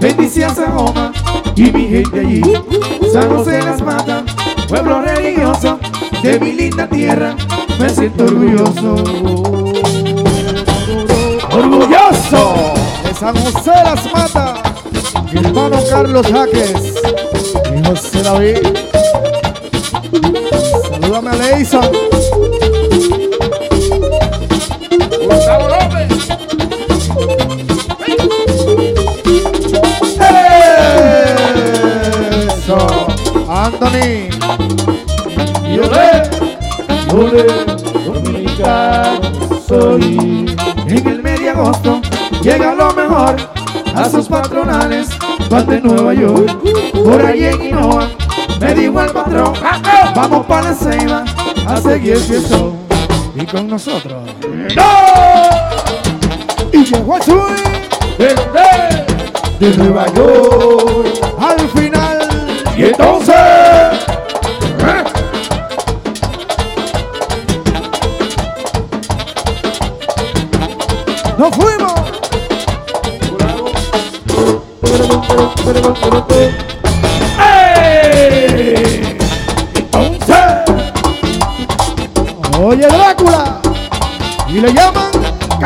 bendición 0.00 0.52
a 0.52 0.54
Sahoma 0.54 1.12
y 1.54 1.64
mi 1.64 1.86
gente 1.86 2.20
allí. 2.20 2.42
San 3.12 3.28
José 3.28 3.60
las 3.62 3.82
Matas, 3.82 4.22
pueblo 4.68 5.02
religioso 5.02 5.78
de 6.22 6.40
mi 6.40 6.52
linda 6.52 6.88
tierra, 6.88 7.36
me 7.78 7.90
siento 7.90 8.24
orgulloso. 8.24 8.94
Orgulloso 11.52 12.72
de 13.04 13.14
San 13.14 13.36
José 13.36 13.72
las 13.84 14.12
Matas. 14.14 14.60
Mi 15.30 15.40
hermano 15.40 15.78
Carlos 15.90 16.26
Jaques. 16.26 16.94
Y 17.76 17.86
José 17.86 18.22
David. 18.22 18.87
Salúdame 20.10 21.30
a 21.30 21.34
Leisa. 21.34 21.80
Gustavo 25.22 25.68
López. 25.68 26.28
Eso. 32.56 32.78
Anthony. 33.48 34.28
Yo 35.74 35.84
le, 35.90 36.08
yo 37.08 37.20
le, 37.32 37.44
dominicano 38.04 39.20
soy. 39.66 40.56
En 40.86 41.06
el 41.06 41.22
de 41.22 41.50
agosto 41.50 42.00
llega 42.42 42.74
lo 42.74 42.92
mejor 42.94 43.36
a 43.94 44.08
sus 44.08 44.26
patronales, 44.28 45.08
de 45.66 45.80
Nueva 45.80 46.14
York. 46.14 46.58
Por 47.04 47.24
ahí 47.24 47.44
en 47.44 47.62
Hinoa 47.62 48.08
me 48.60 48.74
dijo 48.74 49.00
el 49.00 49.10
patrón, 49.10 49.52
vamos 50.14 50.46
para 50.46 50.70
la 50.70 50.74
ceiba 50.74 51.24
a 51.66 51.80
seguir 51.80 52.14
el 52.14 52.20
fiestón. 52.20 52.76
Y 53.34 53.46
con 53.46 53.68
nosotros. 53.68 54.28
Y 56.72 56.84
llegó 56.84 57.16
el 57.16 57.22
swing 57.22 58.18
de, 58.18 59.66
de 59.66 59.76
Nueva 59.76 60.06
York. 60.14 61.37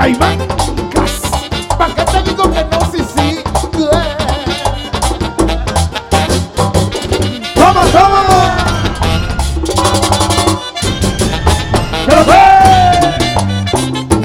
Caimán. 0.03 0.39
¿Para 1.79 1.95
qué 1.95 2.03
te 2.03 2.23
digo 2.25 2.51
que 2.51 2.65
no, 2.65 2.81
sí, 2.91 2.99
sí? 3.15 3.39
¡Toma, 7.55 7.83
toma! 7.93 8.23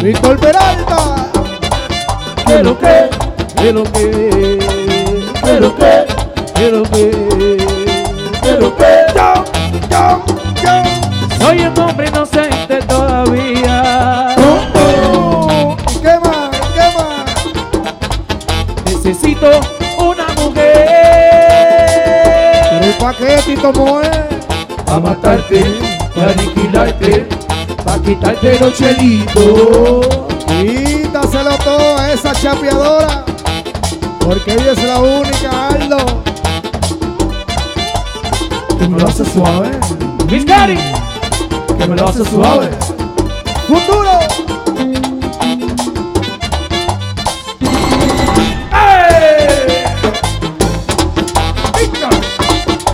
Víctor 0.01 0.39
Peralta. 0.39 0.97
¡Que 2.47 2.63
lo 2.63 2.79
que! 2.79 3.09
¡Que 3.55 3.71
lo! 3.71 3.83
¡Que 3.83 4.16
Tito 23.57 23.73
Moe? 23.73 24.03
Pa' 24.85 24.99
matarte, 24.99 25.63
pa' 26.13 26.29
aniquilarte, 26.29 27.27
pa' 27.83 27.97
quitarte 28.03 28.59
los 28.59 28.73
chelitos. 28.77 30.05
Quítaselo 30.45 31.57
todo 31.63 31.97
a 31.97 32.11
esa 32.11 32.33
chapeadora. 32.33 33.25
Porque 34.19 34.53
ella 34.53 34.73
es 34.73 34.83
la 34.83 34.99
única, 34.99 35.69
Aldo. 35.69 35.97
Que 38.77 38.87
me 38.87 38.99
lo 38.99 39.07
hace 39.07 39.25
suave. 39.25 39.71
Miss 40.29 40.45
Gary, 40.45 40.77
que 41.79 41.87
me 41.87 41.95
lo 41.95 42.09
hace 42.09 42.23
suave. 42.25 42.69
Futuro. 43.67 44.46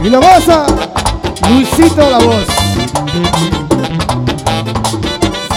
Y 0.03 0.09
lo 0.09 0.19
goza 0.19 0.65
Luisito 1.49 2.09
la 2.09 2.17
voz. 2.17 2.45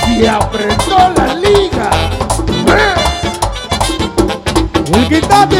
Se 0.04 0.28
apretó 0.28 0.96
la 1.16 1.34
liga. 1.34 1.90
El 4.94 5.08
Quitati. 5.08 5.56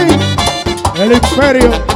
El 0.99 1.13
Imperio. 1.13 1.96